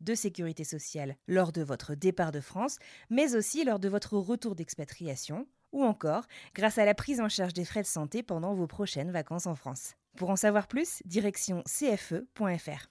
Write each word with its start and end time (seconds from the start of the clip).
de 0.00 0.14
sécurité 0.14 0.64
sociale 0.64 1.16
lors 1.28 1.52
de 1.52 1.62
votre 1.62 1.94
départ 1.94 2.32
de 2.32 2.40
France, 2.40 2.78
mais 3.10 3.34
aussi 3.34 3.64
lors 3.64 3.78
de 3.78 3.88
votre 3.88 4.16
retour 4.16 4.54
d'expatriation, 4.54 5.46
ou 5.72 5.84
encore 5.84 6.24
grâce 6.54 6.78
à 6.78 6.84
la 6.84 6.94
prise 6.94 7.20
en 7.20 7.28
charge 7.28 7.52
des 7.52 7.64
frais 7.64 7.82
de 7.82 7.86
santé 7.86 8.22
pendant 8.22 8.54
vos 8.54 8.66
prochaines 8.66 9.10
vacances 9.10 9.46
en 9.46 9.54
France. 9.54 9.94
Pour 10.16 10.30
en 10.30 10.36
savoir 10.36 10.66
plus, 10.66 11.02
direction 11.04 11.62
cfe.fr. 11.66 12.90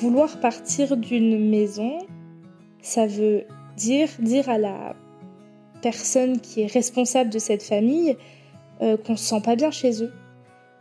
Vouloir 0.00 0.40
partir 0.40 0.96
d'une 0.96 1.50
maison, 1.50 1.98
ça 2.80 3.06
veut 3.06 3.44
dire 3.76 4.08
dire 4.20 4.48
à 4.48 4.56
la 4.56 4.96
personne 5.80 6.40
qui 6.40 6.62
est 6.62 6.72
responsable 6.72 7.30
de 7.30 7.38
cette 7.38 7.62
famille 7.62 8.16
euh, 8.82 8.96
qu'on 8.96 9.16
se 9.16 9.24
sent 9.24 9.40
pas 9.44 9.56
bien 9.56 9.70
chez 9.70 10.02
eux. 10.02 10.12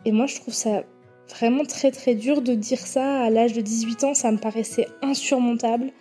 Et 0.05 0.11
moi, 0.11 0.25
je 0.25 0.35
trouve 0.35 0.53
ça 0.53 0.83
vraiment 1.29 1.63
très 1.63 1.91
très 1.91 2.15
dur 2.15 2.41
de 2.41 2.53
dire 2.53 2.79
ça 2.79 3.21
à 3.21 3.29
l'âge 3.29 3.53
de 3.53 3.61
18 3.61 4.03
ans. 4.05 4.13
Ça 4.13 4.31
me 4.31 4.37
paraissait 4.37 4.87
insurmontable 5.01 5.91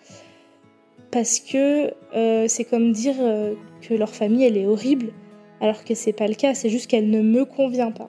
parce 1.10 1.40
que 1.40 1.92
euh, 2.14 2.46
c'est 2.48 2.64
comme 2.64 2.92
dire 2.92 3.16
euh, 3.18 3.54
que 3.82 3.94
leur 3.94 4.10
famille 4.10 4.44
elle 4.44 4.56
est 4.56 4.66
horrible, 4.66 5.12
alors 5.60 5.84
que 5.84 5.94
c'est 5.94 6.12
pas 6.12 6.28
le 6.28 6.34
cas. 6.34 6.54
C'est 6.54 6.70
juste 6.70 6.88
qu'elle 6.88 7.10
ne 7.10 7.22
me 7.22 7.44
convient 7.44 7.90
pas. 7.90 8.08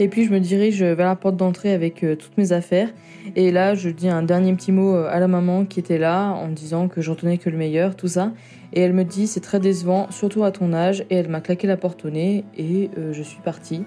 Et 0.00 0.08
puis 0.08 0.24
je 0.24 0.32
me 0.32 0.40
dirige 0.40 0.82
vers 0.82 1.06
la 1.06 1.14
porte 1.14 1.36
d'entrée 1.36 1.74
avec 1.74 2.02
euh, 2.02 2.16
toutes 2.16 2.38
mes 2.38 2.52
affaires. 2.52 2.88
Et 3.36 3.52
là, 3.52 3.74
je 3.74 3.90
dis 3.90 4.08
un 4.08 4.22
dernier 4.22 4.54
petit 4.54 4.72
mot 4.72 4.96
euh, 4.96 5.10
à 5.10 5.20
la 5.20 5.28
maman 5.28 5.66
qui 5.66 5.78
était 5.78 5.98
là 5.98 6.30
en 6.30 6.48
disant 6.48 6.88
que 6.88 7.02
j'en 7.02 7.14
tenais 7.14 7.36
que 7.36 7.50
le 7.50 7.58
meilleur, 7.58 7.94
tout 7.94 8.08
ça. 8.08 8.32
Et 8.72 8.80
elle 8.80 8.94
me 8.94 9.04
dit 9.04 9.26
c'est 9.26 9.40
très 9.40 9.60
décevant, 9.60 10.10
surtout 10.10 10.42
à 10.42 10.52
ton 10.52 10.72
âge. 10.72 11.04
Et 11.10 11.16
elle 11.16 11.28
m'a 11.28 11.42
claqué 11.42 11.66
la 11.66 11.76
porte 11.76 12.06
au 12.06 12.10
nez 12.10 12.46
et 12.56 12.90
euh, 12.96 13.12
je 13.12 13.22
suis 13.22 13.42
partie. 13.42 13.84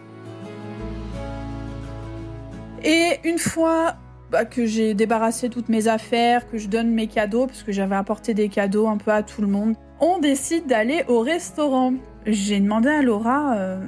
Et 2.84 3.18
une 3.24 3.40
fois 3.40 3.96
bah, 4.30 4.46
que 4.46 4.68
j'ai 4.68 4.94
débarrassé 4.94 5.50
toutes 5.50 5.70
mes 5.70 5.88
affaires, 5.88 6.48
que 6.48 6.60
je 6.60 6.68
donne 6.68 6.92
mes 6.92 7.08
cadeaux, 7.08 7.48
parce 7.48 7.64
que 7.64 7.72
j'avais 7.72 7.96
apporté 7.96 8.36
des 8.36 8.50
cadeaux 8.50 8.88
un 8.88 8.98
peu 8.98 9.10
à 9.10 9.24
tout 9.24 9.42
le 9.42 9.48
monde, 9.48 9.74
on 10.00 10.20
décide 10.20 10.68
d'aller 10.68 11.06
au 11.08 11.22
restaurant. 11.22 11.96
J'ai 12.28 12.60
demandé 12.60 12.90
à 12.90 13.02
Laura 13.02 13.80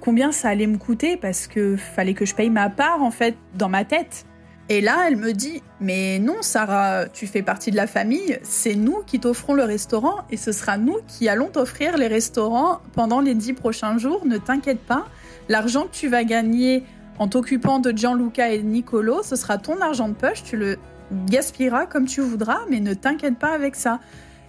combien 0.00 0.32
ça 0.32 0.48
allait 0.48 0.66
me 0.66 0.78
coûter 0.78 1.16
parce 1.16 1.46
que 1.46 1.76
fallait 1.76 2.14
que 2.14 2.24
je 2.24 2.34
paye 2.34 2.50
ma 2.50 2.70
part 2.70 3.02
en 3.02 3.10
fait 3.10 3.36
dans 3.56 3.68
ma 3.68 3.84
tête. 3.84 4.26
Et 4.68 4.80
là, 4.80 5.06
elle 5.08 5.16
me 5.16 5.32
dit 5.32 5.62
"Mais 5.80 6.20
non, 6.20 6.42
Sarah, 6.42 7.06
tu 7.06 7.26
fais 7.26 7.42
partie 7.42 7.72
de 7.72 7.76
la 7.76 7.88
famille, 7.88 8.38
c'est 8.42 8.76
nous 8.76 9.02
qui 9.04 9.18
t'offrons 9.18 9.54
le 9.54 9.64
restaurant 9.64 10.18
et 10.30 10.36
ce 10.36 10.52
sera 10.52 10.78
nous 10.78 10.98
qui 11.08 11.28
allons 11.28 11.48
t'offrir 11.48 11.96
les 11.96 12.06
restaurants 12.06 12.80
pendant 12.92 13.20
les 13.20 13.34
dix 13.34 13.52
prochains 13.52 13.98
jours, 13.98 14.24
ne 14.24 14.38
t'inquiète 14.38 14.80
pas. 14.80 15.06
L'argent 15.48 15.86
que 15.86 15.92
tu 15.92 16.08
vas 16.08 16.22
gagner 16.22 16.84
en 17.18 17.26
t'occupant 17.26 17.80
de 17.80 17.90
Gianluca 17.90 18.50
et 18.50 18.62
Nicolo, 18.62 19.22
ce 19.24 19.34
sera 19.34 19.58
ton 19.58 19.80
argent 19.80 20.08
de 20.08 20.14
poche, 20.14 20.44
tu 20.44 20.56
le 20.56 20.78
gaspilleras 21.26 21.86
comme 21.86 22.06
tu 22.06 22.20
voudras, 22.20 22.60
mais 22.70 22.78
ne 22.78 22.94
t'inquiète 22.94 23.38
pas 23.38 23.52
avec 23.52 23.74
ça." 23.74 23.98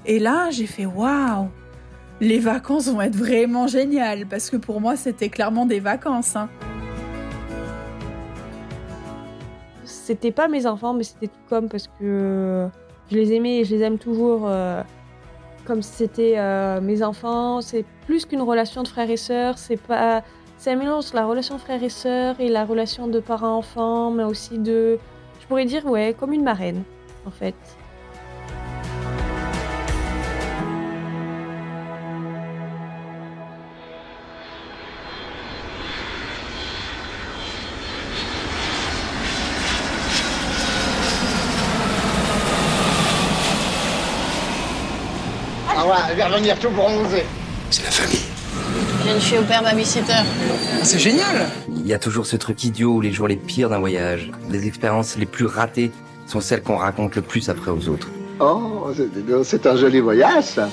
Et 0.06 0.20
là, 0.20 0.52
j'ai 0.52 0.68
fait 0.68 0.86
"Waouh 0.86 1.50
les 2.22 2.38
vacances 2.38 2.88
vont 2.88 3.02
être 3.02 3.16
vraiment 3.16 3.66
géniales 3.66 4.28
parce 4.28 4.50
que 4.52 4.56
pour 4.56 4.80
moi 4.80 4.96
c'était 4.96 5.30
clairement 5.30 5.66
des 5.66 5.80
vacances. 5.80 6.36
Hein. 6.36 6.50
C'était 9.84 10.32
pas 10.32 10.48
mes 10.48 10.68
enfants, 10.68 10.94
mais 10.94 11.04
c'était 11.04 11.28
tout 11.28 11.40
comme 11.50 11.68
parce 11.68 11.90
que 12.00 12.70
je 13.10 13.16
les 13.16 13.34
aimais 13.34 13.60
et 13.60 13.66
je 13.66 13.76
les 13.76 13.82
aime 13.82 13.98
toujours 13.98 14.44
euh, 14.46 14.84
comme 15.66 15.82
c'était 15.82 16.36
euh, 16.38 16.80
mes 16.80 17.02
enfants. 17.02 17.60
C'est 17.62 17.86
plus 18.06 18.26
qu'une 18.26 18.44
relation 18.44 18.84
de 18.84 18.88
frère 18.88 19.10
et 19.10 19.18
sœur. 19.18 19.58
C'est 19.58 19.82
pas, 19.82 20.24
c'est 20.58 20.72
un 20.72 20.76
mélange 20.76 21.14
la 21.14 21.26
relation 21.26 21.58
frère 21.58 21.84
et 21.84 21.90
sœur 21.90 22.40
et 22.40 22.50
la 22.50 22.66
relation 22.66 23.08
de 23.08 23.20
parents-enfants, 23.20 24.12
mais 24.12 24.24
aussi 24.24 24.60
de, 24.60 25.00
je 25.40 25.48
pourrais 25.48 25.66
dire 25.66 25.88
ouais, 25.88 26.16
comme 26.18 26.34
une 26.34 26.44
marraine 26.44 26.84
en 27.26 27.32
fait. 27.32 27.56
Va 45.92 46.28
revenir 46.28 46.58
tout 46.60 46.70
bronzé. 46.70 47.24
C'est 47.70 47.84
la 47.84 47.92
famille. 47.92 48.20
Je 49.06 49.20
suis 49.20 49.38
au 49.38 49.44
père 49.44 49.62
babysitter. 49.64 50.14
Ah, 50.14 50.84
c'est 50.84 51.00
génial 51.00 51.50
Il 51.76 51.86
y 51.88 51.94
a 51.94 52.00
toujours 52.00 52.26
ce 52.26 52.36
truc 52.38 52.64
idiot 52.64 52.94
où 52.96 53.02
les 53.02 53.12
jours 53.12 53.28
les 53.28 53.36
pires 53.36 53.70
d'un 53.70 53.80
voyage, 53.80 54.32
les 54.50 54.68
expériences 54.68 55.18
les 55.18 55.26
plus 55.26 55.46
ratées 55.46 55.92
sont 56.28 56.40
celles 56.42 56.62
qu'on 56.62 56.78
raconte 56.78 57.16
le 57.16 57.22
plus 57.22 57.50
après 57.50 57.72
aux 57.72 57.90
autres. 57.90 58.10
Oh, 58.40 58.90
c'est- 58.96 59.44
c'est 59.44 59.66
un 59.68 59.76
joli 59.76 60.00
voyage, 60.00 60.44
ça. 60.46 60.70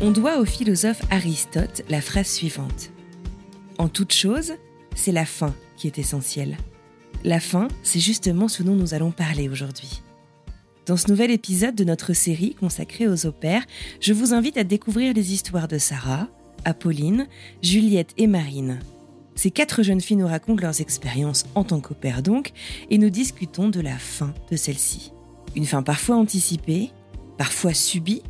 On 0.00 0.10
doit 0.10 0.38
au 0.38 0.44
philosophe 0.44 1.00
Aristote 1.10 1.82
la 1.88 2.00
phrase 2.00 2.26
suivante. 2.26 2.90
En 3.78 3.88
toute 3.88 4.12
chose, 4.12 4.54
c'est 4.94 5.12
la 5.12 5.24
fin 5.24 5.54
qui 5.76 5.86
est 5.86 5.98
essentielle. 5.98 6.56
La 7.24 7.38
fin, 7.38 7.68
c'est 7.84 8.00
justement 8.00 8.48
ce 8.48 8.64
dont 8.64 8.74
nous 8.74 8.94
allons 8.94 9.12
parler 9.12 9.48
aujourd'hui. 9.48 10.02
Dans 10.86 10.96
ce 10.96 11.08
nouvel 11.08 11.30
épisode 11.30 11.76
de 11.76 11.84
notre 11.84 12.14
série 12.14 12.56
consacrée 12.56 13.06
aux 13.06 13.26
opères, 13.26 13.64
je 14.00 14.12
vous 14.12 14.34
invite 14.34 14.56
à 14.56 14.64
découvrir 14.64 15.14
les 15.14 15.32
histoires 15.32 15.68
de 15.68 15.78
Sarah, 15.78 16.26
Apolline, 16.64 17.28
Juliette 17.62 18.12
et 18.16 18.26
Marine. 18.26 18.80
Ces 19.36 19.52
quatre 19.52 19.84
jeunes 19.84 20.00
filles 20.00 20.16
nous 20.16 20.26
racontent 20.26 20.62
leurs 20.62 20.80
expériences 20.80 21.44
en 21.54 21.62
tant 21.62 21.80
qu'opères 21.80 22.22
donc, 22.22 22.52
et 22.90 22.98
nous 22.98 23.10
discutons 23.10 23.68
de 23.68 23.80
la 23.80 23.96
fin 23.98 24.34
de 24.50 24.56
celle-ci. 24.56 25.12
Une 25.54 25.64
fin 25.64 25.84
parfois 25.84 26.16
anticipée, 26.16 26.90
parfois 27.38 27.72
subie, 27.72 28.22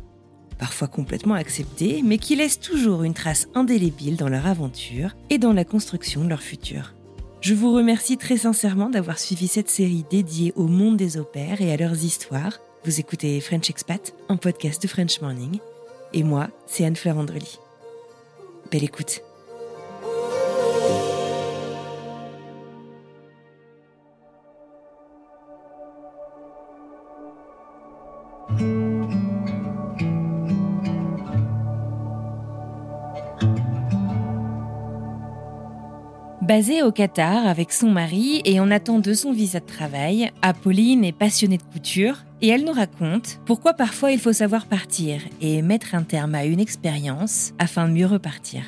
parfois 0.59 0.87
complètement 0.87 1.33
acceptée, 1.33 2.03
mais 2.03 2.19
qui 2.19 2.35
laisse 2.35 2.59
toujours 2.59 3.01
une 3.01 3.15
trace 3.15 3.47
indélébile 3.55 4.17
dans 4.17 4.29
leur 4.29 4.45
aventure 4.45 5.15
et 5.31 5.39
dans 5.39 5.53
la 5.53 5.65
construction 5.65 6.23
de 6.23 6.29
leur 6.29 6.43
futur. 6.43 6.93
Je 7.43 7.53
vous 7.53 7.73
remercie 7.73 8.17
très 8.17 8.37
sincèrement 8.37 8.89
d'avoir 8.89 9.19
suivi 9.19 9.49
cette 9.49 9.69
série 9.69 10.05
dédiée 10.09 10.53
au 10.55 10.63
monde 10.63 10.95
des 10.95 11.17
opères 11.17 11.59
et 11.59 11.73
à 11.73 11.75
leurs 11.75 12.05
histoires. 12.05 12.57
Vous 12.85 13.01
écoutez 13.01 13.41
French 13.41 13.69
Expat, 13.69 14.15
un 14.29 14.37
podcast 14.37 14.81
de 14.81 14.87
French 14.87 15.19
Morning. 15.19 15.59
Et 16.13 16.23
moi, 16.23 16.47
c'est 16.67 16.85
Anne-Fleur 16.85 17.17
Andrely. 17.17 17.59
Belle 18.71 18.85
écoute. 18.85 19.23
Basée 36.43 36.83
au 36.83 36.91
Qatar 36.91 37.47
avec 37.47 37.71
son 37.71 37.89
mari 37.89 38.41
et 38.43 38.59
en 38.59 38.69
attente 38.69 39.01
de 39.01 39.13
son 39.13 39.31
visa 39.31 39.61
de 39.61 39.65
travail, 39.65 40.29
Apolline 40.41 41.05
est 41.05 41.17
passionnée 41.17 41.57
de 41.57 41.63
couture 41.63 42.17
et 42.41 42.49
elle 42.49 42.65
nous 42.65 42.73
raconte 42.73 43.39
pourquoi 43.45 43.71
parfois 43.71 44.11
il 44.11 44.19
faut 44.19 44.33
savoir 44.33 44.65
partir 44.65 45.21
et 45.39 45.61
mettre 45.61 45.95
un 45.95 46.03
terme 46.03 46.35
à 46.35 46.43
une 46.43 46.59
expérience 46.59 47.53
afin 47.59 47.87
de 47.87 47.93
mieux 47.93 48.05
repartir. 48.05 48.63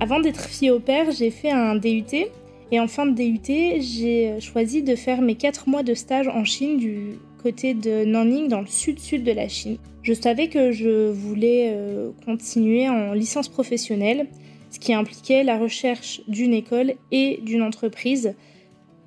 Avant 0.00 0.20
d'être 0.20 0.48
fille 0.48 0.70
au 0.70 0.80
père, 0.80 1.10
j'ai 1.10 1.30
fait 1.30 1.50
un 1.50 1.74
DUT 1.74 2.30
et 2.70 2.80
en 2.80 2.88
fin 2.88 3.04
de 3.04 3.14
DUT, 3.14 3.42
j'ai 3.46 4.40
choisi 4.40 4.82
de 4.82 4.96
faire 4.96 5.20
mes 5.20 5.34
4 5.34 5.68
mois 5.68 5.82
de 5.82 5.92
stage 5.92 6.28
en 6.28 6.44
Chine 6.44 6.78
du 6.78 7.18
côté 7.42 7.74
de 7.74 8.06
Nanning 8.06 8.48
dans 8.48 8.62
le 8.62 8.66
sud-sud 8.66 9.22
de 9.22 9.32
la 9.32 9.48
Chine. 9.48 9.76
Je 10.02 10.14
savais 10.14 10.48
que 10.48 10.72
je 10.72 11.10
voulais 11.10 11.70
euh, 11.72 12.10
continuer 12.24 12.88
en 12.88 13.12
licence 13.12 13.48
professionnelle, 13.48 14.26
ce 14.70 14.80
qui 14.80 14.92
impliquait 14.92 15.44
la 15.44 15.58
recherche 15.58 16.22
d'une 16.26 16.52
école 16.52 16.94
et 17.12 17.38
d'une 17.44 17.62
entreprise. 17.62 18.34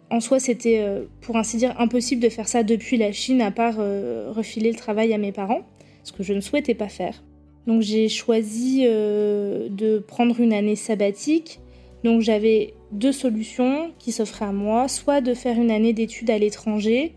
En 0.10 0.22
soi, 0.22 0.40
c'était 0.40 0.80
euh, 0.80 1.04
pour 1.20 1.36
ainsi 1.36 1.58
dire 1.58 1.76
impossible 1.82 2.22
de 2.22 2.30
faire 2.30 2.48
ça 2.48 2.64
depuis 2.64 2.96
la 2.96 3.12
Chine, 3.12 3.42
à 3.42 3.52
part 3.52 3.76
euh, 3.80 4.32
refiler 4.34 4.72
le 4.72 4.78
travail 4.78 5.14
à 5.14 5.18
mes 5.18 5.34
parents, 5.34 5.64
ce 6.04 6.14
que 6.14 6.24
je 6.24 6.32
ne 6.34 6.40
souhaitais 6.40 6.76
pas 6.76 6.88
faire. 6.88 7.24
Donc 7.68 7.82
j'ai 7.82 8.08
choisi 8.10 8.84
de 8.84 9.98
prendre 9.98 10.40
une 10.40 10.54
année 10.54 10.76
sabbatique. 10.76 11.60
Donc 12.04 12.22
j'avais 12.22 12.76
deux 12.92 13.12
solutions 13.12 13.92
qui 13.98 14.12
s'offraient 14.12 14.46
à 14.46 14.52
moi, 14.52 14.88
soit 14.88 15.20
de 15.20 15.34
faire 15.34 15.60
une 15.60 15.72
année 15.72 15.92
d'études 15.92 16.30
à 16.30 16.38
l'étranger, 16.38 17.14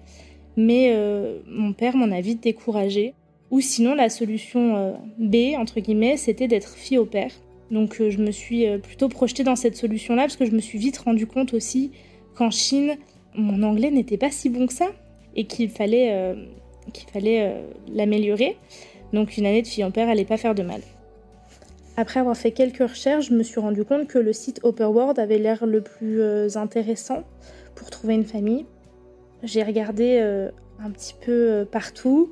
mais 0.57 0.97
mon 1.47 1.75
père 1.75 1.97
m'en 1.97 2.11
a 2.11 2.23
vite 2.23 2.43
découragée. 2.43 3.13
Ou 3.51 3.61
sinon, 3.61 3.95
la 3.95 4.11
solution 4.11 4.77
euh, 4.77 4.93
B, 5.19 5.57
entre 5.57 5.81
guillemets, 5.81 6.17
c'était 6.17 6.49
d'être 6.49 6.75
fille 6.75 6.99
au 6.99 7.07
père. 7.07 7.33
Donc 7.71 8.01
euh, 8.01 8.11
je 8.11 8.19
me 8.19 8.31
suis 8.31 8.67
euh, 8.67 8.79
plutôt 8.79 9.09
projetée 9.09 9.45
dans 9.45 9.57
cette 9.57 9.77
solution-là 9.77 10.23
parce 10.23 10.37
que 10.37 10.47
je 10.47 10.53
me 10.53 10.61
suis 10.61 10.79
vite 10.79 10.99
rendu 10.99 11.27
compte 11.27 11.55
aussi 11.55 11.93
qu'en 12.35 12.51
Chine, 12.51 12.97
mon 13.35 13.63
anglais 13.63 13.91
n'était 13.91 14.17
pas 14.17 14.31
si 14.31 14.49
bon 14.49 14.67
que 14.67 14.73
ça 14.73 14.89
et 15.35 15.45
qu'il 15.45 15.69
fallait, 15.71 16.35
qu'il 16.93 17.09
fallait 17.11 17.55
l'améliorer. 17.93 18.57
Donc 19.13 19.37
une 19.37 19.47
année 19.47 19.63
de 19.63 19.67
fille 19.67 19.85
au 19.85 19.91
père 19.91 20.07
n'allait 20.07 20.25
pas 20.25 20.39
faire 20.39 20.55
de 20.55 20.63
mal. 20.63 20.81
Après 21.97 22.21
avoir 22.21 22.37
fait 22.37 22.53
quelques 22.53 22.89
recherches, 22.89 23.29
je 23.29 23.35
me 23.35 23.43
suis 23.43 23.61
rendu 23.61 23.85
compte 23.85 24.09
que 24.09 24.19
le 24.19 24.33
site 24.33 24.61
World 24.65 25.19
avait 25.19 25.39
l'air 25.39 25.67
le 25.67 25.83
plus 25.83 26.57
intéressant 26.57 27.23
pour 27.75 27.91
trouver 27.91 28.15
une 28.15 28.25
famille. 28.25 28.67
J'ai 29.43 29.63
regardé 29.63 30.19
un 30.81 30.91
petit 30.91 31.15
peu 31.21 31.67
partout. 31.71 32.31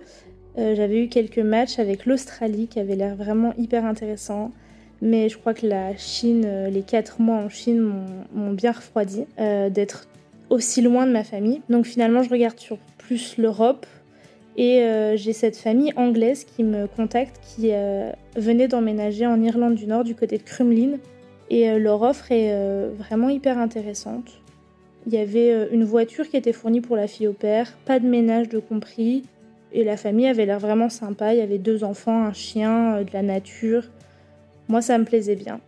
Euh, 0.58 0.74
j'avais 0.74 1.04
eu 1.04 1.08
quelques 1.08 1.38
matchs 1.38 1.78
avec 1.78 2.06
l'Australie 2.06 2.66
qui 2.66 2.80
avait 2.80 2.96
l'air 2.96 3.14
vraiment 3.14 3.52
hyper 3.58 3.84
intéressant. 3.84 4.50
Mais 5.02 5.28
je 5.28 5.36
crois 5.36 5.52
que 5.52 5.66
la 5.66 5.96
Chine, 5.96 6.44
euh, 6.46 6.70
les 6.70 6.82
quatre 6.82 7.20
mois 7.20 7.36
en 7.36 7.50
Chine 7.50 7.92
m'ont 8.34 8.52
bien 8.52 8.72
refroidi 8.72 9.26
euh, 9.38 9.68
d'être 9.68 10.08
aussi 10.48 10.80
loin 10.80 11.06
de 11.06 11.12
ma 11.12 11.24
famille. 11.24 11.60
Donc 11.68 11.84
finalement, 11.84 12.22
je 12.22 12.30
regarde 12.30 12.58
sur 12.58 12.78
plus 12.98 13.36
l'Europe. 13.36 13.86
Et 14.58 14.80
j'ai 15.16 15.34
cette 15.34 15.58
famille 15.58 15.92
anglaise 15.96 16.44
qui 16.44 16.64
me 16.64 16.86
contacte, 16.86 17.38
qui 17.42 17.72
venait 18.36 18.68
d'emménager 18.68 19.26
en 19.26 19.42
Irlande 19.42 19.74
du 19.74 19.86
Nord, 19.86 20.02
du 20.02 20.14
côté 20.14 20.38
de 20.38 20.42
Crumlin. 20.42 20.92
Et 21.50 21.78
leur 21.78 22.00
offre 22.00 22.32
est 22.32 22.88
vraiment 22.96 23.28
hyper 23.28 23.58
intéressante. 23.58 24.40
Il 25.06 25.12
y 25.12 25.18
avait 25.18 25.68
une 25.72 25.84
voiture 25.84 26.26
qui 26.26 26.38
était 26.38 26.54
fournie 26.54 26.80
pour 26.80 26.96
la 26.96 27.06
fille 27.06 27.28
au 27.28 27.34
père, 27.34 27.76
pas 27.84 27.98
de 27.98 28.06
ménage 28.06 28.48
de 28.48 28.58
compris, 28.58 29.24
et 29.76 29.84
la 29.84 29.98
famille 29.98 30.26
avait 30.26 30.46
l'air 30.46 30.58
vraiment 30.58 30.88
sympa. 30.88 31.34
Il 31.34 31.38
y 31.38 31.42
avait 31.42 31.58
deux 31.58 31.84
enfants, 31.84 32.24
un 32.24 32.32
chien, 32.32 32.96
euh, 32.96 33.04
de 33.04 33.12
la 33.12 33.20
nature. 33.20 33.84
Moi, 34.68 34.80
ça 34.80 34.96
me 34.96 35.04
plaisait 35.04 35.36
bien. 35.36 35.60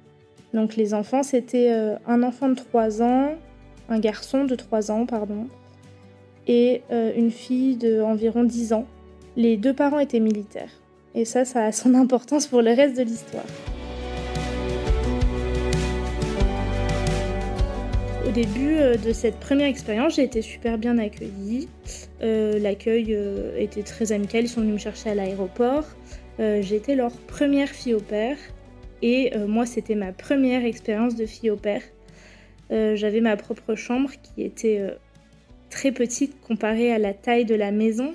Donc 0.54 0.76
les 0.76 0.94
enfants, 0.94 1.22
c'était 1.22 1.70
euh, 1.70 1.96
un 2.06 2.22
enfant 2.22 2.48
de 2.48 2.54
3 2.54 3.02
ans, 3.02 3.34
un 3.90 3.98
garçon 3.98 4.44
de 4.44 4.54
3 4.54 4.90
ans, 4.90 5.04
pardon, 5.04 5.46
et 6.46 6.80
euh, 6.90 7.12
une 7.16 7.30
fille 7.30 7.76
d'environ 7.76 8.44
10 8.44 8.72
ans. 8.72 8.86
Les 9.36 9.58
deux 9.58 9.74
parents 9.74 9.98
étaient 9.98 10.20
militaires. 10.20 10.72
Et 11.14 11.26
ça, 11.26 11.44
ça 11.44 11.66
a 11.66 11.72
son 11.72 11.94
importance 11.94 12.46
pour 12.46 12.62
le 12.62 12.72
reste 12.72 12.96
de 12.96 13.02
l'histoire. 13.02 13.44
Au 18.28 18.30
début 18.30 18.76
euh, 18.76 18.98
de 18.98 19.14
cette 19.14 19.40
première 19.40 19.68
expérience, 19.68 20.16
j'ai 20.16 20.22
été 20.22 20.42
super 20.42 20.76
bien 20.76 20.98
accueillie. 20.98 21.66
Euh, 22.20 22.58
l'accueil 22.58 23.14
euh, 23.14 23.56
était 23.56 23.82
très 23.82 24.12
amical, 24.12 24.44
ils 24.44 24.48
sont 24.48 24.60
venus 24.60 24.74
me 24.74 24.78
chercher 24.78 25.08
à 25.08 25.14
l'aéroport. 25.14 25.84
J'étais 26.38 26.94
leur 26.94 27.12
première 27.12 27.70
fille 27.70 27.94
au 27.94 28.00
père 28.00 28.36
et 29.02 29.32
moi 29.48 29.66
c'était 29.66 29.96
ma 29.96 30.12
première 30.12 30.64
expérience 30.64 31.16
de 31.16 31.26
fille 31.26 31.50
au 31.50 31.56
père. 31.56 31.82
J'avais 32.70 33.20
ma 33.20 33.36
propre 33.36 33.74
chambre 33.74 34.10
qui 34.22 34.44
était 34.44 34.86
très 35.68 35.90
petite 35.90 36.40
comparée 36.40 36.92
à 36.92 36.98
la 37.00 37.12
taille 37.12 37.44
de 37.44 37.56
la 37.56 37.72
maison, 37.72 38.12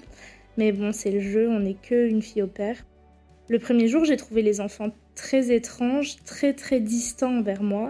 mais 0.56 0.72
bon 0.72 0.94
c'est 0.94 1.12
le 1.12 1.20
jeu, 1.20 1.50
on 1.50 1.60
n'est 1.60 1.74
qu'une 1.74 2.22
fille 2.22 2.44
au 2.44 2.48
père. 2.48 2.78
Le 3.50 3.60
premier 3.60 3.90
jour 3.90 4.06
j'ai 4.06 4.16
trouvé 4.16 4.42
les 4.42 4.62
enfants 4.62 4.92
très 5.16 5.54
étranges, 5.54 6.16
très 6.24 6.54
très 6.54 6.80
distants 6.80 7.40
envers 7.40 7.62
moi 7.62 7.90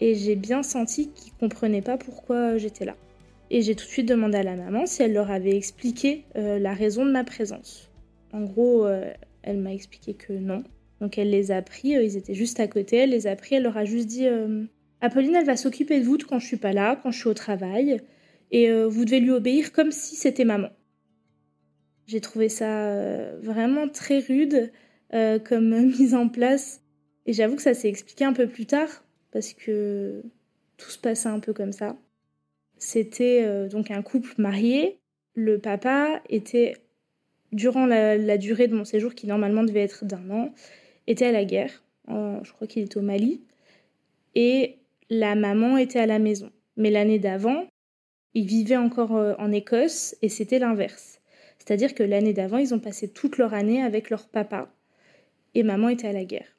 et 0.00 0.14
j'ai 0.14 0.36
bien 0.36 0.62
senti 0.62 1.10
qu'ils 1.10 1.32
comprenaient 1.34 1.82
pas 1.82 1.96
pourquoi 1.96 2.56
j'étais 2.56 2.84
là. 2.84 2.94
Et 3.50 3.62
j'ai 3.62 3.74
tout 3.74 3.84
de 3.84 3.90
suite 3.90 4.08
demandé 4.08 4.38
à 4.38 4.42
la 4.42 4.56
maman 4.56 4.86
si 4.86 5.02
elle 5.02 5.12
leur 5.12 5.30
avait 5.30 5.56
expliqué 5.56 6.24
euh, 6.36 6.58
la 6.58 6.74
raison 6.74 7.04
de 7.04 7.10
ma 7.10 7.24
présence. 7.24 7.90
En 8.32 8.42
gros, 8.42 8.84
euh, 8.84 9.10
elle 9.42 9.58
m'a 9.58 9.72
expliqué 9.72 10.14
que 10.14 10.32
non. 10.32 10.62
Donc 11.00 11.16
elle 11.16 11.30
les 11.30 11.50
a 11.50 11.62
pris, 11.62 11.96
euh, 11.96 12.02
ils 12.02 12.16
étaient 12.16 12.34
juste 12.34 12.60
à 12.60 12.68
côté, 12.68 12.96
elle 12.96 13.10
les 13.10 13.26
a 13.26 13.36
pris, 13.36 13.54
elle 13.54 13.62
leur 13.62 13.76
a 13.76 13.84
juste 13.84 14.08
dit 14.08 14.26
Apolline, 15.00 15.36
elle 15.36 15.46
va 15.46 15.56
s'occuper 15.56 16.00
de 16.00 16.04
vous 16.04 16.18
quand 16.18 16.38
je 16.38 16.46
suis 16.46 16.56
pas 16.56 16.72
là, 16.72 16.98
quand 17.02 17.10
je 17.10 17.18
suis 17.18 17.28
au 17.28 17.34
travail, 17.34 18.00
et 18.50 18.70
vous 18.84 19.04
devez 19.04 19.20
lui 19.20 19.30
obéir 19.30 19.72
comme 19.72 19.92
si 19.92 20.16
c'était 20.16 20.44
maman. 20.44 20.70
J'ai 22.06 22.20
trouvé 22.20 22.48
ça 22.48 23.36
vraiment 23.36 23.88
très 23.88 24.18
rude 24.18 24.72
comme 25.12 25.86
mise 25.86 26.14
en 26.14 26.28
place, 26.28 26.82
et 27.26 27.32
j'avoue 27.32 27.56
que 27.56 27.62
ça 27.62 27.74
s'est 27.74 27.88
expliqué 27.88 28.24
un 28.24 28.32
peu 28.32 28.48
plus 28.48 28.66
tard 28.66 29.04
parce 29.32 29.52
que 29.52 30.22
tout 30.76 30.90
se 30.90 30.98
passait 30.98 31.28
un 31.28 31.40
peu 31.40 31.52
comme 31.52 31.72
ça. 31.72 31.96
C'était 32.78 33.42
euh, 33.44 33.68
donc 33.68 33.90
un 33.90 34.02
couple 34.02 34.32
marié. 34.38 34.98
Le 35.34 35.58
papa 35.58 36.22
était, 36.28 36.76
durant 37.52 37.86
la, 37.86 38.38
durée 38.38 38.68
de 38.68 38.74
mon 38.74 38.84
séjour, 38.84 39.14
qui 39.14 39.26
normalement 39.26 39.64
devait 39.64 39.82
être 39.82 40.04
d'un 40.04 40.30
an, 40.30 40.52
était 41.06 41.26
à 41.26 41.32
la 41.32 41.44
guerre. 41.44 41.82
je 42.08 42.52
crois 42.52 42.66
qu'il 42.66 42.82
était 42.82 42.98
au 42.98 43.02
Mali. 43.02 43.42
Et 44.34 44.76
la 45.10 45.34
maman 45.34 45.76
était 45.76 46.00
à 46.00 46.06
la 46.06 46.18
maison. 46.18 46.50
Mais 46.76 46.90
l'année 46.90 47.18
d'avant, 47.18 47.66
ils 48.34 48.46
vivaient 48.46 48.76
encore 48.76 49.16
euh, 49.16 49.34
en 49.38 49.50
Écosse 49.52 50.16
et 50.22 50.28
c'était 50.28 50.58
l'inverse. 50.58 51.20
C'est-à-dire 51.58 51.94
que 51.94 52.02
l'année 52.02 52.32
d'avant, 52.32 52.58
ils 52.58 52.74
ont 52.74 52.78
passé 52.78 53.08
toute 53.08 53.36
leur 53.38 53.54
année 53.54 53.82
avec 53.82 54.10
leur 54.10 54.28
papa 54.28 54.72
et 55.54 55.62
maman 55.62 55.88
était 55.88 56.08
à 56.08 56.12
la 56.12 56.24
guerre. 56.24 56.56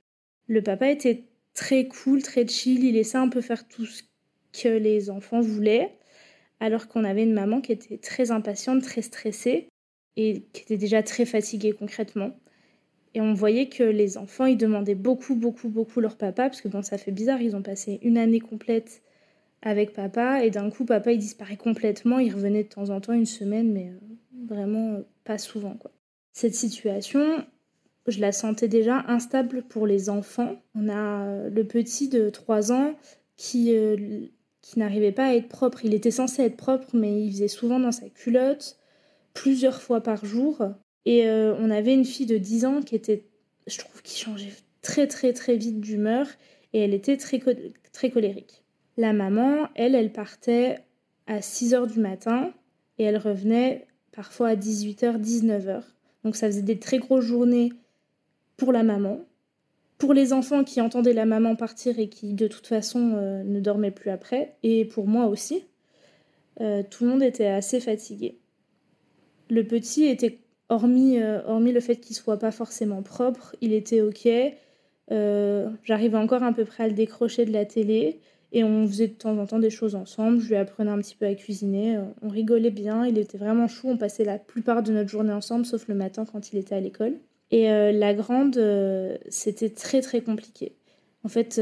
Le 0.47 0.61
papa 0.61 0.89
était 0.89 1.23
très 1.53 1.87
cool, 1.87 2.21
très 2.21 2.47
chill. 2.47 2.83
Il 2.83 2.93
laissait 2.93 3.17
un 3.17 3.29
peu 3.29 3.41
faire 3.41 3.67
tout 3.67 3.85
ce 3.85 4.03
que 4.51 4.69
les 4.69 5.09
enfants 5.09 5.41
voulaient, 5.41 5.97
alors 6.59 6.87
qu'on 6.87 7.03
avait 7.03 7.23
une 7.23 7.33
maman 7.33 7.61
qui 7.61 7.71
était 7.71 7.97
très 7.97 8.31
impatiente, 8.31 8.81
très 8.81 9.01
stressée 9.01 9.69
et 10.17 10.43
qui 10.53 10.63
était 10.63 10.77
déjà 10.77 11.03
très 11.03 11.25
fatiguée 11.25 11.73
concrètement. 11.73 12.31
Et 13.15 13.21
on 13.21 13.33
voyait 13.33 13.69
que 13.69 13.83
les 13.83 14.17
enfants, 14.17 14.45
ils 14.45 14.57
demandaient 14.57 14.95
beaucoup, 14.95 15.35
beaucoup, 15.35 15.69
beaucoup 15.69 15.99
leur 15.99 16.17
papa, 16.17 16.49
parce 16.49 16.61
que 16.61 16.67
bon, 16.67 16.83
ça 16.83 16.97
fait 16.97 17.11
bizarre, 17.11 17.41
ils 17.41 17.55
ont 17.55 17.61
passé 17.61 17.99
une 18.03 18.17
année 18.17 18.39
complète 18.39 19.01
avec 19.61 19.93
papa, 19.93 20.43
et 20.43 20.51
d'un 20.51 20.69
coup, 20.69 20.85
papa, 20.85 21.11
il 21.11 21.19
disparaît 21.19 21.57
complètement, 21.57 22.19
il 22.19 22.33
revenait 22.33 22.63
de 22.63 22.69
temps 22.69 22.89
en 22.89 23.01
temps, 23.01 23.13
une 23.13 23.25
semaine, 23.25 23.73
mais 23.73 23.89
euh, 23.89 24.45
vraiment 24.47 24.93
euh, 24.93 25.01
pas 25.23 25.37
souvent, 25.37 25.73
quoi. 25.73 25.91
Cette 26.33 26.55
situation, 26.55 27.45
je 28.09 28.19
la 28.19 28.31
sentais 28.31 28.67
déjà 28.67 29.03
instable 29.07 29.63
pour 29.63 29.87
les 29.87 30.09
enfants. 30.09 30.61
On 30.75 30.89
a 30.89 31.25
euh, 31.25 31.49
le 31.49 31.63
petit 31.65 32.09
de 32.09 32.29
3 32.29 32.71
ans 32.71 32.95
qui, 33.37 33.75
euh, 33.75 33.95
qui 34.61 34.79
n'arrivait 34.79 35.11
pas 35.11 35.27
à 35.27 35.33
être 35.33 35.47
propre. 35.47 35.85
Il 35.85 35.93
était 35.93 36.11
censé 36.11 36.43
être 36.43 36.57
propre, 36.57 36.87
mais 36.93 37.23
il 37.23 37.31
faisait 37.31 37.47
souvent 37.47 37.79
dans 37.79 37.91
sa 37.91 38.09
culotte, 38.09 38.77
plusieurs 39.33 39.81
fois 39.81 40.01
par 40.01 40.25
jour. 40.25 40.63
Et 41.05 41.27
euh, 41.27 41.55
on 41.59 41.71
avait 41.71 41.93
une 41.93 42.05
fille 42.05 42.25
de 42.25 42.37
10 42.37 42.65
ans 42.65 42.81
qui 42.81 42.95
était, 42.95 43.25
je 43.67 43.77
trouve, 43.77 44.01
qui 44.01 44.19
changeait 44.19 44.53
très 44.81 45.07
très 45.07 45.33
très 45.33 45.55
vite 45.57 45.81
d'humeur 45.81 46.27
et 46.73 46.79
elle 46.79 46.93
était 46.93 47.17
très, 47.17 47.39
très 47.91 48.09
colérique. 48.09 48.63
La 48.97 49.13
maman, 49.13 49.69
elle, 49.75 49.95
elle 49.95 50.11
partait 50.11 50.77
à 51.27 51.41
6 51.41 51.73
h 51.73 51.91
du 51.91 51.99
matin 51.99 52.53
et 52.97 53.03
elle 53.03 53.17
revenait 53.17 53.87
parfois 54.11 54.49
à 54.49 54.55
18h, 54.55 55.21
19h. 55.21 55.83
Donc 56.23 56.35
ça 56.35 56.47
faisait 56.47 56.61
des 56.61 56.79
très 56.79 56.97
grosses 56.97 57.25
journées 57.25 57.71
pour 58.59 58.71
la 58.71 58.83
maman, 58.83 59.25
pour 59.97 60.13
les 60.13 60.33
enfants 60.33 60.63
qui 60.63 60.81
entendaient 60.81 61.13
la 61.13 61.25
maman 61.25 61.55
partir 61.55 61.97
et 61.97 62.09
qui 62.09 62.33
de 62.33 62.47
toute 62.47 62.67
façon 62.67 63.13
euh, 63.15 63.43
ne 63.43 63.59
dormaient 63.59 63.91
plus 63.91 64.11
après, 64.11 64.55
et 64.61 64.85
pour 64.85 65.07
moi 65.07 65.25
aussi. 65.25 65.63
Euh, 66.61 66.83
tout 66.89 67.05
le 67.05 67.11
monde 67.11 67.23
était 67.23 67.47
assez 67.47 67.79
fatigué. 67.79 68.37
Le 69.49 69.65
petit 69.65 70.05
était, 70.05 70.39
hormis, 70.67 71.19
euh, 71.19 71.41
hormis 71.45 71.71
le 71.71 71.79
fait 71.79 71.95
qu'il 71.95 72.15
soit 72.15 72.37
pas 72.37 72.51
forcément 72.51 73.01
propre, 73.01 73.55
il 73.61 73.73
était 73.73 74.01
ok. 74.01 74.27
J'arrivais 75.83 76.17
encore 76.17 76.43
à 76.43 76.53
peu 76.53 76.65
près 76.65 76.83
à 76.83 76.87
le 76.87 76.93
décrocher 76.93 77.45
de 77.45 77.51
la 77.51 77.65
télé. 77.65 78.19
Et 78.51 78.63
on 78.63 78.87
faisait 78.87 79.07
de 79.07 79.13
temps 79.13 79.37
en 79.37 79.45
temps 79.45 79.59
des 79.59 79.69
choses 79.69 79.95
ensemble. 79.95 80.39
Je 80.39 80.49
lui 80.49 80.55
apprenais 80.55 80.91
un 80.91 80.97
petit 80.99 81.15
peu 81.15 81.25
à 81.25 81.33
cuisiner. 81.33 81.99
On 82.21 82.29
rigolait 82.29 82.71
bien. 82.71 83.05
Il 83.05 83.17
était 83.17 83.37
vraiment 83.37 83.67
chou. 83.67 83.89
On 83.89 83.97
passait 83.97 84.23
la 84.23 84.37
plupart 84.37 84.83
de 84.83 84.91
notre 84.91 85.09
journée 85.09 85.33
ensemble, 85.33 85.65
sauf 85.65 85.87
le 85.87 85.95
matin 85.95 86.25
quand 86.25 86.51
il 86.51 86.59
était 86.59 86.75
à 86.75 86.79
l'école. 86.79 87.15
Et 87.51 87.69
euh, 87.71 87.91
la 87.91 88.13
grande, 88.13 88.57
euh, 88.57 89.17
c'était 89.29 89.69
très 89.69 90.01
très 90.01 90.21
compliqué. 90.21 90.75
En 91.23 91.29
fait, 91.29 91.61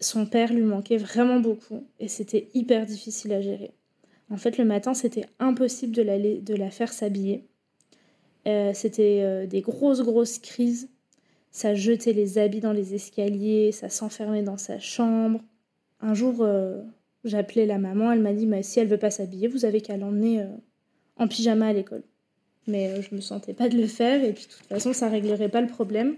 son 0.00 0.26
père 0.26 0.52
lui 0.52 0.62
manquait 0.62 0.96
vraiment 0.96 1.38
beaucoup 1.38 1.86
et 2.00 2.08
c'était 2.08 2.48
hyper 2.54 2.84
difficile 2.84 3.32
à 3.32 3.40
gérer. 3.40 3.74
En 4.28 4.36
fait, 4.36 4.58
le 4.58 4.64
matin, 4.64 4.92
c'était 4.94 5.26
impossible 5.38 5.94
de 5.94 6.02
la, 6.02 6.18
de 6.18 6.54
la 6.54 6.70
faire 6.70 6.92
s'habiller. 6.92 7.46
c'était 8.44 9.46
des 9.46 9.60
grosses 9.60 10.02
grosses 10.02 10.38
crises 10.38 10.88
ça 11.52 11.74
jetait 11.74 12.14
les 12.14 12.38
habits 12.38 12.60
dans 12.60 12.72
les 12.72 12.94
escaliers, 12.94 13.72
ça 13.72 13.90
s'enfermait 13.90 14.42
dans 14.42 14.56
sa 14.56 14.78
chambre. 14.78 15.40
Un 16.00 16.14
jour, 16.14 16.38
euh, 16.40 16.82
j'appelais 17.24 17.66
la 17.66 17.78
maman, 17.78 18.10
elle 18.10 18.22
m'a 18.22 18.32
dit 18.32 18.48
si 18.62 18.80
elle 18.80 18.88
veut 18.88 18.98
pas 18.98 19.10
s'habiller, 19.10 19.48
vous 19.48 19.66
avez 19.66 19.82
qu'à 19.82 19.98
l'emmener 19.98 20.40
euh, 20.40 20.46
en 21.16 21.28
pyjama 21.28 21.66
à 21.66 21.72
l'école. 21.74 22.04
Mais 22.66 22.88
euh, 22.88 23.02
je 23.02 23.14
me 23.14 23.20
sentais 23.20 23.54
pas 23.54 23.68
de 23.68 23.76
le 23.76 23.86
faire 23.86 24.22
et 24.24 24.32
puis 24.32 24.44
de 24.44 24.50
toute 24.50 24.66
façon, 24.66 24.92
ça 24.92 25.08
réglerait 25.08 25.48
pas 25.48 25.60
le 25.60 25.66
problème. 25.66 26.16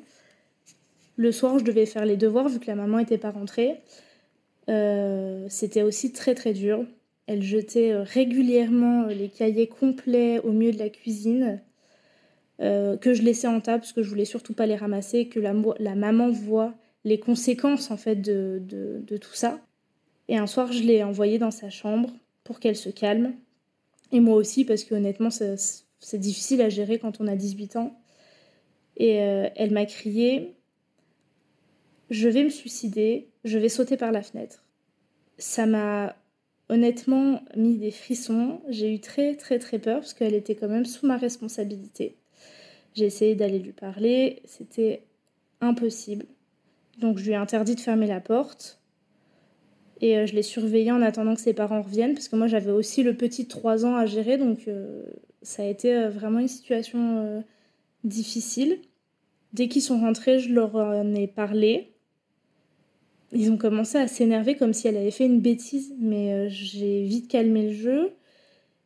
Le 1.16 1.32
soir, 1.32 1.58
je 1.58 1.64
devais 1.64 1.86
faire 1.86 2.04
les 2.04 2.16
devoirs 2.16 2.48
vu 2.48 2.58
que 2.58 2.66
la 2.66 2.74
maman 2.74 2.98
n'était 2.98 3.18
pas 3.18 3.30
rentrée. 3.30 3.80
C'était 5.48 5.82
aussi 5.82 6.12
très 6.12 6.34
très 6.34 6.52
dur. 6.52 6.84
Elle 7.26 7.42
jetait 7.42 7.94
régulièrement 7.94 9.06
les 9.06 9.28
cahiers 9.28 9.68
complets 9.68 10.40
au 10.40 10.50
milieu 10.50 10.72
de 10.72 10.78
la 10.78 10.88
cuisine. 10.88 11.60
Euh, 12.60 12.96
que 12.96 13.14
je 13.14 13.22
laissais 13.22 13.48
en 13.48 13.60
table 13.60 13.80
parce 13.80 13.92
que 13.92 14.04
je 14.04 14.08
voulais 14.08 14.24
surtout 14.24 14.54
pas 14.54 14.66
les 14.66 14.76
ramasser, 14.76 15.28
que 15.28 15.40
la, 15.40 15.52
la 15.80 15.94
maman 15.96 16.30
voit 16.30 16.72
les 17.02 17.18
conséquences 17.18 17.90
en 17.90 17.96
fait 17.96 18.16
de, 18.16 18.62
de, 18.62 19.16
tout 19.16 19.34
ça. 19.34 19.58
Et 20.28 20.36
un 20.38 20.46
soir, 20.46 20.72
je 20.72 20.82
l'ai 20.82 21.02
envoyée 21.02 21.38
dans 21.38 21.50
sa 21.50 21.68
chambre 21.68 22.10
pour 22.44 22.60
qu'elle 22.60 22.76
se 22.76 22.90
calme. 22.90 23.34
Et 24.12 24.20
moi 24.20 24.36
aussi, 24.36 24.64
parce 24.64 24.84
que 24.84 24.94
honnêtement, 24.94 25.30
c'est 26.04 26.18
difficile 26.18 26.60
à 26.60 26.68
gérer 26.68 26.98
quand 26.98 27.20
on 27.20 27.26
a 27.26 27.34
18 27.34 27.76
ans. 27.76 27.98
Et 28.96 29.22
euh, 29.22 29.48
elle 29.56 29.72
m'a 29.72 29.86
crié 29.86 30.54
Je 32.10 32.28
vais 32.28 32.44
me 32.44 32.50
suicider, 32.50 33.28
je 33.44 33.58
vais 33.58 33.70
sauter 33.70 33.96
par 33.96 34.12
la 34.12 34.22
fenêtre. 34.22 34.64
Ça 35.38 35.66
m'a 35.66 36.14
honnêtement 36.68 37.42
mis 37.56 37.78
des 37.78 37.90
frissons. 37.90 38.60
J'ai 38.68 38.94
eu 38.94 39.00
très, 39.00 39.34
très, 39.36 39.58
très 39.58 39.78
peur 39.78 40.00
parce 40.00 40.14
qu'elle 40.14 40.34
était 40.34 40.54
quand 40.54 40.68
même 40.68 40.84
sous 40.84 41.06
ma 41.06 41.16
responsabilité. 41.16 42.18
J'ai 42.94 43.06
essayé 43.06 43.34
d'aller 43.34 43.58
lui 43.58 43.72
parler, 43.72 44.42
c'était 44.44 45.04
impossible. 45.60 46.26
Donc 46.98 47.18
je 47.18 47.24
lui 47.24 47.32
ai 47.32 47.36
interdit 47.36 47.74
de 47.74 47.80
fermer 47.80 48.06
la 48.06 48.20
porte. 48.20 48.78
Et 50.00 50.18
euh, 50.18 50.26
je 50.26 50.34
l'ai 50.34 50.42
surveillé 50.42 50.92
en 50.92 51.00
attendant 51.00 51.34
que 51.34 51.40
ses 51.40 51.54
parents 51.54 51.80
reviennent, 51.80 52.14
parce 52.14 52.28
que 52.28 52.36
moi 52.36 52.46
j'avais 52.46 52.72
aussi 52.72 53.02
le 53.02 53.16
petit 53.16 53.44
de 53.44 53.48
3 53.48 53.86
ans 53.86 53.96
à 53.96 54.06
gérer, 54.06 54.36
donc 54.36 54.68
euh, 54.68 55.02
ça 55.44 55.62
a 55.62 55.66
été 55.66 55.94
euh, 55.94 56.10
vraiment 56.10 56.40
une 56.40 56.48
situation 56.48 57.44
difficile. 58.02 58.80
Dès 59.52 59.68
qu'ils 59.68 59.82
sont 59.82 60.00
rentrés, 60.00 60.40
je 60.40 60.52
leur 60.52 60.74
en 60.74 61.14
ai 61.14 61.28
parlé. 61.28 61.92
Ils 63.32 63.50
ont 63.50 63.56
commencé 63.56 63.98
à 63.98 64.08
s'énerver 64.08 64.56
comme 64.56 64.72
si 64.72 64.88
elle 64.88 64.96
avait 64.96 65.10
fait 65.10 65.26
une 65.26 65.40
bêtise, 65.40 65.94
mais 65.98 66.50
j'ai 66.50 67.04
vite 67.04 67.28
calmé 67.28 67.68
le 67.68 67.72
jeu. 67.72 68.12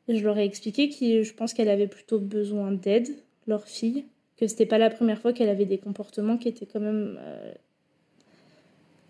Je 0.09 0.23
leur 0.25 0.39
ai 0.39 0.45
expliqué 0.45 0.89
que 0.89 1.23
je 1.23 1.35
pense 1.35 1.53
qu'elle 1.53 1.69
avait 1.69 1.87
plutôt 1.87 2.19
besoin 2.19 2.73
d'aide, 2.73 3.09
leur 3.47 3.67
fille, 3.67 4.07
que 4.39 4.47
c'était 4.47 4.67
pas 4.67 4.79
la 4.79 4.89
première 4.89 5.21
fois 5.21 5.33
qu'elle 5.33 5.51
avait 5.51 5.67
des 5.67 5.79
comportements 5.79 6.39
qui 6.39 6.49
étaient 6.49 6.67
quand 6.67 6.81
même 6.81 7.19
euh, 7.21 7.53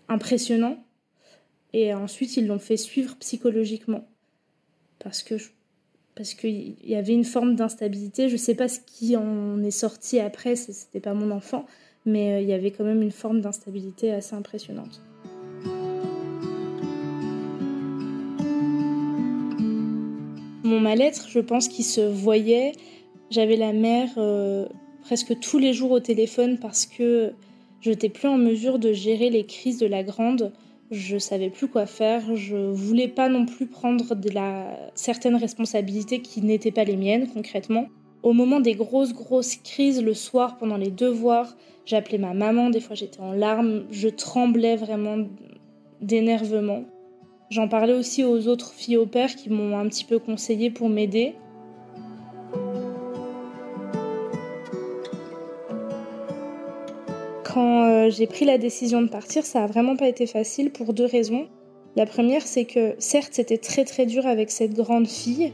impressionnants. 0.09 0.83
Et 1.71 1.93
ensuite, 1.93 2.35
ils 2.35 2.47
l'ont 2.47 2.59
fait 2.59 2.77
suivre 2.77 3.15
psychologiquement. 3.17 4.07
Parce 4.97 5.23
que 5.23 5.35
parce 6.19 6.33
qu'il 6.33 6.75
y 6.83 6.95
avait 6.95 7.13
une 7.13 7.23
forme 7.23 7.55
d'instabilité. 7.55 8.27
Je 8.27 8.35
sais 8.35 8.53
pas 8.53 8.67
ce 8.67 8.81
qui 8.85 9.15
en 9.15 9.63
est 9.63 9.71
sorti 9.71 10.19
après, 10.19 10.57
c'était 10.57 10.99
pas 10.99 11.13
mon 11.13 11.31
enfant, 11.31 11.65
mais 12.05 12.33
euh, 12.33 12.41
il 12.41 12.49
y 12.49 12.51
avait 12.51 12.71
quand 12.71 12.83
même 12.83 13.01
une 13.01 13.13
forme 13.13 13.39
d'instabilité 13.39 14.11
assez 14.11 14.35
impressionnante. 14.35 15.01
Mon 20.65 20.81
mal-être, 20.81 21.29
je 21.29 21.39
pense 21.39 21.69
qu'il 21.69 21.85
se 21.85 22.01
voyait 22.01 22.73
j'avais 23.29 23.55
la 23.55 23.71
mère 23.71 24.09
euh, 24.17 24.65
presque 25.03 25.39
tous 25.39 25.57
les 25.57 25.71
jours 25.71 25.91
au 25.91 26.01
téléphone 26.01 26.57
parce 26.59 26.85
que 26.85 27.31
je 27.79 27.91
n'étais 27.91 28.09
plus 28.09 28.27
en 28.27 28.37
mesure 28.37 28.77
de 28.77 28.91
gérer 28.91 29.29
les 29.29 29.45
crises 29.45 29.77
de 29.77 29.87
la 29.87 30.03
grande. 30.03 30.51
Je 30.91 31.19
savais 31.19 31.49
plus 31.51 31.67
quoi 31.67 31.85
faire. 31.85 32.35
Je 32.35 32.55
voulais 32.55 33.07
pas 33.07 33.29
non 33.29 33.45
plus 33.45 33.67
prendre 33.67 34.15
de 34.15 34.29
certaines 34.95 35.35
responsabilités 35.35 36.21
qui 36.21 36.41
n'étaient 36.41 36.71
pas 36.71 36.83
les 36.83 36.97
miennes 36.97 37.27
concrètement. 37.27 37.87
Au 38.23 38.33
moment 38.33 38.59
des 38.59 38.73
grosses 38.73 39.13
grosses 39.13 39.55
crises 39.57 40.01
le 40.01 40.13
soir 40.13 40.57
pendant 40.57 40.77
les 40.77 40.89
devoirs, 40.89 41.55
j'appelais 41.85 42.17
ma 42.17 42.33
maman. 42.33 42.71
Des 42.71 42.79
fois 42.79 42.95
j'étais 42.95 43.19
en 43.19 43.33
larmes. 43.33 43.85
Je 43.91 44.09
tremblais 44.09 44.75
vraiment 44.75 45.27
d'énervement. 46.01 46.85
J'en 47.51 47.67
parlais 47.67 47.93
aussi 47.93 48.23
aux 48.23 48.47
autres 48.47 48.73
filles 48.73 48.97
au 48.97 49.05
père 49.05 49.35
qui 49.35 49.49
m'ont 49.49 49.77
un 49.77 49.87
petit 49.87 50.05
peu 50.05 50.17
conseillé 50.17 50.71
pour 50.71 50.89
m'aider. 50.89 51.35
Quand 57.59 57.83
euh, 57.89 58.09
j'ai 58.09 58.25
pris 58.25 58.45
la 58.45 58.57
décision 58.57 59.01
de 59.01 59.09
partir, 59.09 59.45
ça 59.45 59.65
a 59.65 59.67
vraiment 59.67 59.97
pas 59.97 60.07
été 60.07 60.25
facile 60.27 60.71
pour 60.71 60.93
deux 60.93 61.03
raisons. 61.03 61.49
La 61.97 62.05
première, 62.05 62.47
c'est 62.47 62.63
que 62.63 62.95
certes, 62.99 63.33
c'était 63.33 63.57
très 63.57 63.83
très 63.83 64.05
dur 64.05 64.25
avec 64.25 64.49
cette 64.49 64.73
grande 64.73 65.09
fille, 65.09 65.51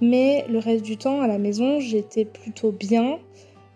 mais 0.00 0.44
le 0.48 0.60
reste 0.60 0.84
du 0.84 0.96
temps 0.96 1.20
à 1.20 1.26
la 1.26 1.38
maison, 1.38 1.80
j'étais 1.80 2.24
plutôt 2.24 2.70
bien. 2.70 3.18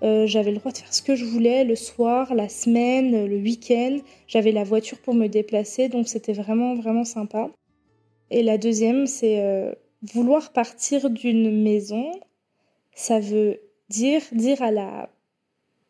Euh, 0.05 0.29
j'avais 0.29 0.53
le 0.53 0.59
droit 0.59 0.71
de 0.71 0.79
faire 0.79 0.95
ce 0.95 1.03
que 1.03 1.17
je 1.17 1.25
voulais 1.25 1.65
le 1.65 1.75
soir, 1.75 2.37
la 2.37 2.49
semaine, 2.49 3.27
le 3.27 3.37
week-end. 3.37 3.99
J'avais 4.29 4.53
la 4.53 4.63
voiture 4.63 4.99
pour 4.99 5.15
me 5.15 5.27
déplacer, 5.27 5.89
donc 5.89 6.07
c'était 6.07 6.35
vraiment 6.35 6.77
vraiment 6.77 7.05
sympa. 7.05 7.51
Et 8.31 8.45
la 8.45 8.59
deuxième, 8.59 9.09
c'est 9.09 9.41
euh, 9.41 9.75
vouloir 10.15 10.53
partir 10.53 11.11
d'une 11.11 11.65
maison. 11.65 12.13
Ça 12.95 13.19
veut 13.19 13.59
dire 13.89 14.23
dire 14.31 14.63
à 14.63 14.71
la 14.71 15.11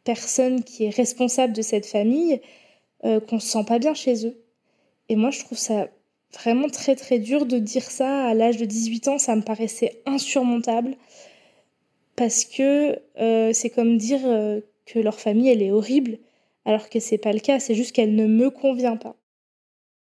personne 0.07 0.63
qui 0.63 0.85
est 0.85 0.91
responsable 0.91 1.53
de 1.53 1.63
cette 1.63 1.85
famille 1.85 2.41
euh, 3.05 3.21
qu'on 3.21 3.41
se 3.41 3.49
sent 3.49 3.65
pas 3.67 3.79
bien 3.79 3.93
chez 3.93 4.27
eux. 4.27 4.41
Et 5.11 5.17
moi, 5.17 5.31
je 5.31 5.41
trouve 5.41 5.59
ça 5.59 5.89
vraiment 6.33 6.69
très 6.69 6.97
très 6.97 7.19
dur 7.19 7.45
de 7.45 7.59
dire 7.59 7.91
ça 7.91 8.27
à 8.27 8.33
l'âge 8.33 8.57
de 8.57 8.65
18 8.65 9.09
ans. 9.09 9.19
Ça 9.19 9.37
me 9.37 9.43
paraissait 9.43 10.03
insurmontable 10.07 10.97
parce 12.15 12.45
que 12.45 12.99
euh, 13.19 13.53
c'est 13.53 13.69
comme 13.69 13.99
dire 13.99 14.21
euh, 14.25 14.61
que 14.87 14.99
leur 14.99 15.21
famille 15.21 15.51
elle 15.51 15.63
est 15.63 15.73
horrible, 15.73 16.19
alors 16.65 16.89
que 16.89 17.01
c'est 17.01 17.19
pas 17.19 17.33
le 17.33 17.41
cas. 17.41 17.59
C'est 17.59 17.75
juste 17.75 17.93
qu'elle 17.93 18.15
ne 18.15 18.27
me 18.27 18.49
convient 18.49 18.97
pas. 18.97 19.17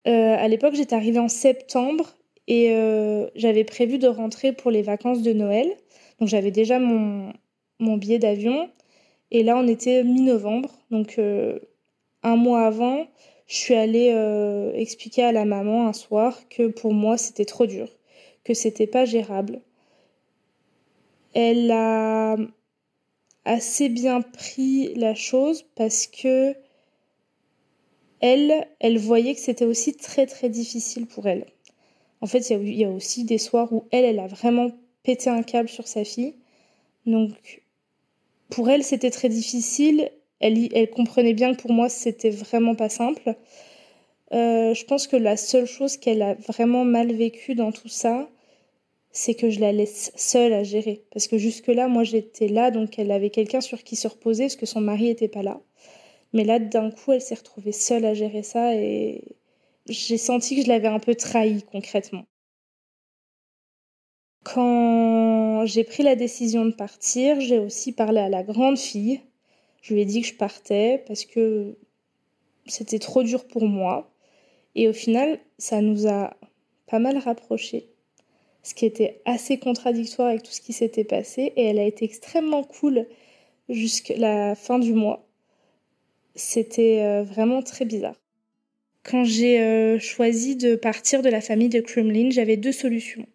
à 0.05 0.47
l'époque, 0.47 0.75
j'étais 0.75 0.95
arrivée 0.95 1.19
en 1.19 1.29
septembre 1.29 2.15
et 2.47 2.69
j'avais 3.35 3.63
prévu 3.63 3.97
de 3.97 4.07
rentrer 4.07 4.53
pour 4.53 4.69
les 4.69 4.83
vacances 4.83 5.23
de 5.23 5.33
Noël. 5.33 5.67
Donc 6.19 6.29
j'avais 6.29 6.51
déjà 6.51 6.77
mon, 6.79 7.33
mon 7.79 7.97
billet 7.97 8.19
d'avion. 8.19 8.69
Et 9.35 9.43
là, 9.43 9.57
on 9.57 9.67
était 9.67 10.01
mi-novembre, 10.05 10.69
donc 10.91 11.19
euh, 11.19 11.59
un 12.23 12.37
mois 12.37 12.65
avant, 12.65 13.05
je 13.47 13.55
suis 13.57 13.73
allée 13.73 14.13
euh, 14.13 14.71
expliquer 14.73 15.23
à 15.23 15.33
la 15.33 15.43
maman 15.43 15.89
un 15.89 15.91
soir 15.91 16.47
que 16.47 16.67
pour 16.67 16.93
moi, 16.93 17.17
c'était 17.17 17.43
trop 17.43 17.65
dur, 17.65 17.89
que 18.45 18.53
c'était 18.53 18.87
pas 18.87 19.03
gérable. 19.03 19.59
Elle 21.33 21.69
a 21.69 22.37
assez 23.43 23.89
bien 23.89 24.21
pris 24.21 24.95
la 24.95 25.15
chose 25.15 25.65
parce 25.75 26.07
que 26.07 26.55
elle, 28.21 28.65
elle 28.79 28.97
voyait 28.97 29.35
que 29.35 29.41
c'était 29.41 29.65
aussi 29.65 29.97
très 29.97 30.27
très 30.27 30.47
difficile 30.47 31.07
pour 31.07 31.27
elle. 31.27 31.45
En 32.21 32.27
fait, 32.27 32.49
il 32.51 32.69
y, 32.69 32.77
y, 32.77 32.85
a 32.85 32.89
aussi 32.89 33.25
des 33.25 33.37
soirs 33.37 33.73
où 33.73 33.83
elle, 33.91 34.05
elle 34.05 34.19
a 34.19 34.27
vraiment 34.27 34.69
pété 35.03 35.29
un 35.29 35.43
câble 35.43 35.67
sur 35.67 35.89
sa 35.89 36.05
fille. 36.05 36.35
Donc, 37.05 37.64
pour 38.49 38.69
elle, 38.69 38.83
c'était 38.83 39.11
très 39.11 39.29
difficile. 39.29 40.11
Elle, 40.39 40.89
comprenait 40.89 41.33
bien 41.33 41.53
que 41.55 41.61
pour 41.61 41.71
moi, 41.71 41.89
c'était 41.89 42.29
vraiment 42.29 42.75
pas 42.75 42.89
simple. 42.89 43.35
Euh, 44.33 44.73
je 44.73 44.85
pense 44.85 45.07
que 45.07 45.15
la 45.15 45.37
seule 45.37 45.65
chose 45.65 45.97
qu'elle 45.97 46.21
a 46.21 46.35
vraiment 46.35 46.83
mal 46.85 47.13
vécue 47.13 47.55
dans 47.55 47.71
tout 47.71 47.87
ça, 47.87 48.29
c'est 49.11 49.33
que 49.35 49.49
je 49.49 49.59
la 49.59 49.71
laisse 49.71 50.11
seule 50.15 50.53
à 50.53 50.63
gérer. 50.63 51.03
Parce 51.11 51.27
que 51.27 51.37
jusque-là, 51.37 51.87
moi, 51.87 52.03
j'étais 52.03 52.47
là, 52.47 52.71
donc 52.71 52.99
elle 52.99 53.11
avait 53.11 53.29
quelqu'un 53.29 53.61
sur 53.61 53.83
qui 53.83 53.95
se 53.95 54.07
reposer, 54.07 54.45
parce 54.45 54.57
que 54.57 54.65
son 54.65 54.81
mari 54.81 55.05
n'était 55.05 55.29
pas 55.29 55.43
là. 55.43 55.61
Mais 56.33 56.43
là, 56.43 56.59
d'un 56.59 56.91
coup, 56.91 57.13
elle 57.13 57.21
s'est 57.21 57.35
retrouvée 57.35 57.71
seule 57.71 58.05
à 58.05 58.13
gérer 58.13 58.43
ça, 58.43 58.75
et 58.75 59.23
j'ai 59.87 60.17
senti 60.17 60.57
que 60.57 60.63
je 60.63 60.67
l'avais 60.67 60.87
un 60.87 60.99
peu 60.99 61.15
trahie 61.15 61.63
concrètement. 61.71 62.25
Quand 64.45 65.65
j'ai 65.65 65.83
pris 65.83 66.03
la 66.03 66.15
décision 66.15 66.65
de 66.65 66.71
partir, 66.71 67.41
j'ai 67.41 67.57
aussi 67.57 67.91
parlé 67.91 68.19
à 68.19 68.29
la 68.29 68.43
grande 68.43 68.77
fille. 68.77 69.21
Je 69.81 69.95
lui 69.95 70.01
ai 70.01 70.05
dit 70.05 70.21
que 70.21 70.27
je 70.27 70.35
partais 70.35 71.03
parce 71.07 71.25
que 71.25 71.75
c'était 72.67 72.99
trop 72.99 73.23
dur 73.23 73.47
pour 73.47 73.65
moi. 73.65 74.13
Et 74.75 74.87
au 74.87 74.93
final, 74.93 75.39
ça 75.57 75.81
nous 75.81 76.07
a 76.07 76.37
pas 76.85 76.99
mal 76.99 77.17
rapprochés, 77.17 77.89
ce 78.61 78.75
qui 78.75 78.85
était 78.85 79.19
assez 79.25 79.57
contradictoire 79.57 80.27
avec 80.27 80.43
tout 80.43 80.51
ce 80.51 80.61
qui 80.61 80.73
s'était 80.73 81.03
passé. 81.03 81.53
Et 81.55 81.65
elle 81.65 81.79
a 81.79 81.85
été 81.85 82.05
extrêmement 82.05 82.63
cool 82.63 83.07
jusqu'à 83.67 84.15
la 84.15 84.53
fin 84.53 84.77
du 84.77 84.93
mois. 84.93 85.27
C'était 86.35 87.01
euh, 87.01 87.23
vraiment 87.23 87.63
très 87.63 87.85
bizarre. 87.85 88.21
Quand 89.01 89.23
j'ai 89.23 89.59
euh, 89.59 89.97
choisi 89.97 90.55
de 90.55 90.75
partir 90.75 91.23
de 91.23 91.29
la 91.29 91.41
famille 91.41 91.69
de 91.69 91.79
Kremlin, 91.79 92.29
j'avais 92.29 92.57
deux 92.57 92.71
solutions. 92.71 93.25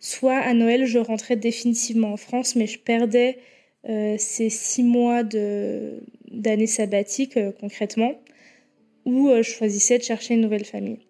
Soit 0.00 0.38
à 0.38 0.54
Noël, 0.54 0.86
je 0.86 0.98
rentrais 0.98 1.36
définitivement 1.36 2.12
en 2.12 2.16
France, 2.16 2.56
mais 2.56 2.66
je 2.66 2.78
perdais 2.78 3.38
euh, 3.88 4.16
ces 4.18 4.50
six 4.50 4.82
mois 4.82 5.22
d'année 5.22 6.66
sabbatique 6.66 7.38
concrètement, 7.60 8.14
ou 9.04 9.30
je 9.36 9.42
choisissais 9.42 9.98
de 9.98 10.02
chercher 10.02 10.34
une 10.34 10.40
nouvelle 10.40 10.64
famille. 10.64 11.00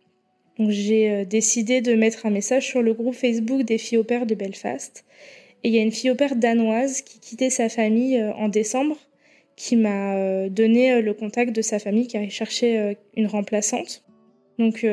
Donc 0.59 0.71
j'ai 0.71 1.25
décidé 1.25 1.81
de 1.81 1.95
mettre 1.95 2.27
un 2.27 2.31
message 2.31 2.67
sur 2.67 2.83
le 2.83 2.93
groupe 2.93 3.15
Facebook 3.15 3.63
des 3.63 3.79
filles 3.79 3.99
au 3.99 4.05
père 4.05 4.27
de 4.27 4.35
Belfast. 4.35 5.05
Et 5.63 5.69
il 5.69 5.75
y 5.75 5.79
a 5.79 5.83
une 5.83 5.93
fille 5.93 6.11
au 6.11 6.15
père 6.15 6.37
danoise 6.37 7.03
qui 7.03 7.19
quittait 7.19 7.51
sa 7.51 7.69
famille 7.69 8.23
en 8.37 8.49
décembre 8.49 8.97
qui 9.61 9.77
m'a 9.77 10.15
euh, 10.17 10.49
donné 10.49 10.91
euh, 10.91 11.03
le 11.03 11.13
contact 11.13 11.55
de 11.55 11.61
sa 11.61 11.79
famille 11.79 12.07
qui 12.07 12.17
avait 12.17 12.31
cherché 12.31 12.79
euh, 12.79 12.95
une 13.15 13.27
remplaçante. 13.27 14.03
Donc 14.61 14.87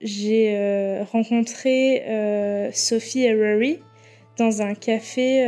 j'ai 0.00 1.00
rencontré 1.10 2.02
Sophie 2.72 3.24
et 3.24 3.34
Rory 3.34 3.78
dans 4.36 4.62
un 4.62 4.74
café 4.74 5.42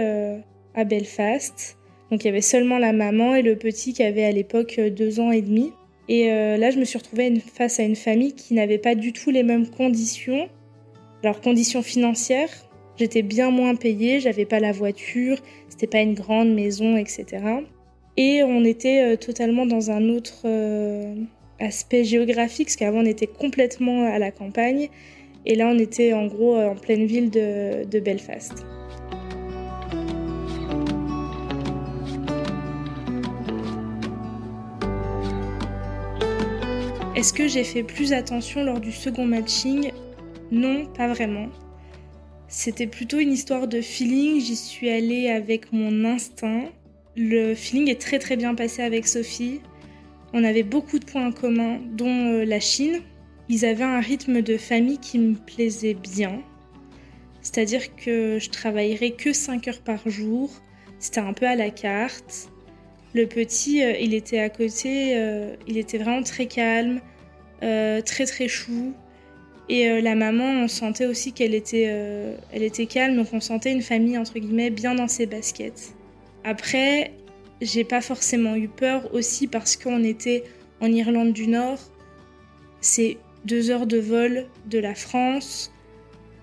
à 0.74 0.84
Belfast. 0.84 1.76
Donc 2.10 2.24
il 2.24 2.28
y 2.28 2.30
avait 2.30 2.40
seulement 2.40 2.78
la 2.78 2.92
maman 2.92 3.34
et 3.34 3.42
le 3.42 3.56
petit 3.56 3.92
qui 3.92 4.02
avait 4.02 4.24
à 4.24 4.32
l'époque 4.32 4.80
deux 4.80 5.20
ans 5.20 5.30
et 5.30 5.42
demi. 5.42 5.70
Et 6.08 6.28
là, 6.28 6.70
je 6.70 6.78
me 6.78 6.84
suis 6.84 6.96
retrouvée 6.96 7.38
face 7.40 7.78
à 7.78 7.82
une 7.82 7.94
famille 7.94 8.32
qui 8.32 8.54
n'avait 8.54 8.78
pas 8.78 8.94
du 8.94 9.12
tout 9.12 9.30
les 9.30 9.42
mêmes 9.42 9.68
conditions. 9.68 10.48
Alors, 11.22 11.42
conditions 11.42 11.82
financières, 11.82 12.50
j'étais 12.96 13.22
bien 13.22 13.50
moins 13.50 13.74
payée, 13.74 14.18
j'avais 14.18 14.44
pas 14.44 14.60
la 14.60 14.72
voiture, 14.72 15.38
c'était 15.68 15.86
pas 15.86 16.00
une 16.00 16.14
grande 16.14 16.52
maison, 16.52 16.96
etc. 16.96 17.44
Et 18.16 18.42
on 18.42 18.64
était 18.64 19.02
euh, 19.02 19.16
totalement 19.16 19.66
dans 19.66 19.90
un 19.90 20.08
autre 20.08 20.42
euh, 20.44 21.14
aspect 21.62 22.04
géographique, 22.04 22.66
parce 22.68 22.76
qu'avant 22.76 23.00
on 23.00 23.06
était 23.06 23.26
complètement 23.26 24.04
à 24.04 24.18
la 24.18 24.30
campagne, 24.30 24.88
et 25.46 25.54
là 25.54 25.68
on 25.68 25.78
était 25.78 26.12
en 26.12 26.26
gros 26.26 26.56
en 26.56 26.74
pleine 26.74 27.06
ville 27.06 27.30
de, 27.30 28.00
Belfast. 28.00 28.66
Est-ce 37.14 37.32
que 37.32 37.46
j'ai 37.46 37.62
fait 37.62 37.84
plus 37.84 38.12
attention 38.12 38.64
lors 38.64 38.80
du 38.80 38.90
second 38.90 39.24
matching? 39.24 39.92
Non, 40.50 40.86
pas 40.86 41.06
vraiment. 41.06 41.48
C'était 42.48 42.86
plutôt 42.88 43.18
une 43.18 43.32
histoire 43.32 43.68
de 43.68 43.80
feeling, 43.80 44.40
j'y 44.40 44.56
suis 44.56 44.90
allée 44.90 45.28
avec 45.28 45.72
mon 45.72 46.04
instinct. 46.04 46.64
Le 47.16 47.54
feeling 47.54 47.88
est 47.88 48.00
très 48.00 48.18
très 48.18 48.36
bien 48.36 48.54
passé 48.54 48.82
avec 48.82 49.06
Sophie. 49.06 49.60
On 50.34 50.44
avait 50.44 50.62
beaucoup 50.62 50.98
de 50.98 51.04
points 51.04 51.26
en 51.26 51.32
commun, 51.32 51.78
dont 51.92 52.32
euh, 52.32 52.44
la 52.44 52.60
Chine. 52.60 53.00
Ils 53.48 53.64
avaient 53.66 53.84
un 53.84 54.00
rythme 54.00 54.40
de 54.40 54.56
famille 54.56 54.98
qui 54.98 55.18
me 55.18 55.34
plaisait 55.34 55.94
bien. 55.94 56.40
C'est-à-dire 57.42 57.94
que 57.96 58.38
je 58.38 58.48
travaillerais 58.48 59.10
que 59.10 59.32
5 59.32 59.68
heures 59.68 59.82
par 59.82 60.08
jour. 60.08 60.50
C'était 60.98 61.20
un 61.20 61.32
peu 61.32 61.46
à 61.46 61.56
la 61.56 61.70
carte. 61.70 62.48
Le 63.14 63.26
petit, 63.26 63.82
euh, 63.82 63.92
il 64.00 64.14
était 64.14 64.38
à 64.38 64.48
côté, 64.48 65.16
euh, 65.16 65.54
il 65.66 65.76
était 65.76 65.98
vraiment 65.98 66.22
très 66.22 66.46
calme, 66.46 67.00
très 67.60 68.26
très 68.26 68.48
chou. 68.48 68.94
Et 69.68 70.02
la 70.02 70.16
maman, 70.16 70.64
on 70.64 70.68
sentait 70.68 71.06
aussi 71.06 71.32
qu'elle 71.32 71.54
était, 71.54 71.84
elle 72.52 72.62
était 72.62 72.86
calme, 72.86 73.16
donc 73.16 73.28
on 73.32 73.40
sentait 73.40 73.70
une 73.70 73.80
famille 73.80 74.18
entre 74.18 74.38
guillemets 74.40 74.70
bien 74.70 74.96
dans 74.96 75.06
ses 75.06 75.26
baskets. 75.26 75.94
Après, 76.42 77.12
j'ai 77.62 77.84
pas 77.84 78.00
forcément 78.00 78.56
eu 78.56 78.68
peur 78.68 79.08
aussi 79.14 79.46
parce 79.46 79.76
qu'on 79.76 80.02
était 80.02 80.44
en 80.80 80.92
Irlande 80.92 81.32
du 81.32 81.46
Nord. 81.46 81.78
C'est 82.80 83.18
deux 83.44 83.70
heures 83.70 83.86
de 83.86 83.98
vol 83.98 84.46
de 84.66 84.78
la 84.78 84.94
France. 84.94 85.72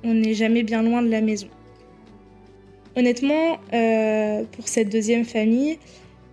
On 0.03 0.13
n'est 0.13 0.33
jamais 0.33 0.63
bien 0.63 0.81
loin 0.81 1.01
de 1.01 1.09
la 1.09 1.21
maison. 1.21 1.49
Honnêtement, 2.95 3.57
euh, 3.73 4.43
pour 4.53 4.67
cette 4.67 4.89
deuxième 4.89 5.25
famille, 5.25 5.77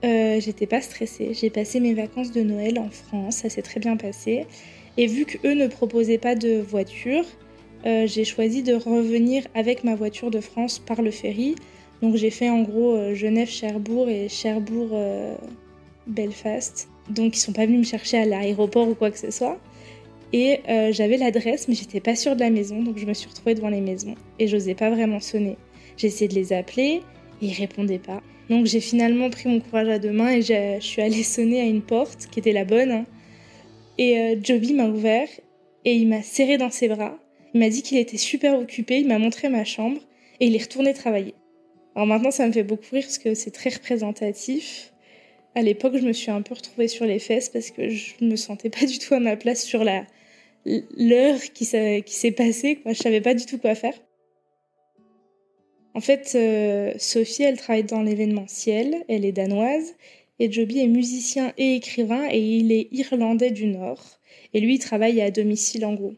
euh, 0.04 0.40
j'étais 0.40 0.66
pas 0.66 0.80
stressée. 0.80 1.34
J'ai 1.34 1.50
passé 1.50 1.80
mes 1.80 1.94
vacances 1.94 2.32
de 2.32 2.42
Noël 2.42 2.78
en 2.78 2.90
France, 2.90 3.37
ça 3.38 3.50
s'est 3.50 3.62
très 3.62 3.80
bien 3.80 3.96
passé. 3.96 4.46
Et 4.96 5.06
vu 5.06 5.26
qu'eux 5.26 5.54
ne 5.54 5.66
proposaient 5.66 6.18
pas 6.18 6.34
de 6.34 6.58
voiture, 6.58 7.24
euh, 7.87 8.06
j'ai 8.06 8.24
choisi 8.24 8.62
de 8.62 8.74
revenir 8.74 9.46
avec 9.54 9.84
ma 9.84 9.94
voiture 9.94 10.30
de 10.30 10.40
France 10.40 10.78
par 10.78 11.02
le 11.02 11.11
ferry 11.11 11.56
donc 12.02 12.16
j'ai 12.16 12.30
fait 12.30 12.50
en 12.50 12.62
gros 12.62 12.94
euh, 12.94 13.14
Genève-Cherbourg 13.14 14.09
et 14.09 14.28
Cherbourg-Belfast. 14.28 16.88
Donc 17.09 17.37
ils 17.37 17.40
sont 17.40 17.52
pas 17.52 17.66
venus 17.66 17.80
me 17.80 17.85
chercher 17.85 18.18
à 18.18 18.24
l'aéroport 18.24 18.88
ou 18.88 18.94
quoi 18.94 19.11
que 19.11 19.18
ce 19.18 19.30
soit. 19.30 19.59
Et 20.32 20.61
euh, 20.68 20.92
j'avais 20.92 21.16
l'adresse, 21.16 21.68
mais 21.68 21.74
j'étais 21.74 22.00
pas 22.00 22.16
sûre 22.16 22.35
de 22.35 22.40
la 22.40 22.50
maison, 22.50 22.82
donc 22.82 22.98
je 22.98 23.06
me 23.06 23.14
suis 23.14 23.28
retrouvée 23.28 23.54
devant 23.54 23.68
les 23.68 23.80
maisons 23.80 24.16
et 24.38 24.48
j'osais 24.48 24.74
pas 24.74 24.90
vraiment 24.90 25.20
sonner. 25.20 25.56
J'ai 25.96 26.09
essayé 26.09 26.28
de 26.28 26.35
les 26.35 26.52
appeler 26.52 27.02
et 27.40 27.46
ils 27.46 27.54
répondaient 27.54 28.00
pas. 28.00 28.20
Donc 28.50 28.66
j'ai 28.66 28.80
finalement 28.80 29.30
pris 29.30 29.48
mon 29.48 29.61
courage 29.61 29.88
à 29.88 29.98
deux 29.98 30.12
mains 30.12 30.30
et 30.30 30.42
je 30.42 30.78
suis 30.80 31.02
allée 31.02 31.22
sonner 31.22 31.61
à 31.61 31.64
une 31.64 31.82
porte 31.82 32.26
qui 32.30 32.40
était 32.40 32.52
la 32.52 32.64
bonne. 32.64 33.04
Et 33.98 34.18
euh, 34.18 34.37
Joby 34.42 34.74
m'a 34.74 34.88
ouvert 34.88 35.28
et 35.85 35.94
il 35.94 36.09
m'a 36.09 36.22
serré 36.22 36.59
dans 36.59 36.70
ses 36.70 36.88
bras. 36.88 37.18
Il 37.54 37.61
m'a 37.61 37.70
dit 37.70 37.82
qu'il 37.82 37.98
était 37.98 38.18
super 38.18 38.59
occupé, 38.59 38.98
il 38.98 39.09
m'a 39.09 39.18
montré 39.18 39.48
ma 39.48 39.64
chambre 39.64 40.00
et 40.40 40.48
il 40.48 40.54
est 40.54 40.62
retourné 40.62 40.92
travailler. 40.92 41.35
Alors 41.96 42.06
maintenant, 42.06 42.30
ça 42.30 42.46
me 42.46 42.52
fait 42.52 42.62
beaucoup 42.62 42.85
rire 42.92 43.04
parce 43.04 43.16
que 43.16 43.32
c'est 43.32 43.50
très 43.50 43.70
représentatif. 43.70 44.92
À 45.54 45.62
l'époque, 45.62 45.96
je 45.96 46.06
me 46.06 46.12
suis 46.12 46.30
un 46.30 46.42
peu 46.42 46.52
retrouvée 46.54 46.88
sur 46.88 47.06
les 47.06 47.18
fesses 47.18 47.48
parce 47.48 47.70
que 47.70 47.88
je 47.88 48.12
me 48.20 48.37
sentais 48.37 48.68
pas 48.68 48.85
du 48.85 48.98
tout 48.98 49.14
à 49.14 49.18
ma 49.18 49.35
place 49.35 49.64
sur 49.64 49.82
la 49.82 50.04
l'heure 50.66 51.40
qui 51.54 51.64
s'est 51.64 52.32
passée. 52.32 52.76
Quoi. 52.76 52.92
Je 52.92 52.98
savais 52.98 53.22
pas 53.22 53.32
du 53.32 53.46
tout 53.46 53.56
quoi 53.56 53.74
faire. 53.74 53.94
En 55.94 56.00
fait, 56.00 56.32
euh, 56.35 56.92
Sophie, 56.98 57.44
elle 57.44 57.56
travaille 57.56 57.85
dans 57.85 58.02
l'événementiel, 58.02 59.02
elle 59.09 59.24
est 59.24 59.32
danoise, 59.32 59.94
et 60.38 60.52
Joby 60.52 60.80
est 60.80 60.88
musicien 60.88 61.54
et 61.56 61.76
écrivain, 61.76 62.28
et 62.30 62.59
il 62.59 62.72
est 62.72 62.88
irlandais 62.92 63.52
du 63.52 63.68
Nord. 63.68 64.04
Et 64.52 64.61
lui, 64.61 64.74
il 64.74 64.78
travaille 64.80 65.22
à 65.22 65.30
domicile 65.30 65.87
en 65.87 65.94
gros. 65.94 66.12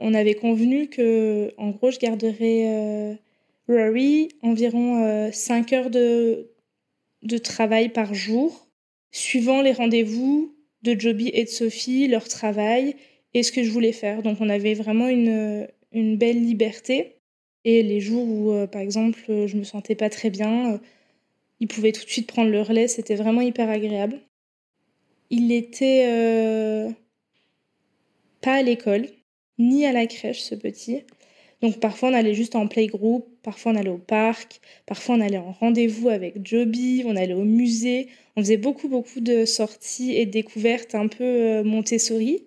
On 0.00 0.12
avait 0.12 0.34
convenu 0.34 0.88
que, 0.88 1.54
en 1.56 1.70
gros, 1.70 1.92
je 1.92 2.00
garderais 2.00 2.66
euh, 2.66 3.14
Rory, 3.70 4.28
environ 4.42 5.30
5 5.32 5.72
euh, 5.72 5.76
heures 5.76 5.90
de, 5.90 6.50
de 7.22 7.38
travail 7.38 7.88
par 7.90 8.14
jour, 8.14 8.68
suivant 9.12 9.62
les 9.62 9.72
rendez-vous 9.72 10.56
de 10.82 10.98
Joby 10.98 11.30
et 11.32 11.44
de 11.44 11.48
Sophie, 11.48 12.08
leur 12.08 12.26
travail 12.26 12.96
et 13.32 13.44
ce 13.44 13.52
que 13.52 13.62
je 13.62 13.70
voulais 13.70 13.92
faire. 13.92 14.22
Donc 14.22 14.38
on 14.40 14.48
avait 14.48 14.74
vraiment 14.74 15.06
une, 15.06 15.68
une 15.92 16.16
belle 16.16 16.44
liberté. 16.44 17.16
Et 17.64 17.82
les 17.82 18.00
jours 18.00 18.26
où, 18.26 18.50
euh, 18.50 18.66
par 18.66 18.80
exemple, 18.80 19.20
je 19.28 19.56
me 19.56 19.64
sentais 19.64 19.94
pas 19.94 20.10
très 20.10 20.30
bien, 20.30 20.74
euh, 20.74 20.78
ils 21.60 21.68
pouvaient 21.68 21.92
tout 21.92 22.04
de 22.04 22.10
suite 22.10 22.26
prendre 22.26 22.50
le 22.50 22.62
relais. 22.62 22.88
C'était 22.88 23.14
vraiment 23.14 23.42
hyper 23.42 23.68
agréable. 23.70 24.18
Il 25.28 25.52
était 25.52 26.88
pas 28.40 28.54
à 28.54 28.62
l'école, 28.62 29.06
ni 29.58 29.86
à 29.86 29.92
la 29.92 30.06
crèche, 30.06 30.40
ce 30.40 30.56
petit. 30.56 31.04
Donc 31.62 31.78
parfois 31.78 32.08
on 32.08 32.14
allait 32.14 32.34
juste 32.34 32.56
en 32.56 32.66
playgroup, 32.66 33.26
parfois 33.42 33.72
on 33.72 33.76
allait 33.76 33.90
au 33.90 33.98
parc, 33.98 34.60
parfois 34.86 35.16
on 35.16 35.20
allait 35.20 35.38
en 35.38 35.52
rendez-vous 35.52 36.08
avec 36.08 36.46
Joby, 36.46 37.02
on 37.06 37.16
allait 37.16 37.34
au 37.34 37.44
musée. 37.44 38.08
On 38.36 38.40
faisait 38.40 38.56
beaucoup 38.56 38.88
beaucoup 38.88 39.20
de 39.20 39.44
sorties 39.44 40.12
et 40.16 40.24
découvertes 40.24 40.94
un 40.94 41.08
peu 41.08 41.24
euh, 41.24 41.64
Montessori. 41.64 42.46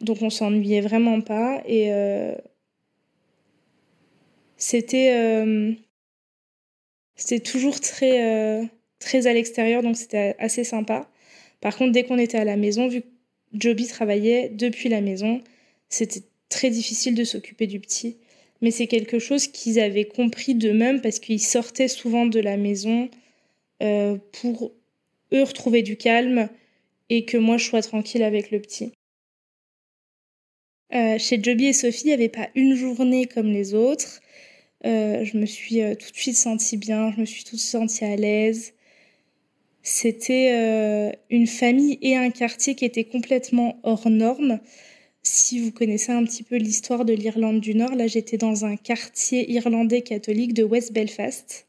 Donc 0.00 0.22
on 0.22 0.30
s'ennuyait 0.30 0.80
vraiment 0.80 1.20
pas 1.20 1.62
et 1.66 1.92
euh, 1.92 2.34
c'était 4.56 5.12
euh, 5.14 5.72
c'était 7.16 7.40
toujours 7.40 7.80
très 7.80 8.68
très 8.98 9.26
à 9.26 9.34
l'extérieur 9.34 9.82
donc 9.82 9.96
c'était 9.96 10.36
assez 10.38 10.64
sympa. 10.64 11.10
Par 11.60 11.76
contre 11.76 11.92
dès 11.92 12.04
qu'on 12.04 12.18
était 12.18 12.38
à 12.38 12.44
la 12.44 12.56
maison 12.56 12.88
vu 12.88 13.02
que 13.02 13.06
Joby 13.52 13.86
travaillait 13.86 14.48
depuis 14.48 14.88
la 14.88 15.00
maison, 15.00 15.42
c'était 15.88 16.22
très 16.54 16.70
difficile 16.70 17.14
de 17.14 17.24
s'occuper 17.24 17.66
du 17.66 17.80
petit. 17.80 18.16
Mais 18.62 18.70
c'est 18.70 18.86
quelque 18.86 19.18
chose 19.18 19.48
qu'ils 19.48 19.80
avaient 19.80 20.06
compris 20.06 20.54
d'eux-mêmes 20.54 21.00
parce 21.00 21.18
qu'ils 21.18 21.42
sortaient 21.42 21.88
souvent 21.88 22.26
de 22.26 22.38
la 22.40 22.56
maison 22.56 23.10
euh, 23.82 24.16
pour 24.40 24.72
eux 25.32 25.42
retrouver 25.42 25.82
du 25.82 25.96
calme 25.96 26.48
et 27.10 27.24
que 27.24 27.36
moi 27.36 27.58
je 27.58 27.66
sois 27.66 27.82
tranquille 27.82 28.22
avec 28.22 28.52
le 28.52 28.60
petit. 28.60 28.92
Euh, 30.94 31.18
chez 31.18 31.42
Joby 31.42 31.66
et 31.66 31.72
Sophie, 31.72 32.04
il 32.04 32.06
n'y 32.06 32.12
avait 32.12 32.28
pas 32.28 32.48
une 32.54 32.76
journée 32.76 33.26
comme 33.26 33.48
les 33.48 33.74
autres. 33.74 34.20
Euh, 34.86 35.24
je 35.24 35.36
me 35.36 35.46
suis 35.46 35.80
tout 35.98 36.12
de 36.12 36.16
suite 36.16 36.36
sentie 36.36 36.76
bien, 36.76 37.10
je 37.12 37.20
me 37.20 37.26
suis 37.26 37.42
tout 37.42 37.56
de 37.56 37.60
suite 37.60 37.72
sentie 37.72 38.04
à 38.04 38.14
l'aise. 38.14 38.74
C'était 39.82 41.12
une 41.28 41.46
famille 41.46 41.98
et 42.00 42.16
un 42.16 42.30
quartier 42.30 42.74
qui 42.74 42.86
étaient 42.86 43.04
complètement 43.04 43.78
hors 43.82 44.08
normes. 44.08 44.60
Si 45.24 45.58
vous 45.58 45.72
connaissez 45.72 46.12
un 46.12 46.22
petit 46.24 46.42
peu 46.42 46.56
l'histoire 46.56 47.04
de 47.04 47.14
l'Irlande 47.14 47.60
du 47.60 47.74
Nord, 47.74 47.94
là 47.94 48.06
j'étais 48.06 48.36
dans 48.36 48.64
un 48.64 48.76
quartier 48.76 49.50
irlandais 49.50 50.02
catholique 50.02 50.52
de 50.52 50.62
West 50.62 50.92
Belfast. 50.92 51.66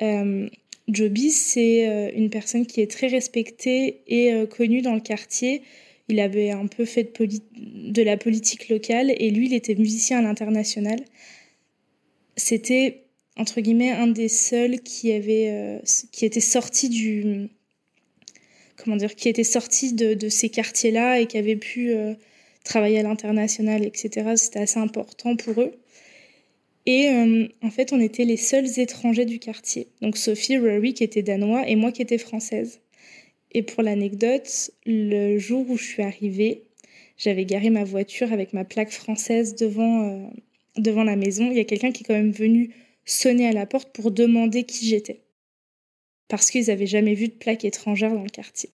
Euh, 0.00 0.48
Joby, 0.88 1.30
c'est 1.30 1.86
euh, 1.86 2.10
une 2.14 2.30
personne 2.30 2.66
qui 2.66 2.80
est 2.80 2.90
très 2.90 3.08
respectée 3.08 4.00
et 4.06 4.32
euh, 4.32 4.46
connue 4.46 4.80
dans 4.80 4.94
le 4.94 5.00
quartier. 5.00 5.62
Il 6.08 6.18
avait 6.20 6.50
un 6.50 6.66
peu 6.66 6.86
fait 6.86 7.12
de, 7.20 8.02
la 8.02 8.16
politique 8.16 8.70
locale 8.70 9.12
et 9.14 9.30
lui, 9.30 9.46
il 9.46 9.54
était 9.54 9.74
musicien 9.74 10.20
à 10.20 10.22
l'international. 10.22 10.98
C'était 12.36 13.04
entre 13.36 13.60
guillemets 13.60 13.90
un 13.90 14.06
des 14.06 14.28
seuls 14.28 14.80
qui 14.80 15.12
avait 15.12 15.50
euh, 15.50 15.78
qui 16.10 16.24
était 16.24 16.40
sorti 16.40 16.88
du 16.88 17.48
comment 18.76 18.96
dire 18.96 19.14
qui 19.14 19.28
était 19.28 19.44
sorti 19.44 19.92
de, 19.92 20.28
ces 20.30 20.48
quartiers 20.48 20.90
là 20.90 21.20
et 21.20 21.26
qui 21.26 21.36
avait 21.36 21.56
pu 21.56 21.92
travailler 22.64 22.98
à 22.98 23.02
l'international 23.02 23.84
etc 23.84 24.32
c'était 24.36 24.60
assez 24.60 24.78
important 24.78 25.36
pour 25.36 25.60
eux 25.60 25.72
et 26.86 27.08
euh, 27.08 27.48
en 27.62 27.70
fait 27.70 27.92
on 27.92 28.00
était 28.00 28.24
les 28.24 28.36
seuls 28.36 28.78
étrangers 28.78 29.24
du 29.24 29.38
quartier 29.38 29.88
donc 30.02 30.16
Sophie 30.16 30.58
Rory 30.58 30.94
qui 30.94 31.04
était 31.04 31.22
danois 31.22 31.68
et 31.68 31.76
moi 31.76 31.92
qui 31.92 32.02
étais 32.02 32.18
française 32.18 32.80
et 33.52 33.62
pour 33.62 33.82
l'anecdote 33.82 34.70
le 34.86 35.38
jour 35.38 35.68
où 35.68 35.76
je 35.76 35.84
suis 35.84 36.02
arrivée 36.02 36.64
j'avais 37.16 37.44
garé 37.44 37.70
ma 37.70 37.84
voiture 37.84 38.32
avec 38.32 38.52
ma 38.52 38.64
plaque 38.64 38.90
française 38.92 39.54
devant 39.54 40.30
devant 40.76 41.04
la 41.04 41.16
maison 41.16 41.50
il 41.50 41.56
y 41.56 41.60
a 41.60 41.64
quelqu'un 41.64 41.92
qui 41.92 42.02
est 42.02 42.06
quand 42.06 42.14
même 42.14 42.32
venu 42.32 42.70
sonner 43.08 43.48
à 43.48 43.52
la 43.52 43.66
porte 43.66 43.90
pour 43.92 44.10
demander 44.10 44.64
qui 44.64 44.86
j'étais. 44.86 45.22
Parce 46.28 46.50
qu'ils 46.50 46.66
n'avaient 46.66 46.86
jamais 46.86 47.14
vu 47.14 47.28
de 47.28 47.32
plaque 47.32 47.64
étrangère 47.64 48.12
dans 48.12 48.22
le 48.22 48.28
quartier. 48.28 48.70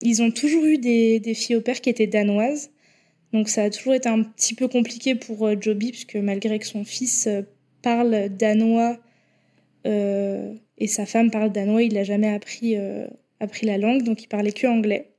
Ils 0.00 0.22
ont 0.22 0.30
toujours 0.30 0.64
eu 0.64 0.78
des, 0.78 1.20
filles 1.34 1.56
au 1.56 1.60
père 1.60 1.80
qui 1.80 1.90
étaient 1.90 2.06
danoises. 2.06 2.70
Donc 3.32 3.48
ça 3.48 3.64
a 3.64 3.70
toujours 3.70 3.94
été 3.94 4.08
un 4.08 4.22
petit 4.22 4.54
peu 4.54 4.68
compliqué 4.68 5.14
pour 5.14 5.46
euh, 5.46 5.54
Joby, 5.60 5.90
puisque 5.90 6.16
malgré 6.16 6.58
que 6.58 6.66
son 6.66 6.84
fils 6.84 7.26
euh, 7.26 7.42
parle 7.82 8.28
danois 8.30 8.98
euh, 9.86 10.54
et 10.78 10.86
sa 10.86 11.06
femme 11.06 11.30
parle 11.30 11.52
danois, 11.52 11.82
il 11.82 11.94
n'a 11.94 12.04
jamais 12.04 12.28
appris, 12.28 12.76
appris 13.40 13.66
la 13.66 13.78
langue, 13.78 14.02
donc 14.02 14.22
il 14.22 14.28
parlait 14.28 14.52
que 14.52 14.66
anglais. 14.66 15.10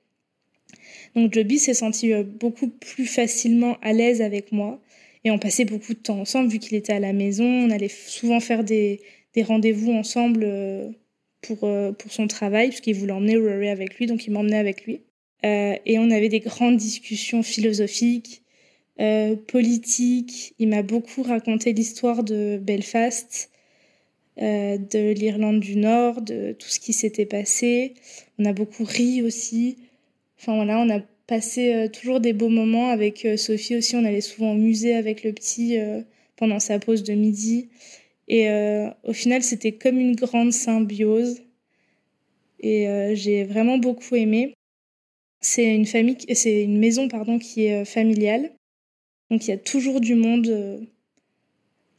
Donc 1.16 1.34
Joby 1.34 1.58
s'est 1.58 1.74
senti 1.74 2.14
beaucoup 2.24 2.68
plus 2.68 3.06
facilement 3.06 3.78
à 3.82 3.94
l'aise 3.94 4.22
avec 4.22 4.52
moi. 4.52 4.80
Et 5.26 5.32
on 5.32 5.40
passait 5.40 5.66
beaucoup 5.66 5.94
de 5.94 6.00
temps 6.00 6.20
ensemble, 6.20 6.50
vu 6.50 6.60
qu'il 6.60 6.78
était 6.78 6.94
à 6.94 7.00
la 7.00 7.12
maison. 7.12 7.46
On 7.46 7.72
allait 7.72 7.90
souvent 7.90 8.40
faire 8.40 8.64
des, 8.64 9.02
des 9.34 9.44
rendez-vous 9.44 9.92
ensemble 9.92 10.48
pour, 11.42 11.60
pour 11.60 12.12
son 12.12 12.28
travail, 12.28 12.70
puisqu'il 12.70 12.96
voulait 12.96 13.12
emmener 13.12 13.38
Rory 13.38 13.68
avec 13.68 13.98
lui, 13.98 14.06
donc 14.06 14.28
il 14.28 14.32
m'emmenait 14.32 14.58
avec 14.58 14.86
lui. 14.86 15.02
Euh, 15.46 15.76
et 15.86 16.00
on 16.00 16.12
avait 16.12 16.30
des 16.30 16.40
grandes 16.40 16.78
discussions 16.78 17.44
philosophiques, 17.44 18.44
euh, 19.00 19.36
politiques. 19.36 20.54
Il 20.60 20.70
m'a 20.70 20.84
beaucoup 20.84 21.24
raconté 21.24 21.74
l'histoire 21.74 22.24
de 22.24 22.60
Belfast, 22.62 23.50
euh, 24.42 24.78
de 24.78 25.12
l'Irlande 25.12 25.60
du 25.60 25.78
Nord, 25.78 26.22
de 26.22 26.54
tout 26.54 26.68
ce 26.68 26.80
qui 26.80 26.94
s'était 26.94 27.26
passé. 27.26 27.94
On 28.38 28.46
a 28.46 28.54
beaucoup 28.54 28.84
ri 28.84 29.22
aussi. 29.22 29.78
Enfin 30.40 30.56
voilà, 30.56 30.80
on 30.80 30.90
a 30.90 31.02
passé 31.28 31.90
toujours 31.94 32.20
des 32.20 32.34
beaux 32.34 32.50
moments 32.50 32.90
avec 32.90 33.28
Sophie 33.38 33.76
aussi. 33.76 33.96
On 33.96 34.06
allait 34.06 34.22
souvent 34.22 34.54
au 34.54 34.56
musée 34.56 34.96
avec 34.96 35.24
le 35.24 35.34
petit 35.34 35.78
pendant 36.38 36.60
sa 36.60 36.80
pause 36.80 37.04
de 37.04 37.14
midi. 37.14 37.70
Et 38.28 38.50
au 39.04 39.14
final, 39.14 39.44
c'était 39.44 39.74
comme 39.74 40.00
une 40.00 40.16
grande 40.16 40.54
symbiose. 40.54 41.42
Et 42.62 42.88
j'ai 43.16 43.44
vraiment 43.44 43.78
beaucoup 43.78 44.16
aimé. 44.16 44.56
C'est 45.42 45.74
une 45.74 45.86
famille, 45.86 46.18
c'est 46.34 46.64
une 46.64 46.80
maison 46.80 47.08
pardon 47.08 47.40
qui 47.40 47.66
est 47.66 47.86
familiale. 47.86 48.52
Donc 49.30 49.46
il 49.48 49.52
y 49.52 49.54
a 49.54 49.58
toujours 49.58 50.02
du 50.02 50.16
monde 50.16 50.88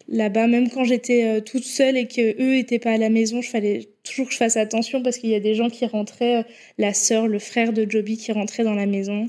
là-bas, 0.09 0.47
même 0.47 0.69
quand 0.69 0.85
j'étais 0.85 1.41
toute 1.43 1.65
seule 1.65 1.97
et 1.97 2.09
que 2.09 2.43
eux 2.43 2.57
étaient 2.57 2.79
pas 2.79 2.93
à 2.93 2.99
la 2.99 3.09
maison, 3.09 3.41
je 3.41 3.49
fallait 3.49 3.89
toujours 4.03 4.27
que 4.27 4.33
je 4.33 4.39
fasse 4.39 4.57
attention 4.57 5.03
parce 5.03 5.19
qu'il 5.19 5.31
y 5.31 5.35
a 5.35 5.41
des 5.41 5.55
gens 5.55 5.71
qui 5.71 5.87
rentraient, 5.87 6.45
la 6.79 6.93
sœur, 6.93 7.29
le 7.29 7.39
frère 7.39 7.73
de 7.73 7.89
Joby 7.89 8.17
qui 8.17 8.33
rentrait 8.33 8.65
dans 8.65 8.75
la 8.75 8.87
maison. 8.87 9.27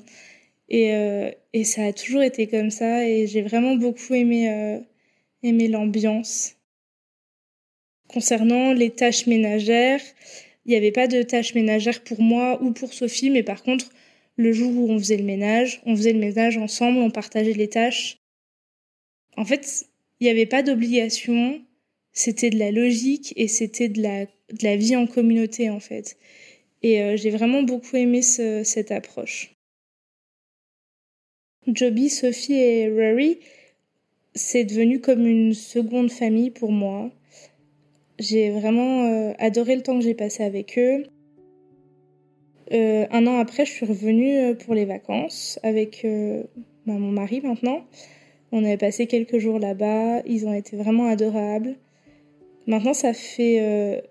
Et, 0.69 0.93
euh, 0.93 1.31
et 1.53 1.63
ça 1.65 1.85
a 1.85 1.93
toujours 1.93 2.21
été 2.21 2.47
comme 2.47 2.71
ça 2.71 3.05
et 3.07 3.27
j'ai 3.27 3.41
vraiment 3.41 3.75
beaucoup 3.75 4.13
aimé, 4.13 4.49
euh, 4.49 4.79
aimé 5.43 5.67
l'ambiance. 5.67 6.55
Concernant 8.07 8.73
les 8.73 8.89
tâches 8.89 9.27
ménagères, 9.27 10.01
il 10.65 10.71
n'y 10.71 10.77
avait 10.77 10.91
pas 10.91 11.07
de 11.07 11.23
tâches 11.23 11.55
ménagères 11.55 12.03
pour 12.03 12.21
moi 12.21 12.61
ou 12.61 12.71
pour 12.71 12.93
Sophie, 12.93 13.29
mais 13.29 13.43
par 13.43 13.63
contre, 13.63 13.89
le 14.37 14.51
jour 14.53 14.71
où 14.75 14.91
on 14.91 14.99
faisait 14.99 15.17
le 15.17 15.23
ménage, 15.23 15.81
on 15.85 15.95
faisait 15.95 16.13
le 16.13 16.19
ménage 16.19 16.57
ensemble, 16.57 16.99
on 16.99 17.11
partageait 17.11 17.53
les 17.53 17.69
tâches. 17.69 18.17
En 19.37 19.45
fait, 19.45 19.85
il 20.19 20.25
n'y 20.25 20.29
avait 20.29 20.45
pas 20.45 20.63
d'obligation, 20.63 21.61
c'était 22.13 22.49
de 22.49 22.59
la 22.59 22.71
logique 22.71 23.33
et 23.35 23.47
c'était 23.47 23.89
de 23.89 24.01
la, 24.01 24.75
vie 24.75 24.95
en 24.95 25.07
communauté 25.07 25.69
en 25.69 25.79
fait. 25.79 26.17
Et 26.83 27.01
euh, 27.01 27.17
j'ai 27.17 27.29
vraiment 27.29 27.63
beaucoup 27.63 27.95
aimé 27.95 28.21
ce, 28.21 28.63
cette 28.63 28.91
approche. 28.91 29.55
Joby, 31.67 32.09
Sophie 32.09 32.53
et 32.53 32.89
Rory, 32.89 33.39
c'est 34.33 34.63
devenu 34.63 34.99
comme 34.99 35.27
une 35.27 35.53
seconde 35.53 36.11
famille 36.11 36.49
pour 36.49 36.71
moi. 36.71 37.11
J'ai 38.17 38.49
vraiment 38.51 39.05
euh, 39.05 39.33
adoré 39.37 39.75
le 39.75 39.83
temps 39.83 39.97
que 39.97 40.03
j'ai 40.03 40.15
passé 40.15 40.43
avec 40.43 40.77
eux. 40.77 41.03
Euh, 42.71 43.05
un 43.11 43.27
an 43.27 43.37
après, 43.37 43.65
je 43.65 43.71
suis 43.71 43.85
revenue 43.85 44.37
euh, 44.37 44.53
pour 44.53 44.73
les 44.73 44.85
vacances 44.85 45.59
avec 45.61 46.05
euh, 46.05 46.43
bah, 46.85 46.93
mon 46.93 47.11
mari 47.11 47.41
maintenant. 47.41 47.81
On 48.53 48.63
avait 48.63 48.77
passé 48.77 49.07
quelques 49.07 49.39
jours 49.39 49.59
là-bas. 49.59 50.21
Ils 50.25 50.45
ont 50.47 50.53
été 50.53 50.77
vraiment 50.77 51.07
adorables. 51.07 51.75
Maintenant, 52.67 52.93
ça 52.93 53.13
fait 53.13 53.59
euh, 53.61 54.01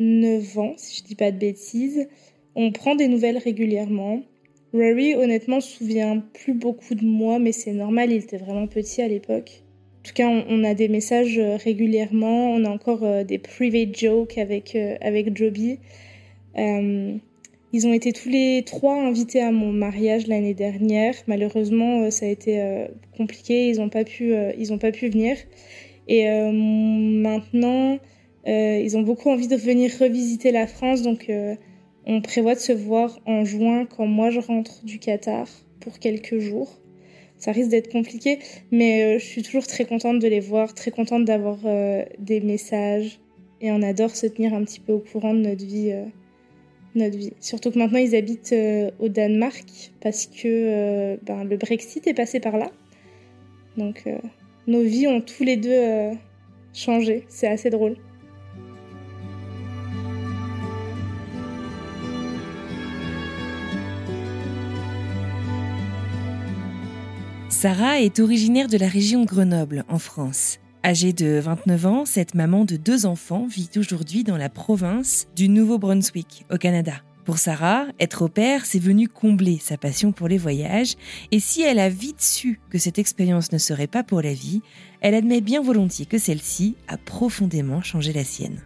9 0.00 0.58
ans, 0.58 0.74
si 0.76 1.00
je 1.00 1.04
dis 1.04 1.14
pas 1.14 1.30
de 1.30 1.38
bêtises. 1.38 2.08
On 2.56 2.72
prend 2.72 2.96
des 2.96 3.06
nouvelles 3.06 3.38
régulièrement. 3.38 4.22
Rory, 4.72 5.14
honnêtement, 5.14 5.60
se 5.60 5.78
souvient 5.78 6.18
plus 6.18 6.54
beaucoup 6.54 6.94
de 6.94 7.04
moi, 7.04 7.38
mais 7.38 7.52
c'est 7.52 7.72
normal, 7.72 8.10
il 8.10 8.22
était 8.22 8.36
vraiment 8.36 8.66
petit 8.66 9.00
à 9.00 9.08
l'époque. 9.08 9.62
En 10.00 10.08
tout 10.08 10.14
cas, 10.14 10.28
on, 10.28 10.64
a 10.64 10.74
des 10.74 10.88
messages 10.88 11.38
régulièrement. 11.38 12.50
On 12.52 12.64
a 12.64 12.68
encore 12.68 13.24
des 13.24 13.38
private 13.38 13.96
jokes 13.96 14.38
avec, 14.38 14.76
avec 15.00 15.36
Joby. 15.36 15.78
Ils 17.72 17.86
ont 17.86 17.92
été 17.92 18.12
tous 18.12 18.28
les 18.28 18.62
trois 18.64 18.94
invités 18.94 19.40
à 19.40 19.52
mon 19.52 19.72
mariage 19.72 20.26
l'année 20.26 20.54
dernière. 20.54 21.14
Malheureusement, 21.26 22.02
euh, 22.02 22.10
ça 22.10 22.26
a 22.26 22.28
été 22.28 22.60
euh, 22.60 22.88
compliqué. 23.16 23.68
Ils 23.68 23.78
n'ont 23.78 23.88
pas 23.90 24.04
pu, 24.04 24.34
ont 24.34 24.78
pas 24.78 24.92
pu 24.92 25.08
venir. 25.08 25.36
Et 26.10 26.26
maintenant, 26.30 27.98
ils 28.46 28.96
ont 28.96 29.02
beaucoup 29.02 29.28
envie 29.28 29.46
de 29.46 29.56
venir 29.56 29.90
revisiter 30.00 30.52
la 30.52 30.66
France, 30.66 31.02
donc 31.02 31.30
on 32.06 32.22
prévoit 32.22 32.54
de 32.54 32.60
se 32.60 32.72
voir 32.72 33.20
en 33.26 33.44
juin 33.44 33.84
quand 33.84 34.06
moi 34.06 34.30
je 34.30 34.40
rentre 34.40 34.82
du 34.86 34.98
Qatar 34.98 35.46
pour 35.80 35.98
quelques 35.98 36.38
jours. 36.38 36.80
Ça 37.38 37.52
risque 37.52 37.70
d'être 37.70 37.92
compliqué, 37.92 38.40
mais 38.72 39.02
euh, 39.02 39.18
je 39.18 39.24
suis 39.24 39.42
toujours 39.42 39.66
très 39.66 39.84
contente 39.84 40.18
de 40.18 40.26
les 40.26 40.40
voir, 40.40 40.74
très 40.74 40.90
contente 40.90 41.24
d'avoir 41.24 41.58
euh, 41.64 42.04
des 42.18 42.40
messages. 42.40 43.20
Et 43.60 43.70
on 43.70 43.82
adore 43.82 44.14
se 44.16 44.26
tenir 44.26 44.54
un 44.54 44.64
petit 44.64 44.80
peu 44.80 44.92
au 44.92 44.98
courant 44.98 45.34
de 45.34 45.40
notre 45.40 45.64
vie. 45.64 45.92
Euh. 46.96 47.10
Surtout 47.40 47.70
que 47.70 47.78
maintenant 47.78 47.98
ils 47.98 48.16
habitent 48.16 48.54
au 48.98 49.08
Danemark 49.08 49.92
parce 50.00 50.26
que 50.26 51.18
ben, 51.24 51.44
le 51.44 51.56
Brexit 51.56 52.06
est 52.06 52.14
passé 52.14 52.40
par 52.40 52.56
là. 52.56 52.70
Donc 53.76 54.04
nos 54.66 54.82
vies 54.82 55.06
ont 55.06 55.20
tous 55.20 55.44
les 55.44 55.56
deux 55.56 56.16
changé. 56.72 57.24
C'est 57.28 57.48
assez 57.48 57.70
drôle. 57.70 57.96
Sarah 67.60 68.00
est 68.00 68.20
originaire 68.20 68.68
de 68.68 68.78
la 68.78 68.86
région 68.86 69.24
Grenoble, 69.24 69.84
en 69.88 69.98
France. 69.98 70.60
Âgée 70.84 71.12
de 71.12 71.40
29 71.40 71.86
ans, 71.86 72.04
cette 72.04 72.36
maman 72.36 72.64
de 72.64 72.76
deux 72.76 73.04
enfants 73.04 73.46
vit 73.48 73.70
aujourd'hui 73.76 74.22
dans 74.22 74.36
la 74.36 74.48
province 74.48 75.26
du 75.34 75.48
Nouveau-Brunswick, 75.48 76.46
au 76.52 76.56
Canada. 76.56 76.92
Pour 77.24 77.38
Sarah, 77.38 77.86
être 77.98 78.22
au 78.22 78.28
père, 78.28 78.64
c'est 78.64 78.78
venu 78.78 79.08
combler 79.08 79.58
sa 79.60 79.76
passion 79.76 80.12
pour 80.12 80.28
les 80.28 80.38
voyages, 80.38 80.94
et 81.32 81.40
si 81.40 81.62
elle 81.62 81.80
a 81.80 81.88
vite 81.88 82.22
su 82.22 82.60
que 82.70 82.78
cette 82.78 83.00
expérience 83.00 83.50
ne 83.50 83.58
serait 83.58 83.88
pas 83.88 84.04
pour 84.04 84.22
la 84.22 84.32
vie, 84.32 84.62
elle 85.00 85.16
admet 85.16 85.40
bien 85.40 85.60
volontiers 85.60 86.06
que 86.06 86.16
celle-ci 86.16 86.76
a 86.86 86.96
profondément 86.96 87.82
changé 87.82 88.12
la 88.12 88.24
sienne. 88.24 88.62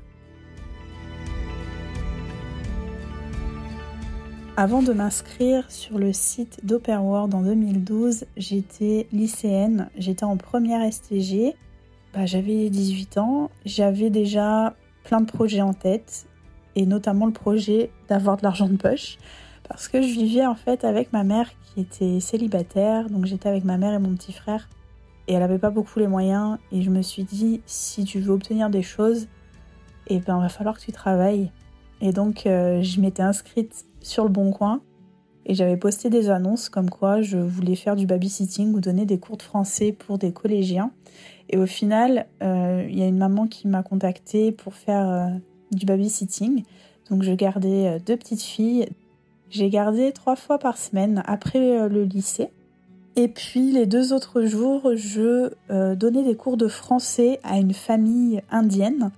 Avant 4.59 4.83
de 4.83 4.93
m'inscrire 4.93 5.71
sur 5.71 5.99
le 5.99 6.13
site 6.13 6.61
d'Operworld 6.63 7.35
en 7.35 7.41
2012, 7.41 8.27
j'étais 8.37 9.07
lycéenne, 9.13 9.89
j'étais 9.97 10.25
en 10.25 10.37
première 10.37 10.93
STG. 10.93 11.55
Bah, 12.13 12.27
j'avais 12.27 12.69
18 12.69 13.19
ans, 13.19 13.51
j'avais 13.65 14.11
déjà 14.11 14.75
plein 15.05 15.21
de 15.21 15.27
projets 15.27 15.63
en 15.63 15.73
tête. 15.73 16.27
et 16.75 16.87
notamment 16.87 17.27
le 17.27 17.33
projet 17.33 17.91
d'avoir 18.09 18.39
de 18.39 18.43
l'argent 18.43 18.67
de 18.67 18.77
poche 18.77 19.19
parce 19.69 19.89
que 19.89 20.01
je 20.03 20.09
vivais 20.09 20.47
en 20.47 20.55
fait 20.55 20.85
avec 20.85 21.13
ma 21.13 21.25
mère 21.25 21.51
qui 21.65 21.81
était 21.81 22.21
célibataire, 22.21 23.09
donc 23.09 23.27
j'étais 23.27 23.49
avec 23.49 23.65
ma 23.65 23.79
mère 23.79 23.95
et 23.95 23.99
mon 23.99 24.15
petit 24.15 24.33
frère 24.33 24.69
et 25.29 25.35
elle 25.35 25.41
n'avait 25.41 25.59
pas 25.59 25.71
beaucoup 25.71 25.99
les 25.99 26.09
moyens 26.09 26.59
et 26.73 26.83
je 26.83 26.91
me 26.91 27.03
suis 27.03 27.25
dit 27.25 27.63
si 27.67 28.05
tu 28.05 28.21
veux 28.21 28.33
obtenir 28.33 28.71
des 28.71 28.83
choses, 28.83 29.29
eh 30.09 30.19
ben 30.19 30.39
va 30.39 30.49
falloir 30.49 30.77
que 30.79 30.83
tu 30.83 30.93
travailles. 30.93 31.51
Et 32.01 32.13
donc 32.13 32.47
euh, 32.47 32.83
je 32.83 33.01
m'étais 33.01 33.23
inscrite 33.23 33.87
sur 34.01 34.25
le 34.25 34.31
Bon 34.31 34.51
Coin 34.51 34.83
et 35.45 35.55
j'avais 35.55 35.77
posté 35.77 36.09
des 36.09 36.31
annonces 36.31 36.69
comme 36.69 36.89
quoi 36.89 37.21
je 37.21 37.39
voulais 37.39 37.75
faire 37.75 37.97
du 37.97 38.07
babysitting 38.07 38.75
ou 38.75 38.81
donner 38.81 39.07
des 39.07 39.19
cours 39.19 39.37
de 39.37 39.43
français 39.43 39.93
pour 39.93 40.19
des 40.19 40.33
collégiens. 40.33 40.93
Et 41.51 41.59
au 41.59 41.67
final, 41.67 42.27
euh, 42.43 42.87
il 42.89 42.99
y 42.99 43.03
a 43.03 43.07
une 43.07 43.19
maman 43.19 43.47
qui 43.47 43.67
m'a 43.67 43.83
contactée 43.83 44.53
pour 44.53 44.75
faire 44.75 45.09
euh, 45.09 45.27
du 45.73 45.85
babysitting. 45.85 46.63
Donc 47.11 47.25
je 47.25 47.33
gardais 47.33 47.89
euh, 47.89 47.99
deux 47.99 48.17
petites 48.17 48.43
filles. 48.43 48.89
J'ai 49.51 49.69
gardé 49.69 50.13
trois 50.13 50.37
fois 50.37 50.59
par 50.59 50.79
semaine 50.79 51.23
après 51.27 51.87
le 51.89 52.05
lycée. 52.05 52.49
Et 53.17 53.29
puis 53.29 53.73
les 53.73 53.85
deux 53.85 54.15
autres 54.15 54.45
jours, 54.47 54.93
je 54.95 55.51
donnais 55.95 56.23
des 56.23 56.37
cours 56.37 56.57
de 56.57 56.69
français 56.69 57.39
à 57.43 57.59
une 57.59 57.75
famille 57.75 58.41
indienne. 58.51 59.11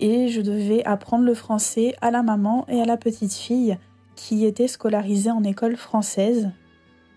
Et 0.00 0.28
je 0.28 0.40
devais 0.40 0.82
apprendre 0.86 1.24
le 1.24 1.34
français 1.34 1.94
à 2.00 2.10
la 2.10 2.22
maman 2.22 2.64
et 2.68 2.80
à 2.80 2.86
la 2.86 2.96
petite 2.96 3.34
fille 3.34 3.76
qui 4.18 4.44
était 4.44 4.66
scolarisée 4.66 5.30
en 5.30 5.44
école 5.44 5.76
française. 5.76 6.50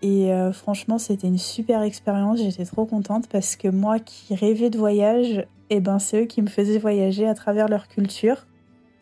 Et 0.02 0.32
euh, 0.32 0.52
franchement, 0.52 0.98
c'était 0.98 1.26
une 1.26 1.38
super 1.38 1.82
expérience. 1.82 2.38
J'étais 2.38 2.64
trop 2.64 2.86
contente 2.86 3.28
parce 3.28 3.56
que 3.56 3.66
moi 3.66 3.98
qui 3.98 4.36
rêvais 4.36 4.70
de 4.70 4.78
voyage, 4.78 5.44
eh 5.68 5.80
ben, 5.80 5.98
c'est 5.98 6.22
eux 6.22 6.26
qui 6.26 6.42
me 6.42 6.46
faisaient 6.46 6.78
voyager 6.78 7.26
à 7.26 7.34
travers 7.34 7.68
leur 7.68 7.88
culture. 7.88 8.46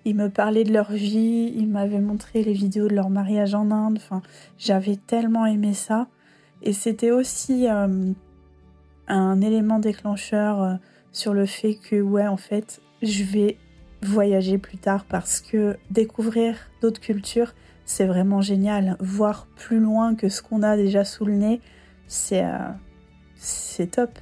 Ils 0.06 0.16
me 0.16 0.30
parlaient 0.30 0.64
de 0.64 0.72
leur 0.72 0.90
vie, 0.90 1.52
ils 1.54 1.68
m'avaient 1.68 2.00
montré 2.00 2.42
les 2.42 2.54
vidéos 2.54 2.88
de 2.88 2.94
leur 2.94 3.10
mariage 3.10 3.54
en 3.54 3.70
Inde. 3.70 3.98
Enfin, 3.98 4.22
j'avais 4.56 4.96
tellement 4.96 5.44
aimé 5.44 5.74
ça. 5.74 6.08
Et 6.62 6.72
c'était 6.72 7.10
aussi 7.10 7.68
euh, 7.68 8.12
un 9.08 9.40
élément 9.42 9.78
déclencheur 9.78 10.62
euh, 10.62 10.74
sur 11.12 11.34
le 11.34 11.44
fait 11.44 11.74
que, 11.74 12.00
ouais, 12.00 12.26
en 12.26 12.38
fait, 12.38 12.80
je 13.02 13.24
vais 13.24 13.58
voyager 14.02 14.56
plus 14.56 14.78
tard 14.78 15.04
parce 15.04 15.42
que 15.42 15.76
découvrir 15.90 16.56
d'autres 16.80 17.00
cultures, 17.00 17.52
c'est 17.90 18.06
vraiment 18.06 18.40
génial. 18.40 18.96
Voir 19.00 19.48
plus 19.56 19.80
loin 19.80 20.14
que 20.14 20.28
ce 20.28 20.42
qu'on 20.42 20.62
a 20.62 20.76
déjà 20.76 21.04
sous 21.04 21.24
le 21.24 21.34
nez, 21.34 21.60
c'est 22.06 22.44
euh, 22.44 23.86
top. 23.90 24.16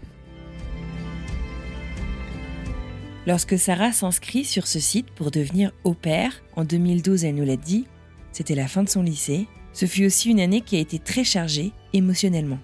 Lorsque 3.27 3.59
Sarah 3.59 3.93
s'inscrit 3.93 4.45
sur 4.45 4.67
ce 4.67 4.81
site 4.81 5.11
pour 5.11 5.31
devenir 5.31 5.73
au 5.85 5.93
pair, 5.93 6.33
en 6.57 6.65
2012 6.65 7.27
elle 7.27 7.35
nous 7.35 7.45
l'a 7.45 7.57
dit, 7.57 7.87
c'était 8.33 8.55
la 8.55 8.69
fin 8.69 8.83
de 8.83 8.89
son 8.89 9.03
lycée, 9.03 9.47
ce 9.75 9.85
fut 9.85 10.07
aussi 10.07 10.31
une 10.31 10.41
année 10.41 10.63
qui 10.63 10.77
a 10.77 10.81
été 10.81 10.99
très 10.99 11.25
chargée 11.25 11.73
émotionnellement. 11.93 12.59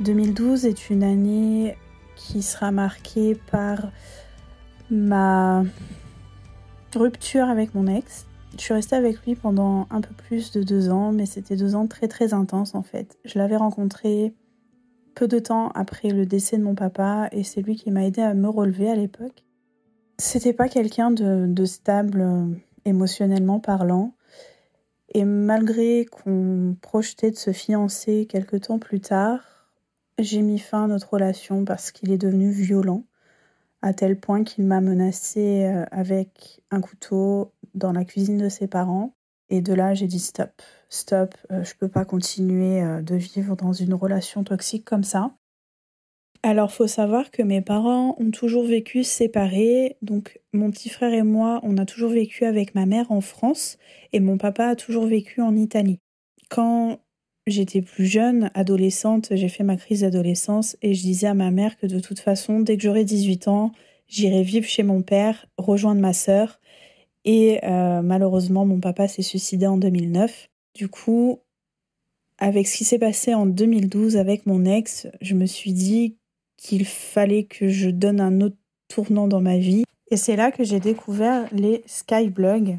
2012 0.00 0.66
est 0.66 0.90
une 0.90 1.02
année 1.02 1.76
qui 2.14 2.42
sera 2.42 2.72
marquée 2.72 3.38
par 3.50 3.90
ma 4.90 5.64
rupture 6.94 7.48
avec 7.48 7.74
mon 7.74 7.86
ex. 7.86 8.26
Je 8.56 8.62
suis 8.62 8.74
restée 8.74 8.96
avec 8.96 9.24
lui 9.24 9.36
pendant 9.36 9.86
un 9.90 10.00
peu 10.00 10.12
plus 10.14 10.50
de 10.50 10.62
deux 10.62 10.90
ans, 10.90 11.12
mais 11.12 11.26
c'était 11.26 11.56
deux 11.56 11.76
ans 11.76 11.86
très 11.86 12.08
très 12.08 12.34
intenses 12.34 12.74
en 12.74 12.82
fait. 12.82 13.18
Je 13.24 13.38
l'avais 13.38 13.56
rencontré 13.56 14.34
peu 15.14 15.28
de 15.28 15.38
temps 15.38 15.68
après 15.70 16.10
le 16.10 16.26
décès 16.26 16.58
de 16.58 16.62
mon 16.62 16.74
papa 16.74 17.28
et 17.32 17.44
c'est 17.44 17.62
lui 17.62 17.76
qui 17.76 17.90
m'a 17.90 18.04
aidé 18.04 18.22
à 18.22 18.34
me 18.34 18.48
relever 18.48 18.90
à 18.90 18.96
l'époque. 18.96 19.44
C'était 20.18 20.52
pas 20.52 20.68
quelqu'un 20.68 21.10
de, 21.10 21.64
stable 21.64 22.20
euh, 22.20 22.46
émotionnellement 22.84 23.60
parlant. 23.60 24.14
Et 25.12 25.24
malgré 25.24 26.04
qu'on 26.04 26.76
projetait 26.80 27.30
de 27.30 27.36
se 27.36 27.52
fiancer 27.52 28.26
quelques 28.26 28.62
temps 28.62 28.78
plus 28.78 29.00
tard, 29.00 29.40
j'ai 30.18 30.42
mis 30.42 30.58
fin 30.58 30.84
à 30.84 30.86
notre 30.86 31.14
relation 31.14 31.64
parce 31.64 31.90
qu'il 31.90 32.12
est 32.12 32.18
devenu 32.18 32.50
violent 32.50 33.04
à 33.82 33.94
tel 33.94 34.18
point 34.18 34.44
qu'il 34.44 34.64
m'a 34.64 34.80
menacé 34.80 35.64
euh, 35.64 35.84
avec 35.90 36.60
un 36.70 36.80
couteau 36.80 37.52
dans 37.74 37.92
la 37.92 38.04
cuisine 38.04 38.38
de 38.38 38.48
ses 38.48 38.66
parents. 38.66 39.14
Et 39.48 39.60
de 39.60 39.72
là, 39.72 39.94
j'ai 39.94 40.06
dit 40.06 40.18
stop, 40.18 40.62
stop, 40.88 41.34
euh, 41.50 41.64
je 41.64 41.74
peux 41.74 41.88
pas 41.88 42.04
continuer 42.04 42.82
euh, 42.82 43.02
de 43.02 43.16
vivre 43.16 43.56
dans 43.56 43.72
une 43.72 43.94
relation 43.94 44.44
toxique 44.44 44.84
comme 44.84 45.04
ça. 45.04 45.34
Alors, 46.42 46.72
faut 46.72 46.86
savoir 46.86 47.30
que 47.30 47.42
mes 47.42 47.60
parents 47.60 48.16
ont 48.18 48.30
toujours 48.30 48.64
vécu 48.64 49.04
séparés. 49.04 49.96
Donc, 50.00 50.40
mon 50.54 50.70
petit 50.70 50.88
frère 50.88 51.12
et 51.12 51.22
moi, 51.22 51.60
on 51.62 51.76
a 51.76 51.84
toujours 51.84 52.10
vécu 52.10 52.44
avec 52.44 52.74
ma 52.74 52.86
mère 52.86 53.12
en 53.12 53.20
France 53.20 53.76
et 54.12 54.20
mon 54.20 54.38
papa 54.38 54.68
a 54.68 54.76
toujours 54.76 55.06
vécu 55.06 55.42
en 55.42 55.54
Italie. 55.54 55.98
Quand 56.48 56.98
j'étais 57.46 57.82
plus 57.82 58.06
jeune, 58.06 58.50
adolescente, 58.54 59.28
j'ai 59.32 59.48
fait 59.48 59.64
ma 59.64 59.76
crise 59.76 60.02
d'adolescence 60.02 60.76
et 60.82 60.94
je 60.94 61.02
disais 61.02 61.26
à 61.26 61.34
ma 61.34 61.50
mère 61.50 61.78
que 61.78 61.86
de 61.86 62.00
toute 62.00 62.20
façon, 62.20 62.60
dès 62.60 62.76
que 62.76 62.82
j'aurai 62.82 63.04
18 63.04 63.48
ans, 63.48 63.72
j'irai 64.08 64.42
vivre 64.42 64.66
chez 64.66 64.82
mon 64.82 65.02
père, 65.02 65.46
rejoindre 65.56 66.00
ma 66.00 66.12
sœur. 66.12 66.60
Et 67.24 67.60
euh, 67.64 68.02
malheureusement, 68.02 68.64
mon 68.64 68.80
papa 68.80 69.08
s'est 69.08 69.22
suicidé 69.22 69.66
en 69.66 69.76
2009. 69.76 70.48
Du 70.74 70.88
coup, 70.88 71.40
avec 72.38 72.66
ce 72.66 72.78
qui 72.78 72.84
s'est 72.84 72.98
passé 72.98 73.34
en 73.34 73.46
2012 73.46 74.16
avec 74.16 74.46
mon 74.46 74.64
ex, 74.64 75.08
je 75.20 75.34
me 75.34 75.46
suis 75.46 75.72
dit 75.72 76.16
qu'il 76.56 76.86
fallait 76.86 77.44
que 77.44 77.68
je 77.68 77.90
donne 77.90 78.20
un 78.20 78.40
autre 78.40 78.56
tournant 78.88 79.28
dans 79.28 79.40
ma 79.40 79.58
vie. 79.58 79.84
Et 80.10 80.16
c'est 80.16 80.36
là 80.36 80.50
que 80.50 80.64
j'ai 80.64 80.80
découvert 80.80 81.48
les 81.52 81.82
skyblogs. 81.86 82.78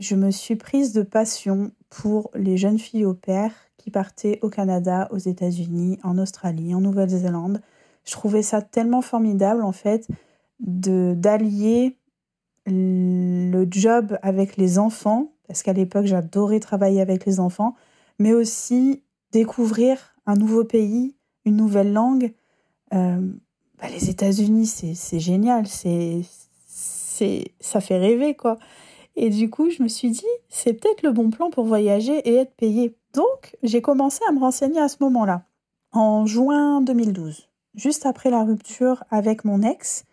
Je 0.00 0.16
me 0.16 0.30
suis 0.30 0.56
prise 0.56 0.92
de 0.92 1.02
passion 1.02 1.70
pour 1.88 2.30
les 2.34 2.56
jeunes 2.56 2.78
filles 2.78 3.04
au 3.04 3.14
père 3.14 3.52
qui 3.82 3.90
partaient 3.90 4.38
au 4.42 4.48
Canada, 4.48 5.08
aux 5.10 5.18
États-Unis, 5.18 5.98
en 6.04 6.16
Australie, 6.18 6.72
en 6.74 6.80
Nouvelle-Zélande. 6.80 7.60
Je 8.04 8.12
trouvais 8.12 8.42
ça 8.42 8.62
tellement 8.62 9.02
formidable 9.02 9.64
en 9.64 9.72
fait 9.72 10.06
de 10.60 11.14
d'allier 11.16 11.96
le 12.66 13.66
job 13.68 14.16
avec 14.22 14.56
les 14.56 14.78
enfants 14.78 15.32
parce 15.48 15.64
qu'à 15.64 15.72
l'époque 15.72 16.06
j'adorais 16.06 16.60
travailler 16.60 17.00
avec 17.00 17.26
les 17.26 17.40
enfants, 17.40 17.74
mais 18.20 18.32
aussi 18.32 19.02
découvrir 19.32 20.14
un 20.26 20.36
nouveau 20.36 20.64
pays, 20.64 21.16
une 21.44 21.56
nouvelle 21.56 21.92
langue. 21.92 22.32
Euh, 22.94 23.20
bah, 23.80 23.88
les 23.92 24.10
États-Unis, 24.10 24.66
c'est 24.66 25.18
génial, 25.18 25.66
c'est 25.66 26.22
ça 27.60 27.80
fait 27.80 27.98
rêver 27.98 28.34
quoi. 28.34 28.58
Et 29.16 29.28
du 29.28 29.50
coup, 29.50 29.70
je 29.70 29.82
me 29.82 29.88
suis 29.88 30.10
dit, 30.10 30.26
c'est 30.48 30.72
peut-être 30.72 31.02
le 31.02 31.12
bon 31.12 31.30
plan 31.30 31.50
pour 31.50 31.64
voyager 31.64 32.16
et 32.28 32.36
être 32.36 32.54
payé. 32.54 32.96
Donc, 33.14 33.56
j'ai 33.62 33.82
commencé 33.82 34.20
à 34.28 34.32
me 34.32 34.40
renseigner 34.40 34.80
à 34.80 34.88
ce 34.88 34.96
moment-là, 35.00 35.44
en 35.92 36.26
juin 36.26 36.80
2012, 36.80 37.48
juste 37.74 38.06
après 38.06 38.30
la 38.30 38.44
rupture 38.44 39.04
avec 39.10 39.44
mon 39.44 39.62
ex. 39.62 40.04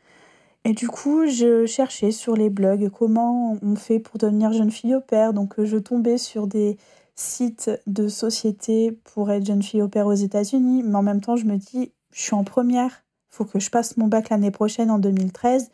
Et 0.66 0.74
du 0.74 0.88
coup, 0.88 1.26
je 1.28 1.66
cherchais 1.66 2.12
sur 2.12 2.36
les 2.36 2.50
blogs 2.50 2.90
comment 2.90 3.58
on 3.62 3.76
fait 3.76 4.00
pour 4.00 4.18
devenir 4.18 4.52
jeune 4.52 4.72
fille 4.72 4.96
au 4.96 5.02
père. 5.02 5.34
Donc, 5.34 5.64
je 5.64 5.78
tombais 5.78 6.18
sur 6.18 6.48
des 6.48 6.78
sites 7.16 7.72
de 7.88 8.08
sociétés 8.08 8.92
pour 8.92 9.32
être 9.32 9.46
jeune 9.46 9.64
fille 9.64 9.82
au 9.82 9.88
père 9.88 10.08
aux 10.08 10.14
États-Unis. 10.14 10.84
Mais 10.84 10.96
en 10.96 11.04
même 11.04 11.22
temps, 11.22 11.38
je 11.38 11.46
me 11.46 11.56
dis, 11.56 11.94
je 12.12 12.22
suis 12.22 12.36
en 12.36 12.44
première. 12.44 13.04
Faut 13.30 13.46
que 13.46 13.60
je 13.60 13.70
passe 13.70 13.96
mon 13.96 14.08
bac 14.08 14.30
l'année 14.30 14.52
prochaine 14.52 14.92
en 14.92 15.00
2013 15.00 15.70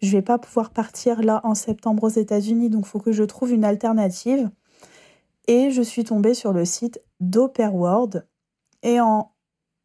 je 0.00 0.12
vais 0.12 0.22
pas 0.22 0.38
pouvoir 0.38 0.70
partir 0.70 1.22
là 1.22 1.40
en 1.44 1.54
septembre 1.54 2.04
aux 2.04 2.08
États-Unis, 2.08 2.70
donc 2.70 2.86
faut 2.86 3.00
que 3.00 3.12
je 3.12 3.24
trouve 3.24 3.52
une 3.52 3.64
alternative. 3.64 4.50
Et 5.48 5.70
je 5.70 5.80
suis 5.80 6.04
tombée 6.04 6.34
sur 6.34 6.52
le 6.52 6.66
site 6.66 7.00
d'Operworld 7.20 8.26
et 8.82 9.00
en 9.00 9.32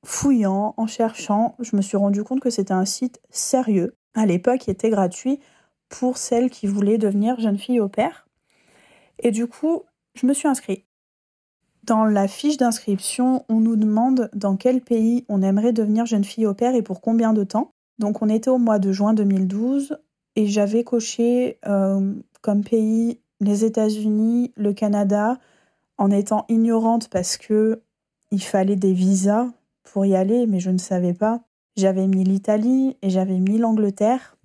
fouillant, 0.05 0.73
en 0.75 0.87
cherchant, 0.87 1.55
je 1.59 1.75
me 1.77 1.81
suis 1.81 1.95
rendu 1.95 2.23
compte 2.23 2.41
que 2.41 2.49
c'était 2.49 2.73
un 2.73 2.83
site 2.83 3.21
sérieux. 3.29 3.95
À 4.13 4.25
l'époque, 4.25 4.67
il 4.67 4.71
était 4.71 4.89
gratuit 4.89 5.39
pour 5.87 6.17
celles 6.17 6.49
qui 6.49 6.67
voulaient 6.67 6.97
devenir 6.97 7.39
jeune 7.39 7.57
fille 7.57 7.79
au 7.79 7.87
père. 7.87 8.27
Et 9.19 9.31
du 9.31 9.47
coup, 9.47 9.83
je 10.15 10.27
me 10.27 10.33
suis 10.33 10.49
inscrite. 10.49 10.85
Dans 11.83 12.03
la 12.05 12.27
fiche 12.27 12.57
d'inscription, 12.57 13.45
on 13.47 13.61
nous 13.61 13.77
demande 13.77 14.29
dans 14.33 14.57
quel 14.57 14.81
pays 14.81 15.25
on 15.29 15.41
aimerait 15.41 15.73
devenir 15.73 16.05
jeune 16.05 16.23
fille 16.25 16.45
au 16.45 16.53
père 16.53 16.75
et 16.75 16.81
pour 16.81 16.99
combien 16.99 17.33
de 17.33 17.43
temps. 17.43 17.71
Donc 17.99 18.21
on 18.21 18.29
était 18.29 18.49
au 18.49 18.57
mois 18.57 18.79
de 18.79 18.91
juin 18.91 19.13
2012 19.13 19.97
et 20.35 20.47
j'avais 20.47 20.83
coché 20.83 21.57
euh, 21.65 22.13
comme 22.41 22.63
pays 22.63 23.19
les 23.39 23.65
États-Unis, 23.65 24.53
le 24.55 24.73
Canada, 24.73 25.37
en 26.03 26.11
étant 26.11 26.45
ignorante 26.49 27.07
parce 27.07 27.37
que 27.37 27.81
il 28.31 28.43
fallait 28.43 28.75
des 28.75 28.91
visas 28.91 29.47
pour 29.83 30.05
y 30.05 30.17
aller, 30.17 30.47
mais 30.47 30.59
je 30.59 30.69
ne 30.69 30.77
savais 30.77 31.13
pas. 31.13 31.39
J'avais 31.77 32.07
mis 32.07 32.25
l'Italie 32.25 32.97
et 33.01 33.09
j'avais 33.09 33.39
mis 33.39 33.57
l'Angleterre. 33.57 34.35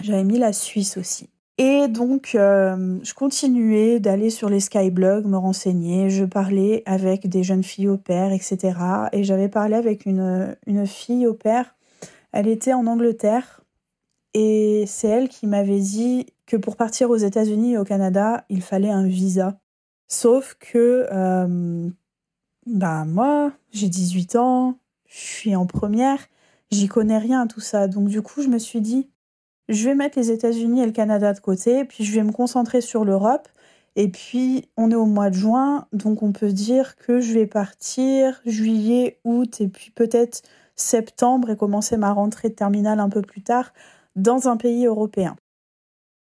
J'avais 0.00 0.24
mis 0.24 0.38
la 0.38 0.54
Suisse 0.54 0.96
aussi. 0.96 1.28
Et 1.58 1.88
donc, 1.88 2.30
euh, 2.34 2.98
je 3.02 3.12
continuais 3.12 4.00
d'aller 4.00 4.30
sur 4.30 4.48
les 4.48 4.60
skyblogs, 4.60 5.26
me 5.26 5.36
renseigner. 5.36 6.08
Je 6.08 6.24
parlais 6.24 6.82
avec 6.86 7.28
des 7.28 7.42
jeunes 7.42 7.64
filles 7.64 7.88
au 7.88 7.98
père, 7.98 8.32
etc. 8.32 8.78
Et 9.12 9.24
j'avais 9.24 9.50
parlé 9.50 9.74
avec 9.74 10.06
une, 10.06 10.56
une 10.66 10.86
fille 10.86 11.26
au 11.26 11.34
père 11.34 11.76
Elle 12.32 12.48
était 12.48 12.72
en 12.72 12.86
Angleterre 12.86 13.60
et 14.32 14.84
c'est 14.86 15.08
elle 15.08 15.28
qui 15.28 15.46
m'avait 15.46 15.80
dit 15.80 16.26
que 16.46 16.56
pour 16.56 16.76
partir 16.76 17.10
aux 17.10 17.16
États-Unis 17.16 17.74
et 17.74 17.78
au 17.78 17.84
Canada, 17.84 18.46
il 18.48 18.62
fallait 18.62 18.90
un 18.90 19.06
visa. 19.06 19.58
Sauf 20.08 20.56
que 20.58 21.06
euh, 21.12 21.90
bah 22.66 23.04
moi, 23.04 23.52
j'ai 23.72 23.88
18 23.88 24.36
ans, 24.36 24.78
je 25.06 25.18
suis 25.18 25.56
en 25.56 25.66
première, 25.66 26.26
j'y 26.70 26.88
connais 26.88 27.18
rien 27.18 27.42
à 27.42 27.46
tout 27.46 27.60
ça. 27.60 27.88
Donc 27.88 28.08
du 28.08 28.22
coup, 28.22 28.42
je 28.42 28.48
me 28.48 28.58
suis 28.58 28.80
dit, 28.80 29.10
je 29.68 29.84
vais 29.84 29.94
mettre 29.94 30.18
les 30.18 30.30
États-Unis 30.30 30.82
et 30.82 30.86
le 30.86 30.92
Canada 30.92 31.32
de 31.32 31.40
côté, 31.40 31.84
puis 31.84 32.04
je 32.04 32.14
vais 32.14 32.22
me 32.22 32.32
concentrer 32.32 32.80
sur 32.80 33.04
l'Europe. 33.04 33.48
Et 33.96 34.08
puis, 34.08 34.68
on 34.76 34.90
est 34.90 34.94
au 34.94 35.06
mois 35.06 35.28
de 35.30 35.34
juin, 35.34 35.86
donc 35.92 36.22
on 36.22 36.32
peut 36.32 36.52
dire 36.52 36.96
que 36.96 37.20
je 37.20 37.34
vais 37.34 37.46
partir 37.46 38.40
juillet, 38.46 39.18
août, 39.24 39.60
et 39.60 39.68
puis 39.68 39.90
peut-être 39.90 40.42
septembre 40.76 41.50
et 41.50 41.56
commencer 41.56 41.96
ma 41.96 42.12
rentrée 42.12 42.50
de 42.50 42.54
terminale 42.54 43.00
un 43.00 43.08
peu 43.08 43.22
plus 43.22 43.42
tard 43.42 43.72
dans 44.16 44.48
un 44.48 44.56
pays 44.56 44.86
européen. 44.86 45.36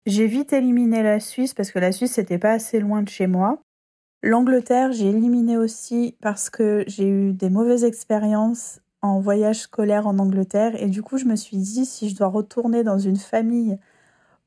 J'ai 0.07 0.27
vite 0.27 0.53
éliminé 0.53 1.03
la 1.03 1.21
Suisse 1.21 1.53
parce 1.53 1.71
que 1.71 1.79
la 1.79 1.93
Suisse 1.93 2.17
n'était 2.17 2.38
pas 2.38 2.53
assez 2.53 2.81
loin 2.81 3.03
de 3.03 3.09
chez 3.09 3.27
moi. 3.27 3.61
L'Angleterre, 4.22 4.92
j'ai 4.92 5.11
éliminé 5.11 5.57
aussi 5.57 6.16
parce 6.20 6.50
que 6.50 6.83
j'ai 6.88 7.09
eu 7.09 7.33
des 7.33 7.50
mauvaises 7.50 7.85
expériences 7.85 8.81
en 9.00 9.20
voyage 9.20 9.61
scolaire 9.61 10.07
en 10.09 10.18
Angleterre. 10.18 10.81
Et 10.83 10.88
du 10.88 11.02
coup 11.02 11.18
je 11.18 11.24
me 11.26 11.37
suis 11.37 11.57
dit 11.57 11.87
si 11.87 12.09
je 12.09 12.16
dois 12.16 12.26
retourner 12.28 12.83
dans 12.83 12.98
une 12.98 13.16
famille 13.16 13.78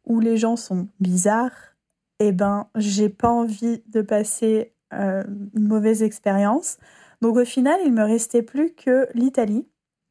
où 0.06 0.20
les 0.20 0.36
gens 0.38 0.58
sont 0.58 0.88
bizarres, 1.00 1.76
eh 2.20 2.34
ben 2.34 2.68
j'ai 2.76 3.10
pas 3.10 3.30
envie 3.30 3.82
de 3.88 4.02
passer 4.02 4.74
euh, 4.94 5.24
une 5.56 5.68
mauvaise 5.68 6.04
expérience. 6.04 6.78
Donc 7.22 7.38
au 7.38 7.46
final 7.46 7.80
il 7.86 7.94
me 7.94 8.04
restait 8.04 8.44
plus 8.44 8.74
que 8.74 9.08
l'Italie. 9.14 9.68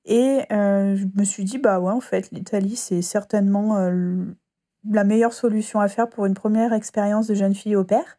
Et 0.06 0.40
euh, 0.52 0.96
je 0.96 1.06
me 1.14 1.24
suis 1.24 1.44
dit 1.44 1.58
bah 1.58 1.80
ouais 1.80 1.92
en 1.92 2.00
fait 2.00 2.30
l'Italie 2.32 2.76
c'est 2.76 3.02
certainement 3.02 3.76
euh, 3.76 4.24
la 4.88 5.04
meilleure 5.04 5.34
solution 5.34 5.80
à 5.80 5.88
faire 5.88 6.08
pour 6.08 6.24
une 6.24 6.34
première 6.34 6.72
expérience 6.72 7.26
de 7.26 7.34
jeune 7.34 7.54
fille 7.54 7.76
au 7.76 7.84
père 7.84 8.16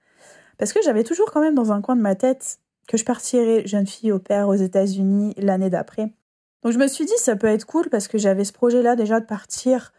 parce 0.62 0.74
que 0.74 0.84
j'avais 0.84 1.04
toujours 1.04 1.32
quand 1.32 1.42
même 1.42 1.56
dans 1.56 1.72
un 1.72 1.82
coin 1.82 1.96
de 1.96 2.04
ma 2.04 2.14
tête 2.14 2.60
que 2.88 2.96
je 2.96 3.04
partirais 3.04 3.66
jeune 3.66 3.88
fille 3.88 4.12
au 4.12 4.20
père 4.20 4.48
aux 4.48 4.54
États-Unis 4.54 5.34
l'année 5.38 5.72
d'après. 5.72 6.14
Donc 6.62 6.72
je 6.72 6.78
me 6.78 6.88
suis 6.88 7.04
dit 7.04 7.18
ça 7.18 7.36
peut 7.36 7.48
être 7.48 7.66
cool 7.66 7.90
parce 7.90 8.08
que 8.08 8.20
j'avais 8.20 8.44
ce 8.44 8.54
projet-là 8.54 8.96
déjà 8.96 9.20
de 9.20 9.26
partir 9.26 9.92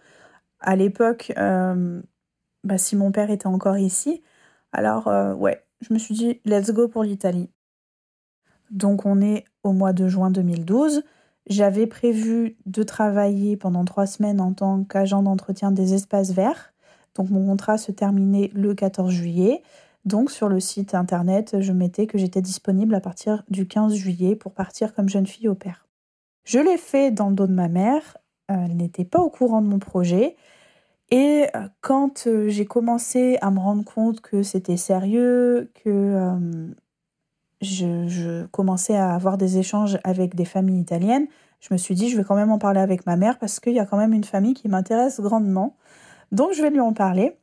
à 0.61 0.77
l'époque 0.77 1.33
euh, 1.37 2.01
bah, 2.63 2.79
si 2.79 2.95
mon 2.95 3.11
père 3.11 3.33
était 3.33 3.49
encore 3.49 3.77
ici. 3.77 4.23
Alors 4.71 5.09
euh, 5.09 5.35
ouais, 5.35 5.65
je 5.81 5.93
me 5.93 5.99
suis 5.99 6.15
dit 6.15 6.41
let's 6.45 6.71
go 6.71 6.87
pour 6.87 7.03
l'Italie. 7.03 7.51
Donc 8.71 9.05
on 9.05 9.21
est 9.21 9.43
au 9.65 9.73
mois 9.73 9.93
de 9.93 10.07
juin 10.07 10.31
2012. 10.31 11.03
J'avais 11.49 11.89
prévu 11.89 12.57
de 12.67 12.85
travailler 12.85 13.57
pendant 13.57 13.85
trois 13.85 14.07
semaines 14.07 14.41
en 14.41 14.53
tant 14.53 14.85
qu'agent 14.85 15.25
d'entretien 15.25 15.73
des 15.73 15.95
espaces 15.95 16.31
verts. 16.31 16.73
Donc 17.17 17.31
mon 17.31 17.45
contrat 17.45 17.79
se 17.79 17.91
terminait 17.91 18.53
le 18.55 18.77
14 18.77 19.11
juillet. 19.11 19.65
Donc 20.05 20.31
sur 20.31 20.49
le 20.49 20.61
site 20.61 20.95
internet, 20.95 21.61
je 21.61 21.73
mettais 21.73 22.07
que 22.07 22.19
j'étais 22.19 22.43
disponible 22.43 22.95
à 22.95 23.01
partir 23.01 23.45
du 23.49 23.67
15 23.67 23.95
juillet 23.95 24.35
pour 24.35 24.53
partir 24.53 24.95
comme 24.95 25.09
jeune 25.09 25.27
fille 25.27 25.49
au 25.49 25.55
père. 25.55 25.87
Je 26.45 26.59
l'ai 26.59 26.77
fait 26.77 27.11
dans 27.11 27.29
le 27.29 27.37
dos 27.37 27.47
de 27.47 27.53
ma 27.53 27.69
mère, 27.69 28.19
elle 28.49 28.77
n'était 28.77 29.05
pas 29.05 29.21
au 29.21 29.31
courant 29.31 29.63
de 29.63 29.69
mon 29.69 29.79
projet. 29.79 30.37
Et 31.11 31.47
euh, 31.55 31.69
quand 31.83 32.27
euh, 32.27 32.49
j'ai 32.49 32.65
commencé 32.65 33.39
à 33.43 33.51
me 33.51 33.59
rendre 33.59 33.85
compte 33.85 34.21
que 34.21 34.43
c'était 34.43 34.77
sérieux, 34.77 35.71
que 35.85 35.91
euh, 35.91 36.67
je, 37.61 38.47
commençais 38.47 38.97
à 38.97 39.15
avoir 39.15 39.37
des 39.37 39.59
échanges 39.59 39.99
avec 40.05 40.35
des 40.35 40.47
familles 40.47 40.81
italiennes, 40.81 41.27
je 41.61 41.69
me 41.73 41.79
suis 41.79 41.95
dit, 41.95 42.09
je 42.09 42.17
vais 42.17 42.25
quand 42.25 42.35
même 42.35 42.51
en 42.51 42.59
parler 42.59 42.81
avec 42.81 43.07
ma 43.07 43.17
mère 43.17 43.39
parce 43.39 43.61
qu'il 43.61 43.75
y 43.75 43.79
a 43.79 43.85
quand 43.85 43.99
même 43.99 44.15
une 44.15 44.25
famille 44.25 44.55
qui 44.55 44.69
m'intéresse 44.69 45.21
grandement. 45.21 45.77
Donc 46.33 46.55
je 46.55 46.63
vais 46.63 46.71
lui 46.71 46.81
en 46.81 46.93
parler. 46.93 47.37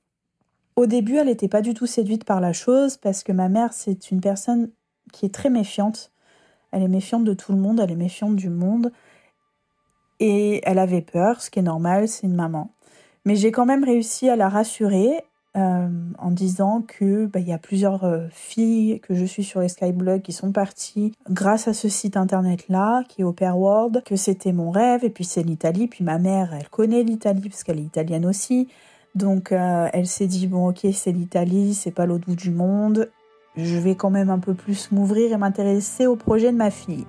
Au 0.79 0.85
début, 0.85 1.17
elle 1.17 1.27
n'était 1.27 1.49
pas 1.49 1.61
du 1.61 1.73
tout 1.73 1.87
séduite 1.87 2.23
par 2.23 2.39
la 2.39 2.53
chose 2.53 2.95
parce 2.95 3.21
que 3.25 3.33
ma 3.33 3.49
mère, 3.49 3.73
c'est 3.73 4.11
une 4.11 4.21
personne 4.21 4.69
qui 5.11 5.25
est 5.25 5.33
très 5.33 5.49
méfiante. 5.49 6.13
Elle 6.71 6.83
est 6.83 6.87
méfiante 6.87 7.25
de 7.25 7.33
tout 7.33 7.51
le 7.51 7.57
monde, 7.57 7.81
elle 7.81 7.91
est 7.91 7.97
méfiante 7.97 8.37
du 8.37 8.47
monde. 8.47 8.93
Et 10.21 10.61
elle 10.63 10.79
avait 10.79 11.01
peur, 11.01 11.41
ce 11.41 11.49
qui 11.49 11.59
est 11.59 11.63
normal, 11.63 12.07
c'est 12.07 12.27
une 12.27 12.33
maman. 12.33 12.71
Mais 13.25 13.35
j'ai 13.35 13.51
quand 13.51 13.65
même 13.65 13.83
réussi 13.83 14.29
à 14.29 14.37
la 14.37 14.47
rassurer 14.47 15.25
euh, 15.57 15.89
en 16.17 16.31
disant 16.31 16.81
que 16.87 17.25
bah, 17.25 17.41
y 17.41 17.51
a 17.51 17.57
plusieurs 17.57 18.05
euh, 18.05 18.27
filles 18.31 19.01
que 19.01 19.15
je 19.15 19.25
suis 19.25 19.43
sur 19.43 19.59
les 19.59 19.67
Skyblogs 19.67 20.21
qui 20.21 20.31
sont 20.31 20.53
parties 20.53 21.11
grâce 21.29 21.67
à 21.67 21.73
ce 21.73 21.89
site 21.89 22.15
internet 22.15 22.69
là 22.69 23.03
qui 23.09 23.19
est 23.19 23.25
Opera 23.25 23.53
World, 23.53 24.01
que 24.05 24.15
c'était 24.15 24.53
mon 24.53 24.71
rêve 24.71 25.03
et 25.03 25.09
puis 25.09 25.25
c'est 25.25 25.43
l'Italie. 25.43 25.87
Puis 25.87 26.05
ma 26.05 26.19
mère, 26.19 26.53
elle 26.53 26.69
connaît 26.69 27.03
l'Italie 27.03 27.49
parce 27.49 27.65
qu'elle 27.65 27.79
est 27.79 27.83
italienne 27.83 28.25
aussi. 28.25 28.69
Donc 29.15 29.51
euh, 29.51 29.87
elle 29.91 30.07
s'est 30.07 30.27
dit 30.27 30.47
bon 30.47 30.69
ok 30.69 30.87
c'est 30.93 31.11
l'Italie, 31.11 31.73
c'est 31.73 31.91
pas 31.91 32.05
l'autre 32.05 32.25
bout 32.27 32.35
du 32.35 32.51
monde, 32.51 33.09
je 33.55 33.77
vais 33.77 33.95
quand 33.95 34.09
même 34.09 34.29
un 34.29 34.39
peu 34.39 34.53
plus 34.53 34.91
m'ouvrir 34.91 35.33
et 35.33 35.37
m'intéresser 35.37 36.05
au 36.05 36.15
projet 36.15 36.51
de 36.51 36.57
ma 36.57 36.71
fille. 36.71 37.05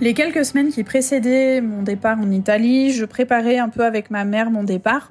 Les 0.00 0.12
quelques 0.12 0.44
semaines 0.44 0.70
qui 0.70 0.84
précédaient 0.84 1.62
mon 1.62 1.82
départ 1.82 2.18
en 2.20 2.30
Italie, 2.30 2.92
je 2.92 3.06
préparais 3.06 3.56
un 3.56 3.70
peu 3.70 3.84
avec 3.84 4.10
ma 4.10 4.24
mère 4.24 4.50
mon 4.50 4.62
départ. 4.62 5.08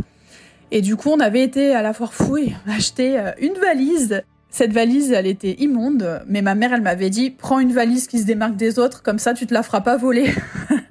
Et 0.70 0.82
du 0.82 0.96
coup, 0.96 1.10
on 1.10 1.20
avait 1.20 1.42
été 1.42 1.74
à 1.74 1.82
la 1.82 1.94
foire 1.94 2.14
fouille 2.14 2.56
acheter 2.68 3.18
euh, 3.18 3.32
une 3.40 3.54
valise 3.54 4.24
cette 4.54 4.72
valise, 4.72 5.12
elle 5.12 5.26
était 5.26 5.56
immonde, 5.58 6.22
mais 6.28 6.44
ma 6.44 6.54
mère, 6.54 6.76
elle 6.76 6.84
m'avait 6.84 7.10
dit 7.10 7.32
prends 7.32 7.58
une 7.58 7.74
valise 7.74 8.06
qui 8.06 8.20
se 8.20 8.26
démarque 8.26 8.56
des 8.56 8.78
autres, 8.78 9.02
comme 9.02 9.18
ça 9.18 9.34
tu 9.34 9.48
te 9.48 9.54
la 9.54 9.64
feras 9.64 9.82
pas 9.82 9.98
voler. 9.98 10.30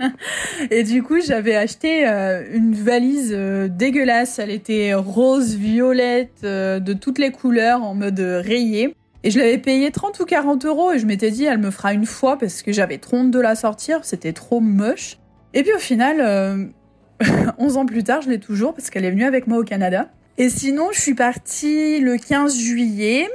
et 0.73 0.83
du 0.83 1.05
coup, 1.05 1.21
j'avais 1.21 1.55
acheté 1.55 2.09
euh, 2.09 2.43
une 2.53 2.75
valise 2.75 3.31
euh, 3.33 3.69
dégueulasse. 3.69 4.41
Elle 4.41 4.51
était 4.51 4.95
rose, 4.95 5.55
violette, 5.55 6.41
euh, 6.43 6.81
de 6.81 6.93
toutes 6.93 7.21
les 7.21 7.31
couleurs, 7.31 7.85
en 7.85 7.95
mode 7.95 8.19
rayé. 8.19 8.97
Et 9.23 9.31
je 9.31 9.39
l'avais 9.39 9.59
payé 9.59 9.93
30 9.93 10.19
ou 10.19 10.25
40 10.25 10.65
euros 10.65 10.91
et 10.91 10.99
je 10.99 11.07
m'étais 11.07 11.31
dit 11.31 11.45
elle 11.45 11.59
me 11.59 11.71
fera 11.71 11.93
une 11.93 12.07
fois 12.07 12.37
parce 12.39 12.63
que 12.63 12.73
j'avais 12.73 12.99
trop 12.99 13.19
honte 13.19 13.31
de 13.31 13.39
la 13.39 13.55
sortir, 13.55 14.01
c'était 14.05 14.33
trop 14.33 14.59
moche. 14.59 15.19
Et 15.55 15.63
puis 15.63 15.73
au 15.73 15.79
final, 15.79 16.73
11 17.59 17.77
ans 17.77 17.87
plus 17.87 18.03
tard, 18.03 18.23
je 18.23 18.29
l'ai 18.29 18.41
toujours 18.41 18.75
parce 18.75 18.91
qu'elle 18.91 19.05
est 19.05 19.13
venue 19.13 19.25
avec 19.25 19.47
moi 19.47 19.59
au 19.59 19.63
Canada. 19.63 20.09
Et 20.39 20.49
sinon, 20.49 20.89
je 20.93 21.01
suis 21.01 21.15
partie 21.15 22.01
le 22.01 22.17
15 22.17 22.59
juillet 22.59 23.29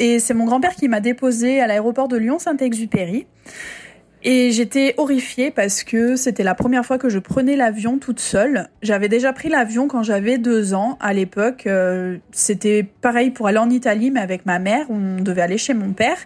et 0.00 0.18
c'est 0.18 0.32
mon 0.32 0.46
grand-père 0.46 0.74
qui 0.74 0.88
m'a 0.88 1.00
déposé 1.00 1.60
à 1.60 1.66
l'aéroport 1.66 2.08
de 2.08 2.16
Lyon-Saint-Exupéry. 2.16 3.26
Et 4.22 4.50
j'étais 4.50 4.94
horrifiée 4.96 5.50
parce 5.50 5.84
que 5.84 6.16
c'était 6.16 6.42
la 6.42 6.54
première 6.54 6.84
fois 6.84 6.98
que 6.98 7.08
je 7.08 7.18
prenais 7.18 7.54
l'avion 7.54 7.98
toute 7.98 8.18
seule. 8.18 8.68
J'avais 8.82 9.08
déjà 9.08 9.32
pris 9.34 9.50
l'avion 9.50 9.88
quand 9.88 10.02
j'avais 10.02 10.38
deux 10.38 10.72
ans. 10.72 10.96
À 11.00 11.12
l'époque, 11.12 11.66
euh, 11.66 12.16
c'était 12.32 12.82
pareil 12.82 13.30
pour 13.30 13.46
aller 13.46 13.58
en 13.58 13.68
Italie, 13.68 14.10
mais 14.10 14.20
avec 14.20 14.46
ma 14.46 14.58
mère. 14.58 14.86
On 14.90 15.20
devait 15.20 15.42
aller 15.42 15.58
chez 15.58 15.74
mon 15.74 15.92
père. 15.92 16.18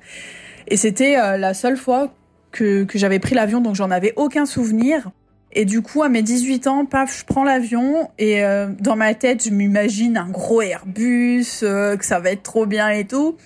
Et 0.68 0.76
c'était 0.76 1.18
euh, 1.18 1.36
la 1.36 1.52
seule 1.52 1.76
fois 1.76 2.14
que, 2.52 2.84
que 2.84 2.96
j'avais 2.96 3.18
pris 3.18 3.34
l'avion, 3.34 3.60
donc 3.60 3.74
j'en 3.74 3.90
avais 3.90 4.12
aucun 4.16 4.46
souvenir. 4.46 5.10
Et 5.56 5.64
du 5.64 5.82
coup, 5.82 6.02
à 6.02 6.08
mes 6.08 6.22
18 6.22 6.66
ans, 6.66 6.84
paf, 6.84 7.16
je 7.16 7.24
prends 7.24 7.44
l'avion 7.44 8.10
et 8.18 8.42
euh, 8.44 8.68
dans 8.80 8.96
ma 8.96 9.14
tête, 9.14 9.44
je 9.44 9.50
m'imagine 9.50 10.16
un 10.16 10.28
gros 10.28 10.62
Airbus, 10.62 11.46
euh, 11.62 11.96
que 11.96 12.04
ça 12.04 12.18
va 12.18 12.30
être 12.30 12.42
trop 12.42 12.66
bien 12.66 12.88
et 12.88 13.04
tout. 13.04 13.36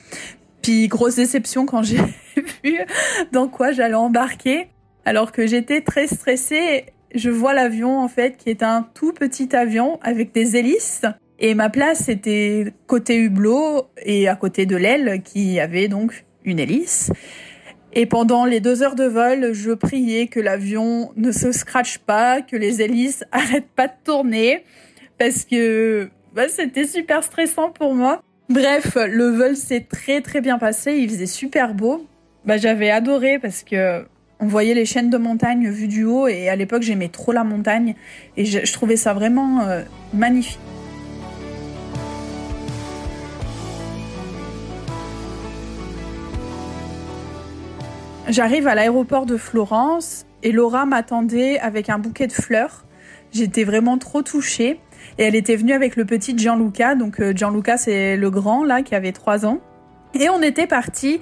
Puis 0.62 0.88
grosse 0.88 1.16
déception 1.16 1.66
quand 1.66 1.82
j'ai 1.82 1.98
vu 2.64 2.78
dans 3.32 3.48
quoi 3.48 3.72
j'allais 3.72 3.94
embarquer. 3.94 4.68
Alors 5.04 5.32
que 5.32 5.46
j'étais 5.46 5.82
très 5.82 6.06
stressée, 6.06 6.86
je 7.14 7.28
vois 7.28 7.52
l'avion 7.52 7.98
en 7.98 8.08
fait 8.08 8.38
qui 8.38 8.48
est 8.48 8.62
un 8.62 8.88
tout 8.94 9.12
petit 9.12 9.54
avion 9.54 9.98
avec 10.02 10.32
des 10.32 10.56
hélices. 10.56 11.02
Et 11.38 11.54
ma 11.54 11.68
place 11.68 12.08
était 12.08 12.72
côté 12.86 13.16
hublot 13.16 13.86
et 14.02 14.28
à 14.28 14.34
côté 14.34 14.64
de 14.64 14.76
l'aile 14.76 15.22
qui 15.22 15.60
avait 15.60 15.88
donc 15.88 16.24
une 16.44 16.58
hélice. 16.58 17.12
Et 18.00 18.06
pendant 18.06 18.44
les 18.44 18.60
deux 18.60 18.84
heures 18.84 18.94
de 18.94 19.06
vol, 19.06 19.52
je 19.54 19.72
priais 19.72 20.28
que 20.28 20.38
l'avion 20.38 21.10
ne 21.16 21.32
se 21.32 21.50
scratche 21.50 21.98
pas, 21.98 22.42
que 22.42 22.54
les 22.54 22.80
hélices 22.80 23.24
arrêtent 23.32 23.72
pas 23.74 23.88
de 23.88 23.92
tourner, 24.04 24.62
parce 25.18 25.44
que 25.44 26.08
bah, 26.32 26.48
c'était 26.48 26.86
super 26.86 27.24
stressant 27.24 27.70
pour 27.70 27.96
moi. 27.96 28.22
Bref, 28.50 28.94
le 28.94 29.30
vol 29.30 29.56
s'est 29.56 29.80
très 29.90 30.20
très 30.20 30.40
bien 30.40 30.58
passé, 30.58 30.92
il 30.92 31.10
faisait 31.10 31.26
super 31.26 31.74
beau. 31.74 32.06
Bah, 32.44 32.56
j'avais 32.56 32.90
adoré 32.90 33.40
parce 33.40 33.64
que 33.64 34.04
on 34.38 34.46
voyait 34.46 34.74
les 34.74 34.84
chaînes 34.84 35.10
de 35.10 35.18
montagne 35.18 35.68
vues 35.68 35.88
du 35.88 36.04
haut 36.04 36.28
et 36.28 36.48
à 36.48 36.54
l'époque 36.54 36.82
j'aimais 36.82 37.08
trop 37.08 37.32
la 37.32 37.42
montagne 37.42 37.96
et 38.36 38.44
je, 38.44 38.72
trouvais 38.72 38.96
ça 38.96 39.12
vraiment 39.12 39.62
euh, 39.62 39.82
magnifique. 40.14 40.60
J'arrive 48.28 48.68
à 48.68 48.74
l'aéroport 48.74 49.24
de 49.24 49.38
Florence 49.38 50.26
et 50.42 50.52
Laura 50.52 50.84
m'attendait 50.84 51.58
avec 51.60 51.88
un 51.88 51.98
bouquet 51.98 52.26
de 52.26 52.32
fleurs. 52.32 52.84
J'étais 53.32 53.64
vraiment 53.64 53.96
trop 53.96 54.20
touchée. 54.20 54.80
Et 55.16 55.24
elle 55.24 55.34
était 55.34 55.56
venue 55.56 55.72
avec 55.72 55.96
le 55.96 56.04
petit 56.04 56.36
Gianluca. 56.36 56.94
Donc 56.94 57.20
euh, 57.20 57.32
Gianluca, 57.34 57.78
c'est 57.78 58.16
le 58.16 58.30
grand 58.30 58.64
là 58.64 58.82
qui 58.82 58.94
avait 58.94 59.12
3 59.12 59.46
ans. 59.46 59.60
Et 60.12 60.28
on 60.28 60.42
était 60.42 60.66
parti 60.66 61.20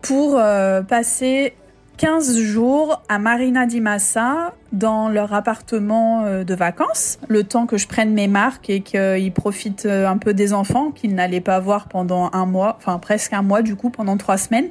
pour 0.00 0.38
euh, 0.38 0.80
passer 0.80 1.54
15 1.98 2.38
jours 2.38 3.02
à 3.10 3.18
Marina 3.18 3.66
di 3.66 3.82
Massa 3.82 4.54
dans 4.72 5.10
leur 5.10 5.34
appartement 5.34 6.24
euh, 6.24 6.44
de 6.44 6.54
vacances, 6.54 7.18
le 7.28 7.44
temps 7.44 7.66
que 7.66 7.76
je 7.76 7.86
prenne 7.86 8.14
mes 8.14 8.28
marques 8.28 8.70
et 8.70 8.80
qu'ils 8.80 9.32
profitent 9.32 9.86
un 9.86 10.16
peu 10.16 10.32
des 10.32 10.54
enfants 10.54 10.92
qu'ils 10.92 11.14
n'allaient 11.14 11.42
pas 11.42 11.60
voir 11.60 11.88
pendant 11.88 12.30
un 12.32 12.46
mois, 12.46 12.76
enfin 12.78 12.98
presque 12.98 13.34
un 13.34 13.42
mois 13.42 13.60
du 13.60 13.76
coup, 13.76 13.90
pendant 13.90 14.16
trois 14.16 14.38
semaines. 14.38 14.70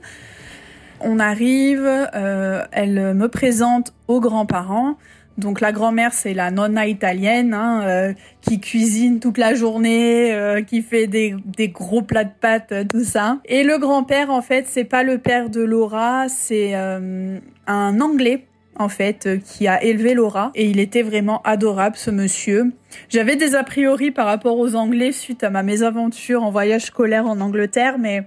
On 1.03 1.19
arrive, 1.19 1.85
euh, 1.85 2.63
elle 2.71 3.13
me 3.13 3.27
présente 3.27 3.93
aux 4.07 4.19
grands-parents. 4.19 4.97
Donc 5.37 5.61
la 5.61 5.71
grand-mère, 5.71 6.13
c'est 6.13 6.33
la 6.33 6.51
nonna 6.51 6.87
italienne 6.87 7.53
hein, 7.53 7.81
euh, 7.83 8.13
qui 8.41 8.59
cuisine 8.59 9.19
toute 9.19 9.37
la 9.37 9.55
journée, 9.55 10.33
euh, 10.33 10.61
qui 10.61 10.81
fait 10.81 11.07
des, 11.07 11.35
gros 11.69 12.01
plats 12.01 12.25
de 12.25 12.31
pâtes, 12.39 12.71
euh, 12.71 12.83
tout 12.83 13.03
ça. 13.03 13.39
Et 13.45 13.63
le 13.63 13.77
grand-père, 13.77 14.29
en 14.29 14.41
fait, 14.41 14.65
c'est 14.67 14.83
pas 14.83 15.03
le 15.03 15.17
père 15.17 15.49
de 15.49 15.61
Laura, 15.61 16.27
c'est 16.29 16.73
un 16.75 18.01
Anglais 18.01 18.45
en 18.77 18.89
fait 18.89 19.27
qui 19.43 19.67
a 19.67 19.83
élevé 19.83 20.13
Laura 20.13 20.51
et 20.55 20.65
il 20.65 20.79
était 20.79 21.01
vraiment 21.01 21.41
adorable 21.43 21.97
ce 21.97 22.09
monsieur. 22.09 22.71
J'avais 23.09 23.35
des 23.35 23.53
a 23.53 23.63
priori 23.63 24.11
par 24.11 24.25
rapport 24.25 24.57
aux 24.57 24.75
Anglais 24.75 25.11
suite 25.11 25.43
à 25.43 25.49
ma 25.49 25.61
mésaventure 25.61 26.43
en 26.43 26.51
voyage 26.51 26.85
scolaire 26.85 27.27
en 27.27 27.41
Angleterre, 27.41 27.97
mais 27.99 28.23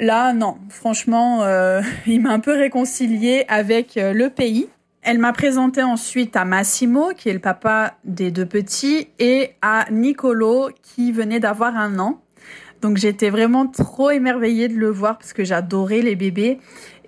là 0.00 0.32
non, 0.32 0.56
franchement, 0.68 1.44
il 2.06 2.20
m'a 2.20 2.30
un 2.30 2.40
peu 2.40 2.52
réconcilié 2.52 3.44
avec 3.48 3.94
le 3.96 4.28
pays. 4.28 4.68
Elle 5.02 5.18
m'a 5.18 5.32
présenté 5.32 5.82
ensuite 5.82 6.36
à 6.36 6.44
Massimo, 6.44 7.12
qui 7.16 7.28
est 7.28 7.32
le 7.32 7.38
papa 7.38 7.94
des 8.04 8.30
deux 8.30 8.44
petits, 8.44 9.08
et 9.18 9.52
à 9.62 9.86
Nicolo, 9.90 10.70
qui 10.82 11.12
venait 11.12 11.40
d'avoir 11.40 11.76
un 11.76 11.98
an. 11.98 12.20
Donc 12.80 12.96
j'étais 12.96 13.30
vraiment 13.30 13.66
trop 13.66 14.10
émerveillée 14.10 14.68
de 14.68 14.76
le 14.76 14.90
voir 14.90 15.18
parce 15.18 15.32
que 15.32 15.44
j'adorais 15.44 16.00
les 16.00 16.16
bébés. 16.16 16.58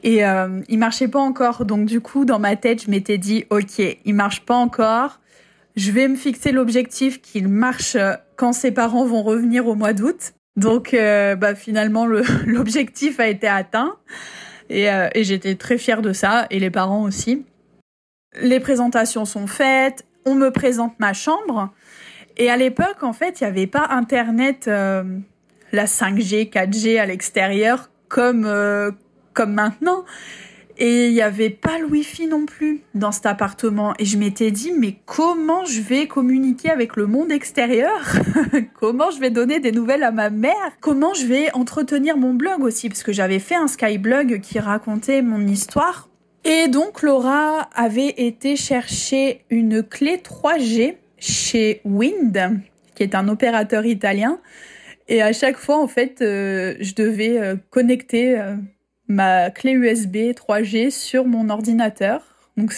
Et 0.02 0.24
euh, 0.24 0.60
il 0.68 0.78
marchait 0.78 1.08
pas 1.08 1.20
encore. 1.20 1.64
Donc 1.64 1.86
du 1.86 2.00
coup, 2.00 2.24
dans 2.24 2.38
ma 2.38 2.56
tête, 2.56 2.84
je 2.84 2.90
m'étais 2.90 3.18
dit, 3.18 3.44
ok, 3.50 3.80
il 4.04 4.14
marche 4.14 4.42
pas 4.42 4.56
encore. 4.56 5.20
Je 5.76 5.90
vais 5.90 6.08
me 6.08 6.16
fixer 6.16 6.52
l'objectif 6.52 7.22
qu'il 7.22 7.48
marche 7.48 7.96
quand 8.36 8.52
ses 8.52 8.72
parents 8.72 9.06
vont 9.06 9.22
revenir 9.22 9.66
au 9.66 9.74
mois 9.74 9.94
d'août. 9.94 10.34
Donc 10.56 10.94
euh, 10.94 11.34
bah, 11.36 11.54
finalement, 11.54 12.06
l'objectif 12.46 13.20
a 13.20 13.28
été 13.28 13.46
atteint. 13.46 13.96
Et, 14.70 14.90
euh, 14.90 15.08
et 15.14 15.24
j'étais 15.24 15.54
très 15.56 15.76
fière 15.76 16.00
de 16.00 16.12
ça, 16.12 16.46
et 16.50 16.58
les 16.58 16.70
parents 16.70 17.02
aussi 17.02 17.44
les 18.40 18.60
présentations 18.60 19.24
sont 19.24 19.46
faites, 19.46 20.04
on 20.24 20.34
me 20.34 20.50
présente 20.50 20.98
ma 20.98 21.12
chambre. 21.12 21.70
Et 22.36 22.50
à 22.50 22.56
l'époque, 22.56 23.02
en 23.02 23.12
fait, 23.12 23.40
il 23.40 23.44
n'y 23.44 23.50
avait 23.50 23.66
pas 23.66 23.86
Internet, 23.90 24.68
euh, 24.68 25.02
la 25.72 25.84
5G, 25.84 26.50
4G 26.50 26.98
à 26.98 27.06
l'extérieur 27.06 27.90
comme 28.08 28.46
maintenant. 29.46 30.04
Et 30.78 31.08
il 31.08 31.12
n'y 31.12 31.22
avait 31.22 31.50
pas 31.50 31.78
le 31.78 31.86
Wi-Fi 31.86 32.26
non 32.26 32.46
plus 32.46 32.80
dans 32.94 33.12
cet 33.12 33.26
appartement. 33.26 33.94
Et 33.98 34.04
je 34.04 34.16
m'étais 34.18 34.50
dit, 34.50 34.72
mais 34.76 34.96
comment 35.06 35.64
je 35.64 35.80
vais 35.80 36.06
communiquer 36.06 36.70
avec 36.70 36.96
le 36.96 37.06
monde 37.06 37.30
extérieur 37.30 38.16
Comment 38.80 39.10
je 39.10 39.20
vais 39.20 39.30
donner 39.30 39.60
des 39.60 39.72
nouvelles 39.72 40.02
à 40.02 40.10
ma 40.10 40.30
mère 40.30 40.52
Comment 40.80 41.14
je 41.14 41.26
vais 41.26 41.52
entretenir 41.54 42.16
mon 42.16 42.34
blog 42.34 42.62
aussi 42.62 42.88
Parce 42.88 43.02
que 43.02 43.12
j'avais 43.12 43.38
fait 43.38 43.54
un 43.54 43.68
Skyblog 43.68 44.40
qui 44.40 44.58
racontait 44.58 45.22
mon 45.22 45.46
histoire 45.46 46.08
et 46.44 46.66
donc 46.68 47.02
Laura 47.02 47.68
avait 47.74 48.14
été 48.16 48.56
chercher 48.56 49.44
une 49.48 49.82
clé 49.82 50.16
3G 50.16 50.96
chez 51.18 51.80
Wind, 51.84 52.60
qui 52.96 53.02
est 53.04 53.14
un 53.14 53.28
opérateur 53.28 53.86
italien. 53.86 54.40
Et 55.08 55.22
à 55.22 55.32
chaque 55.32 55.56
fois, 55.56 55.80
en 55.80 55.86
fait, 55.86 56.20
euh, 56.20 56.74
je 56.80 56.94
devais 56.94 57.38
euh, 57.38 57.56
connecter 57.70 58.38
euh, 58.38 58.56
ma 59.08 59.50
clé 59.50 59.72
USB 59.72 60.16
3G 60.32 60.90
sur 60.90 61.26
mon 61.26 61.48
ordinateur. 61.50 62.22
Donc 62.56 62.72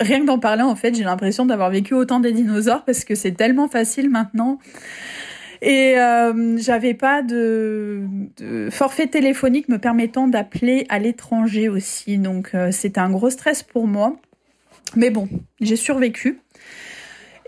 rien 0.00 0.20
que 0.20 0.26
d'en 0.26 0.38
parler, 0.38 0.62
en 0.62 0.76
fait, 0.76 0.94
j'ai 0.94 1.04
l'impression 1.04 1.46
d'avoir 1.46 1.70
vécu 1.70 1.94
autant 1.94 2.20
des 2.20 2.32
dinosaures 2.32 2.84
parce 2.84 3.04
que 3.04 3.14
c'est 3.14 3.32
tellement 3.32 3.68
facile 3.68 4.10
maintenant. 4.10 4.58
Et 5.62 5.98
euh, 5.98 6.56
j'avais 6.56 6.94
pas 6.94 7.22
de, 7.22 8.06
forfait 8.70 9.08
téléphonique 9.08 9.68
me 9.68 9.78
permettant 9.78 10.26
d'appeler 10.26 10.86
à 10.88 10.98
l'étranger 10.98 11.68
aussi. 11.68 12.16
Donc 12.16 12.54
euh, 12.54 12.72
c'était 12.72 13.00
un 13.00 13.10
gros 13.10 13.30
stress 13.30 13.62
pour 13.62 13.86
moi. 13.86 14.16
Mais 14.96 15.10
bon, 15.10 15.28
j'ai 15.60 15.76
survécu. 15.76 16.40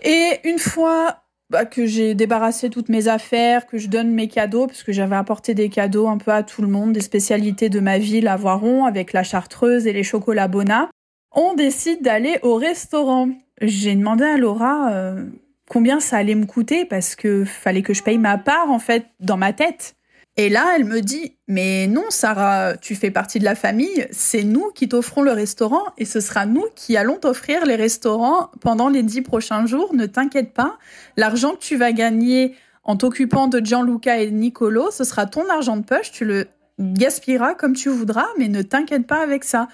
Et 0.03 0.39
une 0.43 0.59
fois 0.59 1.22
bah, 1.53 1.65
que 1.65 1.85
j'ai 1.85 2.15
débarrassé 2.15 2.71
toutes 2.71 2.89
mes 2.89 3.07
affaires, 3.07 3.67
que 3.67 3.77
je 3.77 3.87
donne 3.87 4.09
mes 4.09 4.27
cadeaux, 4.27 4.65
parce 4.65 4.81
que 4.81 4.91
j'avais 4.91 5.15
apporté 5.15 5.53
des 5.53 5.69
cadeaux 5.69 6.07
un 6.07 6.17
peu 6.17 6.31
à 6.31 6.41
tout 6.41 6.63
le 6.63 6.67
monde, 6.67 6.93
des 6.93 7.01
spécialités 7.01 7.69
de 7.69 7.79
ma 7.79 7.99
ville 7.99 8.27
à 8.27 8.37
Voiron, 8.37 8.85
avec 8.85 9.13
la 9.13 9.21
chartreuse 9.21 9.85
et 9.85 9.93
les 9.93 10.01
chocolats 10.01 10.47
Bona, 10.47 10.89
on 11.31 11.53
décide 11.53 12.01
d'aller 12.01 12.39
au 12.41 12.55
restaurant. 12.55 13.29
J'ai 13.61 13.93
demandé 13.93 14.23
à 14.23 14.35
Laura 14.35 14.93
euh, 14.93 15.25
combien 15.69 15.99
ça 15.99 16.17
allait 16.17 16.33
me 16.33 16.47
coûter 16.47 16.85
parce 16.85 17.15
que 17.15 17.45
fallait 17.45 17.83
que 17.83 17.93
je 17.93 18.01
paye 18.01 18.17
ma 18.17 18.39
part 18.39 18.71
en 18.71 18.79
fait 18.79 19.05
dans 19.19 19.37
ma 19.37 19.53
tête. 19.53 19.93
Et 20.35 20.49
là, 20.49 20.73
elle 20.75 20.85
me 20.85 21.01
dit 21.01 21.37
"Mais 21.47 21.85
non, 21.87 22.05
Sarah, 22.09 22.75
tu 22.77 22.95
fais 22.95 23.11
partie 23.11 23.37
de 23.37 23.43
la 23.43 23.53
famille, 23.55 24.07
c'est 24.11 24.43
nous 24.43 24.71
qui 24.71 24.89
t'offrons 24.89 25.21
le 25.21 25.31
restaurant 25.31 25.83
et 25.99 26.05
ce 26.05 26.19
sera 26.19 26.47
nous 26.47 26.65
qui 26.75 26.97
allons 26.97 27.17
t'offrir 27.17 27.65
les 27.65 27.75
restaurants 27.75 28.49
pendant 28.59 28.89
les 28.89 29.03
dix 29.03 29.21
prochains 29.21 29.67
jours, 29.67 29.93
ne 29.93 30.07
t'inquiète 30.07 30.53
pas. 30.53 30.77
L'argent 31.17 31.51
que 31.53 31.59
tu 31.59 31.75
vas 31.77 31.91
gagner 31.91 32.55
en 32.83 32.97
t'occupant 32.97 33.47
de 33.47 33.63
Gianluca 33.63 34.19
et 34.19 34.31
Nicolo, 34.31 34.89
ce 34.91 35.03
sera 35.03 35.27
ton 35.27 35.47
argent 35.49 35.77
de 35.77 35.83
poche, 35.83 36.11
tu 36.11 36.25
le 36.25 36.47
gaspilleras 36.79 37.53
comme 37.53 37.73
tu 37.73 37.89
voudras, 37.89 38.27
mais 38.39 38.47
ne 38.47 38.63
t'inquiète 38.63 39.05
pas 39.05 39.21
avec 39.21 39.43
ça." 39.43 39.67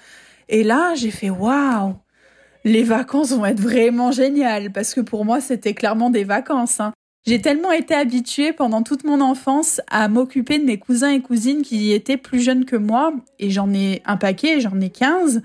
Et 0.50 0.62
là, 0.62 0.94
j'ai 0.94 1.10
fait 1.10 1.30
"Waouh 1.30 1.94
les 2.64 2.82
vacances 2.82 3.32
vont 3.32 3.46
être 3.46 3.60
vraiment 3.60 4.12
géniales 4.12 4.70
parce 4.70 4.94
que 4.94 5.00
pour 5.00 5.24
moi 5.24 5.40
c'était 5.40 5.74
clairement 5.74 6.10
des 6.10 6.24
vacances. 6.24 6.80
Hein. 6.80 6.92
J'ai 7.26 7.42
tellement 7.42 7.70
été 7.70 7.94
habituée 7.94 8.54
pendant 8.54 8.82
toute 8.82 9.04
mon 9.04 9.20
enfance 9.20 9.82
à 9.90 10.08
m'occuper 10.08 10.58
de 10.58 10.64
mes 10.64 10.78
cousins 10.78 11.10
et 11.10 11.20
cousines 11.20 11.60
qui 11.60 11.92
étaient 11.92 12.16
plus 12.16 12.40
jeunes 12.40 12.64
que 12.64 12.76
moi, 12.76 13.12
et 13.38 13.50
j'en 13.50 13.74
ai 13.74 14.00
un 14.06 14.16
paquet, 14.16 14.60
j'en 14.60 14.80
ai 14.80 14.88
15, 14.88 15.42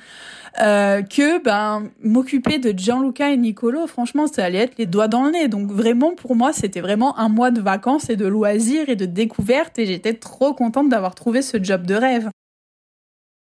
euh, 0.61 1.01
que 1.01 1.43
ben 1.43 1.89
m'occuper 2.01 2.59
de 2.59 2.71
Gianluca 2.77 3.29
et 3.29 3.35
Nicolo, 3.35 3.87
franchement, 3.87 4.25
ça 4.25 4.45
allait 4.45 4.59
être 4.59 4.77
les 4.77 4.85
doigts 4.85 5.09
dans 5.09 5.25
le 5.25 5.31
nez. 5.31 5.47
Donc 5.49 5.69
vraiment, 5.69 6.15
pour 6.15 6.37
moi, 6.37 6.53
c'était 6.53 6.79
vraiment 6.79 7.17
un 7.19 7.27
mois 7.27 7.51
de 7.51 7.59
vacances 7.59 8.09
et 8.09 8.15
de 8.15 8.25
loisirs 8.25 8.87
et 8.87 8.95
de 8.95 9.05
découvertes, 9.05 9.77
et 9.77 9.85
j'étais 9.85 10.13
trop 10.13 10.53
contente 10.53 10.87
d'avoir 10.87 11.13
trouvé 11.13 11.41
ce 11.41 11.61
job 11.61 11.85
de 11.85 11.95
rêve. 11.95 12.29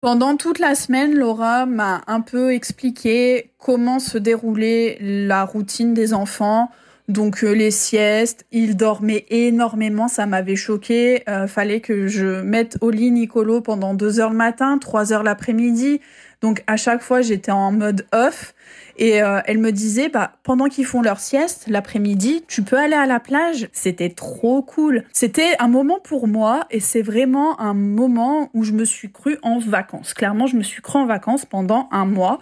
Pendant 0.01 0.37
toute 0.37 0.61
la 0.61 0.77
semaine, 0.77 1.15
Laura 1.15 1.67
m'a 1.67 2.03
un 2.07 2.21
peu 2.21 2.53
expliqué 2.53 3.53
comment 3.59 3.99
se 3.99 4.19
déroulait 4.19 4.99
la 5.01 5.45
routine 5.45 5.93
des 5.93 6.15
enfants. 6.15 6.71
Donc 7.09 7.43
euh, 7.43 7.53
les 7.53 7.71
siestes, 7.71 8.47
ils 8.53 8.77
dormaient 8.77 9.27
énormément, 9.29 10.09
ça 10.09 10.27
m'avait 10.27 10.57
choqué. 10.57 11.23
Euh, 11.29 11.47
fallait 11.47 11.81
que 11.81 12.07
je 12.07 12.41
mette 12.43 12.79
au 12.81 12.91
lit 12.91 13.11
Nicolo 13.11 13.61
pendant 13.61 13.95
deux 13.95 14.21
heures 14.21 14.31
le 14.31 14.37
matin, 14.37 14.79
trois 14.79 15.13
heures 15.13 15.25
l'après-midi. 15.25 16.01
Donc 16.43 16.63
à 16.67 16.77
chaque 16.77 17.03
fois, 17.03 17.21
j'étais 17.21 17.53
en 17.53 17.73
mode 17.73 18.07
off. 18.13 18.55
Et 18.97 19.23
euh, 19.23 19.41
elle 19.47 19.59
me 19.59 19.73
disait, 19.73 20.09
bah, 20.09 20.33
pendant 20.43 20.69
qu'ils 20.69 20.85
font 20.85 21.03
leur 21.03 21.21
sieste, 21.21 21.65
l'après-midi, 21.69 22.45
tu 22.49 22.63
peux 22.63 22.79
aller 22.79 22.95
à 22.95 23.07
la 23.07 23.21
plage. 23.21 23.69
C'était 23.73 24.11
trop 24.11 24.63
cool. 24.63 25.05
C'était 25.13 25.57
un 25.59 25.69
moment 25.69 25.99
pour 26.03 26.29
moi 26.29 26.67
et 26.71 26.81
c'est 26.81 27.03
vraiment 27.03 27.61
un 27.61 27.75
moment 27.75 28.51
où 28.55 28.65
je 28.65 28.73
me 28.73 28.85
suis 28.85 29.11
cru 29.11 29.39
en 29.43 29.59
vacances. 29.59 30.15
Clairement, 30.15 30.47
je 30.47 30.57
me 30.57 30.63
suis 30.63 30.83
cru 30.83 30.99
en 30.99 31.07
vacances 31.07 31.45
pendant 31.45 31.89
un 31.91 32.05
mois 32.05 32.39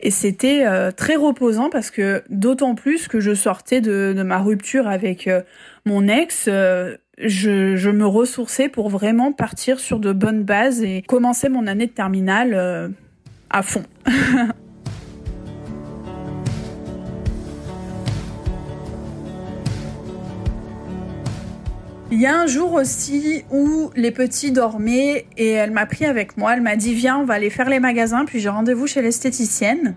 et 0.00 0.10
c'était 0.10 0.64
euh, 0.66 0.90
très 0.90 1.16
reposant 1.16 1.70
parce 1.70 1.90
que 1.90 2.22
d'autant 2.30 2.74
plus 2.74 3.08
que 3.08 3.20
je 3.20 3.34
sortais 3.34 3.80
de, 3.80 4.20
ma 4.22 4.38
rupture 4.38 4.86
avec 4.86 5.26
euh, 5.26 5.42
mon 5.84 6.08
ex. 6.08 6.48
Je, 7.18 7.90
me 7.90 8.06
ressourçais 8.06 8.68
pour 8.68 8.88
vraiment 8.88 9.32
partir 9.32 9.78
sur 9.78 9.98
de 9.98 10.12
bonnes 10.12 10.44
bases 10.44 10.82
et 10.82 11.02
commencer 11.02 11.48
mon 11.48 11.66
année 11.66 11.86
de 11.86 11.92
terminale 11.92 12.94
à 13.50 13.62
fond. 13.62 13.84
Il 22.12 22.20
y 22.20 22.26
a 22.26 22.38
un 22.38 22.46
jour 22.46 22.74
aussi 22.74 23.42
où 23.50 23.90
les 23.96 24.10
petits 24.10 24.52
dormaient 24.52 25.24
et 25.38 25.52
elle 25.52 25.70
m'a 25.70 25.86
pris 25.86 26.04
avec 26.04 26.36
moi. 26.36 26.52
Elle 26.52 26.60
m'a 26.60 26.76
dit 26.76 26.92
Viens, 26.92 27.16
on 27.16 27.24
va 27.24 27.32
aller 27.32 27.48
faire 27.48 27.70
les 27.70 27.80
magasins, 27.80 28.26
puis 28.26 28.38
j'ai 28.38 28.50
rendez-vous 28.50 28.86
chez 28.86 29.00
l'esthéticienne. 29.00 29.94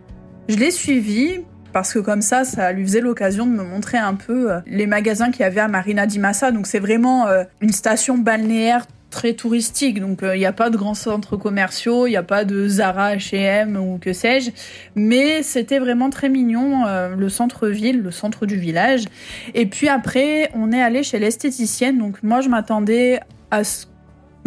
Je 0.47 0.55
l'ai 0.55 0.71
suivie 0.71 1.41
parce 1.73 1.91
que 1.91 1.99
comme 1.99 2.21
ça, 2.21 2.45
ça 2.45 2.71
lui 2.71 2.83
faisait 2.83 3.01
l'occasion 3.01 3.45
de 3.45 3.51
me 3.51 3.63
montrer 3.63 3.97
un 3.97 4.13
peu 4.13 4.49
euh, 4.49 4.59
les 4.65 4.87
magasins 4.87 5.29
qu'il 5.29 5.41
y 5.41 5.43
avait 5.43 5.59
à 5.59 5.67
Marina 5.67 6.05
di 6.05 6.19
Massa. 6.19 6.51
Donc 6.51 6.67
c'est 6.67 6.79
vraiment 6.79 7.27
euh, 7.27 7.43
une 7.59 7.73
station 7.73 8.17
balnéaire 8.17 8.85
très 9.15 9.33
touristique, 9.33 10.01
donc 10.01 10.19
il 10.21 10.37
n'y 10.37 10.45
a 10.45 10.51
pas 10.51 10.69
de 10.69 10.75
grands 10.75 10.93
centres 10.93 11.37
commerciaux, 11.37 12.05
il 12.05 12.09
n'y 12.09 12.17
a 12.17 12.23
pas 12.23 12.43
de 12.43 12.67
Zara, 12.67 13.15
H&M 13.15 13.77
ou 13.77 13.97
que 13.97 14.11
sais-je, 14.11 14.51
mais 14.95 15.41
c'était 15.41 15.79
vraiment 15.79 16.09
très 16.09 16.27
mignon, 16.27 16.83
le 17.15 17.29
centre-ville, 17.29 18.01
le 18.01 18.11
centre 18.11 18.45
du 18.45 18.57
village. 18.57 19.05
Et 19.53 19.67
puis 19.67 19.87
après, 19.87 20.51
on 20.53 20.73
est 20.73 20.81
allé 20.81 21.01
chez 21.01 21.17
l'esthéticienne, 21.17 21.97
donc 21.97 22.21
moi 22.23 22.41
je 22.41 22.49
m'attendais 22.49 23.21
à 23.51 23.63
ce 23.63 23.85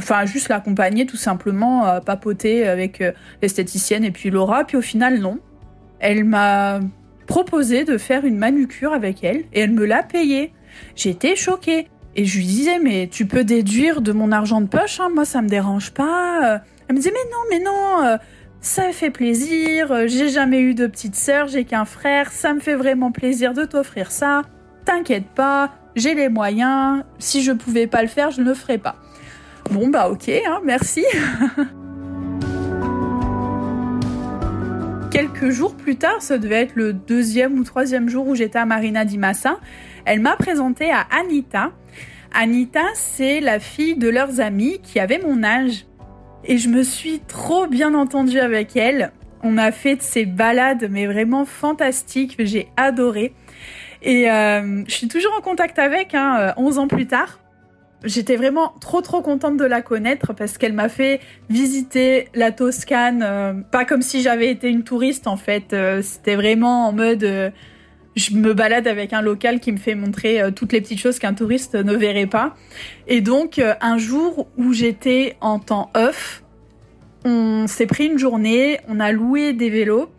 enfin 0.01 0.27
juste 0.27 0.51
l'accompagner 0.51 1.07
tout 1.07 1.17
simplement 1.17 2.01
papoter 2.03 2.69
avec 2.69 3.03
l'esthéticienne 3.43 4.05
et 4.05 4.11
puis 4.11 4.29
Laura. 4.31 4.65
Puis 4.65 4.77
au 4.77 4.83
final 4.83 5.19
non. 5.19 5.39
Elle 5.99 6.25
m'a 6.25 6.81
proposé 7.27 7.85
de 7.85 7.99
faire 7.99 8.25
une 8.25 8.37
manucure 8.37 8.93
avec 8.93 9.25
elle 9.25 9.45
et 9.53 9.61
elle 9.61 9.73
me 9.73 9.85
l'a 9.87 10.03
payé 10.03 10.53
j'étais 10.95 11.35
choquée 11.35 11.89
et 12.19 12.25
je 12.25 12.39
lui 12.39 12.45
disais 12.45 12.79
mais 12.79 13.09
tu 13.11 13.27
peux 13.27 13.45
déduire 13.45 14.01
de 14.01 14.13
mon 14.13 14.33
argent 14.33 14.61
de 14.61 14.67
poche 14.67 15.01
hein, 15.01 15.09
moi 15.15 15.25
ça 15.25 15.41
me 15.41 15.49
dérange 15.49 15.93
pas 15.93 16.61
elle 16.89 16.95
me 16.95 17.01
disait 17.01 17.13
mais 17.13 17.31
non 17.31 17.39
mais 17.51 17.65
non 17.65 18.19
ça 18.61 18.93
fait 18.93 19.11
plaisir 19.11 20.07
j'ai 20.07 20.29
jamais 20.29 20.61
eu 20.61 20.75
de 20.75 20.87
petite 20.87 21.15
sœur 21.15 21.49
j'ai 21.49 21.65
qu'un 21.65 21.85
frère 21.85 22.33
ça 22.33 22.55
me 22.55 22.61
fait 22.61 22.75
vraiment 22.75 23.13
plaisir 23.13 23.55
de 23.55 23.65
t'offrir 23.65 24.11
ça 24.11 24.43
t'inquiète 24.85 25.29
pas 25.35 25.71
j'ai 25.97 26.15
les 26.15 26.29
moyens 26.29 27.03
si 27.19 27.43
je 27.43 27.53
pouvais 27.53 27.87
pas 27.87 28.03
le 28.03 28.09
faire 28.09 28.31
je 28.31 28.41
ne 28.41 28.47
le 28.47 28.55
ferais 28.55 28.79
pas 28.79 28.97
Bon 29.71 29.89
bah 29.89 30.09
ok, 30.09 30.31
hein, 30.31 30.61
merci. 30.65 31.05
Quelques 35.11 35.51
jours 35.51 35.77
plus 35.77 35.97
tard, 35.97 36.23
ça 36.23 36.39
devait 36.39 36.63
être 36.63 36.75
le 36.75 36.95
deuxième 36.95 37.59
ou 37.59 37.65
troisième 37.65 38.09
jour 38.09 38.27
où 38.27 38.35
j'étais 38.35 38.59
à 38.59 38.65
Marina 38.65 39.05
di 39.05 39.19
Massa, 39.19 39.59
elle 40.07 40.21
m'a 40.21 40.37
présenté 40.37 40.91
à 40.91 41.07
Anita. 41.21 41.73
Anita, 42.33 42.85
c'est 42.95 43.41
la 43.41 43.59
fille 43.59 43.97
de 43.97 44.09
leurs 44.09 44.41
amis 44.41 44.81
qui 44.83 45.01
avait 45.01 45.19
mon 45.19 45.43
âge. 45.43 45.87
Et 46.45 46.59
je 46.59 46.69
me 46.69 46.83
suis 46.83 47.21
trop 47.21 47.67
bien 47.67 47.95
entendue 47.95 48.39
avec 48.39 48.77
elle. 48.77 49.13
On 49.43 49.59
a 49.59 49.73
fait 49.73 49.97
de 49.97 50.03
ces 50.03 50.25
balades, 50.25 50.89
mais 50.91 51.07
vraiment 51.07 51.45
fantastiques, 51.45 52.37
j'ai 52.39 52.69
adoré. 52.77 53.33
Et 54.03 54.31
euh, 54.31 54.85
je 54.87 54.93
suis 54.93 55.09
toujours 55.09 55.33
en 55.37 55.41
contact 55.41 55.79
avec, 55.79 56.15
hein, 56.15 56.55
11 56.57 56.79
ans 56.79 56.89
plus 56.89 57.07
tard. 57.07 57.39
J'étais 58.05 58.37
vraiment 58.37 58.75
trop 58.81 59.01
trop 59.01 59.23
contente 59.23 59.57
de 59.57 59.65
la 59.65 59.83
connaître 59.83 60.33
parce 60.33 60.57
qu'elle 60.57 60.73
m'a 60.73 60.89
fait 60.89 61.21
visiter 61.51 62.29
la 62.35 62.53
Toscane, 62.53 63.25
euh, 63.25 63.53
pas 63.73 63.85
comme 63.85 64.03
si 64.03 64.23
j'avais 64.23 64.51
été 64.51 64.69
une 64.69 64.85
touriste 64.85 65.27
en 65.27 65.37
fait. 65.37 65.73
Euh, 65.73 66.01
C'était 66.03 66.37
vraiment 66.37 66.87
en 66.89 66.93
mode, 66.93 67.25
euh, 67.25 67.51
je 68.19 68.35
me 68.35 68.55
balade 68.55 68.87
avec 68.87 69.13
un 69.13 69.23
local 69.23 69.61
qui 69.61 69.73
me 69.73 69.77
fait 69.77 69.95
montrer 69.95 70.41
euh, 70.41 70.51
toutes 70.51 70.73
les 70.73 70.81
petites 70.81 71.01
choses 71.01 71.19
qu'un 71.19 71.35
touriste 71.35 71.75
ne 71.75 71.95
verrait 71.95 72.27
pas. 72.27 72.55
Et 73.07 73.21
donc 73.21 73.61
un 73.81 73.99
jour 73.99 74.49
où 74.57 74.73
j'étais 74.73 75.37
en 75.41 75.59
temps 75.59 75.91
off, 75.95 76.43
on 77.25 77.67
s'est 77.67 77.87
pris 77.87 78.07
une 78.07 78.19
journée, 78.19 78.79
on 78.89 79.01
a 79.01 79.13
loué 79.13 79.53
des 79.53 79.71
vélos 79.71 80.11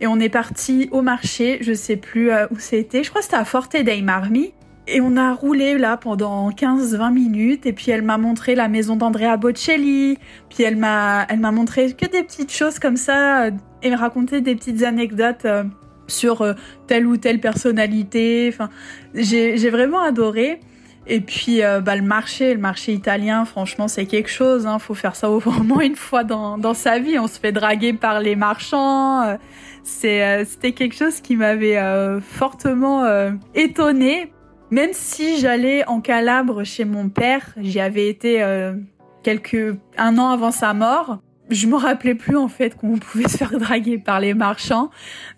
et 0.00 0.06
on 0.06 0.18
est 0.18 0.28
parti 0.28 0.88
au 0.92 1.02
marché. 1.02 1.58
Je 1.60 1.72
sais 1.72 1.96
plus 1.96 2.30
où 2.50 2.58
c'était. 2.58 3.02
Je 3.02 3.10
crois 3.10 3.20
que 3.20 3.26
c'était 3.26 3.36
à 3.36 3.44
Forte 3.44 3.76
dei 3.76 4.02
Marmi. 4.02 4.52
Et 4.90 5.02
on 5.02 5.18
a 5.18 5.34
roulé 5.34 5.76
là 5.76 5.98
pendant 5.98 6.48
15-20 6.48 7.12
minutes 7.12 7.66
et 7.66 7.74
puis 7.74 7.90
elle 7.90 8.00
m'a 8.00 8.16
montré 8.16 8.54
la 8.54 8.68
maison 8.68 8.96
d'Andrea 8.96 9.36
Bocelli, 9.36 10.16
puis 10.48 10.62
elle 10.62 10.76
m'a 10.76 11.26
elle 11.28 11.40
m'a 11.40 11.52
montré 11.52 11.92
que 11.92 12.06
des 12.06 12.22
petites 12.22 12.50
choses 12.50 12.78
comme 12.78 12.96
ça 12.96 13.50
et 13.82 13.94
raconté 13.94 14.40
des 14.40 14.54
petites 14.54 14.82
anecdotes 14.82 15.44
euh, 15.44 15.64
sur 16.08 16.42
euh, 16.42 16.54
telle 16.86 17.06
ou 17.06 17.16
telle 17.16 17.40
personnalité. 17.40 18.50
Enfin, 18.52 18.68
j'ai 19.14 19.70
vraiment 19.70 20.00
adoré. 20.00 20.60
Et 21.06 21.20
puis 21.20 21.62
euh, 21.62 21.80
bah, 21.80 21.96
le 21.96 22.02
marché, 22.02 22.52
le 22.52 22.60
marché 22.60 22.92
italien, 22.92 23.44
franchement, 23.44 23.88
c'est 23.88 24.06
quelque 24.06 24.28
chose. 24.28 24.66
Hein. 24.66 24.78
Faut 24.78 24.94
faire 24.94 25.16
ça 25.16 25.30
au 25.30 25.40
moins 25.64 25.82
une 25.82 25.96
fois 25.96 26.24
dans, 26.24 26.58
dans 26.58 26.74
sa 26.74 26.98
vie. 26.98 27.18
On 27.18 27.28
se 27.28 27.38
fait 27.38 27.52
draguer 27.52 27.92
par 27.92 28.20
les 28.20 28.36
marchands. 28.36 29.38
C'est, 29.84 30.44
c'était 30.44 30.72
quelque 30.72 30.94
chose 30.94 31.20
qui 31.20 31.36
m'avait 31.36 31.80
fortement 32.20 33.06
étonnée 33.54 34.30
même 34.70 34.90
si 34.92 35.38
j'allais 35.38 35.86
en 35.86 36.00
Calabre 36.00 36.64
chez 36.64 36.84
mon 36.84 37.08
père, 37.08 37.54
j'y 37.56 37.80
avais 37.80 38.08
été 38.08 38.42
euh, 38.42 38.74
quelques 39.22 39.78
un 39.96 40.18
an 40.18 40.28
avant 40.28 40.50
sa 40.50 40.74
mort. 40.74 41.18
Je 41.50 41.66
me 41.66 41.76
rappelais 41.76 42.14
plus 42.14 42.36
en 42.36 42.48
fait 42.48 42.76
qu'on 42.76 42.96
pouvait 42.98 43.28
se 43.28 43.36
faire 43.36 43.58
draguer 43.58 43.98
par 43.98 44.20
les 44.20 44.34
marchands. 44.34 44.90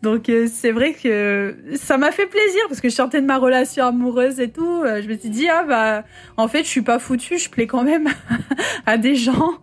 Donc 0.02 0.28
euh, 0.28 0.48
c'est 0.52 0.72
vrai 0.72 0.94
que 0.94 1.56
ça 1.74 1.98
m'a 1.98 2.10
fait 2.10 2.26
plaisir 2.26 2.60
parce 2.68 2.80
que 2.80 2.88
je 2.88 2.94
sortais 2.94 3.20
de 3.20 3.26
ma 3.26 3.38
relation 3.38 3.86
amoureuse 3.86 4.40
et 4.40 4.50
tout. 4.50 4.82
Euh, 4.82 5.02
je 5.02 5.08
me 5.08 5.16
suis 5.16 5.30
dit 5.30 5.48
ah 5.48 5.64
bah 5.64 6.04
en 6.36 6.48
fait 6.48 6.64
je 6.64 6.68
suis 6.68 6.82
pas 6.82 6.98
foutue, 6.98 7.38
je 7.38 7.48
plais 7.48 7.66
quand 7.66 7.84
même 7.84 8.08
à 8.86 8.96
des 8.96 9.14
gens. 9.14 9.54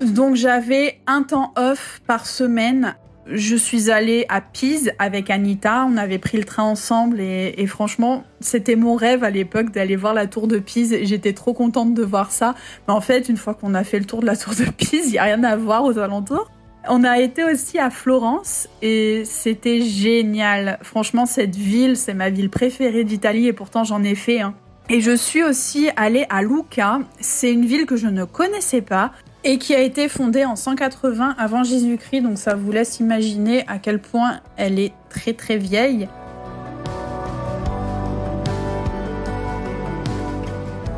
Donc 0.00 0.34
j'avais 0.34 1.00
un 1.06 1.22
temps 1.22 1.52
off 1.56 2.02
par 2.06 2.26
semaine 2.26 2.96
je 3.26 3.54
suis 3.54 3.90
allée 3.90 4.26
à 4.28 4.40
Pise 4.40 4.92
avec 4.98 5.30
Anita. 5.30 5.86
On 5.88 5.96
avait 5.96 6.18
pris 6.18 6.38
le 6.38 6.44
train 6.44 6.64
ensemble 6.64 7.20
et, 7.20 7.66
franchement, 7.66 8.24
c'était 8.40 8.76
mon 8.76 8.96
rêve 8.96 9.22
à 9.22 9.30
l'époque 9.30 9.70
d'aller 9.70 9.96
voir 9.96 10.14
la 10.14 10.26
tour 10.26 10.48
de 10.48 10.58
Pise. 10.58 10.96
J'étais 11.02 11.32
trop 11.32 11.52
contente 11.52 11.94
de 11.94 12.02
voir 12.02 12.32
ça. 12.32 12.54
Mais 12.88 12.94
en 12.94 13.00
fait, 13.00 13.28
une 13.28 13.36
fois 13.36 13.54
qu'on 13.54 13.74
a 13.74 13.84
fait 13.84 13.98
le 13.98 14.06
tour 14.06 14.20
de 14.20 14.26
la 14.26 14.36
tour 14.36 14.54
de 14.54 14.64
Pise, 14.64 15.06
il 15.06 15.12
n'y 15.12 15.18
a 15.18 15.24
rien 15.24 15.44
à 15.44 15.56
voir 15.56 15.84
aux 15.84 15.98
alentours. 15.98 16.50
On 16.88 17.04
a 17.04 17.20
été 17.20 17.44
aussi 17.44 17.78
à 17.78 17.90
Florence 17.90 18.68
et 18.82 19.22
c'était 19.24 19.82
génial. 19.82 20.78
Franchement, 20.82 21.26
cette 21.26 21.54
ville, 21.54 21.96
c'est 21.96 22.14
ma 22.14 22.28
ville 22.28 22.50
préférée 22.50 23.04
d'Italie 23.04 23.46
et 23.46 23.52
pourtant 23.52 23.84
j'en 23.84 24.02
ai 24.02 24.16
fait. 24.16 24.40
Hein. 24.40 24.54
Et 24.90 25.00
je 25.00 25.14
suis 25.14 25.44
aussi 25.44 25.90
allée 25.94 26.26
à 26.28 26.42
Lucca. 26.42 26.98
C'est 27.20 27.52
une 27.52 27.66
ville 27.66 27.86
que 27.86 27.94
je 27.94 28.08
ne 28.08 28.24
connaissais 28.24 28.82
pas 28.82 29.12
et 29.44 29.58
qui 29.58 29.74
a 29.74 29.80
été 29.80 30.08
fondée 30.08 30.44
en 30.44 30.56
180 30.56 31.34
avant 31.38 31.64
Jésus-Christ, 31.64 32.22
donc 32.22 32.38
ça 32.38 32.54
vous 32.54 32.70
laisse 32.70 33.00
imaginer 33.00 33.64
à 33.66 33.78
quel 33.78 33.98
point 33.98 34.40
elle 34.56 34.78
est 34.78 34.92
très 35.08 35.32
très 35.32 35.56
vieille. 35.56 36.08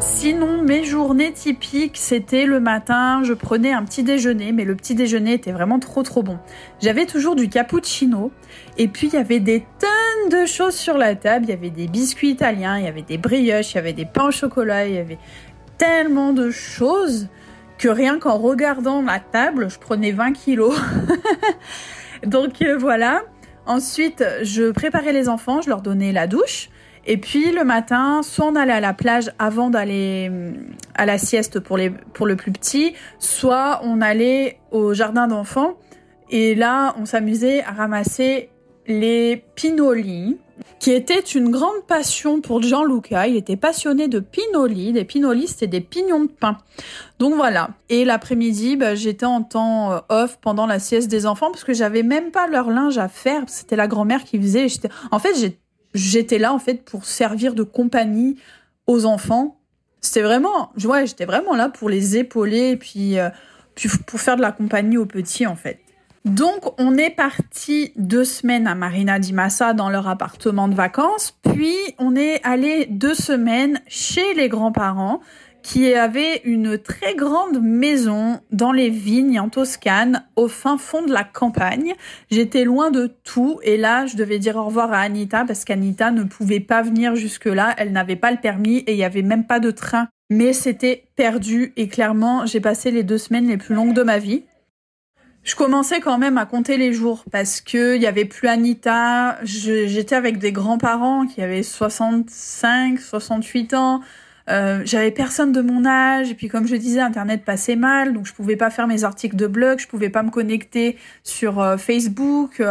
Sinon, 0.01 0.62
mes 0.62 0.84
journées 0.84 1.32
typiques, 1.32 1.99
c'était 1.99 2.47
le 2.47 2.59
matin, 2.59 3.22
je 3.24 3.34
prenais 3.34 3.72
un 3.72 3.82
petit 3.84 4.03
déjeuner, 4.03 4.53
mais 4.53 4.64
le 4.64 4.74
petit 4.74 4.95
déjeuner 4.95 5.34
était 5.34 5.53
vraiment 5.53 5.78
trop 5.78 6.03
trop 6.03 6.22
bon. 6.22 6.38
J'avais 6.80 7.05
toujours 7.05 7.36
du 7.36 7.51
cappuccino, 7.51 8.30
et 8.78 8.88
puis 8.88 9.09
il 9.09 9.12
y 9.12 9.18
avait 9.18 9.40
des 9.40 9.66
tonnes 9.78 10.40
de 10.40 10.47
choses 10.47 10.74
sur 10.74 10.97
la 10.97 11.14
table. 11.14 11.45
Il 11.47 11.51
y 11.51 11.53
avait 11.53 11.68
des 11.68 11.88
biscuits 11.88 12.30
italiens, 12.30 12.78
il 12.78 12.86
y 12.86 12.88
avait 12.88 13.03
des 13.03 13.18
brioches, 13.18 13.72
il 13.72 13.74
y 13.74 13.78
avait 13.78 13.92
des 13.92 14.07
pains 14.07 14.28
au 14.28 14.30
chocolat, 14.30 14.86
il 14.86 14.95
y 14.95 14.99
avait 14.99 15.18
tellement 15.76 16.32
de 16.32 16.51
choses 16.51 17.28
que 17.78 17.88
rien 17.88 18.18
qu'en 18.18 18.38
regardant 18.38 19.02
ma 19.02 19.20
table, 19.20 19.68
je 19.70 19.78
prenais 19.78 20.12
20 20.12 20.32
kilos. 20.32 20.78
Donc 22.26 22.62
euh, 22.62 22.76
voilà. 22.76 23.22
Ensuite, 23.66 24.24
je 24.42 24.70
préparais 24.70 25.12
les 25.12 25.28
enfants, 25.28 25.62
je 25.62 25.68
leur 25.68 25.80
donnais 25.80 26.12
la 26.12 26.26
douche. 26.26 26.68
Et 27.06 27.16
puis 27.18 27.50
le 27.52 27.64
matin, 27.64 28.22
soit 28.22 28.46
on 28.46 28.56
allait 28.56 28.72
à 28.72 28.80
la 28.80 28.94
plage 28.94 29.32
avant 29.38 29.70
d'aller 29.70 30.28
hum, 30.30 30.54
à 30.94 31.06
la 31.06 31.18
sieste 31.18 31.60
pour, 31.60 31.76
les, 31.76 31.90
pour 31.90 32.26
le 32.26 32.36
plus 32.36 32.52
petit, 32.52 32.94
soit 33.18 33.80
on 33.82 34.00
allait 34.00 34.58
au 34.70 34.94
jardin 34.94 35.26
d'enfants. 35.26 35.74
Et 36.30 36.54
là, 36.54 36.94
on 36.98 37.04
s'amusait 37.04 37.62
à 37.64 37.72
ramasser 37.72 38.50
les 38.86 39.44
pinolis 39.54 40.38
qui 40.85 40.93
était 40.93 41.18
une 41.18 41.51
grande 41.51 41.87
passion 41.89 42.43
pour 42.43 42.61
Gianluca. 42.61 43.26
Il 43.26 43.37
était 43.37 43.57
passionné 43.57 44.07
de 44.07 44.20
pinoli. 44.20 44.93
Des 44.93 45.07
pinolis, 45.07 45.47
c'était 45.47 45.66
des 45.66 45.80
pignons 45.80 46.24
de 46.24 46.28
pain. 46.28 46.59
Donc 47.18 47.37
voilà. 47.37 47.70
Et 47.89 48.05
l'après-midi, 48.05 48.76
bah, 48.76 48.95
j'étais 48.95 49.24
en 49.24 49.43
temps 49.43 49.93
euh, 49.93 50.01
off 50.11 50.37
pendant 50.43 50.66
la 50.66 50.78
sieste 50.78 51.09
des 51.09 51.24
enfants 51.24 51.51
parce 51.51 51.64
que 51.64 51.72
j'avais 51.72 52.03
même 52.03 52.30
pas 52.32 52.49
leur 52.49 52.68
linge 52.68 52.99
à 52.99 53.09
faire. 53.09 53.45
C'était 53.47 53.76
la 53.76 53.87
grand-mère 53.87 54.24
qui 54.24 54.39
faisait. 54.39 54.66
En 55.11 55.18
fait, 55.18 55.57
j'étais 55.95 56.37
là 56.37 56.53
en 56.53 56.59
fait 56.59 56.85
pour 56.85 57.07
servir 57.07 57.55
de 57.55 57.62
compagnie 57.62 58.37
aux 58.87 59.07
enfants. 59.07 59.59
C'était 60.03 60.20
vraiment, 60.20 60.70
ouais, 60.85 61.07
j'étais 61.07 61.24
vraiment 61.24 61.57
là 61.57 61.70
pour 61.70 61.89
les 61.89 62.18
épauler 62.18 62.72
et 62.72 62.76
puis, 62.76 63.18
euh, 63.18 63.30
puis 63.74 63.89
pour 64.07 64.20
faire 64.20 64.37
de 64.37 64.43
la 64.43 64.53
compagnie 64.53 64.99
aux 64.99 65.07
petits 65.07 65.47
en 65.47 65.57
fait. 65.57 65.80
Donc, 66.24 66.80
on 66.80 66.96
est 66.96 67.10
parti 67.10 67.92
deux 67.96 68.24
semaines 68.24 68.66
à 68.66 68.74
Marina 68.74 69.18
di 69.18 69.34
Massa 69.34 69.74
dans 69.74 69.90
leur 69.90 70.08
appartement 70.08 70.68
de 70.68 70.74
vacances, 70.74 71.38
puis 71.42 71.76
on 71.98 72.16
est 72.16 72.40
allé 72.44 72.86
deux 72.86 73.14
semaines 73.14 73.82
chez 73.88 74.32
les 74.34 74.48
grands-parents 74.48 75.20
qui 75.62 75.92
avaient 75.94 76.40
une 76.44 76.78
très 76.78 77.14
grande 77.14 77.62
maison 77.62 78.40
dans 78.52 78.72
les 78.72 78.88
vignes 78.88 79.38
en 79.38 79.50
Toscane, 79.50 80.24
au 80.36 80.48
fin 80.48 80.78
fond 80.78 81.02
de 81.02 81.12
la 81.12 81.24
campagne. 81.24 81.94
J'étais 82.30 82.64
loin 82.64 82.90
de 82.90 83.10
tout 83.24 83.58
et 83.62 83.76
là, 83.76 84.06
je 84.06 84.16
devais 84.16 84.38
dire 84.38 84.56
au 84.56 84.64
revoir 84.64 84.92
à 84.92 85.00
Anita 85.00 85.44
parce 85.44 85.64
qu'Anita 85.64 86.10
ne 86.10 86.22
pouvait 86.22 86.60
pas 86.60 86.80
venir 86.80 87.16
jusque-là, 87.16 87.74
elle 87.76 87.92
n'avait 87.92 88.16
pas 88.16 88.30
le 88.30 88.38
permis 88.38 88.78
et 88.78 88.92
il 88.92 88.96
n'y 88.96 89.04
avait 89.04 89.22
même 89.22 89.46
pas 89.46 89.60
de 89.60 89.70
train. 89.70 90.08
Mais 90.30 90.54
c'était 90.54 91.06
perdu 91.16 91.74
et 91.76 91.88
clairement, 91.88 92.46
j'ai 92.46 92.60
passé 92.60 92.90
les 92.90 93.02
deux 93.02 93.18
semaines 93.18 93.46
les 93.46 93.58
plus 93.58 93.74
longues 93.74 93.94
de 93.94 94.02
ma 94.02 94.18
vie 94.18 94.44
je 95.45 95.55
commençais 95.55 96.01
quand 96.01 96.18
même 96.18 96.38
à 96.38 96.47
compter 96.47 96.78
les 96.78 96.92
jours 96.95 97.24
parce 97.30 97.61
que 97.61 97.97
il 97.97 98.03
y 98.03 98.07
avait 98.07 98.24
plus 98.24 98.49
Anita. 98.49 99.38
J'étais 99.42 100.16
avec 100.16 100.38
des 100.38 100.53
grands-parents 100.53 101.26
qui 101.26 101.42
avaient 101.42 101.62
65, 101.62 102.99
68 102.99 103.74
ans. 103.74 104.01
Euh, 104.51 104.82
j'avais 104.84 105.11
personne 105.11 105.53
de 105.53 105.61
mon 105.61 105.86
âge 105.86 106.30
et 106.30 106.34
puis 106.34 106.49
comme 106.49 106.66
je 106.66 106.76
disais, 106.76 107.01
Internet 107.01 107.45
passait 107.45 107.76
mal, 107.76 108.12
donc 108.12 108.26
je 108.26 108.32
pouvais 108.34 108.57
pas 108.57 108.68
faire 108.68 108.86
mes 108.86 109.05
articles 109.05 109.36
de 109.36 109.47
blog, 109.47 109.78
je 109.78 109.86
pouvais 109.86 110.11
pas 110.11 110.22
me 110.22 110.30
connecter 110.30 110.99
sur 111.22 111.61
euh, 111.61 111.76
Facebook. 111.76 112.62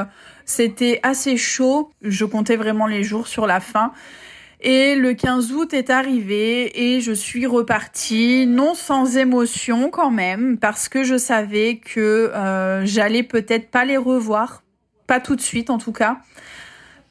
C'était 0.45 0.99
assez 1.03 1.37
chaud. 1.37 1.91
Je 2.01 2.25
comptais 2.25 2.55
vraiment 2.55 2.87
les 2.87 3.03
jours 3.03 3.27
sur 3.27 3.47
la 3.47 3.59
fin. 3.59 3.91
Et 4.65 4.95
le 4.95 5.13
15 5.13 5.51
août 5.51 5.73
est 5.73 5.89
arrivé 5.89 6.95
et 6.95 7.01
je 7.01 7.11
suis 7.11 7.45
repartie, 7.45 8.47
non 8.47 8.75
sans 8.75 9.17
émotion 9.17 9.89
quand 9.89 10.09
même, 10.09 10.57
parce 10.57 10.87
que 10.87 11.03
je 11.03 11.17
savais 11.17 11.81
que 11.83 12.31
euh, 12.33 12.85
j'allais 12.85 13.23
peut-être 13.23 13.69
pas 13.69 13.83
les 13.83 13.97
revoir, 13.97 14.63
pas 15.05 15.19
tout 15.19 15.35
de 15.35 15.41
suite 15.41 15.69
en 15.69 15.79
tout 15.79 15.91
cas, 15.91 16.19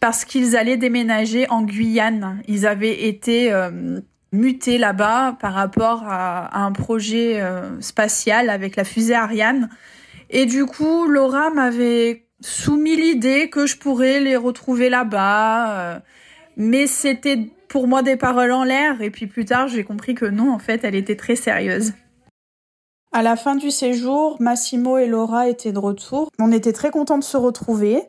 parce 0.01 0.25
qu'ils 0.25 0.57
allaient 0.57 0.79
déménager 0.79 1.47
en 1.51 1.61
Guyane. 1.61 2.43
Ils 2.49 2.67
avaient 2.67 3.05
été 3.05 3.53
euh, 3.53 4.01
mutés 4.33 4.79
là-bas 4.79 5.37
par 5.39 5.53
rapport 5.53 6.05
à, 6.07 6.59
un 6.59 6.73
projet 6.73 7.39
euh, 7.43 7.79
spatial 7.83 8.49
avec 8.49 8.77
la 8.77 8.85
fusée 8.85 9.15
Ariane. 9.15 9.69
Et 10.31 10.47
du 10.47 10.65
coup, 10.65 11.07
Laura 11.07 11.51
m'avait 11.51 12.25
soumis 12.41 12.97
l'idée 12.97 13.51
que 13.51 13.67
je 13.67 13.77
pourrais 13.77 14.21
les 14.21 14.37
retrouver 14.37 14.89
là-bas 14.89 16.01
mais 16.57 16.87
c'était 16.87 17.51
pour 17.69 17.89
moi 17.89 18.03
des 18.03 18.17
paroles 18.17 18.53
en 18.53 18.65
l'air. 18.65 19.01
Et 19.01 19.11
puis 19.11 19.27
plus 19.27 19.45
tard, 19.45 19.69
j'ai 19.69 19.85
compris 19.85 20.15
que 20.15 20.27
non, 20.27 20.53
en 20.53 20.59
fait, 20.59 20.85
elle 20.85 20.95
était 20.95 21.17
très 21.17 21.37
sérieuse. 21.37 21.93
À 23.13 23.23
la 23.23 23.37
fin 23.37 23.57
du 23.57 23.71
séjour, 23.71 24.37
Massimo 24.41 24.97
et 24.97 25.07
Laura 25.07 25.49
étaient 25.49 25.73
de 25.73 25.79
retour. 25.79 26.31
On 26.39 26.51
était 26.51 26.73
très 26.73 26.91
contents 26.91 27.19
de 27.19 27.25
se 27.25 27.37
retrouver, 27.37 28.03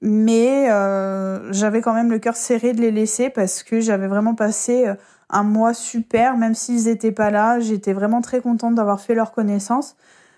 mais 0.00 0.70
euh, 0.70 1.52
j'avais 1.52 1.80
quand 1.80 1.92
même 1.92 2.10
le 2.10 2.20
cœur 2.20 2.36
serré 2.36 2.72
de 2.72 2.80
les 2.80 2.92
laisser 2.92 3.30
parce 3.30 3.64
que 3.64 3.80
j'avais 3.80 4.06
vraiment 4.06 4.36
passé 4.36 4.86
euh, 4.86 4.94
un 5.28 5.42
mois 5.42 5.74
super, 5.74 6.36
même 6.36 6.54
s'ils 6.54 6.84
n'étaient 6.84 7.10
pas 7.10 7.30
là. 7.30 7.58
J'étais 7.58 7.92
vraiment 7.92 8.20
très 8.20 8.40
contente 8.40 8.76
d'avoir 8.76 9.00
fait 9.00 9.14
leur 9.14 9.32
connaissance. 9.32 9.96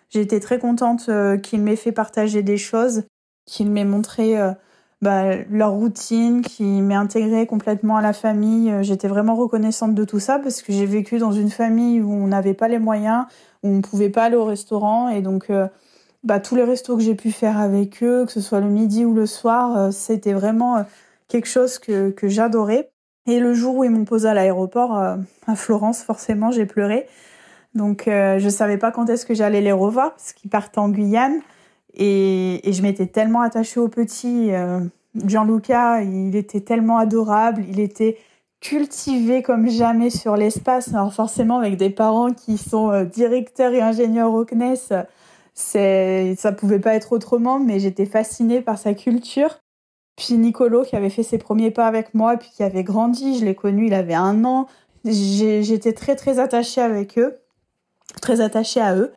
J'étais 0.09 0.41
très 0.41 0.59
contente 0.59 1.11
euh, 1.11 1.36
qu'ils 1.36 1.61
m'aient 1.61 1.76
fait 1.76 1.93
partager 1.93 2.43
des 2.43 2.57
choses, 2.57 3.05
qu'ils 3.45 3.70
m'aient 3.70 3.84
montré 3.84 4.34
bah, 5.03 5.34
leur 5.48 5.72
routine, 5.72 6.42
qui 6.42 6.62
m'est 6.62 6.94
intégrée 6.94 7.46
complètement 7.46 7.96
à 7.96 8.03
la 8.03 8.12
famille. 8.12 8.70
Euh, 8.70 8.82
j'étais 8.82 9.09
vraiment 9.09 9.34
reconnaissante 9.34 9.94
de 9.94 10.05
tout 10.05 10.20
ça 10.20 10.38
parce 10.38 10.61
que 10.61 10.72
j'ai 10.72 10.84
vécu 10.84 11.18
dans 11.18 11.32
une 11.32 11.48
famille 11.51 12.03
où 12.03 12.12
on 12.12 12.26
n'avait 12.26 12.53
pas 12.53 12.68
les 12.68 12.78
moyens, 12.78 13.24
où 13.62 13.68
on 13.68 13.76
ne 13.76 13.80
pouvait 13.80 14.11
pas 14.11 14.24
aller 14.24 14.36
au 14.36 14.44
restaurant. 14.44 15.09
Et 15.09 15.22
donc, 15.22 15.48
euh, 15.48 15.68
bah, 16.22 16.38
tous 16.38 16.55
les 16.55 16.64
restos 16.64 16.98
que 16.98 17.03
j'ai 17.03 17.14
pu 17.14 17.32
faire 17.32 17.59
avec 17.59 18.03
eux, 18.03 18.26
que 18.26 18.32
ce 18.32 18.42
soit 18.42 18.61
le 18.61 18.68
midi 18.68 19.07
ou 19.07 19.14
le 19.14 19.24
soir, 19.24 19.76
euh, 19.76 19.90
c'était 19.90 20.34
vraiment 20.34 20.84
quelque 21.28 21.48
chose 21.48 21.78
que, 21.78 22.14
j'adorais. 22.24 22.90
Et 23.26 23.40
le 23.40 23.55
jour 23.55 23.76
où 23.76 23.84
ils 23.84 23.90
m'ont 23.90 24.05
posé 24.05 24.28
à 24.28 24.34
l'aéroport 24.34 24.96
à 24.96 25.55
Florence, 25.55 26.03
forcément, 26.03 26.51
j'ai 26.51 26.66
pleuré. 26.66 27.07
Donc, 27.74 28.05
je 28.07 28.48
savais 28.48 28.78
pas 28.78 28.90
quand 28.90 29.09
est-ce 29.09 29.24
que 29.24 29.34
j'allais 29.34 29.61
les 29.61 29.72
revoir 29.72 30.12
parce 30.12 30.32
qu'ils 30.32 30.51
partent 30.51 30.78
en 30.78 30.88
Guyane. 30.88 31.40
Et, 31.95 32.61
je 32.64 32.82
m'étais 32.82 33.07
tellement 33.07 33.41
attachée 33.41 33.80
au 33.80 33.88
petit. 33.88 34.53
Euh, 34.53 34.80
Gianluca, 35.14 36.03
il 36.03 36.36
était 36.36 36.61
tellement 36.61 36.99
adorable, 36.99 37.64
il 37.68 37.80
était 37.80 38.16
cultivé 38.61 39.43
comme 39.43 39.68
jamais 39.68 40.11
sur 40.11 40.36
l'espace. 40.36 40.95
Alors 40.95 41.12
forcément, 41.12 41.59
avec 41.59 41.76
des 41.76 41.91
parents 41.91 42.32
qui 42.32 42.59
sont 42.59 42.91
euh, 42.91 43.05
directeurs 43.05 43.72
et 43.72 43.80
ingénieurs 43.80 44.32
au 44.32 44.45
CNES, 44.45 45.05
c'est, 45.55 46.34
ça 46.36 46.53
pouvait 46.53 46.78
pas 46.78 46.95
être 46.95 47.12
autrement, 47.12 47.59
mais 47.59 47.80
j'étais 47.80 48.07
fascinée 48.07 48.61
par 48.61 48.78
sa 48.78 48.95
culture. 48.95 49.59
Puis 50.16 50.34
Nicolo, 50.34 50.82
qui 50.84 50.97
avait 50.97 51.11
fait 51.11 51.22
ses 51.22 51.38
premiers 51.38 51.70
pas 51.70 51.86
avec 51.86 52.14
moi, 52.14 52.36
puis 52.36 52.51
qui 52.55 52.62
avait 52.62 52.84
grandi, 52.84 53.38
je 53.38 53.45
l'ai 53.45 53.55
connu, 53.55 53.86
il 53.86 53.95
avait 53.95 54.14
un 54.14 54.45
an. 54.45 54.66
j'étais 55.05 55.93
très 55.95 56.14
très 56.14 56.38
attachée 56.38 56.82
avec 56.82 57.18
eux, 57.18 57.38
très 58.20 58.41
attachée 58.41 58.80
à 58.80 58.95
eux. 58.95 59.12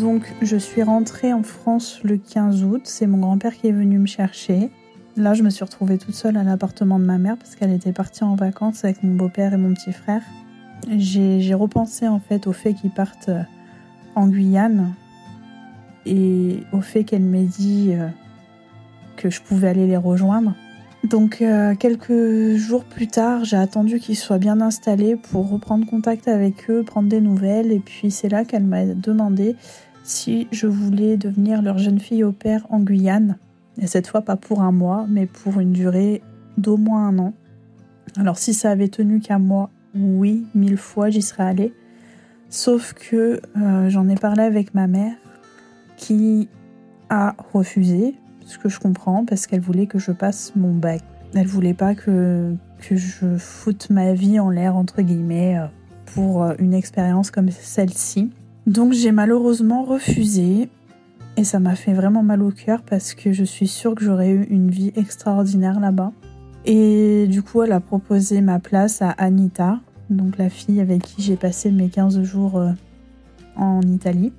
Donc 0.00 0.32
je 0.40 0.56
suis 0.56 0.82
rentrée 0.82 1.34
en 1.34 1.42
France 1.42 2.00
le 2.04 2.16
15 2.16 2.64
août, 2.64 2.80
c'est 2.84 3.06
mon 3.06 3.18
grand-père 3.18 3.54
qui 3.54 3.66
est 3.66 3.72
venu 3.72 3.98
me 3.98 4.06
chercher. 4.06 4.70
Là, 5.16 5.34
je 5.34 5.42
me 5.42 5.50
suis 5.50 5.62
retrouvée 5.62 5.98
toute 5.98 6.14
seule 6.14 6.38
à 6.38 6.42
l'appartement 6.42 6.98
de 6.98 7.04
ma 7.04 7.18
mère 7.18 7.36
parce 7.36 7.54
qu'elle 7.54 7.70
était 7.70 7.92
partie 7.92 8.24
en 8.24 8.34
vacances 8.34 8.82
avec 8.82 9.02
mon 9.02 9.14
beau-père 9.14 9.52
et 9.52 9.58
mon 9.58 9.74
petit 9.74 9.92
frère. 9.92 10.22
J'ai 10.96 11.52
repensé 11.52 12.08
en 12.08 12.18
fait 12.18 12.46
au 12.46 12.54
fait 12.54 12.72
qu'ils 12.72 12.92
partent 12.92 13.28
euh, 13.28 13.42
en 14.14 14.28
Guyane 14.28 14.94
et 16.06 16.60
au 16.72 16.80
fait 16.80 17.04
qu'elle 17.04 17.20
m'ait 17.20 17.44
dit 17.44 17.90
euh, 17.92 18.08
que 19.18 19.28
je 19.28 19.42
pouvais 19.42 19.68
aller 19.68 19.86
les 19.86 19.98
rejoindre. 19.98 20.54
Donc 21.04 21.42
euh, 21.42 21.74
quelques 21.74 22.56
jours 22.56 22.84
plus 22.84 23.08
tard, 23.08 23.44
j'ai 23.44 23.56
attendu 23.56 24.00
qu'ils 24.00 24.16
soient 24.16 24.38
bien 24.38 24.62
installés 24.62 25.16
pour 25.16 25.50
reprendre 25.50 25.84
contact 25.86 26.26
avec 26.26 26.70
eux, 26.70 26.84
prendre 26.84 27.10
des 27.10 27.20
nouvelles. 27.20 27.70
Et 27.70 27.80
puis 27.80 28.10
c'est 28.10 28.30
là 28.30 28.46
qu'elle 28.46 28.64
m'a 28.64 28.86
demandé 28.86 29.56
si 30.10 30.48
je 30.50 30.66
voulais 30.66 31.16
devenir 31.16 31.62
leur 31.62 31.78
jeune 31.78 32.00
fille 32.00 32.24
au 32.24 32.32
père 32.32 32.66
en 32.70 32.80
Guyane. 32.80 33.38
Et 33.78 33.86
cette 33.86 34.08
fois, 34.08 34.22
pas 34.22 34.36
pour 34.36 34.60
un 34.60 34.72
mois, 34.72 35.06
mais 35.08 35.26
pour 35.26 35.60
une 35.60 35.72
durée 35.72 36.22
d'au 36.58 36.76
moins 36.76 37.08
un 37.08 37.18
an. 37.18 37.34
Alors, 38.16 38.36
si 38.36 38.52
ça 38.52 38.70
avait 38.70 38.88
tenu 38.88 39.20
qu'à 39.20 39.38
moi, 39.38 39.70
oui, 39.94 40.44
mille 40.54 40.76
fois, 40.76 41.10
j'y 41.10 41.22
serais 41.22 41.44
allée. 41.44 41.72
Sauf 42.48 42.92
que 42.92 43.40
euh, 43.56 43.88
j'en 43.88 44.08
ai 44.08 44.16
parlé 44.16 44.42
avec 44.42 44.74
ma 44.74 44.88
mère 44.88 45.14
qui 45.96 46.48
a 47.08 47.36
refusé, 47.52 48.14
ce 48.44 48.58
que 48.58 48.68
je 48.68 48.80
comprends, 48.80 49.24
parce 49.24 49.46
qu'elle 49.46 49.60
voulait 49.60 49.86
que 49.86 49.98
je 49.98 50.10
passe 50.10 50.52
mon 50.56 50.74
bac. 50.74 51.02
Elle 51.34 51.46
voulait 51.46 51.74
pas 51.74 51.94
que, 51.94 52.56
que 52.80 52.96
je 52.96 53.36
foute 53.38 53.90
ma 53.90 54.12
vie 54.14 54.40
en 54.40 54.50
l'air, 54.50 54.74
entre 54.74 55.02
guillemets, 55.02 55.56
euh, 55.58 55.66
pour 56.06 56.42
euh, 56.42 56.54
une 56.58 56.74
expérience 56.74 57.30
comme 57.30 57.50
celle-ci. 57.50 58.32
Donc 58.66 58.92
j'ai 58.92 59.12
malheureusement 59.12 59.84
refusé 59.84 60.68
et 61.36 61.44
ça 61.44 61.58
m'a 61.58 61.74
fait 61.74 61.94
vraiment 61.94 62.22
mal 62.22 62.42
au 62.42 62.50
cœur 62.50 62.82
parce 62.82 63.14
que 63.14 63.32
je 63.32 63.44
suis 63.44 63.66
sûre 63.66 63.94
que 63.94 64.04
j'aurais 64.04 64.30
eu 64.30 64.44
une 64.50 64.70
vie 64.70 64.92
extraordinaire 64.96 65.80
là-bas. 65.80 66.12
Et 66.66 67.26
du 67.28 67.42
coup, 67.42 67.62
elle 67.62 67.72
a 67.72 67.80
proposé 67.80 68.42
ma 68.42 68.58
place 68.58 69.00
à 69.00 69.10
Anita, 69.10 69.80
donc 70.10 70.36
la 70.36 70.50
fille 70.50 70.80
avec 70.80 71.02
qui 71.02 71.22
j'ai 71.22 71.36
passé 71.36 71.70
mes 71.70 71.88
15 71.88 72.22
jours 72.22 72.58
euh, 72.58 72.72
en 73.56 73.80
Italie. 73.82 74.32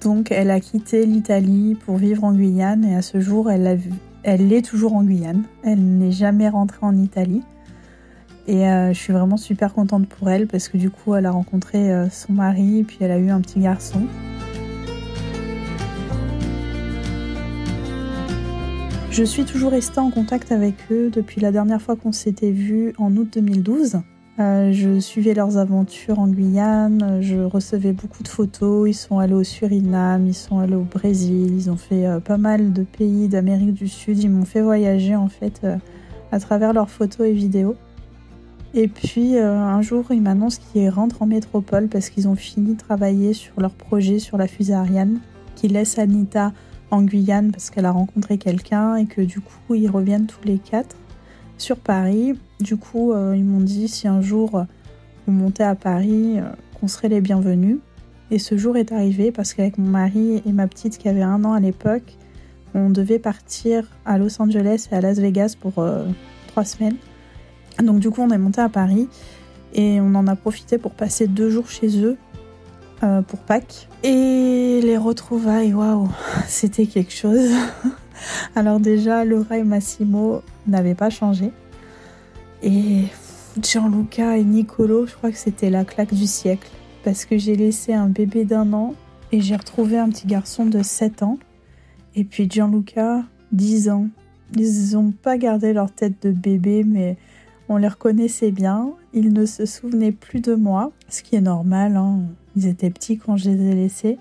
Donc 0.00 0.30
elle 0.30 0.50
a 0.50 0.60
quitté 0.60 1.04
l'Italie 1.04 1.76
pour 1.84 1.96
vivre 1.96 2.24
en 2.24 2.32
Guyane 2.32 2.84
et 2.84 2.94
à 2.94 3.02
ce 3.02 3.20
jour, 3.20 3.50
elle, 3.50 3.80
elle 4.22 4.52
est 4.52 4.64
toujours 4.64 4.94
en 4.94 5.02
Guyane. 5.02 5.42
Elle 5.64 5.82
n'est 5.98 6.12
jamais 6.12 6.48
rentrée 6.48 6.86
en 6.86 6.96
Italie. 6.96 7.42
Et 8.50 8.66
euh, 8.66 8.92
je 8.92 8.98
suis 8.98 9.12
vraiment 9.12 9.36
super 9.36 9.72
contente 9.72 10.08
pour 10.08 10.28
elle 10.28 10.48
parce 10.48 10.68
que 10.68 10.76
du 10.76 10.90
coup, 10.90 11.14
elle 11.14 11.24
a 11.24 11.30
rencontré 11.30 11.92
euh, 11.92 12.10
son 12.10 12.32
mari, 12.32 12.82
puis 12.82 12.98
elle 13.00 13.12
a 13.12 13.18
eu 13.18 13.30
un 13.30 13.40
petit 13.40 13.60
garçon. 13.60 14.00
Je 19.12 19.22
suis 19.22 19.44
toujours 19.44 19.70
restée 19.70 20.00
en 20.00 20.10
contact 20.10 20.50
avec 20.50 20.74
eux 20.90 21.10
depuis 21.10 21.40
la 21.40 21.52
dernière 21.52 21.80
fois 21.80 21.94
qu'on 21.94 22.10
s'était 22.10 22.50
vu 22.50 22.92
en 22.98 23.16
août 23.16 23.28
2012. 23.32 24.00
Euh, 24.40 24.72
je 24.72 24.98
suivais 24.98 25.34
leurs 25.34 25.56
aventures 25.56 26.18
en 26.18 26.26
Guyane, 26.26 27.18
je 27.20 27.36
recevais 27.36 27.92
beaucoup 27.92 28.24
de 28.24 28.28
photos. 28.28 28.90
Ils 28.90 28.94
sont 28.94 29.20
allés 29.20 29.34
au 29.34 29.44
Suriname, 29.44 30.26
ils 30.26 30.34
sont 30.34 30.58
allés 30.58 30.74
au 30.74 30.82
Brésil, 30.82 31.52
ils 31.54 31.70
ont 31.70 31.76
fait 31.76 32.04
pas 32.24 32.36
mal 32.36 32.72
de 32.72 32.82
pays 32.82 33.28
d'Amérique 33.28 33.74
du 33.74 33.86
Sud. 33.86 34.18
Ils 34.18 34.30
m'ont 34.30 34.44
fait 34.44 34.60
voyager 34.60 35.14
en 35.14 35.28
fait 35.28 35.64
à 36.32 36.40
travers 36.40 36.72
leurs 36.72 36.90
photos 36.90 37.28
et 37.28 37.32
vidéos. 37.32 37.76
Et 38.72 38.86
puis 38.86 39.36
euh, 39.36 39.58
un 39.58 39.82
jour, 39.82 40.04
ils 40.10 40.22
m'annoncent 40.22 40.60
qu'ils 40.72 40.88
rentrent 40.90 41.22
en 41.22 41.26
métropole 41.26 41.88
parce 41.88 42.08
qu'ils 42.08 42.28
ont 42.28 42.36
fini 42.36 42.74
de 42.74 42.78
travailler 42.78 43.32
sur 43.32 43.60
leur 43.60 43.72
projet 43.72 44.18
sur 44.18 44.36
la 44.36 44.46
fusée 44.46 44.74
Ariane, 44.74 45.18
qu'ils 45.56 45.72
laissent 45.72 45.98
Anita 45.98 46.52
en 46.90 47.02
Guyane 47.02 47.50
parce 47.50 47.70
qu'elle 47.70 47.86
a 47.86 47.90
rencontré 47.90 48.38
quelqu'un 48.38 48.96
et 48.96 49.06
que 49.06 49.20
du 49.22 49.40
coup, 49.40 49.74
ils 49.74 49.90
reviennent 49.90 50.26
tous 50.26 50.44
les 50.44 50.58
quatre 50.58 50.96
sur 51.58 51.76
Paris. 51.76 52.38
Du 52.60 52.76
coup, 52.76 53.12
euh, 53.12 53.34
ils 53.36 53.44
m'ont 53.44 53.60
dit 53.60 53.88
si 53.88 54.06
un 54.06 54.20
jour 54.20 54.64
on 55.26 55.32
montait 55.32 55.64
à 55.64 55.74
Paris, 55.74 56.38
euh, 56.38 56.42
qu'on 56.78 56.88
serait 56.88 57.08
les 57.08 57.20
bienvenus. 57.20 57.78
Et 58.30 58.38
ce 58.38 58.56
jour 58.56 58.76
est 58.76 58.92
arrivé 58.92 59.32
parce 59.32 59.52
qu'avec 59.54 59.78
mon 59.78 59.88
mari 59.88 60.40
et 60.46 60.52
ma 60.52 60.68
petite 60.68 60.96
qui 60.96 61.08
avait 61.08 61.22
un 61.22 61.44
an 61.44 61.52
à 61.52 61.60
l'époque, 61.60 62.16
on 62.74 62.88
devait 62.88 63.18
partir 63.18 63.88
à 64.04 64.16
Los 64.16 64.40
Angeles 64.40 64.86
et 64.92 64.94
à 64.94 65.00
Las 65.00 65.18
Vegas 65.18 65.56
pour 65.60 65.84
trois 66.46 66.64
semaines. 66.64 66.94
Donc 67.82 68.00
du 68.00 68.10
coup, 68.10 68.22
on 68.22 68.30
est 68.30 68.38
monté 68.38 68.60
à 68.60 68.68
Paris 68.68 69.08
et 69.74 70.00
on 70.00 70.14
en 70.14 70.26
a 70.26 70.36
profité 70.36 70.78
pour 70.78 70.92
passer 70.92 71.26
deux 71.26 71.50
jours 71.50 71.68
chez 71.68 72.02
eux 72.02 72.16
euh, 73.02 73.22
pour 73.22 73.38
Pâques. 73.40 73.88
Et 74.02 74.80
les 74.82 74.96
retrouvailles, 74.96 75.74
waouh, 75.74 76.08
c'était 76.46 76.86
quelque 76.86 77.12
chose. 77.12 77.50
Alors 78.56 78.80
déjà, 78.80 79.24
Laura 79.24 79.58
et 79.58 79.64
Massimo 79.64 80.42
n'avaient 80.66 80.94
pas 80.94 81.10
changé. 81.10 81.52
Et 82.62 83.04
Gianluca 83.60 84.36
et 84.36 84.44
Nicolo, 84.44 85.06
je 85.06 85.14
crois 85.14 85.30
que 85.30 85.38
c'était 85.38 85.70
la 85.70 85.84
claque 85.84 86.14
du 86.14 86.26
siècle. 86.26 86.70
Parce 87.04 87.24
que 87.24 87.38
j'ai 87.38 87.56
laissé 87.56 87.94
un 87.94 88.08
bébé 88.08 88.44
d'un 88.44 88.74
an 88.74 88.94
Et 89.32 89.40
j'ai 89.40 89.56
retrouvé 89.56 89.96
un 89.96 90.10
petit 90.10 90.26
garçon 90.26 90.66
de 90.66 90.82
7 90.82 91.22
ans. 91.22 91.38
Et 92.14 92.24
puis 92.24 92.50
Gianluca, 92.50 93.22
10 93.52 93.88
ans. 93.88 94.08
Ils 94.56 94.92
n'ont 94.92 95.12
pas 95.12 95.38
gardé 95.38 95.72
leur 95.72 95.92
tête 95.92 96.22
de 96.22 96.32
bébé, 96.32 96.84
mais 96.84 97.16
on 97.70 97.76
les 97.76 97.88
reconnaissait 97.88 98.50
bien. 98.50 98.90
Ils 99.14 99.32
ne 99.32 99.46
se 99.46 99.64
souvenaient 99.64 100.12
plus 100.12 100.40
de 100.40 100.56
moi, 100.56 100.90
ce 101.08 101.22
qui 101.22 101.36
est 101.36 101.40
normal. 101.40 101.96
Hein. 101.96 102.22
Ils 102.56 102.66
étaient 102.66 102.90
petits 102.90 103.16
quand 103.16 103.36
je 103.36 103.48
les 103.48 103.70
ai 103.70 103.74
laissés. 103.74 104.18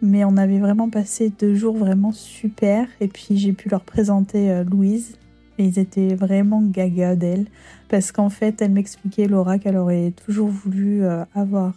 Mais 0.00 0.24
on 0.24 0.38
avait 0.38 0.58
vraiment 0.58 0.88
passé 0.88 1.30
deux 1.38 1.54
jours 1.54 1.76
vraiment 1.76 2.10
super. 2.10 2.88
Et 3.02 3.08
puis 3.08 3.36
j'ai 3.36 3.52
pu 3.52 3.68
leur 3.68 3.82
présenter 3.82 4.50
euh, 4.50 4.64
Louise. 4.64 5.18
Et 5.58 5.66
ils 5.66 5.78
étaient 5.78 6.14
vraiment 6.14 6.62
gaga 6.62 7.16
d'elle. 7.16 7.44
Parce 7.90 8.12
qu'en 8.12 8.30
fait, 8.30 8.62
elle 8.62 8.72
m'expliquait, 8.72 9.28
Laura, 9.28 9.58
qu'elle 9.58 9.76
aurait 9.76 10.12
toujours 10.12 10.48
voulu 10.48 11.04
euh, 11.04 11.22
avoir 11.34 11.74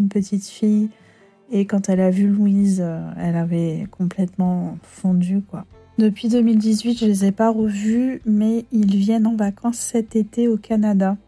une 0.00 0.08
petite 0.08 0.46
fille. 0.46 0.88
Et 1.52 1.64
quand 1.64 1.88
elle 1.88 2.00
a 2.00 2.10
vu 2.10 2.26
Louise, 2.26 2.80
euh, 2.84 3.08
elle 3.16 3.36
avait 3.36 3.86
complètement 3.92 4.78
fondu, 4.82 5.42
quoi. 5.42 5.64
Depuis 6.00 6.28
2018, 6.28 6.98
je 6.98 7.04
les 7.04 7.26
ai 7.26 7.30
pas 7.30 7.50
revus, 7.50 8.22
mais 8.24 8.64
ils 8.72 8.96
viennent 8.96 9.26
en 9.26 9.36
vacances 9.36 9.76
cet 9.76 10.16
été 10.16 10.48
au 10.48 10.56
Canada. 10.56 11.18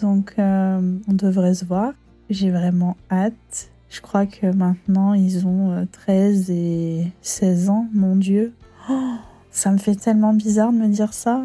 Donc, 0.00 0.34
on 0.38 1.00
devrait 1.08 1.54
se 1.54 1.64
voir. 1.64 1.94
J'ai 2.28 2.52
vraiment 2.52 2.96
hâte. 3.10 3.72
Je 3.88 4.00
crois 4.00 4.26
que 4.26 4.46
maintenant, 4.46 5.12
ils 5.14 5.44
ont 5.44 5.88
13 5.90 6.50
euh, 6.50 6.52
et 6.52 7.06
16 7.22 7.68
ans, 7.68 7.88
mon 7.92 8.14
Dieu. 8.14 8.52
Oh, 8.88 9.16
ça 9.50 9.72
me 9.72 9.78
fait 9.78 9.96
tellement 9.96 10.34
bizarre 10.34 10.72
de 10.72 10.78
me 10.78 10.86
dire 10.86 11.12
ça. 11.12 11.42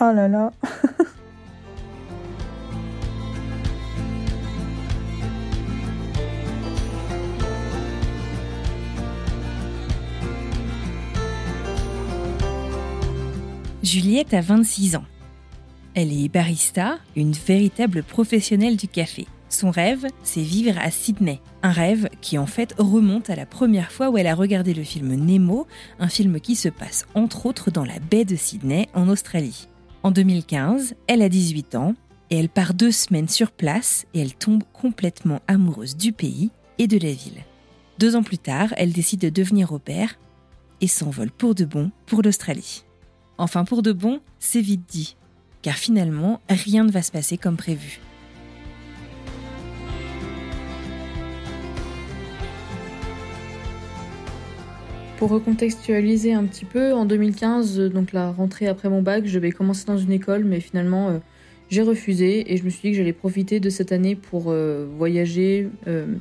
Oh 0.00 0.12
là 0.14 0.28
là. 0.28 0.50
Juliette 13.94 14.34
a 14.34 14.40
26 14.40 14.96
ans. 14.96 15.04
Elle 15.94 16.12
est 16.12 16.28
barista, 16.28 16.98
une 17.14 17.30
véritable 17.30 18.02
professionnelle 18.02 18.76
du 18.76 18.88
café. 18.88 19.28
Son 19.48 19.70
rêve, 19.70 20.08
c'est 20.24 20.42
vivre 20.42 20.76
à 20.80 20.90
Sydney. 20.90 21.40
Un 21.62 21.70
rêve 21.70 22.08
qui 22.20 22.36
en 22.36 22.46
fait 22.46 22.74
remonte 22.76 23.30
à 23.30 23.36
la 23.36 23.46
première 23.46 23.92
fois 23.92 24.10
où 24.10 24.18
elle 24.18 24.26
a 24.26 24.34
regardé 24.34 24.74
le 24.74 24.82
film 24.82 25.14
Nemo, 25.14 25.68
un 26.00 26.08
film 26.08 26.40
qui 26.40 26.56
se 26.56 26.68
passe 26.68 27.06
entre 27.14 27.46
autres 27.46 27.70
dans 27.70 27.84
la 27.84 28.00
baie 28.00 28.24
de 28.24 28.34
Sydney 28.34 28.88
en 28.94 29.08
Australie. 29.08 29.68
En 30.02 30.10
2015, 30.10 30.96
elle 31.06 31.22
a 31.22 31.28
18 31.28 31.76
ans 31.76 31.94
et 32.30 32.40
elle 32.40 32.48
part 32.48 32.74
deux 32.74 32.90
semaines 32.90 33.28
sur 33.28 33.52
place 33.52 34.06
et 34.12 34.18
elle 34.18 34.34
tombe 34.34 34.64
complètement 34.72 35.40
amoureuse 35.46 35.96
du 35.96 36.12
pays 36.12 36.50
et 36.78 36.88
de 36.88 36.98
la 36.98 37.12
ville. 37.12 37.44
Deux 38.00 38.16
ans 38.16 38.24
plus 38.24 38.38
tard, 38.38 38.74
elle 38.76 38.90
décide 38.90 39.20
de 39.20 39.28
devenir 39.28 39.70
au 39.70 39.78
père 39.78 40.18
et 40.80 40.88
s'envole 40.88 41.30
pour 41.30 41.54
de 41.54 41.64
bon 41.64 41.92
pour 42.06 42.22
l'Australie. 42.22 42.84
Enfin 43.36 43.64
pour 43.64 43.82
de 43.82 43.92
bon, 43.92 44.20
c'est 44.38 44.60
vite 44.60 44.84
dit, 44.88 45.16
car 45.62 45.74
finalement, 45.74 46.40
rien 46.48 46.84
ne 46.84 46.92
va 46.92 47.02
se 47.02 47.10
passer 47.10 47.36
comme 47.36 47.56
prévu. 47.56 48.00
Pour 55.18 55.30
recontextualiser 55.30 56.32
un 56.32 56.44
petit 56.44 56.64
peu, 56.64 56.92
en 56.92 57.04
2015, 57.04 57.78
euh, 57.78 57.88
donc 57.88 58.12
la 58.12 58.30
rentrée 58.30 58.66
après 58.66 58.88
mon 58.88 59.00
bac, 59.00 59.26
je 59.26 59.38
vais 59.38 59.52
commencer 59.52 59.84
dans 59.86 59.96
une 59.96 60.12
école, 60.12 60.44
mais 60.44 60.60
finalement 60.60 61.08
euh, 61.08 61.18
j'ai 61.70 61.82
refusé 61.82 62.52
et 62.52 62.56
je 62.56 62.64
me 62.64 62.68
suis 62.68 62.82
dit 62.82 62.90
que 62.90 62.96
j'allais 62.98 63.12
profiter 63.12 63.58
de 63.58 63.70
cette 63.70 63.90
année 63.90 64.16
pour 64.16 64.46
euh, 64.48 64.86
voyager, 64.96 65.68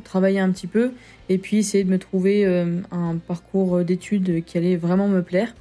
travailler 0.03 0.39
un 0.39 0.51
petit 0.51 0.67
peu 0.67 0.91
et 1.27 1.37
puis 1.37 1.57
essayer 1.57 1.83
de 1.83 1.89
me 1.89 1.99
trouver 1.99 2.45
un 2.45 3.17
parcours 3.17 3.83
d'études 3.83 4.43
qui 4.45 4.57
allait 4.57 4.77
vraiment 4.77 5.07
me 5.07 5.21
plaire. 5.21 5.53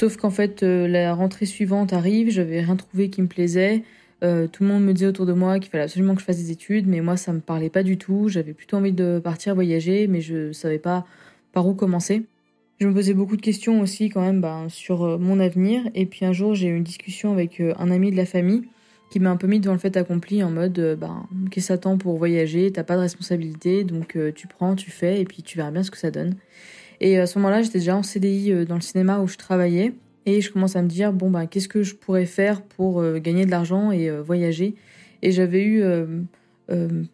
Sauf 0.00 0.16
qu'en 0.16 0.30
fait, 0.30 0.62
la 0.62 1.12
rentrée 1.12 1.44
suivante 1.44 1.92
arrive, 1.92 2.30
j'avais 2.30 2.62
rien 2.62 2.76
trouvé 2.76 3.10
qui 3.10 3.20
me 3.20 3.26
plaisait. 3.26 3.82
tout 4.22 4.62
le 4.62 4.66
monde 4.66 4.82
me 4.82 4.94
disait 4.94 5.08
autour 5.08 5.26
de 5.26 5.34
moi 5.34 5.58
qu'il 5.58 5.70
fallait 5.70 5.84
absolument 5.84 6.14
que 6.14 6.22
je 6.22 6.24
fasse 6.24 6.38
des 6.38 6.50
études, 6.50 6.86
mais 6.86 7.02
moi 7.02 7.18
ça 7.18 7.34
me 7.34 7.40
parlait 7.40 7.68
pas 7.68 7.82
du 7.82 7.98
tout. 7.98 8.30
J'avais 8.30 8.54
plutôt 8.54 8.78
envie 8.78 8.92
de 8.92 9.20
partir 9.22 9.54
voyager, 9.54 10.06
mais 10.06 10.22
je 10.22 10.52
savais 10.52 10.78
pas 10.78 11.04
par 11.52 11.68
où 11.68 11.74
commencer. 11.74 12.22
Je 12.80 12.86
me 12.86 12.94
posais 12.94 13.12
beaucoup 13.12 13.36
de 13.36 13.42
questions 13.42 13.82
aussi 13.82 14.08
quand 14.08 14.22
même 14.22 14.40
ben, 14.40 14.70
sur 14.70 15.02
euh, 15.02 15.18
mon 15.18 15.38
avenir. 15.38 15.82
Et 15.94 16.06
puis 16.06 16.24
un 16.24 16.32
jour, 16.32 16.54
j'ai 16.54 16.68
eu 16.68 16.74
une 16.74 16.82
discussion 16.82 17.30
avec 17.30 17.60
euh, 17.60 17.74
un 17.78 17.90
ami 17.90 18.10
de 18.10 18.16
la 18.16 18.24
famille 18.24 18.62
qui 19.10 19.20
m'a 19.20 19.28
un 19.28 19.36
peu 19.36 19.46
mis 19.48 19.60
devant 19.60 19.74
le 19.74 19.78
fait 19.78 19.98
accompli 19.98 20.42
en 20.42 20.50
mode 20.50 20.78
euh, 20.78 20.96
ben, 20.96 21.28
qu'est-ce 21.50 21.74
que 21.74 21.82
ça 21.82 21.96
pour 21.98 22.16
voyager? 22.16 22.72
T'as 22.72 22.82
pas 22.82 22.96
de 22.96 23.02
responsabilité, 23.02 23.84
donc 23.84 24.16
tu 24.34 24.46
prends, 24.46 24.76
tu 24.76 24.90
fais, 24.90 25.20
et 25.20 25.26
puis 25.26 25.42
tu 25.42 25.58
verras 25.58 25.70
bien 25.70 25.82
ce 25.82 25.90
que 25.90 25.98
ça 25.98 26.10
donne. 26.10 26.36
Et 27.00 27.18
à 27.18 27.26
ce 27.26 27.38
moment-là, 27.38 27.62
j'étais 27.62 27.78
déjà 27.78 27.96
en 27.96 28.02
CDI 28.02 28.66
dans 28.66 28.74
le 28.74 28.80
cinéma 28.80 29.20
où 29.20 29.28
je 29.28 29.36
travaillais. 29.36 29.94
Et 30.26 30.40
je 30.40 30.52
commence 30.52 30.76
à 30.76 30.82
me 30.82 30.88
dire, 30.88 31.12
bon, 31.12 31.30
ben, 31.30 31.46
qu'est-ce 31.46 31.68
que 31.68 31.82
je 31.82 31.94
pourrais 31.94 32.26
faire 32.26 32.62
pour 32.62 33.02
gagner 33.20 33.46
de 33.46 33.50
l'argent 33.50 33.90
et 33.90 34.10
voyager? 34.10 34.74
Et 35.22 35.32
j'avais 35.32 35.64
eu 35.64 35.82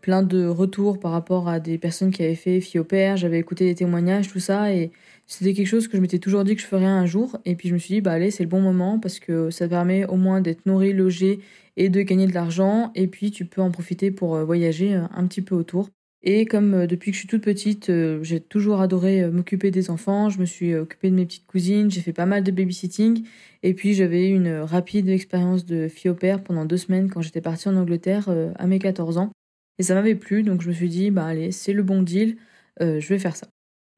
plein 0.01 0.23
de 0.23 0.47
retours 0.47 0.99
par 0.99 1.13
rapport 1.13 1.49
à 1.49 1.61
des 1.61 1.79
personnes 1.79 2.11
qui 2.11 2.23
avaient 2.25 2.35
fait 2.35 2.61
fille 2.61 2.81
au 2.81 2.85
père, 2.85 3.17
j'avais 3.17 3.39
écouté 3.39 3.65
des 3.65 3.75
témoignages, 3.77 4.29
tout 4.29 4.41
ça, 4.41 4.73
et 4.75 4.91
c'était 5.27 5.55
quelque 5.55 5.67
chose 5.67 5.89
que 5.89 5.97
je 5.97 6.03
m'étais 6.03 6.19
toujours 6.21 6.45
dit 6.45 6.55
que 6.55 6.63
je 6.63 6.67
ferais 6.67 6.87
un 6.87 7.05
jour. 7.07 7.39
Et 7.45 7.57
puis 7.57 7.69
je 7.69 7.75
me 7.75 7.79
suis 7.79 7.95
dit, 7.95 8.01
bah 8.01 8.13
allez, 8.13 8.31
c'est 8.31 8.45
le 8.45 8.49
bon 8.49 8.61
moment 8.61 8.99
parce 9.01 9.19
que 9.19 9.51
ça 9.51 9.69
permet 9.69 10.07
au 10.07 10.17
moins 10.17 10.41
d'être 10.41 10.67
nourri, 10.67 10.93
logé 10.93 11.41
et 11.77 11.89
de 11.89 12.03
gagner 12.03 12.27
de 12.27 12.35
l'argent. 12.35 12.93
Et 12.95 13.09
puis 13.09 13.31
tu 13.33 13.45
peux 13.45 13.61
en 13.61 13.71
profiter 13.71 14.11
pour 14.11 14.37
euh, 14.37 14.45
voyager 14.45 14.95
euh, 14.95 15.03
un 15.15 15.27
petit 15.27 15.43
peu 15.43 15.55
autour. 15.57 15.91
Et 16.27 16.45
comme 16.45 16.75
euh, 16.75 16.87
depuis 16.87 17.13
que 17.13 17.15
je 17.15 17.21
suis 17.21 17.29
toute 17.29 17.43
petite, 17.43 17.91
j'ai 18.23 18.41
toujours 18.41 18.83
adoré 18.83 19.27
m'occuper 19.31 19.71
des 19.71 19.91
enfants, 19.91 20.29
je 20.29 20.39
me 20.39 20.45
suis 20.45 20.75
occupée 20.75 21.11
de 21.11 21.17
mes 21.17 21.25
petites 21.25 21.47
cousines, 21.47 21.91
j'ai 21.91 22.03
fait 22.03 22.13
pas 22.13 22.27
mal 22.27 22.43
de 22.43 22.51
babysitting. 22.51 23.25
Et 23.63 23.73
puis 23.73 23.95
j'avais 23.95 24.29
une 24.29 24.59
rapide 24.59 25.09
expérience 25.09 25.65
de 25.65 25.89
fille 25.89 26.11
au 26.11 26.15
père 26.15 26.43
pendant 26.43 26.67
deux 26.67 26.77
semaines 26.77 27.09
quand 27.09 27.23
j'étais 27.23 27.41
partie 27.41 27.69
en 27.69 27.77
Angleterre 27.77 28.29
à 28.57 28.67
mes 28.67 28.79
14 28.79 29.17
ans. 29.17 29.31
Et 29.79 29.83
ça 29.83 29.95
m'avait 29.95 30.15
plu, 30.15 30.43
donc 30.43 30.63
je 30.63 30.69
me 30.69 30.75
suis 30.75 30.89
dit, 30.89 31.11
bah 31.11 31.25
allez, 31.27 31.53
c'est 31.53 31.73
le 31.73 31.83
bon 31.83 32.03
deal, 32.03 32.37
je 32.81 33.07
vais 33.09 33.19
faire 33.19 33.37
ça. 33.37 33.49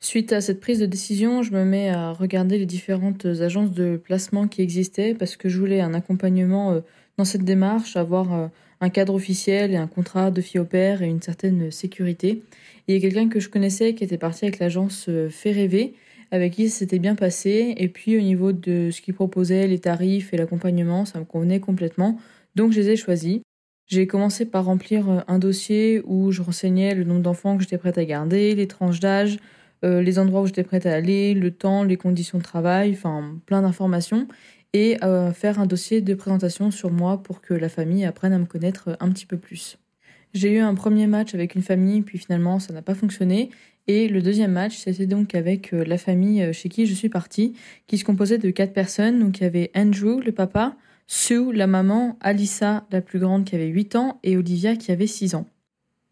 Suite 0.01 0.33
à 0.33 0.41
cette 0.41 0.61
prise 0.61 0.79
de 0.79 0.87
décision, 0.87 1.43
je 1.43 1.53
me 1.53 1.64
mets 1.64 1.91
à 1.91 2.12
regarder 2.12 2.57
les 2.57 2.66
différentes 2.66 3.26
agences 3.26 3.72
de 3.72 3.97
placement 3.97 4.47
qui 4.47 4.62
existaient 4.62 5.12
parce 5.12 5.37
que 5.37 5.49
je 5.49 5.59
voulais 5.59 5.81
un 5.81 5.93
accompagnement 5.93 6.70
euh, 6.72 6.81
dans 7.16 7.24
cette 7.24 7.43
démarche, 7.43 7.97
avoir 7.97 8.33
euh, 8.33 8.47
un 8.81 8.91
cadre 8.91 9.14
officiel 9.14 9.72
et 9.72 9.76
un 9.76 9.87
contrat 9.87 10.31
de 10.31 10.43
père 10.62 11.03
et 11.03 11.09
une 11.09 11.22
certaine 11.22 11.70
sécurité. 11.70 12.43
il 12.87 12.95
y 12.95 12.99
a 12.99 13.01
quelqu'un 13.01 13.29
que 13.29 13.41
je 13.41 13.49
connaissais 13.49 13.95
qui 13.95 14.05
était 14.05 14.18
parti 14.18 14.45
avec 14.45 14.59
l'agence 14.59 15.07
euh, 15.09 15.29
Fait 15.29 15.53
Rêver, 15.53 15.95
avec 16.31 16.55
qui 16.55 16.68
ça 16.68 16.79
s'était 16.81 16.99
bien 16.99 17.14
passé. 17.14 17.74
Et 17.76 17.89
puis 17.89 18.16
au 18.16 18.20
niveau 18.20 18.53
de 18.53 18.91
ce 18.91 19.01
qu'il 19.01 19.14
proposait, 19.14 19.66
les 19.66 19.79
tarifs 19.79 20.33
et 20.33 20.37
l'accompagnement, 20.37 21.05
ça 21.05 21.18
me 21.18 21.24
convenait 21.24 21.61
complètement. 21.61 22.18
Donc 22.55 22.72
je 22.72 22.81
les 22.81 22.91
ai 22.91 22.97
choisis. 22.97 23.41
J'ai 23.87 24.07
commencé 24.07 24.45
par 24.45 24.66
remplir 24.66 25.24
un 25.26 25.39
dossier 25.39 26.03
où 26.05 26.31
je 26.31 26.43
renseignais 26.43 26.95
le 26.95 27.05
nombre 27.05 27.22
d'enfants 27.22 27.57
que 27.57 27.62
j'étais 27.62 27.79
prête 27.79 27.97
à 27.97 28.05
garder, 28.05 28.55
les 28.55 28.66
tranches 28.66 29.01
d'âge, 29.01 29.39
euh, 29.85 30.03
les 30.03 30.18
endroits 30.18 30.43
où 30.43 30.47
j'étais 30.47 30.64
prête 30.64 30.85
à 30.87 30.93
aller, 30.93 31.35
le 31.35 31.51
temps, 31.51 31.85
les 31.85 31.97
conditions 31.97 32.39
de 32.39 32.43
travail, 32.43 32.93
enfin 32.93 33.39
plein 33.47 33.62
d'informations, 33.62 34.29
et 34.73 35.03
euh, 35.03 35.33
faire 35.33 35.61
un 35.61 35.66
dossier 35.66 36.01
de 36.01 36.14
présentation 36.14 36.71
sur 36.71 36.91
moi 36.91 37.23
pour 37.23 37.41
que 37.41 37.55
la 37.55 37.69
famille 37.69 38.05
apprenne 38.05 38.33
à 38.33 38.39
me 38.39 38.45
connaître 38.45 38.97
un 39.01 39.11
petit 39.11 39.27
peu 39.27 39.37
plus. 39.37 39.79
J'ai 40.35 40.53
eu 40.53 40.59
un 40.59 40.75
premier 40.75 41.07
match 41.07 41.35
avec 41.35 41.55
une 41.55 41.62
famille, 41.62 42.03
puis 42.03 42.19
finalement 42.19 42.59
ça 42.59 42.73
n'a 42.73 42.83
pas 42.83 42.95
fonctionné. 42.95 43.51
Et 43.87 44.09
le 44.09 44.21
deuxième 44.21 44.53
match, 44.53 44.77
c'était 44.77 45.07
donc 45.07 45.35
avec 45.35 45.73
euh, 45.73 45.85
la 45.85 45.97
famille 45.97 46.53
chez 46.53 46.69
qui 46.69 46.87
je 46.87 46.95
suis 46.95 47.09
partie, 47.09 47.55
qui 47.87 47.97
se 47.97 48.05
composait 48.05 48.39
de 48.39 48.51
quatre 48.51 48.75
personnes. 48.75 49.19
Donc 49.19 49.39
il 49.39 49.45
y 49.45 49.47
avait 49.47 49.71
Andrew, 49.75 50.21
le 50.21 50.33
papa, 50.33 50.77
Sue, 51.07 51.55
la 51.55 51.66
maman, 51.66 52.19
Alissa, 52.21 52.87
la 52.93 53.01
plus 53.01 53.19
grande 53.19 53.47
qui 53.47 53.55
avait 53.55 53.69
8 53.69 53.97
ans, 53.97 54.21
et 54.23 54.37
Olivia 54.37 54.77
qui 54.77 54.93
avait 54.93 55.07
6 55.07 55.35
ans. 55.35 55.47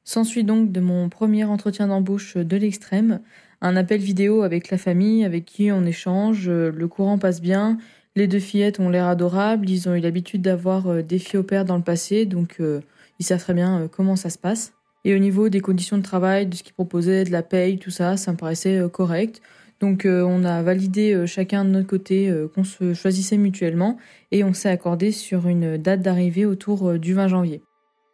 S'ensuit 0.04 0.44
donc 0.44 0.72
de 0.72 0.80
mon 0.80 1.10
premier 1.10 1.44
entretien 1.44 1.88
d'embauche 1.88 2.38
de 2.38 2.56
l'extrême, 2.56 3.20
un 3.60 3.76
appel 3.76 4.00
vidéo 4.00 4.42
avec 4.42 4.70
la 4.70 4.78
famille 4.78 5.24
avec 5.24 5.44
qui 5.44 5.70
on 5.70 5.84
échange, 5.84 6.48
euh, 6.48 6.70
le 6.70 6.88
courant 6.88 7.18
passe 7.18 7.42
bien, 7.42 7.78
les 8.16 8.26
deux 8.26 8.40
fillettes 8.40 8.80
ont 8.80 8.88
l'air 8.88 9.06
adorables, 9.06 9.68
ils 9.70 9.88
ont 9.88 9.94
eu 9.94 10.00
l'habitude 10.00 10.42
d'avoir 10.42 10.88
euh, 10.88 11.02
des 11.02 11.18
filles 11.18 11.38
au 11.38 11.42
père 11.42 11.64
dans 11.64 11.76
le 11.76 11.82
passé, 11.82 12.26
donc 12.26 12.56
euh, 12.58 12.80
ils 13.20 13.24
savent 13.24 13.40
très 13.40 13.54
bien 13.54 13.88
comment 13.90 14.16
ça 14.16 14.30
se 14.30 14.38
passe. 14.38 14.72
Et 15.04 15.14
au 15.14 15.18
niveau 15.18 15.48
des 15.48 15.60
conditions 15.60 15.96
de 15.98 16.02
travail, 16.02 16.46
de 16.46 16.54
ce 16.54 16.64
qu'ils 16.64 16.74
proposaient, 16.74 17.24
de 17.24 17.30
la 17.30 17.42
paye, 17.42 17.78
tout 17.78 17.92
ça, 17.92 18.16
ça 18.16 18.32
me 18.32 18.36
paraissait 18.36 18.82
correct. 18.92 19.40
Donc 19.78 20.04
on 20.04 20.42
a 20.44 20.62
validé 20.62 21.26
chacun 21.26 21.64
de 21.64 21.70
notre 21.70 21.86
côté 21.86 22.34
qu'on 22.54 22.64
se 22.64 22.92
choisissait 22.92 23.36
mutuellement 23.36 23.98
et 24.32 24.42
on 24.42 24.52
s'est 24.52 24.68
accordé 24.68 25.12
sur 25.12 25.46
une 25.46 25.76
date 25.76 26.02
d'arrivée 26.02 26.44
autour 26.44 26.98
du 26.98 27.14
20 27.14 27.28
janvier. 27.28 27.62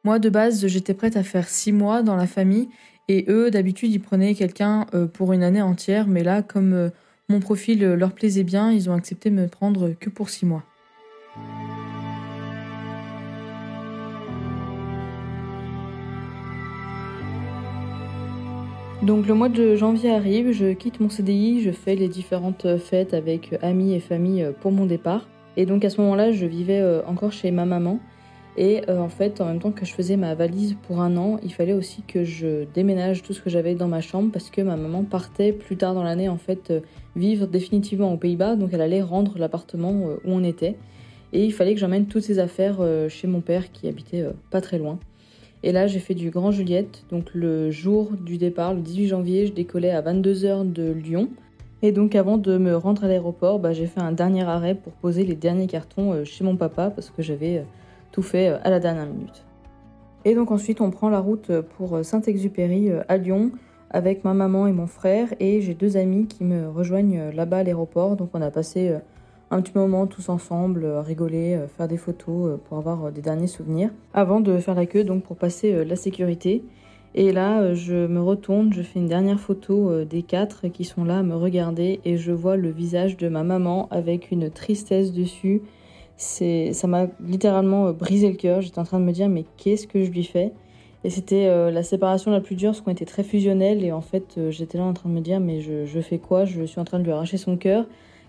Moi 0.05 0.18
de 0.18 0.28
base 0.28 0.66
j'étais 0.66 0.92
prête 0.92 1.16
à 1.16 1.22
faire 1.22 1.48
six 1.48 1.72
mois 1.72 2.03
dans 2.03 2.16
la 2.16 2.26
famille 2.26 2.68
et 3.09 3.24
eux, 3.28 3.50
d'habitude, 3.50 3.92
ils 3.92 4.00
prenaient 4.00 4.34
quelqu'un 4.34 4.86
euh, 4.94 5.07
pour 5.07 5.32
une 5.32 5.42
année 5.42 5.62
entière, 5.62 6.07
mais 6.07 6.22
là, 6.22 6.42
comme 6.42 6.72
euh, 6.72 6.90
mon 7.28 7.40
profil 7.40 7.82
euh, 7.84 7.96
leur 7.96 8.12
plaisait 8.12 8.44
bien, 8.44 8.72
ils 8.72 8.90
ont 8.90 8.94
accepté 8.94 9.30
de 9.30 9.34
me 9.34 9.48
prendre 9.48 9.90
que 9.98 10.10
pour 10.10 10.28
six 10.28 10.46
mois. 10.46 10.64
Donc 19.02 19.26
le 19.26 19.34
mois 19.34 19.48
de 19.48 19.74
janvier 19.74 20.12
arrive, 20.12 20.52
je 20.52 20.72
quitte 20.72 21.00
mon 21.00 21.08
CDI, 21.08 21.60
je 21.60 21.72
fais 21.72 21.96
les 21.96 22.06
différentes 22.06 22.78
fêtes 22.78 23.14
avec 23.14 23.58
amis 23.60 23.94
et 23.94 24.00
famille 24.00 24.46
pour 24.60 24.70
mon 24.70 24.86
départ. 24.86 25.26
Et 25.56 25.66
donc 25.66 25.84
à 25.84 25.90
ce 25.90 26.00
moment-là, 26.00 26.32
je 26.32 26.46
vivais 26.46 26.80
euh, 26.80 27.02
encore 27.06 27.32
chez 27.32 27.50
ma 27.50 27.64
maman. 27.64 27.98
Et 28.57 28.82
euh, 28.88 28.98
en 28.98 29.09
fait, 29.09 29.40
en 29.40 29.46
même 29.46 29.61
temps 29.61 29.70
que 29.70 29.86
je 29.86 29.92
faisais 29.92 30.16
ma 30.16 30.34
valise 30.34 30.76
pour 30.86 31.00
un 31.00 31.16
an, 31.16 31.38
il 31.42 31.53
fallait 31.53 31.72
aussi 31.72 32.03
que 32.03 32.24
je 32.24 32.64
déménage 32.74 33.22
tout 33.22 33.32
ce 33.32 33.40
que 33.40 33.48
j'avais 33.48 33.74
dans 33.74 33.88
ma 33.88 34.00
chambre 34.00 34.30
parce 34.30 34.50
que 34.50 34.61
ma 34.61 34.76
maman 34.76 35.05
partait 35.05 35.53
plus 35.53 35.76
tard 35.76 35.94
dans 35.94 36.03
l'année 36.03 36.28
en 36.28 36.36
fait 36.36 36.70
euh, 36.70 36.80
vivre 37.16 37.46
définitivement 37.46 38.12
aux 38.12 38.18
Pays-Bas. 38.18 38.57
Donc 38.57 38.70
elle 38.72 38.82
allait 38.82 39.03
rendre 39.03 39.38
l'appartement 39.38 39.92
où 39.92 40.18
on 40.24 40.44
était. 40.44 40.76
Et 41.32 41.44
il 41.46 41.53
fallait 41.53 41.72
que 41.72 41.80
j'emmène 41.80 42.07
toutes 42.07 42.24
ces 42.24 42.38
affaires 42.38 42.80
chez 43.09 43.26
mon 43.26 43.40
père 43.40 43.72
qui 43.72 43.88
habitait 43.88 44.26
pas 44.50 44.61
très 44.61 44.76
loin. 44.76 44.98
Et 45.62 45.72
là, 45.72 45.86
j'ai 45.86 45.98
fait 45.98 46.14
du 46.14 46.28
Grand 46.28 46.50
Juliette. 46.50 47.05
Donc 47.11 47.30
le 47.32 47.70
jour 47.70 48.11
du 48.12 48.36
départ, 48.36 48.74
le 48.74 48.80
18 48.80 49.09
janvier, 49.09 49.46
je 49.46 49.53
décollais 49.53 49.90
à 49.90 50.03
22h 50.03 50.70
de 50.70 50.92
Lyon. 50.92 51.30
Et 51.82 51.90
donc 51.90 52.14
avant 52.14 52.38
de 52.38 52.59
me 52.59 52.76
rendre 52.76 53.05
à 53.05 53.09
l'aéroport, 53.09 53.59
bah, 53.59 53.72
j'ai 53.72 53.86
fait 53.86 54.00
un 54.00 54.12
dernier 54.12 54.42
arrêt 54.42 54.74
pour 54.76 54.92
poser 54.92 55.24
les 55.24 55.34
derniers 55.34 55.66
cartons 55.66 56.12
euh, 56.12 56.24
chez 56.24 56.44
mon 56.44 56.57
papa 56.57 56.90
parce 56.90 57.11
que 57.11 57.22
j'avais 57.22 57.59
euh, 57.59 57.62
tout 58.12 58.22
fait 58.22 58.50
euh, 58.50 58.58
à 58.62 58.70
la 58.70 58.78
dernière 58.78 59.06
minute. 59.06 59.44
Et 60.24 60.36
donc 60.36 60.52
ensuite, 60.52 60.80
on 60.80 60.90
prend 60.90 61.08
la 61.08 61.18
route 61.18 61.50
pour 61.76 62.04
Saint-Exupéry 62.04 62.92
à 63.08 63.16
Lyon 63.16 63.50
avec 63.90 64.22
ma 64.22 64.34
maman 64.34 64.68
et 64.68 64.72
mon 64.72 64.86
frère. 64.86 65.26
Et 65.40 65.60
j'ai 65.60 65.74
deux 65.74 65.96
amis 65.96 66.28
qui 66.28 66.44
me 66.44 66.68
rejoignent 66.68 67.32
là-bas 67.34 67.58
à 67.58 67.62
l'aéroport. 67.64 68.14
Donc 68.14 68.30
on 68.32 68.40
a 68.40 68.52
passé 68.52 68.96
un 69.52 69.60
petit 69.60 69.76
moment 69.76 70.06
tous 70.06 70.30
ensemble, 70.30 70.84
euh, 70.84 71.02
rigoler, 71.02 71.54
euh, 71.54 71.66
faire 71.68 71.86
des 71.86 71.98
photos 71.98 72.52
euh, 72.52 72.56
pour 72.56 72.78
avoir 72.78 73.12
des 73.12 73.20
derniers 73.20 73.46
souvenirs, 73.46 73.90
avant 74.14 74.40
de 74.40 74.56
faire 74.58 74.74
la 74.74 74.86
queue 74.86 75.04
donc 75.04 75.22
pour 75.24 75.36
passer 75.36 75.84
la 75.84 75.94
sécurité. 75.94 76.64
Et 77.14 77.32
là, 77.32 77.74
je 77.74 78.06
me 78.06 78.22
retourne, 78.22 78.72
je 78.72 78.80
fais 78.80 78.98
une 78.98 79.06
dernière 79.06 79.38
photo 79.38 80.02
des 80.06 80.22
quatre 80.22 80.68
qui 80.68 80.84
sont 80.84 81.04
là 81.04 81.18
à 81.18 81.22
me 81.22 81.36
regarder 81.36 82.00
et 82.06 82.16
je 82.16 82.32
vois 82.32 82.56
le 82.56 82.70
visage 82.70 83.18
de 83.18 83.28
ma 83.28 83.42
maman 83.42 83.86
avec 83.90 84.30
une 84.30 84.48
tristesse 84.48 85.12
dessus. 85.12 85.60
Ça 86.22 86.86
m'a 86.86 87.06
littéralement 87.20 87.92
brisé 87.92 88.30
le 88.30 88.36
cœur. 88.36 88.60
J'étais 88.60 88.78
en 88.78 88.84
train 88.84 89.00
de 89.00 89.04
me 89.04 89.12
dire 89.12 89.28
mais 89.28 89.44
qu'est-ce 89.56 89.86
que 89.86 90.04
je 90.04 90.10
lui 90.10 90.24
fais? 90.24 90.52
Et 91.04 91.10
c'était 91.10 91.48
la 91.70 91.82
séparation 91.82 92.30
la 92.30 92.40
plus 92.40 92.54
dure 92.54 92.70
parce 92.70 92.80
qu'on 92.80 92.92
était 92.92 93.04
très 93.04 93.24
fusionnels 93.24 93.84
et 93.84 93.90
en 93.90 94.02
fait 94.02 94.38
j'étais 94.50 94.78
là 94.78 94.84
en 94.84 94.92
train 94.92 95.08
de 95.08 95.14
me 95.14 95.20
dire 95.20 95.40
mais 95.40 95.60
je, 95.60 96.00
fais 96.00 96.18
quoi? 96.18 96.44
Je 96.44 96.62
suis 96.62 96.78
en 96.78 96.84
train 96.84 97.00
de 97.00 97.04
lui 97.04 97.10
arracher 97.10 97.38
son 97.38 97.56
cœur. 97.56 97.86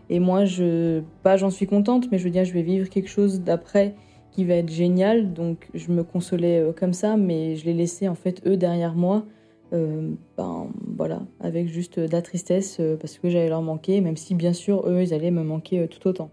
Et 0.10 0.20
moi, 0.20 0.46
je, 0.46 1.02
pas 1.24 1.38
j'en 1.38 1.50
suis 1.50 1.66
contente, 1.66 2.12
mais 2.12 2.18
je 2.18 2.26
veux 2.26 2.30
dire, 2.30 2.46
je 2.46 2.54
vais 2.54 2.62
vivre 2.62 2.90
quelque 2.90 3.10
chose 3.10 3.42
d'après 3.42 3.96
qui 4.32 4.46
va 4.46 4.56
être 4.56 4.72
génial. 4.72 5.34
Donc, 5.34 5.70
je 5.74 5.92
me 5.92 6.04
consolais 6.04 6.60
euh, 6.60 6.74
comme 6.74 6.94
ça, 6.94 7.18
mais 7.18 7.56
je 7.56 7.66
les 7.66 7.74
laissais 7.74 8.08
en 8.08 8.16
fait 8.16 8.46
eux 8.46 8.58
derrière 8.58 8.96
moi. 8.96 9.26
Euh, 9.74 10.12
ben 10.38 10.68
voilà, 10.96 11.24
avec 11.40 11.68
juste 11.68 12.00
de 12.00 12.12
la 12.12 12.22
tristesse 12.22 12.78
euh, 12.80 12.96
parce 12.96 13.18
que 13.18 13.30
j'allais 13.30 13.50
leur 13.50 13.64
manquer, 13.64 14.02
même 14.02 14.18
si 14.18 14.36
bien 14.36 14.54
sûr 14.54 14.88
eux 14.88 15.02
ils 15.02 15.14
allaient 15.16 15.32
me 15.32 15.44
manquer 15.44 15.88
tout 15.88 16.08
autant. 16.08 16.30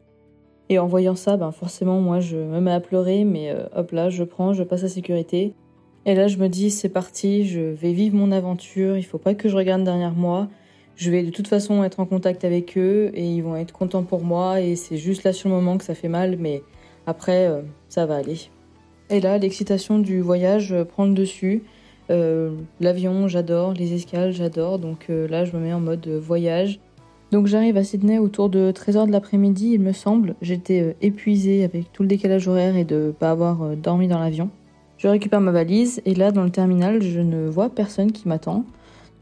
Et 0.70 0.78
en 0.78 0.86
voyant 0.86 1.16
ça, 1.16 1.36
ben 1.36 1.52
forcément 1.52 2.00
moi 2.00 2.20
je 2.20 2.38
me 2.38 2.60
mets 2.60 2.72
à 2.72 2.80
pleurer, 2.80 3.24
mais 3.24 3.54
hop 3.74 3.90
là 3.90 4.08
je 4.08 4.24
prends, 4.24 4.54
je 4.54 4.62
passe 4.62 4.84
à 4.84 4.88
sécurité. 4.88 5.52
Et 6.06 6.14
là 6.14 6.28
je 6.28 6.38
me 6.38 6.48
dis 6.48 6.70
c'est 6.70 6.88
parti, 6.88 7.46
je 7.46 7.60
vais 7.60 7.92
vivre 7.92 8.16
mon 8.16 8.32
aventure, 8.32 8.96
il 8.96 9.02
faut 9.02 9.18
pas 9.18 9.34
que 9.34 9.48
je 9.48 9.56
regarde 9.56 9.84
derrière 9.84 10.14
moi, 10.14 10.48
je 11.00 11.10
vais 11.10 11.22
de 11.22 11.30
toute 11.30 11.48
façon 11.48 11.82
être 11.82 11.98
en 11.98 12.04
contact 12.04 12.44
avec 12.44 12.76
eux 12.76 13.10
et 13.14 13.24
ils 13.24 13.40
vont 13.40 13.56
être 13.56 13.72
contents 13.72 14.02
pour 14.02 14.22
moi 14.22 14.60
et 14.60 14.76
c'est 14.76 14.98
juste 14.98 15.24
là 15.24 15.32
sur 15.32 15.48
le 15.48 15.54
moment 15.54 15.78
que 15.78 15.84
ça 15.84 15.94
fait 15.94 16.08
mal, 16.08 16.36
mais 16.38 16.62
après 17.06 17.46
euh, 17.46 17.62
ça 17.88 18.04
va 18.04 18.16
aller. 18.16 18.38
Et 19.08 19.20
là, 19.20 19.38
l'excitation 19.38 19.98
du 19.98 20.20
voyage 20.20 20.74
euh, 20.74 20.84
prend 20.84 21.06
le 21.06 21.14
dessus. 21.14 21.64
Euh, 22.10 22.54
l'avion, 22.80 23.28
j'adore, 23.28 23.72
les 23.72 23.94
escales, 23.94 24.32
j'adore, 24.32 24.78
donc 24.78 25.06
là 25.08 25.46
je 25.46 25.56
me 25.56 25.62
mets 25.62 25.72
en 25.72 25.80
mode 25.80 26.06
voyage. 26.06 26.80
Donc 27.32 27.46
j'arrive 27.46 27.76
à 27.76 27.84
Sydney 27.84 28.18
autour 28.18 28.48
de 28.48 28.72
13h 28.72 29.06
de 29.06 29.12
l'après-midi, 29.12 29.72
il 29.74 29.80
me 29.80 29.92
semble. 29.92 30.34
J'étais 30.42 30.96
épuisée 31.00 31.62
avec 31.64 31.92
tout 31.92 32.02
le 32.02 32.08
décalage 32.08 32.48
horaire 32.48 32.76
et 32.76 32.84
de 32.84 33.14
pas 33.16 33.30
avoir 33.30 33.76
dormi 33.76 34.08
dans 34.08 34.18
l'avion. 34.18 34.50
Je 34.98 35.08
récupère 35.08 35.40
ma 35.40 35.52
valise 35.52 36.02
et 36.04 36.14
là 36.14 36.32
dans 36.32 36.42
le 36.42 36.50
terminal, 36.50 37.02
je 37.02 37.20
ne 37.20 37.48
vois 37.48 37.70
personne 37.70 38.12
qui 38.12 38.28
m'attend. 38.28 38.64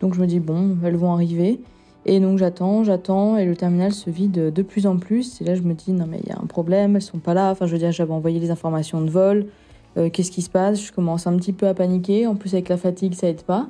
Donc 0.01 0.15
je 0.15 0.21
me 0.21 0.27
dis, 0.27 0.41
bon, 0.41 0.77
elles 0.85 0.97
vont 0.97 1.13
arriver. 1.13 1.61
Et 2.07 2.21
donc 2.21 2.39
j'attends, 2.39 2.85
j'attends, 2.85 3.37
et 3.37 3.45
le 3.45 3.55
terminal 3.55 3.93
se 3.93 4.09
vide 4.09 4.53
de 4.53 4.63
plus 4.63 4.87
en 4.87 4.97
plus. 4.97 5.41
Et 5.43 5.45
là 5.45 5.55
je 5.55 5.63
me 5.63 5.75
dis, 5.75 5.93
non 5.93 6.07
mais 6.09 6.21
il 6.25 6.31
y 6.31 6.33
a 6.33 6.39
un 6.43 6.47
problème, 6.47 6.97
elles 6.97 7.03
sont 7.03 7.19
pas 7.19 7.35
là. 7.35 7.51
Enfin 7.51 7.67
je 7.67 7.73
veux 7.73 7.79
dire, 7.79 7.93
j'avais 7.93 8.13
envoyé 8.13 8.41
les 8.41 8.51
informations 8.51 9.03
de 9.03 9.11
vol. 9.11 9.47
Euh, 9.99 10.09
qu'est-ce 10.11 10.31
qui 10.31 10.43
se 10.43 10.51
passe? 10.51 10.83
Je 10.83 10.93
commence 10.93 11.27
un 11.27 11.37
petit 11.37 11.53
peu 11.53 11.67
à 11.67 11.75
paniquer. 11.75 12.27
En 12.27 12.35
plus 12.35 12.55
avec 12.55 12.69
la 12.71 12.77
fatigue, 12.77 13.15
ça 13.15 13.29
aide 13.29 13.43
pas. 13.43 13.69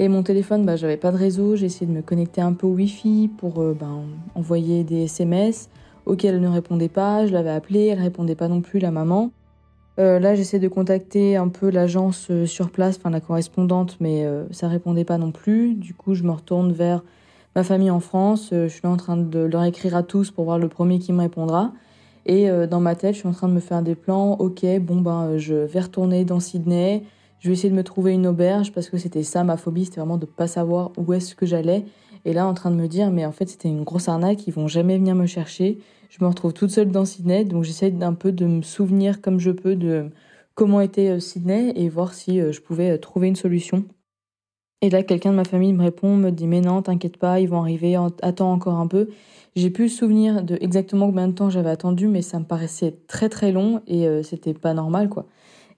Et 0.00 0.08
mon 0.08 0.22
téléphone, 0.22 0.64
bah, 0.64 0.76
j'avais 0.76 0.96
pas 0.96 1.10
de 1.10 1.16
réseau. 1.16 1.56
J'ai 1.56 1.66
essayé 1.66 1.84
de 1.84 1.92
me 1.92 2.02
connecter 2.02 2.40
un 2.40 2.52
peu 2.52 2.68
au 2.68 2.72
Wi-Fi 2.72 3.30
pour 3.36 3.60
euh, 3.60 3.76
ben, 3.78 4.04
envoyer 4.36 4.84
des 4.84 5.02
SMS 5.02 5.68
auxquels 6.06 6.36
elle 6.36 6.40
ne 6.40 6.48
répondait 6.48 6.88
pas. 6.88 7.26
Je 7.26 7.32
l'avais 7.32 7.50
appelée, 7.50 7.86
elle 7.86 8.00
répondait 8.00 8.36
pas 8.36 8.46
non 8.46 8.60
plus, 8.60 8.78
la 8.78 8.92
maman. 8.92 9.32
Euh, 9.98 10.20
là, 10.20 10.36
j'essaie 10.36 10.60
de 10.60 10.68
contacter 10.68 11.36
un 11.36 11.48
peu 11.48 11.68
l'agence 11.70 12.28
euh, 12.30 12.46
sur 12.46 12.70
place, 12.70 12.96
enfin 12.98 13.10
la 13.10 13.20
correspondante, 13.20 13.96
mais 13.98 14.24
euh, 14.24 14.44
ça 14.52 14.68
répondait 14.68 15.04
pas 15.04 15.18
non 15.18 15.32
plus. 15.32 15.74
Du 15.74 15.94
coup, 15.94 16.14
je 16.14 16.22
me 16.22 16.30
retourne 16.30 16.70
vers 16.70 17.02
ma 17.56 17.64
famille 17.64 17.90
en 17.90 17.98
France. 17.98 18.50
je 18.52 18.68
suis 18.68 18.82
là 18.84 18.90
en 18.90 18.96
train 18.96 19.16
de 19.16 19.40
leur 19.40 19.64
écrire 19.64 19.96
à 19.96 20.04
tous 20.04 20.30
pour 20.30 20.44
voir 20.44 20.60
le 20.60 20.68
premier 20.68 21.00
qui 21.00 21.12
me 21.12 21.20
répondra. 21.20 21.72
Et 22.26 22.48
dans 22.70 22.78
ma 22.78 22.94
tête, 22.94 23.14
je 23.14 23.20
suis 23.20 23.28
en 23.28 23.32
train 23.32 23.48
de 23.48 23.54
me 23.54 23.60
faire 23.60 23.82
des 23.82 23.94
plans. 23.94 24.32
Ok, 24.32 24.64
bon 24.80 25.00
ben, 25.00 25.38
je 25.38 25.54
vais 25.54 25.80
retourner 25.80 26.26
dans 26.26 26.40
Sydney. 26.40 27.02
Je 27.40 27.48
vais 27.48 27.52
essayer 27.52 27.70
de 27.70 27.74
me 27.76 27.84
trouver 27.84 28.12
une 28.12 28.26
auberge 28.26 28.72
parce 28.72 28.88
que 28.88 28.98
c'était 28.98 29.22
ça 29.22 29.44
ma 29.44 29.56
phobie, 29.56 29.84
c'était 29.84 30.00
vraiment 30.00 30.16
de 30.16 30.26
pas 30.26 30.48
savoir 30.48 30.90
où 30.96 31.12
est-ce 31.12 31.34
que 31.34 31.46
j'allais. 31.46 31.84
Et 32.24 32.32
là, 32.32 32.46
en 32.46 32.54
train 32.54 32.70
de 32.70 32.76
me 32.76 32.88
dire, 32.88 33.10
mais 33.10 33.24
en 33.24 33.32
fait, 33.32 33.48
c'était 33.48 33.68
une 33.68 33.84
grosse 33.84 34.08
arnaque, 34.08 34.46
ils 34.46 34.52
vont 34.52 34.66
jamais 34.66 34.98
venir 34.98 35.14
me 35.14 35.26
chercher. 35.26 35.78
Je 36.10 36.24
me 36.24 36.28
retrouve 36.28 36.52
toute 36.52 36.70
seule 36.70 36.90
dans 36.90 37.04
Sydney, 37.04 37.44
donc 37.44 37.64
j'essaie 37.64 37.90
d'un 37.90 38.14
peu 38.14 38.32
de 38.32 38.46
me 38.46 38.62
souvenir 38.62 39.20
comme 39.20 39.38
je 39.38 39.50
peux 39.50 39.76
de 39.76 40.10
comment 40.54 40.80
était 40.80 41.10
euh, 41.10 41.20
Sydney 41.20 41.72
et 41.76 41.88
voir 41.88 42.14
si 42.14 42.40
euh, 42.40 42.50
je 42.50 42.60
pouvais 42.60 42.90
euh, 42.90 42.98
trouver 42.98 43.28
une 43.28 43.36
solution. 43.36 43.84
Et 44.82 44.90
là, 44.90 45.04
quelqu'un 45.04 45.30
de 45.30 45.36
ma 45.36 45.44
famille 45.44 45.72
me 45.72 45.82
répond, 45.82 46.16
me 46.16 46.30
dit 46.30 46.48
mais 46.48 46.60
non, 46.60 46.82
t'inquiète 46.82 47.16
pas, 47.16 47.38
ils 47.40 47.48
vont 47.48 47.60
arriver, 47.60 47.96
attends 48.22 48.52
encore 48.52 48.74
un 48.74 48.88
peu. 48.88 49.08
J'ai 49.54 49.70
le 49.70 49.88
souvenir 49.88 50.42
de 50.42 50.56
exactement 50.60 51.06
combien 51.06 51.28
de 51.28 51.32
temps 51.32 51.50
j'avais 51.50 51.70
attendu, 51.70 52.08
mais 52.08 52.22
ça 52.22 52.38
me 52.38 52.44
paraissait 52.44 52.96
très 53.08 53.28
très 53.28 53.50
long 53.50 53.82
et 53.88 54.06
c'était 54.22 54.54
pas 54.54 54.74
normal 54.74 55.08
quoi. 55.08 55.26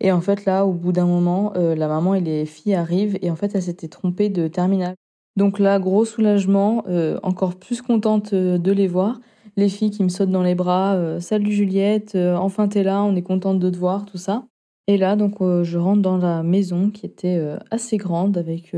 Et 0.01 0.13
en 0.13 0.21
fait 0.21 0.45
là, 0.45 0.65
au 0.65 0.73
bout 0.73 0.93
d'un 0.93 1.07
moment, 1.07 1.53
la 1.55 1.89
maman 1.89 2.15
et 2.15 2.21
les 2.21 2.47
filles 2.47 2.75
arrivent 2.75 3.19
et 3.23 3.31
en 3.31 3.37
fait 3.37 3.55
elle 3.55 3.63
s'était 3.63 3.89
trompée 3.89 4.29
de 4.29 4.49
terminal. 4.49 4.95
Donc 5.37 5.59
là, 5.59 5.79
gros 5.79 6.05
soulagement, 6.05 6.85
euh, 6.89 7.19
encore 7.23 7.57
plus 7.57 7.83
contente 7.83 8.33
euh, 8.33 8.59
de 8.59 8.73
les 8.73 8.89
voir. 8.89 9.21
Les 9.57 9.69
filles 9.69 9.91
qui 9.91 10.03
me 10.03 10.09
sautent 10.09 10.31
dans 10.31 10.43
les 10.43 10.55
bras, 10.55 10.95
euh, 10.95 11.21
salut 11.21 11.53
Juliette, 11.53 12.17
enfin 12.17 12.69
t'es 12.69 12.83
là, 12.83 13.03
on 13.03 13.17
est 13.17 13.23
contente 13.23 13.59
de 13.59 13.71
te 13.71 13.77
voir, 13.77 14.05
tout 14.05 14.19
ça. 14.19 14.45
Et 14.87 14.97
là, 14.97 15.17
donc 15.17 15.39
je 15.41 15.79
rentre 15.79 16.03
dans 16.03 16.17
la 16.17 16.43
maison 16.43 16.91
qui 16.91 17.07
était 17.07 17.41
assez 17.71 17.97
grande 17.97 18.37
avec 18.37 18.75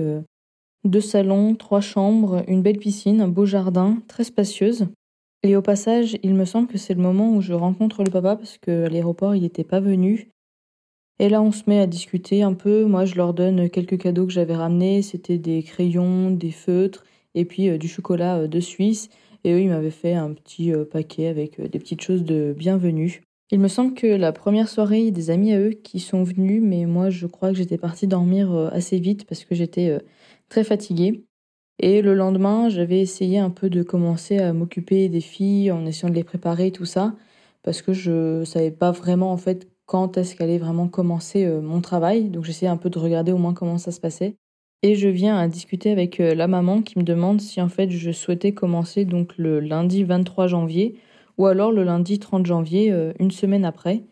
deux 0.85 1.01
salons, 1.01 1.55
trois 1.55 1.81
chambres, 1.81 2.43
une 2.49 2.61
belle 2.61 2.79
piscine, 2.79 3.23
un 3.23 3.29
beau 3.29 3.47
jardin, 3.47 3.99
très 4.09 4.25
spacieuse. 4.25 4.89
Et 5.43 5.57
au 5.57 5.63
passage, 5.63 6.19
il 6.23 6.35
me 6.35 6.45
semble 6.45 6.69
que 6.69 6.77
c'est 6.77 6.93
le 6.93 7.01
moment 7.01 7.35
où 7.35 7.41
je 7.41 7.55
rencontre 7.55 8.05
le 8.05 8.11
papa 8.11 8.37
parce 8.37 8.59
qu'à 8.59 8.91
l'aéroport, 8.91 9.35
il 9.35 9.43
n'était 9.43 9.65
pas 9.65 9.81
venu. 9.81 10.29
Et 11.19 11.29
là, 11.29 11.43
on 11.43 11.53
se 11.53 11.63
met 11.67 11.79
à 11.79 11.87
discuter 11.87 12.43
un 12.43 12.55
peu. 12.55 12.85
Moi, 12.85 13.05
je 13.05 13.15
leur 13.15 13.35
donne 13.35 13.71
quelques 13.71 13.99
cadeaux 13.99 14.27
que 14.27 14.33
j'avais 14.33 14.57
ramenés. 14.57 15.03
C'était 15.03 15.39
des 15.39 15.63
crayons, 15.63 16.31
des 16.31 16.51
feutres 16.51 17.05
et 17.35 17.45
puis 17.45 17.69
euh, 17.69 17.79
du 17.79 17.89
chocolat 17.89 18.39
euh, 18.39 18.47
de 18.47 18.61
Suisse. 18.61 19.09
Et 19.45 19.53
eux, 19.53 19.61
ils 19.61 19.69
m'avaient 19.69 19.91
fait 19.91 20.15
un 20.15 20.33
petit 20.33 20.73
euh, 20.73 20.85
paquet 20.85 21.27
avec 21.27 21.61
des 21.61 21.79
petites 21.79 22.03
choses 22.03 22.25
de 22.25 22.55
bienvenue. 22.57 23.23
Il 23.51 23.61
me 23.61 23.69
semble 23.69 23.95
que 23.95 24.07
la 24.07 24.33
première 24.33 24.69
soirée, 24.69 25.01
il 25.01 25.05
y 25.07 25.09
a 25.09 25.13
des 25.13 25.31
amis 25.31 25.53
à 25.53 25.61
eux 25.61 25.71
qui 25.73 26.01
sont 26.01 26.23
venus, 26.23 26.63
mais 26.63 26.87
moi, 26.87 27.11
je 27.11 27.27
crois 27.27 27.51
que 27.51 27.57
j'étais 27.57 27.77
partie 27.77 28.07
dormir 28.07 28.51
assez 28.73 28.99
vite 28.99 29.27
parce 29.27 29.45
que 29.45 29.55
j'étais 29.55 29.99
très 30.49 30.65
fatiguée. 30.65 31.27
Et 31.79 32.01
le 32.01 32.15
lendemain, 32.15 32.71
j'avais 32.71 33.01
essayé 33.01 33.39
un 33.39 33.51
peu 33.51 33.69
de 33.69 33.83
commencer 33.83 34.39
à 34.39 34.55
m'occuper 34.55 35.11
des 35.11 35.21
filles 35.21 35.71
en 35.71 35.85
essayant 35.85 36.09
de 36.09 36.15
les 36.15 36.25
préparer, 36.25 36.71
tout 36.71 36.87
ça, 36.87 37.15
parce 37.63 37.83
que 37.83 37.93
je 37.93 38.43
savais 38.45 38.71
pas 38.71 38.91
vraiment 38.91 39.33
en 39.33 39.37
fait 39.37 39.69
quand 39.87 40.17
est-ce 40.17 40.37
qu'allait 40.37 40.59
vraiment 40.59 40.89
commencer 40.89 41.45
euh, 41.45 41.61
mon 41.61 41.81
travail. 41.81 42.25
Donc 42.25 42.45
j'essayais 42.45 42.71
un 42.71 42.77
peu 42.77 42.91
de 42.91 42.99
regarder 42.99 43.33
au 43.33 43.39
moins 43.39 43.55
comment 43.55 43.79
ça 43.79 43.93
se 43.93 44.01
passait. 44.01 44.37
Et 44.83 44.95
je 44.97 45.09
viens 45.09 45.39
à 45.39 45.49
discuter 45.49 45.91
avec 45.91 46.21
euh, 46.21 46.35
la 46.35 46.49
maman 46.49 46.83
qui 46.83 46.99
me 46.99 47.05
demande 47.05 47.41
si 47.41 47.61
en 47.61 47.69
fait 47.69 47.91
je 47.91 48.11
souhaitais 48.11 48.53
commencer 48.53 49.05
donc 49.05 49.33
le 49.37 49.61
lundi 49.61 50.05
23 50.05 50.47
janvier 50.49 50.97
ou 51.39 51.47
alors 51.47 51.73
le 51.73 51.83
lundi 51.83 52.19
30 52.19 52.47
janvier, 52.47 52.93
euh, 52.93 53.13
une 53.19 53.31
semaine 53.31 53.65
après, 53.65 54.03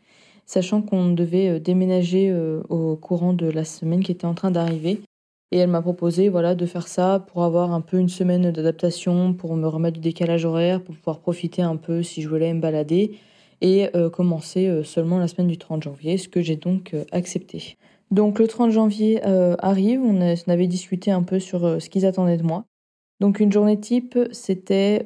sachant 0.46 0.82
qu'on 0.82 1.10
devait 1.10 1.60
déménager 1.60 2.34
au 2.68 2.96
courant 2.96 3.32
de 3.34 3.46
la 3.46 3.64
semaine 3.64 4.02
qui 4.02 4.10
était 4.10 4.26
en 4.26 4.34
train 4.34 4.50
d'arriver. 4.50 5.00
Et 5.52 5.58
elle 5.58 5.70
m'a 5.70 5.82
proposé 5.82 6.28
voilà 6.28 6.54
de 6.56 6.66
faire 6.66 6.88
ça 6.88 7.24
pour 7.28 7.44
avoir 7.44 7.72
un 7.72 7.80
peu 7.80 7.98
une 7.98 8.08
semaine 8.08 8.50
d'adaptation, 8.50 9.32
pour 9.32 9.54
me 9.54 9.68
remettre 9.68 9.94
du 9.94 10.00
décalage 10.00 10.44
horaire, 10.44 10.82
pour 10.82 10.96
pouvoir 10.96 11.20
profiter 11.20 11.62
un 11.62 11.76
peu 11.76 12.02
si 12.02 12.22
je 12.22 12.28
voulais 12.28 12.52
me 12.52 12.60
balader 12.60 13.18
et 13.60 13.88
euh, 13.94 14.10
commencer 14.10 14.66
euh, 14.66 14.82
seulement 14.82 15.18
la 15.18 15.28
semaine 15.28 15.48
du 15.48 15.58
30 15.58 15.82
janvier, 15.82 16.18
ce 16.18 16.28
que 16.28 16.40
j'ai 16.40 16.56
donc 16.56 16.94
euh, 16.94 17.04
accepté. 17.12 17.76
Donc 18.10 18.38
le 18.38 18.48
30 18.48 18.72
janvier 18.72 19.22
arrive, 19.22 20.02
on, 20.02 20.20
avait 20.48 20.66
discuté 20.66 21.12
un 21.12 21.22
peu 21.22 21.38
sur 21.38 21.80
ce 21.80 21.88
qu'ils 21.88 22.06
attendaient 22.06 22.38
de 22.38 22.42
moi. 22.42 22.64
Donc 23.20 23.38
une 23.38 23.52
journée 23.52 23.78
type, 23.78 24.18
c'était 24.32 25.04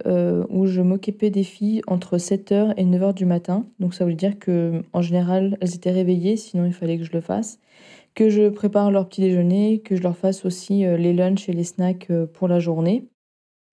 où 0.48 0.64
je 0.64 0.80
m'occupais 0.80 1.28
des 1.28 1.44
filles 1.44 1.82
entre 1.86 2.16
7h 2.16 2.72
et 2.78 2.84
9h 2.86 3.12
du 3.12 3.26
matin. 3.26 3.66
Donc 3.78 3.92
ça 3.92 4.06
veut 4.06 4.14
dire 4.14 4.38
que 4.38 4.80
en 4.94 5.02
général, 5.02 5.58
elles 5.60 5.74
étaient 5.74 5.90
réveillées, 5.90 6.38
sinon 6.38 6.64
il 6.64 6.72
fallait 6.72 6.96
que 6.96 7.04
je 7.04 7.12
le 7.12 7.20
fasse. 7.20 7.58
Que 8.14 8.30
je 8.30 8.48
prépare 8.48 8.90
leur 8.90 9.06
petit 9.06 9.20
déjeuner, 9.20 9.80
que 9.80 9.96
je 9.96 10.02
leur 10.02 10.16
fasse 10.16 10.46
aussi 10.46 10.78
les 10.78 11.12
lunchs 11.12 11.50
et 11.50 11.52
les 11.52 11.64
snacks 11.64 12.10
pour 12.32 12.48
la 12.48 12.58
journée, 12.58 13.10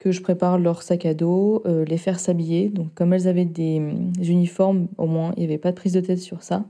que 0.01 0.11
je 0.11 0.21
prépare 0.21 0.57
leur 0.57 0.81
sac 0.81 1.05
à 1.05 1.13
dos, 1.13 1.63
les 1.65 1.97
faire 1.97 2.19
s'habiller. 2.19 2.69
Donc 2.69 2.93
comme 2.95 3.13
elles 3.13 3.27
avaient 3.27 3.45
des 3.45 3.79
uniformes, 4.19 4.87
au 4.97 5.05
moins 5.05 5.31
il 5.37 5.41
n'y 5.41 5.45
avait 5.45 5.59
pas 5.59 5.71
de 5.71 5.75
prise 5.75 5.93
de 5.93 6.01
tête 6.01 6.19
sur 6.19 6.41
ça. 6.41 6.65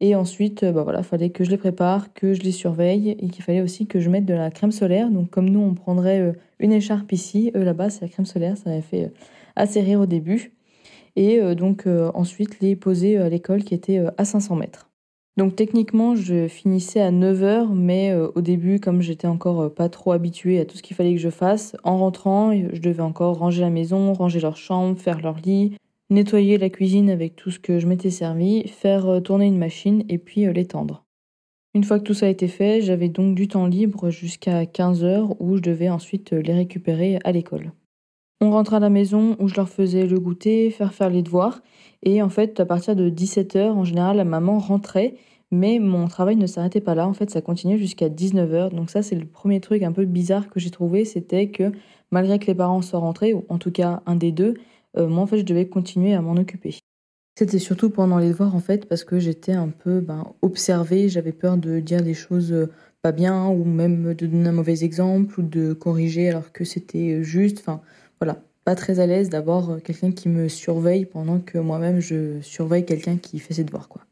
Et 0.00 0.14
ensuite, 0.14 0.62
euh, 0.62 0.72
bah 0.72 0.82
voilà, 0.82 1.02
fallait 1.02 1.30
que 1.30 1.42
je 1.42 1.50
les 1.50 1.56
prépare, 1.56 2.12
que 2.12 2.34
je 2.34 2.42
les 2.42 2.52
surveille 2.52 3.10
et 3.18 3.28
qu'il 3.28 3.42
fallait 3.42 3.62
aussi 3.62 3.86
que 3.86 3.98
je 3.98 4.10
mette 4.10 4.26
de 4.26 4.34
la 4.34 4.50
crème 4.50 4.72
solaire. 4.72 5.10
Donc 5.10 5.30
comme 5.30 5.48
nous, 5.48 5.60
on 5.60 5.74
prendrait 5.74 6.20
euh, 6.20 6.32
une 6.58 6.72
écharpe 6.72 7.12
ici, 7.12 7.50
eux 7.54 7.64
là-bas, 7.64 7.88
c'est 7.88 8.02
la 8.02 8.08
crème 8.08 8.26
solaire. 8.26 8.58
Ça 8.58 8.68
m'avait 8.68 8.82
fait 8.82 9.04
euh, 9.04 9.10
assez 9.56 9.80
rire 9.80 10.00
au 10.00 10.06
début. 10.06 10.52
Et 11.18 11.40
donc 11.54 11.86
ensuite, 12.12 12.60
les 12.60 12.76
poser 12.76 13.16
à 13.16 13.30
l'école 13.30 13.64
qui 13.64 13.72
était 13.72 14.04
à 14.18 14.26
500 14.26 14.54
mètres. 14.56 14.85
Donc 15.36 15.54
techniquement, 15.54 16.14
je 16.14 16.48
finissais 16.48 17.00
à 17.00 17.10
9h, 17.10 17.74
mais 17.74 18.14
au 18.14 18.40
début, 18.40 18.80
comme 18.80 19.02
j'étais 19.02 19.26
encore 19.26 19.72
pas 19.74 19.90
trop 19.90 20.12
habituée 20.12 20.60
à 20.60 20.64
tout 20.64 20.78
ce 20.78 20.82
qu'il 20.82 20.96
fallait 20.96 21.14
que 21.14 21.20
je 21.20 21.28
fasse, 21.28 21.76
en 21.84 21.98
rentrant, 21.98 22.52
je 22.54 22.80
devais 22.80 23.02
encore 23.02 23.36
ranger 23.38 23.60
la 23.60 23.68
maison, 23.68 24.14
ranger 24.14 24.40
leur 24.40 24.56
chambre, 24.56 24.98
faire 24.98 25.20
leur 25.20 25.36
lit, 25.40 25.76
nettoyer 26.10 26.58
la 26.58 26.70
cuisine 26.70 27.10
avec 27.10 27.36
tout 27.36 27.50
ce 27.50 27.58
que 27.58 27.78
je 27.78 27.86
m'étais 27.86 28.10
servi, 28.10 28.66
faire 28.68 29.06
euh, 29.06 29.20
tourner 29.20 29.46
une 29.46 29.58
machine 29.58 30.04
et 30.08 30.18
puis 30.18 30.46
euh, 30.46 30.52
l'étendre. 30.52 31.04
Une 31.74 31.84
fois 31.84 31.98
que 31.98 32.04
tout 32.04 32.14
ça 32.14 32.26
a 32.26 32.30
été 32.30 32.48
fait, 32.48 32.80
j'avais 32.80 33.08
donc 33.08 33.34
du 33.34 33.48
temps 33.48 33.66
libre 33.66 34.10
jusqu'à 34.10 34.64
15h 34.64 35.36
où 35.40 35.56
je 35.56 35.62
devais 35.62 35.88
ensuite 35.88 36.32
euh, 36.32 36.40
les 36.40 36.54
récupérer 36.54 37.18
à 37.24 37.32
l'école. 37.32 37.72
On 38.40 38.50
rentrait 38.50 38.76
à 38.76 38.80
la 38.80 38.90
maison 38.90 39.34
où 39.38 39.48
je 39.48 39.54
leur 39.54 39.68
faisais 39.68 40.06
le 40.06 40.20
goûter, 40.20 40.70
faire 40.70 40.92
faire 40.92 41.08
les 41.08 41.22
devoirs. 41.22 41.62
Et 42.02 42.20
en 42.22 42.28
fait 42.28 42.60
à 42.60 42.66
partir 42.66 42.94
de 42.94 43.08
17h 43.08 43.70
en 43.70 43.84
général 43.84 44.18
la 44.18 44.24
maman 44.24 44.58
rentrait. 44.58 45.14
Mais 45.52 45.78
mon 45.78 46.08
travail 46.08 46.36
ne 46.36 46.46
s'arrêtait 46.46 46.80
pas 46.80 46.96
là, 46.96 47.06
en 47.06 47.12
fait 47.12 47.30
ça 47.30 47.40
continuait 47.40 47.78
jusqu'à 47.78 48.08
19h 48.08 48.74
donc 48.74 48.90
ça 48.90 49.02
c'est 49.02 49.14
le 49.14 49.26
premier 49.26 49.60
truc 49.60 49.84
un 49.84 49.92
peu 49.92 50.04
bizarre 50.04 50.50
que 50.50 50.58
j'ai 50.58 50.70
trouvé, 50.70 51.04
c'était 51.04 51.50
que 51.50 51.70
malgré 52.10 52.40
que 52.40 52.46
les 52.46 52.54
parents 52.54 52.82
soient 52.82 52.98
rentrés, 52.98 53.32
ou 53.32 53.44
en 53.48 53.58
tout 53.58 53.70
cas 53.70 54.02
un 54.06 54.16
des 54.16 54.32
deux, 54.32 54.54
euh, 54.96 55.06
moi 55.06 55.22
en 55.22 55.26
fait 55.26 55.38
je 55.38 55.44
devais 55.44 55.68
continuer 55.68 56.14
à 56.14 56.20
m'en 56.20 56.34
occuper. 56.34 56.74
C'était 57.38 57.60
surtout 57.60 57.90
pendant 57.90 58.18
les 58.18 58.30
devoirs 58.30 58.56
en 58.56 58.60
fait 58.60 58.88
parce 58.88 59.04
que 59.04 59.20
j'étais 59.20 59.52
un 59.52 59.68
peu 59.68 60.00
ben, 60.00 60.24
observée, 60.42 61.08
j'avais 61.08 61.32
peur 61.32 61.58
de 61.58 61.78
dire 61.78 62.02
des 62.02 62.14
choses 62.14 62.52
euh, 62.52 62.72
pas 63.02 63.12
bien 63.12 63.46
ou 63.46 63.62
même 63.64 64.14
de 64.14 64.26
donner 64.26 64.48
un 64.48 64.52
mauvais 64.52 64.82
exemple 64.82 65.38
ou 65.38 65.42
de 65.44 65.74
corriger 65.74 66.28
alors 66.28 66.50
que 66.50 66.64
c'était 66.64 67.18
euh, 67.18 67.22
juste. 67.22 67.60
Enfin 67.60 67.82
voilà, 68.20 68.38
pas 68.64 68.74
très 68.74 69.00
à 69.00 69.06
l'aise 69.06 69.28
d'avoir 69.28 69.82
quelqu'un 69.82 70.12
qui 70.12 70.28
me 70.28 70.48
surveille 70.48 71.04
pendant 71.04 71.38
que 71.40 71.58
moi-même 71.58 72.00
je 72.00 72.40
surveille 72.40 72.84
quelqu'un 72.84 73.16
qui 73.16 73.38
fait 73.38 73.54
ses 73.54 73.64
devoirs 73.64 73.88
quoi. 73.88 74.02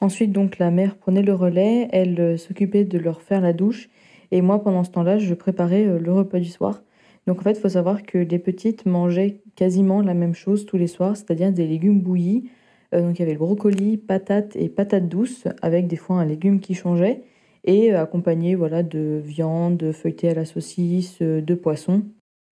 Ensuite 0.00 0.32
donc 0.32 0.58
la 0.58 0.70
mère 0.70 0.96
prenait 0.96 1.22
le 1.22 1.34
relais, 1.34 1.88
elle 1.92 2.38
s'occupait 2.38 2.84
de 2.84 2.98
leur 2.98 3.22
faire 3.22 3.40
la 3.40 3.52
douche 3.52 3.88
et 4.30 4.40
moi 4.42 4.62
pendant 4.62 4.84
ce 4.84 4.90
temps-là 4.90 5.18
je 5.18 5.34
préparais 5.34 5.98
le 5.98 6.12
repas 6.12 6.38
du 6.38 6.48
soir. 6.48 6.82
Donc 7.28 7.40
en 7.40 7.42
fait, 7.42 7.52
il 7.52 7.60
faut 7.60 7.68
savoir 7.68 8.04
que 8.04 8.16
les 8.16 8.38
petites 8.38 8.86
mangeaient 8.86 9.42
quasiment 9.54 10.00
la 10.00 10.14
même 10.14 10.32
chose 10.32 10.64
tous 10.64 10.78
les 10.78 10.86
soirs, 10.86 11.14
c'est-à-dire 11.14 11.52
des 11.52 11.66
légumes 11.66 12.00
bouillis. 12.00 12.48
Euh, 12.94 13.02
donc 13.02 13.18
il 13.18 13.20
y 13.20 13.22
avait 13.22 13.34
le 13.34 13.38
brocoli, 13.38 13.98
patates 13.98 14.56
et 14.56 14.70
patates 14.70 15.10
douces, 15.10 15.46
avec 15.60 15.88
des 15.88 15.96
fois 15.96 16.16
un 16.16 16.24
légume 16.24 16.58
qui 16.58 16.72
changeait, 16.72 17.20
et 17.64 17.92
euh, 17.92 18.00
accompagné 18.00 18.54
voilà, 18.54 18.82
de 18.82 19.20
viande 19.22 19.92
feuilletée 19.92 20.30
à 20.30 20.34
la 20.34 20.46
saucisse, 20.46 21.18
euh, 21.20 21.42
de 21.42 21.54
poisson. 21.54 22.04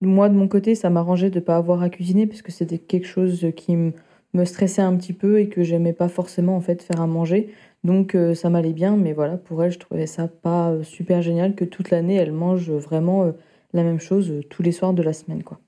Moi, 0.03 0.29
de 0.29 0.35
mon 0.35 0.49
côté, 0.49 0.75
ça 0.75 0.91
m'arrangeait 0.91 1.31
de 1.31 1.37
ne 1.37 1.45
pas 1.45 1.57
avoir 1.57 1.83
à 1.83 1.91
cuisiner, 1.91 2.27
parce 2.27 2.43
que 2.43 2.53
c'était 2.53 2.79
quelque 2.79 3.07
chose 3.07 3.47
qui 3.57 3.77
me 3.77 4.45
stressait 4.45 4.83
un 4.83 4.97
petit 4.97 5.15
peu 5.15 5.41
et 5.41 5.49
que 5.49 5.63
j'aimais 5.63 5.95
pas 5.95 6.09
forcément 6.09 6.57
en 6.57 6.61
fait 6.61 6.83
faire 6.83 7.01
à 7.01 7.07
manger. 7.07 7.49
Donc 7.85 8.17
ça 8.35 8.51
m'allait 8.51 8.73
bien, 8.73 8.97
mais 8.97 9.13
voilà, 9.13 9.37
pour 9.37 9.63
elle, 9.63 9.71
je 9.71 9.79
trouvais 9.79 10.07
ça 10.07 10.29
pas 10.29 10.75
super 10.83 11.23
génial 11.23 11.55
que 11.55 11.65
toute 11.65 11.91
l'année, 11.91 12.17
elle 12.17 12.33
mange 12.33 12.71
vraiment 12.71 13.33
la 13.77 13.85
même 13.85 14.01
chose 14.01 14.31
euh, 14.31 14.43
tous 14.49 14.63
les 14.63 14.73
soirs 14.73 14.95
de 14.95 15.03
la 15.03 15.13
semaine. 15.13 15.45
quoi. 15.45 15.61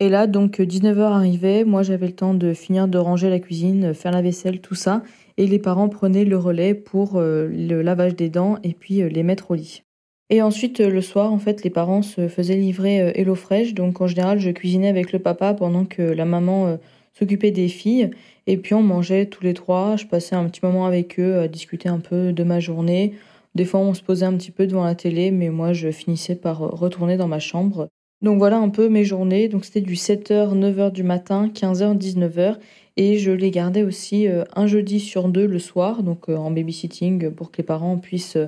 Et 0.00 0.08
là, 0.08 0.26
donc 0.26 0.58
19h 0.60 1.00
arrivait, 1.00 1.64
moi 1.64 1.82
j'avais 1.82 2.08
le 2.08 2.14
temps 2.14 2.34
de 2.34 2.52
finir 2.52 2.88
de 2.88 2.98
ranger 2.98 3.30
la 3.30 3.38
cuisine, 3.38 3.86
euh, 3.86 3.94
faire 3.94 4.12
la 4.12 4.20
vaisselle, 4.20 4.60
tout 4.60 4.74
ça, 4.74 5.02
et 5.38 5.46
les 5.46 5.58
parents 5.58 5.88
prenaient 5.88 6.24
le 6.24 6.36
relais 6.36 6.74
pour 6.74 7.16
euh, 7.16 7.48
le 7.48 7.80
lavage 7.82 8.16
des 8.16 8.28
dents 8.28 8.58
et 8.62 8.74
puis 8.74 9.08
les 9.08 9.22
mettre 9.22 9.50
au 9.52 9.54
lit. 9.54 9.84
Et 10.32 10.42
ensuite, 10.42 10.80
le 10.80 11.00
soir, 11.00 11.32
en 11.32 11.38
fait, 11.38 11.62
les 11.62 11.70
parents 11.70 12.02
se 12.02 12.26
faisaient 12.26 12.56
livrer 12.56 13.12
Hello 13.14 13.34
Fresh, 13.34 13.74
donc 13.74 14.00
en 14.00 14.08
général, 14.08 14.40
je 14.40 14.50
cuisinais 14.50 14.88
avec 14.88 15.12
le 15.12 15.18
papa 15.18 15.54
pendant 15.54 15.84
que 15.84 16.02
la 16.02 16.24
maman 16.24 16.78
s'occupait 17.12 17.50
des 17.50 17.68
filles, 17.68 18.10
et 18.46 18.56
puis 18.56 18.72
on 18.72 18.82
mangeait 18.82 19.26
tous 19.26 19.44
les 19.44 19.52
trois, 19.52 19.96
je 19.96 20.06
passais 20.06 20.34
un 20.34 20.48
petit 20.48 20.60
moment 20.64 20.86
avec 20.86 21.20
eux 21.20 21.38
à 21.38 21.48
discuter 21.48 21.90
un 21.90 22.00
peu 22.00 22.32
de 22.32 22.42
ma 22.44 22.60
journée, 22.60 23.12
des 23.54 23.66
fois, 23.66 23.80
on 23.80 23.92
se 23.92 24.02
posait 24.02 24.24
un 24.24 24.36
petit 24.36 24.50
peu 24.50 24.66
devant 24.66 24.84
la 24.84 24.94
télé, 24.94 25.30
mais 25.30 25.50
moi, 25.50 25.72
je 25.72 25.90
finissais 25.90 26.36
par 26.36 26.62
euh, 26.62 26.68
retourner 26.68 27.16
dans 27.16 27.28
ma 27.28 27.38
chambre. 27.38 27.88
Donc 28.22 28.38
voilà 28.38 28.58
un 28.58 28.68
peu 28.68 28.88
mes 28.88 29.04
journées. 29.04 29.48
Donc 29.48 29.64
c'était 29.64 29.80
du 29.80 29.94
7h, 29.94 30.56
9h 30.56 30.92
du 30.92 31.02
matin, 31.02 31.50
15h, 31.52 31.98
19h. 31.98 32.56
Et 32.96 33.18
je 33.18 33.30
les 33.30 33.50
gardais 33.50 33.82
aussi 33.82 34.26
euh, 34.26 34.44
un 34.54 34.66
jeudi 34.66 35.00
sur 35.00 35.28
deux 35.28 35.46
le 35.46 35.58
soir, 35.58 36.02
donc 36.02 36.28
euh, 36.28 36.36
en 36.36 36.50
babysitting 36.50 37.30
pour 37.30 37.50
que 37.50 37.58
les 37.58 37.64
parents 37.64 37.98
puissent 37.98 38.38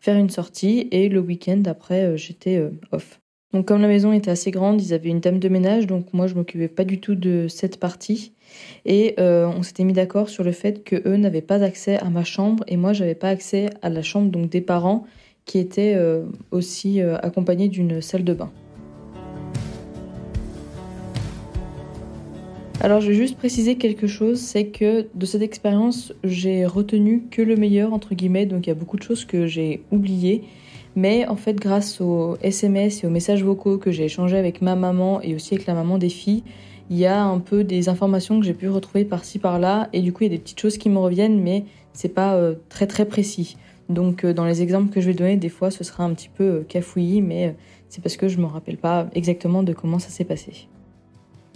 faire 0.00 0.16
une 0.16 0.30
sortie. 0.30 0.88
Et 0.90 1.08
le 1.08 1.20
week-end, 1.20 1.62
après, 1.66 2.16
j'étais 2.16 2.62
off. 2.92 3.20
Donc 3.52 3.66
comme 3.66 3.82
la 3.82 3.88
maison 3.88 4.12
était 4.12 4.30
assez 4.30 4.52
grande, 4.52 4.80
ils 4.80 4.94
avaient 4.94 5.08
une 5.08 5.18
dame 5.18 5.40
de 5.40 5.48
ménage, 5.48 5.86
donc 5.88 6.12
moi 6.12 6.28
je 6.28 6.34
m'occupais 6.34 6.68
pas 6.68 6.84
du 6.84 7.00
tout 7.00 7.16
de 7.16 7.48
cette 7.48 7.80
partie. 7.80 8.32
Et 8.84 9.14
euh, 9.18 9.46
on 9.46 9.62
s'était 9.62 9.82
mis 9.84 9.92
d'accord 9.92 10.28
sur 10.28 10.44
le 10.44 10.52
fait 10.52 10.84
que 10.84 10.96
eux 11.06 11.16
n'avaient 11.16 11.40
pas 11.40 11.62
accès 11.62 11.98
à 11.98 12.10
ma 12.10 12.22
chambre 12.22 12.64
et 12.68 12.76
moi 12.76 12.92
j'avais 12.92 13.14
pas 13.14 13.28
accès 13.28 13.70
à 13.82 13.88
la 13.88 14.02
chambre 14.02 14.30
donc 14.30 14.50
des 14.50 14.60
parents 14.60 15.04
qui 15.46 15.58
étaient 15.58 15.94
euh, 15.96 16.26
aussi 16.52 17.00
euh, 17.00 17.16
accompagnés 17.18 17.68
d'une 17.68 18.00
salle 18.00 18.22
de 18.22 18.34
bain. 18.34 18.52
Alors 22.82 23.02
je 23.02 23.08
vais 23.08 23.14
juste 23.14 23.36
préciser 23.36 23.76
quelque 23.76 24.06
chose, 24.06 24.40
c'est 24.40 24.68
que 24.68 25.06
de 25.14 25.26
cette 25.26 25.42
expérience 25.42 26.14
j'ai 26.24 26.64
retenu 26.64 27.24
que 27.30 27.42
le 27.42 27.54
meilleur 27.54 27.92
entre 27.92 28.14
guillemets, 28.14 28.46
donc 28.46 28.66
il 28.66 28.70
y 28.70 28.72
a 28.72 28.74
beaucoup 28.74 28.96
de 28.96 29.02
choses 29.02 29.26
que 29.26 29.46
j'ai 29.46 29.82
oubliées. 29.90 30.44
Mais 30.96 31.26
en 31.26 31.36
fait, 31.36 31.54
grâce 31.54 32.00
aux 32.00 32.36
SMS 32.42 33.04
et 33.04 33.06
aux 33.06 33.10
messages 33.10 33.44
vocaux 33.44 33.76
que 33.76 33.90
j'ai 33.90 34.04
échangés 34.04 34.38
avec 34.38 34.62
ma 34.62 34.76
maman 34.76 35.20
et 35.20 35.34
aussi 35.34 35.54
avec 35.54 35.66
la 35.66 35.74
maman 35.74 35.98
des 35.98 36.08
filles, 36.08 36.42
il 36.88 36.96
y 36.96 37.06
a 37.06 37.22
un 37.22 37.38
peu 37.38 37.64
des 37.64 37.90
informations 37.90 38.40
que 38.40 38.46
j'ai 38.46 38.54
pu 38.54 38.68
retrouver 38.68 39.04
par-ci 39.04 39.38
par-là. 39.38 39.88
Et 39.92 40.00
du 40.00 40.12
coup, 40.12 40.24
il 40.24 40.32
y 40.32 40.34
a 40.34 40.36
des 40.36 40.42
petites 40.42 40.58
choses 40.58 40.78
qui 40.78 40.88
me 40.88 40.98
reviennent, 40.98 41.40
mais 41.40 41.64
c'est 41.92 42.08
pas 42.08 42.34
euh, 42.34 42.54
très 42.68 42.88
très 42.88 43.04
précis. 43.04 43.56
Donc, 43.88 44.24
euh, 44.24 44.32
dans 44.32 44.44
les 44.44 44.62
exemples 44.62 44.92
que 44.92 45.00
je 45.00 45.06
vais 45.06 45.14
donner, 45.14 45.36
des 45.36 45.48
fois, 45.48 45.70
ce 45.70 45.84
sera 45.84 46.02
un 46.02 46.12
petit 46.14 46.30
peu 46.30 46.44
euh, 46.44 46.64
cafouillis, 46.68 47.22
mais 47.22 47.54
c'est 47.88 48.02
parce 48.02 48.16
que 48.16 48.26
je 48.26 48.38
me 48.38 48.46
rappelle 48.46 48.78
pas 48.78 49.08
exactement 49.14 49.62
de 49.62 49.72
comment 49.72 50.00
ça 50.00 50.08
s'est 50.08 50.24
passé. 50.24 50.66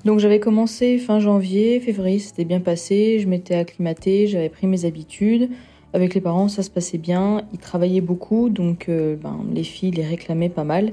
Donc 0.05 0.19
j'avais 0.19 0.39
commencé 0.39 0.99
fin 0.99 1.19
janvier, 1.19 1.81
février 1.81 2.19
c'était 2.19 2.45
bien 2.45 2.61
passé, 2.61 3.19
je 3.21 3.27
m'étais 3.27 3.55
acclimatée, 3.55 4.27
j'avais 4.27 4.51
pris 4.51 4.67
mes 4.67 4.85
habitudes. 4.85 5.49
Avec 5.95 6.15
les 6.15 6.21
parents, 6.21 6.49
ça 6.49 6.63
se 6.63 6.71
passait 6.71 6.99
bien. 6.99 7.43
Ils 7.55 7.59
travaillaient 7.59 8.03
beaucoup, 8.03 8.51
donc 8.51 8.89
euh, 8.89 9.17
ben, 9.17 9.41
les 9.55 9.63
filles 9.63 9.93
les 9.93 10.05
réclamaient 10.05 10.51
pas 10.51 10.65
mal. 10.65 10.93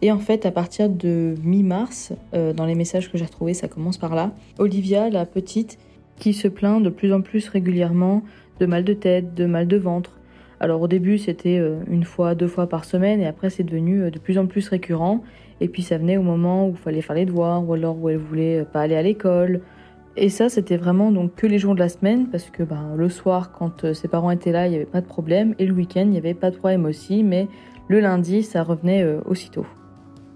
Et 0.00 0.12
en 0.12 0.18
fait, 0.18 0.46
à 0.46 0.52
partir 0.52 0.88
de 0.88 1.34
mi-mars, 1.42 2.12
euh, 2.34 2.52
dans 2.52 2.66
les 2.66 2.76
messages 2.76 3.10
que 3.10 3.18
j'ai 3.18 3.24
retrouvés, 3.24 3.54
ça 3.54 3.66
commence 3.66 3.98
par 3.98 4.14
là. 4.14 4.32
Olivia, 4.58 5.10
la 5.10 5.26
petite, 5.26 5.78
qui 6.18 6.32
se 6.32 6.46
plaint 6.46 6.82
de 6.82 6.90
plus 6.90 7.12
en 7.12 7.20
plus 7.20 7.48
régulièrement 7.48 8.22
de 8.60 8.66
mal 8.66 8.84
de 8.84 8.92
tête, 8.92 9.34
de 9.34 9.46
mal 9.46 9.66
de 9.66 9.76
ventre. 9.76 10.20
Alors 10.60 10.82
au 10.82 10.86
début, 10.86 11.18
c'était 11.18 11.58
euh, 11.58 11.80
une 11.90 12.04
fois, 12.04 12.36
deux 12.36 12.46
fois 12.46 12.68
par 12.68 12.84
semaine, 12.84 13.20
et 13.20 13.26
après, 13.26 13.50
c'est 13.50 13.64
devenu 13.64 14.08
de 14.08 14.18
plus 14.20 14.38
en 14.38 14.46
plus 14.46 14.68
récurrent. 14.68 15.24
Et 15.62 15.68
puis 15.68 15.82
ça 15.82 15.96
venait 15.96 16.16
au 16.16 16.22
moment 16.22 16.66
où 16.66 16.72
il 16.72 16.76
fallait 16.76 17.00
faire 17.00 17.16
les 17.16 17.24
devoirs, 17.24 17.66
ou 17.66 17.72
alors 17.72 17.98
où 17.98 18.08
elle 18.08 18.18
voulait 18.18 18.64
pas 18.72 18.80
aller 18.80 18.96
à 18.96 19.02
l'école, 19.02 19.62
et 20.16 20.28
ça, 20.28 20.50
c'était 20.50 20.76
vraiment 20.76 21.10
donc 21.10 21.34
que 21.36 21.46
les 21.46 21.58
jours 21.58 21.74
de 21.74 21.80
la 21.80 21.88
semaine, 21.88 22.26
parce 22.28 22.50
que 22.50 22.62
ben, 22.62 22.94
le 22.96 23.08
soir, 23.08 23.50
quand 23.52 23.84
euh, 23.84 23.94
ses 23.94 24.08
parents 24.08 24.30
étaient 24.30 24.52
là, 24.52 24.66
il 24.66 24.70
n'y 24.70 24.76
avait 24.76 24.84
pas 24.84 25.00
de 25.00 25.06
problème, 25.06 25.54
et 25.58 25.64
le 25.64 25.72
week-end, 25.72 26.02
il 26.02 26.10
n'y 26.10 26.18
avait 26.18 26.34
pas 26.34 26.50
de 26.50 26.56
problème 26.56 26.84
aussi, 26.84 27.22
mais 27.22 27.48
le 27.88 28.00
lundi, 28.00 28.42
ça 28.42 28.62
revenait 28.62 29.02
euh, 29.02 29.20
aussitôt. 29.24 29.66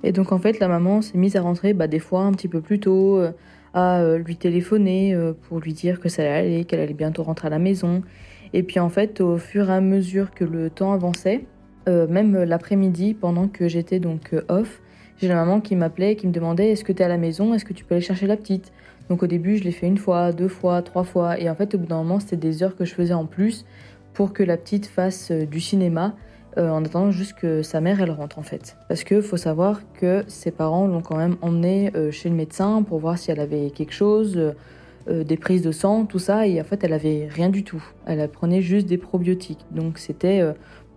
Et 0.03 0.12
donc 0.12 0.33
en 0.33 0.39
fait, 0.39 0.61
la 0.61 0.68
maman 0.68 1.03
s'est 1.03 1.18
mise 1.18 1.37
à 1.37 1.43
rentrer 1.43 1.74
bah, 1.74 1.89
des 1.89 1.99
fois 1.99 2.22
un 2.22 2.33
petit 2.33 2.49
peu 2.49 2.62
plus 2.62 2.81
tôt, 2.81 3.18
euh, 3.18 3.33
à 3.74 4.16
lui 4.16 4.37
téléphoner 4.37 5.14
pour 5.43 5.61
lui 5.61 5.74
dire 5.74 6.01
que 6.01 6.09
ça 6.09 6.22
allait 6.22 6.31
aller, 6.31 6.64
qu'elle 6.64 6.81
allait 6.81 6.95
bientôt 6.95 7.22
rentrer 7.22 7.49
à 7.49 7.51
la 7.51 7.59
maison. 7.59 8.01
Et 8.55 8.62
puis 8.62 8.81
en 8.81 8.89
fait, 8.89 9.20
au 9.20 9.37
fur 9.37 9.68
et 9.68 9.74
à 9.74 9.83
mesure 9.83 10.31
que 10.31 10.45
le 10.45 10.70
temps 10.70 10.95
avançait, 10.95 11.45
même 11.87 12.43
l'après-midi, 12.45 13.12
pendant 13.12 13.49
que 13.49 13.68
j'étais 13.68 14.01
donc 14.01 14.35
off, 14.49 14.81
j'ai 15.19 15.29
la 15.29 15.35
maman 15.35 15.61
qui 15.61 15.77
m'appelait, 15.77 16.17
qui 16.17 16.27
me 16.27 16.33
demandait 16.33 16.71
est-ce 16.71 16.85
que 16.85 16.93
tu 16.93 17.03
es 17.03 17.05
à 17.05 17.09
la 17.09 17.19
maison, 17.19 17.55
est-ce 17.55 17.64
que 17.64 17.73
tu 17.73 17.85
peux 17.85 17.95
aller 17.95 18.05
chercher 18.05 18.27
la 18.27 18.37
petite? 18.37 18.73
Donc 19.09 19.23
au 19.23 19.27
début, 19.27 19.57
je 19.57 19.64
l'ai 19.64 19.73
fait 19.73 19.87
une 19.87 19.99
fois, 19.99 20.33
deux 20.33 20.49
fois, 20.49 20.83
trois 20.83 21.05
fois. 21.05 21.39
Et 21.39 21.49
en 21.49 21.55
fait, 21.55 21.75
au 21.75 21.79
bout 21.79 21.87
d'un 21.87 21.99
moment, 21.99 22.21
c'était 22.21 22.37
des 22.37 22.62
heures 22.62 22.77
que 22.77 22.85
je 22.85 22.95
faisais 22.95 23.14
en 23.14 23.27
plus 23.27 23.64
pour 24.14 24.33
que 24.33 24.43
la 24.43 24.57
petite 24.57 24.87
fasse 24.87 25.31
du 25.31 25.61
cinéma 25.61 26.14
en 26.57 26.83
attendant 26.85 27.11
juste 27.11 27.35
que 27.35 27.61
sa 27.62 27.83
mère 27.83 28.01
elle 28.01 28.11
rentre 28.11 28.39
en 28.39 28.43
fait. 28.43 28.79
Parce 28.89 29.05
que 29.05 29.21
faut 29.21 29.37
savoir 29.37 29.83
que 30.01 30.25
ses 30.27 30.51
parents 30.51 30.87
l'ont 30.87 31.03
quand 31.03 31.19
même 31.19 31.37
emmenée 31.43 31.93
chez 32.11 32.31
le 32.31 32.35
médecin 32.35 32.83
pour 32.83 32.99
voir 32.99 33.19
si 33.19 33.31
elle 33.31 33.41
avait 33.41 33.71
quelque 33.71 33.93
chose, 33.93 34.55
des 35.07 35.37
prises 35.37 35.61
de 35.61 35.71
sang, 35.71 36.07
tout 36.07 36.19
ça, 36.19 36.47
et 36.47 36.59
en 36.59 36.64
fait 36.64 36.83
elle 36.83 36.95
avait 36.95 37.29
rien 37.31 37.51
du 37.51 37.62
tout. 37.62 37.85
Elle 38.07 38.27
prenait 38.31 38.62
juste 38.62 38.87
des 38.87 38.97
probiotiques. 38.97 39.67
Donc 39.71 39.99
c'était 39.99 40.43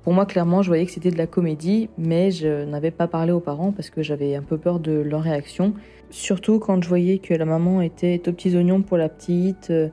pour 0.04 0.14
moi, 0.14 0.26
clairement, 0.26 0.62
je 0.62 0.70
voyais 0.70 0.86
que 0.86 0.92
c'était 0.92 1.12
de 1.12 1.18
la 1.18 1.28
comédie, 1.28 1.90
mais 1.98 2.32
je 2.32 2.64
n'avais 2.64 2.92
pas 2.92 3.08
parlé 3.08 3.32
aux 3.32 3.42
parents 3.42 3.72
parce 3.72 3.90
que 3.90 4.02
j'avais 4.02 4.36
un 4.36 4.42
peu 4.42 4.58
peur 4.58 4.80
de 4.80 4.94
leur 4.94 5.22
réaction. 5.22 5.74
Surtout 6.10 6.60
quand 6.60 6.82
je 6.82 6.88
voyais 6.88 7.18
que 7.18 7.34
la 7.34 7.46
maman 7.46 7.82
était 7.82 8.22
aux 8.28 8.32
petits 8.32 8.56
oignons 8.56 8.82
pour 8.82 8.98
la 8.98 9.10
petite, 9.10 9.70
euh, 9.72 9.90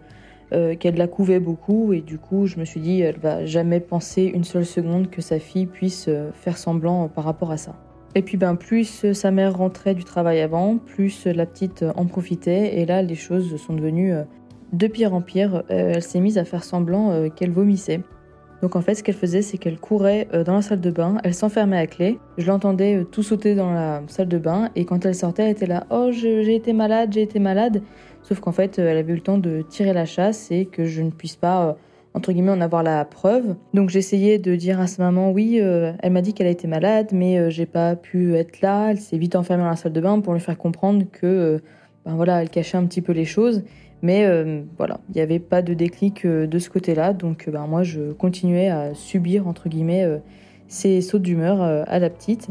euh, 0.52 0.76
qu'elle 0.76 0.94
la 0.94 1.08
couvait 1.08 1.40
beaucoup, 1.40 1.92
et 1.92 2.00
du 2.02 2.18
coup, 2.18 2.46
je 2.46 2.58
me 2.58 2.64
suis 2.64 2.80
dit, 2.80 3.00
elle 3.00 3.18
va 3.18 3.44
jamais 3.46 3.80
penser 3.80 4.30
une 4.32 4.44
seule 4.44 4.64
seconde 4.64 5.10
que 5.10 5.20
sa 5.20 5.40
fille 5.40 5.66
puisse 5.66 6.06
euh, 6.08 6.30
faire 6.32 6.56
semblant 6.56 7.08
par 7.08 7.24
rapport 7.24 7.50
à 7.50 7.56
ça. 7.56 7.74
Et 8.14 8.22
puis, 8.22 8.36
ben, 8.36 8.54
plus 8.54 9.12
sa 9.12 9.30
mère 9.32 9.56
rentrait 9.56 9.94
du 9.94 10.04
travail 10.04 10.40
avant, 10.40 10.78
plus 10.78 11.26
la 11.26 11.46
petite 11.46 11.84
en 11.96 12.06
profitait, 12.06 12.78
et 12.78 12.86
là, 12.86 13.02
les 13.02 13.16
choses 13.16 13.56
sont 13.56 13.74
devenues 13.74 14.14
de 14.72 14.86
pire 14.86 15.12
en 15.12 15.20
pire. 15.20 15.64
elle 15.68 16.02
s'est 16.02 16.20
mise 16.20 16.38
à 16.38 16.46
faire 16.46 16.64
semblant 16.64 17.28
qu'elle 17.28 17.50
vomissait. 17.50 18.00
Donc 18.66 18.74
en 18.74 18.80
fait, 18.80 18.96
ce 18.96 19.04
qu'elle 19.04 19.14
faisait, 19.14 19.42
c'est 19.42 19.58
qu'elle 19.58 19.78
courait 19.78 20.26
euh, 20.34 20.42
dans 20.42 20.56
la 20.56 20.60
salle 20.60 20.80
de 20.80 20.90
bain, 20.90 21.18
elle 21.22 21.34
s'enfermait 21.34 21.78
à 21.78 21.86
clé. 21.86 22.18
Je 22.36 22.48
l'entendais 22.48 22.96
euh, 22.96 23.04
tout 23.04 23.22
sauter 23.22 23.54
dans 23.54 23.72
la 23.72 24.02
salle 24.08 24.26
de 24.26 24.38
bain 24.38 24.70
et 24.74 24.84
quand 24.84 25.06
elle 25.06 25.14
sortait, 25.14 25.44
elle 25.44 25.50
était 25.52 25.66
là 25.66 25.86
"Oh, 25.90 26.08
j'ai 26.10 26.52
été 26.52 26.72
malade, 26.72 27.12
j'ai 27.12 27.22
été 27.22 27.38
malade." 27.38 27.80
Sauf 28.24 28.40
qu'en 28.40 28.50
fait, 28.50 28.80
euh, 28.80 28.88
elle 28.90 28.96
avait 28.96 29.12
eu 29.12 29.14
le 29.14 29.22
temps 29.22 29.38
de 29.38 29.62
tirer 29.62 29.92
la 29.92 30.04
chasse 30.04 30.50
et 30.50 30.66
que 30.66 30.84
je 30.84 31.00
ne 31.00 31.10
puisse 31.10 31.36
pas 31.36 31.76
entre 32.12 32.32
guillemets 32.32 32.50
en 32.50 32.60
avoir 32.60 32.82
la 32.82 33.04
preuve. 33.04 33.54
Donc 33.72 33.88
j'essayais 33.88 34.40
de 34.40 34.56
dire 34.56 34.80
à 34.80 34.88
sa 34.88 35.04
maman 35.04 35.30
"Oui, 35.30 35.58
elle 35.58 36.10
m'a 36.10 36.20
dit 36.20 36.34
qu'elle 36.34 36.48
a 36.48 36.50
été 36.50 36.66
malade, 36.66 37.10
mais 37.12 37.48
j'ai 37.52 37.66
pas 37.66 37.94
pu 37.94 38.34
être 38.34 38.62
là." 38.62 38.90
Elle 38.90 38.98
s'est 38.98 39.16
vite 39.16 39.36
enfermée 39.36 39.62
dans 39.62 39.70
la 39.70 39.76
salle 39.76 39.92
de 39.92 40.00
bain 40.00 40.18
pour 40.18 40.32
lui 40.32 40.40
faire 40.40 40.58
comprendre 40.58 41.04
que 41.12 41.60
ben 42.04 42.16
voilà, 42.16 42.42
elle 42.42 42.50
cachait 42.50 42.76
un 42.76 42.86
petit 42.86 43.00
peu 43.00 43.12
les 43.12 43.26
choses. 43.26 43.62
Mais 44.02 44.26
euh, 44.26 44.62
voilà, 44.76 45.00
il 45.08 45.16
n'y 45.16 45.20
avait 45.20 45.38
pas 45.38 45.62
de 45.62 45.74
déclic 45.74 46.24
euh, 46.24 46.46
de 46.46 46.58
ce 46.58 46.70
côté-là. 46.70 47.12
Donc 47.12 47.46
euh, 47.48 47.52
ben, 47.52 47.66
moi, 47.66 47.82
je 47.82 48.12
continuais 48.12 48.68
à 48.68 48.94
subir, 48.94 49.48
entre 49.48 49.68
guillemets, 49.68 50.06
ces 50.68 51.00
sauts 51.00 51.18
d'humeur 51.18 51.62
à 51.62 51.98
la 51.98 52.10
petite. 52.10 52.48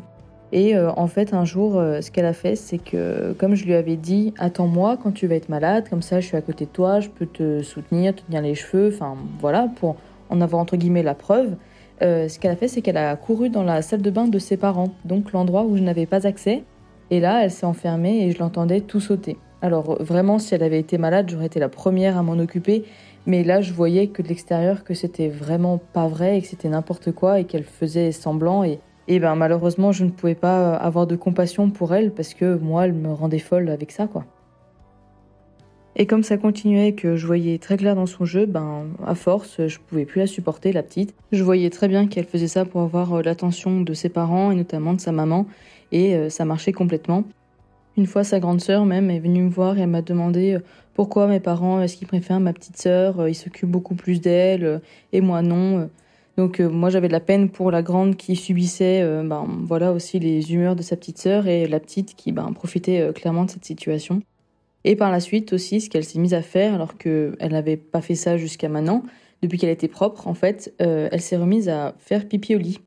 Et 0.51 0.77
en 0.77 1.07
fait, 1.07 1.33
un 1.33 1.43
jour, 1.43 1.73
ce 1.73 2.09
qu'elle 2.11 2.25
a 2.25 2.31
fait, 2.31 2.55
c'est 2.55 2.77
que, 2.77 3.33
comme 3.33 3.55
je 3.55 3.65
lui 3.65 3.73
avais 3.73 3.97
dit, 3.97 4.33
attends-moi 4.37 4.95
quand 5.01 5.11
tu 5.11 5.27
vas 5.27 5.35
être 5.35 5.49
malade, 5.49 5.89
comme 5.89 6.01
ça 6.01 6.21
je 6.21 6.27
suis 6.27 6.37
à 6.37 6.41
côté 6.41 6.65
de 6.65 6.69
toi, 6.69 7.01
je 7.01 7.09
peux 7.09 7.25
te 7.25 7.61
soutenir, 7.61 8.15
te 8.15 8.21
tenir 8.21 8.41
les 8.41 8.55
cheveux, 8.55 8.93
enfin 8.93 9.17
voilà, 9.41 9.67
pour 9.75 9.97
en 10.29 10.39
avoir 10.39 10.61
entre 10.61 10.77
guillemets 10.77 11.03
la 11.03 11.15
preuve. 11.15 11.55
ce 11.99 12.39
qu'elle 12.39 12.51
a 12.51 12.55
fait, 12.55 12.69
c'est 12.69 12.81
qu'elle 12.81 12.95
a 12.95 13.13
couru 13.17 13.49
dans 13.49 13.63
la 13.63 13.81
salle 13.81 14.01
de 14.01 14.09
bain 14.11 14.27
de 14.27 14.39
ses 14.39 14.55
parents, 14.55 14.93
donc 15.03 15.33
l'endroit 15.33 15.65
où 15.65 15.75
je 15.75 15.81
n'avais 15.81 16.05
pas 16.05 16.25
accès. 16.25 16.63
Et 17.11 17.19
là, 17.19 17.43
elle 17.43 17.51
s'est 17.51 17.65
enfermée 17.65 18.25
et 18.25 18.31
je 18.31 18.39
l'entendais 18.39 18.79
tout 18.79 19.01
sauter. 19.01 19.37
Alors 19.65 19.97
vraiment, 19.99 20.37
si 20.37 20.53
elle 20.53 20.61
avait 20.61 20.79
été 20.79 20.99
malade, 20.99 21.27
j'aurais 21.27 21.47
été 21.47 21.59
la 21.59 21.69
première 21.69 22.19
à 22.19 22.21
m'en 22.21 22.37
occuper. 22.37 22.85
Mais 23.25 23.43
là, 23.43 23.61
je 23.61 23.73
voyais 23.73 24.07
que 24.07 24.21
de 24.21 24.27
l'extérieur, 24.27 24.83
que 24.83 24.93
c'était 24.93 25.27
vraiment 25.27 25.79
pas 25.79 26.07
vrai 26.07 26.37
et 26.37 26.41
que 26.43 26.47
c'était 26.47 26.69
n'importe 26.69 27.11
quoi 27.11 27.39
et 27.39 27.45
qu'elle 27.45 27.63
faisait 27.63 28.11
semblant. 28.11 28.63
Et, 28.63 28.79
ben 29.19 29.33
malheureusement, 29.33 29.91
je 29.91 30.05
ne 30.05 30.11
pouvais 30.11 30.35
pas 30.35 30.75
avoir 30.75 31.07
de 31.07 31.15
compassion 31.15 31.71
pour 31.71 31.95
elle 31.95 32.11
parce 32.11 32.35
que 32.35 32.55
moi, 32.55 32.85
elle 32.85 32.93
me 32.93 33.11
rendait 33.11 33.39
folle 33.39 33.69
avec 33.69 33.91
ça, 33.91 34.05
quoi. 34.05 34.25
Et 35.95 36.05
comme 36.05 36.21
ça 36.21 36.37
continuait 36.37 36.91
que 36.91 37.15
je 37.15 37.25
voyais 37.25 37.57
très 37.57 37.77
clair 37.77 37.95
dans 37.95 38.05
son 38.05 38.25
jeu, 38.25 38.45
ben 38.45 38.89
à 39.03 39.15
force, 39.15 39.65
je 39.65 39.79
pouvais 39.79 40.05
plus 40.05 40.19
la 40.19 40.27
supporter, 40.27 40.73
la 40.73 40.83
petite. 40.83 41.15
Je 41.31 41.41
voyais 41.41 41.71
très 41.71 41.87
bien 41.87 42.05
qu'elle 42.05 42.25
faisait 42.25 42.49
ça 42.49 42.65
pour 42.65 42.81
avoir 42.81 43.13
euh, 43.13 43.21
l'attention 43.23 43.81
de 43.81 43.93
ses 43.93 44.09
parents 44.09 44.51
et 44.51 44.55
notamment 44.55 44.93
de 44.93 44.99
sa 44.99 45.13
maman, 45.13 45.47
et 45.93 46.15
euh, 46.15 46.29
ça 46.29 46.43
marchait 46.43 46.73
complètement. 46.73 47.23
Une 47.97 48.07
fois, 48.07 48.25
sa 48.25 48.41
grande 48.41 48.59
sœur 48.59 48.85
même 48.85 49.09
est 49.09 49.19
venue 49.19 49.43
me 49.43 49.49
voir 49.49 49.77
et 49.77 49.81
elle 49.81 49.89
m'a 49.89 50.01
demandé 50.01 50.55
euh, 50.55 50.59
pourquoi 50.93 51.27
mes 51.27 51.39
parents, 51.39 51.81
est-ce 51.81 51.95
qu'ils 51.95 52.07
préfèrent 52.07 52.41
ma 52.41 52.51
petite 52.51 52.77
sœur, 52.77 53.21
euh, 53.21 53.29
ils 53.29 53.35
s'occupent 53.35 53.71
beaucoup 53.71 53.95
plus 53.95 54.19
d'elle 54.19 54.65
euh, 54.65 54.79
et 55.13 55.21
moi 55.21 55.41
non. 55.41 55.89
Donc 56.35 56.59
moi 56.59 56.89
j'avais 56.89 57.07
de 57.07 57.13
la 57.13 57.21
peine 57.21 57.49
pour 57.49 57.71
la 57.71 57.81
grande 57.81 58.17
qui 58.17 58.35
subissait 58.35 59.01
ben, 59.23 59.47
voilà 59.63 59.93
aussi 59.93 60.19
les 60.19 60.53
humeurs 60.53 60.75
de 60.75 60.81
sa 60.81 60.97
petite 60.97 61.17
sœur 61.17 61.47
et 61.47 61.65
la 61.65 61.79
petite 61.79 62.13
qui 62.15 62.33
ben, 62.33 62.51
profitait 62.51 63.13
clairement 63.15 63.45
de 63.45 63.51
cette 63.51 63.63
situation. 63.63 64.21
Et 64.83 64.97
par 64.97 65.11
la 65.11 65.21
suite 65.21 65.53
aussi 65.53 65.79
ce 65.79 65.89
qu'elle 65.89 66.03
s'est 66.03 66.19
mise 66.19 66.33
à 66.33 66.41
faire 66.41 66.73
alors 66.73 66.97
qu'elle 66.97 67.37
n'avait 67.39 67.77
pas 67.77 68.01
fait 68.01 68.15
ça 68.15 68.35
jusqu'à 68.35 68.67
maintenant, 68.67 69.03
depuis 69.43 69.57
qu'elle 69.57 69.69
était 69.69 69.87
propre 69.87 70.27
en 70.27 70.33
fait, 70.33 70.73
elle 70.77 71.21
s'est 71.21 71.37
remise 71.37 71.69
à 71.69 71.95
faire 71.99 72.27
pipi 72.27 72.53
au 72.53 72.59
lit. 72.59 72.81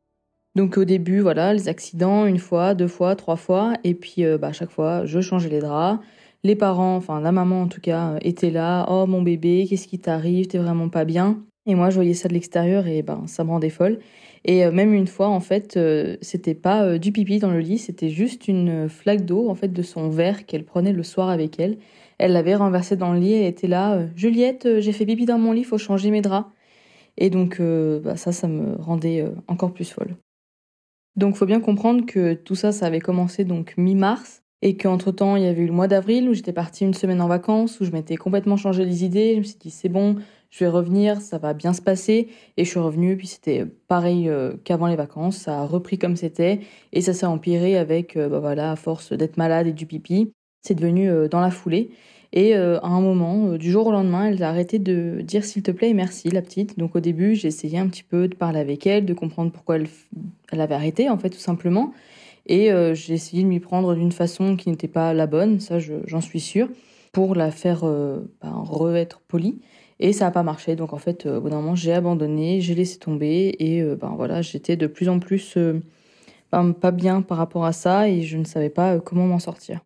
Donc 0.59 0.77
au 0.77 0.83
début, 0.83 1.21
voilà, 1.21 1.53
les 1.53 1.69
accidents, 1.69 2.25
une 2.25 2.37
fois, 2.37 2.73
deux 2.73 2.89
fois, 2.89 3.15
trois 3.15 3.37
fois, 3.37 3.75
et 3.85 3.93
puis 3.93 4.25
euh, 4.25 4.37
bah, 4.37 4.47
à 4.47 4.51
chaque 4.51 4.71
fois, 4.71 5.05
je 5.05 5.21
changeais 5.21 5.47
les 5.47 5.61
draps. 5.61 6.03
Les 6.43 6.57
parents, 6.57 6.97
enfin 6.97 7.21
la 7.21 7.31
maman 7.31 7.61
en 7.61 7.67
tout 7.69 7.79
cas, 7.79 8.15
euh, 8.15 8.19
étaient 8.23 8.49
là. 8.51 8.85
Oh 8.89 9.07
mon 9.07 9.21
bébé, 9.21 9.67
qu'est-ce 9.69 9.87
qui 9.87 9.99
t'arrive? 9.99 10.47
T'es 10.47 10.57
vraiment 10.57 10.89
pas 10.89 11.05
bien? 11.05 11.41
Et 11.65 11.75
moi, 11.75 11.89
je 11.89 11.95
voyais 11.95 12.13
ça 12.13 12.27
de 12.27 12.33
l'extérieur 12.33 12.87
et 12.87 13.03
ben 13.03 13.23
ça 13.25 13.45
me 13.45 13.51
rendait 13.51 13.69
folle. 13.69 13.99
Et 14.43 14.65
euh, 14.65 14.71
même 14.73 14.93
une 14.93 15.07
fois, 15.07 15.29
en 15.29 15.39
fait, 15.39 15.79
c'était 16.21 16.55
pas 16.55 16.97
du 16.99 17.13
pipi 17.13 17.39
dans 17.39 17.51
le 17.51 17.59
lit, 17.59 17.77
c'était 17.77 18.09
juste 18.09 18.49
une 18.49 18.89
flaque 18.89 19.23
d'eau 19.23 19.47
en 19.49 19.55
fait 19.55 19.69
de 19.71 19.81
son 19.81 20.09
verre 20.09 20.45
qu'elle 20.45 20.65
prenait 20.65 20.91
le 20.91 21.03
soir 21.03 21.29
avec 21.29 21.57
elle. 21.57 21.77
Elle 22.17 22.33
l'avait 22.33 22.55
renversé 22.55 22.97
dans 22.97 23.13
le 23.13 23.19
lit 23.19 23.33
et 23.33 23.47
était 23.47 23.67
là. 23.67 24.05
Juliette, 24.17 24.67
j'ai 24.79 24.91
fait 24.91 25.05
pipi 25.05 25.25
dans 25.25 25.39
mon 25.39 25.53
lit, 25.53 25.63
faut 25.63 25.77
changer 25.77 26.11
mes 26.11 26.21
draps. 26.21 26.49
Et 27.17 27.29
donc 27.29 27.61
bah, 28.03 28.17
ça, 28.17 28.33
ça 28.33 28.47
me 28.49 28.75
rendait 28.81 29.25
encore 29.47 29.73
plus 29.73 29.89
folle. 29.89 30.17
Donc 31.15 31.35
faut 31.35 31.45
bien 31.45 31.59
comprendre 31.59 32.05
que 32.05 32.33
tout 32.33 32.55
ça, 32.55 32.71
ça 32.71 32.85
avait 32.85 32.99
commencé 32.99 33.43
donc 33.43 33.73
mi-mars 33.77 34.43
et 34.61 34.75
qu'entre-temps, 34.75 35.35
il 35.35 35.43
y 35.43 35.47
avait 35.47 35.61
eu 35.61 35.67
le 35.67 35.73
mois 35.73 35.87
d'avril 35.87 36.29
où 36.29 36.33
j'étais 36.33 36.53
partie 36.53 36.83
une 36.83 36.93
semaine 36.93 37.21
en 37.21 37.27
vacances, 37.27 37.79
où 37.79 37.85
je 37.85 37.91
m'étais 37.91 38.17
complètement 38.17 38.57
changé 38.57 38.83
les 38.83 39.05
idées. 39.05 39.33
Je 39.35 39.39
me 39.39 39.43
suis 39.43 39.57
dit, 39.57 39.71
c'est 39.71 39.89
bon, 39.89 40.17
je 40.49 40.59
vais 40.59 40.69
revenir, 40.69 41.21
ça 41.21 41.37
va 41.37 41.53
bien 41.53 41.73
se 41.73 41.81
passer. 41.81 42.27
Et 42.57 42.65
je 42.65 42.69
suis 42.69 42.79
revenue, 42.79 43.15
puis 43.15 43.27
c'était 43.27 43.65
pareil 43.65 44.27
euh, 44.27 44.53
qu'avant 44.65 44.87
les 44.87 44.97
vacances, 44.97 45.37
ça 45.37 45.61
a 45.61 45.65
repris 45.65 45.97
comme 45.97 46.17
c'était, 46.17 46.59
et 46.91 47.01
ça 47.01 47.13
s'est 47.13 47.25
empiré 47.25 47.77
avec, 47.77 48.17
euh, 48.17 48.27
bah 48.27 48.39
voilà, 48.39 48.71
à 48.71 48.75
force 48.75 49.13
d'être 49.13 49.37
malade 49.37 49.67
et 49.67 49.73
du 49.73 49.85
pipi, 49.85 50.33
c'est 50.61 50.75
devenu 50.75 51.09
euh, 51.09 51.27
dans 51.29 51.39
la 51.39 51.51
foulée. 51.51 51.91
Et 52.31 52.55
euh, 52.55 52.79
à 52.81 52.87
un 52.87 53.01
moment, 53.01 53.47
euh, 53.47 53.57
du 53.57 53.71
jour 53.71 53.87
au 53.87 53.91
lendemain, 53.91 54.27
elle 54.27 54.43
a 54.43 54.49
arrêté 54.49 54.77
de 54.77 55.21
dire 55.21 55.43
s'il 55.43 55.63
te 55.63 55.71
plaît 55.71 55.89
et 55.89 55.93
merci, 55.93 56.29
la 56.29 56.41
petite. 56.41 56.77
Donc 56.77 56.95
au 56.95 56.99
début, 56.99 57.35
j'ai 57.35 57.47
essayé 57.47 57.79
un 57.79 57.87
petit 57.87 58.03
peu 58.03 58.27
de 58.27 58.35
parler 58.35 58.59
avec 58.59 58.85
elle, 58.85 59.05
de 59.05 59.13
comprendre 59.13 59.51
pourquoi 59.51 59.77
elle, 59.77 60.61
avait 60.61 60.75
arrêté, 60.75 61.09
en 61.09 61.17
fait, 61.17 61.29
tout 61.31 61.39
simplement. 61.39 61.91
Et 62.45 62.71
euh, 62.71 62.93
j'ai 62.93 63.13
essayé 63.15 63.43
de 63.43 63.47
m'y 63.47 63.59
prendre 63.59 63.95
d'une 63.95 64.11
façon 64.11 64.55
qui 64.55 64.69
n'était 64.69 64.87
pas 64.87 65.13
la 65.13 65.27
bonne, 65.27 65.59
ça 65.59 65.77
j'en 65.79 66.21
suis 66.21 66.39
sûre, 66.39 66.69
pour 67.11 67.35
la 67.35 67.51
faire 67.51 67.81
ben, 67.81 68.29
re-être 68.63 69.21
polie. 69.27 69.59
Et 69.99 70.13
ça 70.13 70.25
n'a 70.25 70.31
pas 70.31 70.43
marché. 70.43 70.75
Donc 70.75 70.93
en 70.93 70.97
fait, 70.97 71.25
au 71.25 71.41
bout 71.41 71.49
d'un 71.49 71.57
moment, 71.57 71.75
j'ai 71.75 71.93
abandonné, 71.93 72.61
j'ai 72.61 72.75
laissé 72.75 72.99
tomber. 72.99 73.55
Et 73.59 73.83
ben 73.83 74.13
voilà, 74.15 74.41
j'étais 74.41 74.77
de 74.77 74.87
plus 74.87 75.09
en 75.09 75.19
plus 75.19 75.57
ben, 76.51 76.73
pas 76.73 76.91
bien 76.91 77.21
par 77.21 77.37
rapport 77.37 77.65
à 77.65 77.73
ça 77.73 78.07
et 78.09 78.21
je 78.21 78.37
ne 78.37 78.45
savais 78.45 78.69
pas 78.69 78.99
comment 78.99 79.27
m'en 79.27 79.39
sortir. 79.39 79.81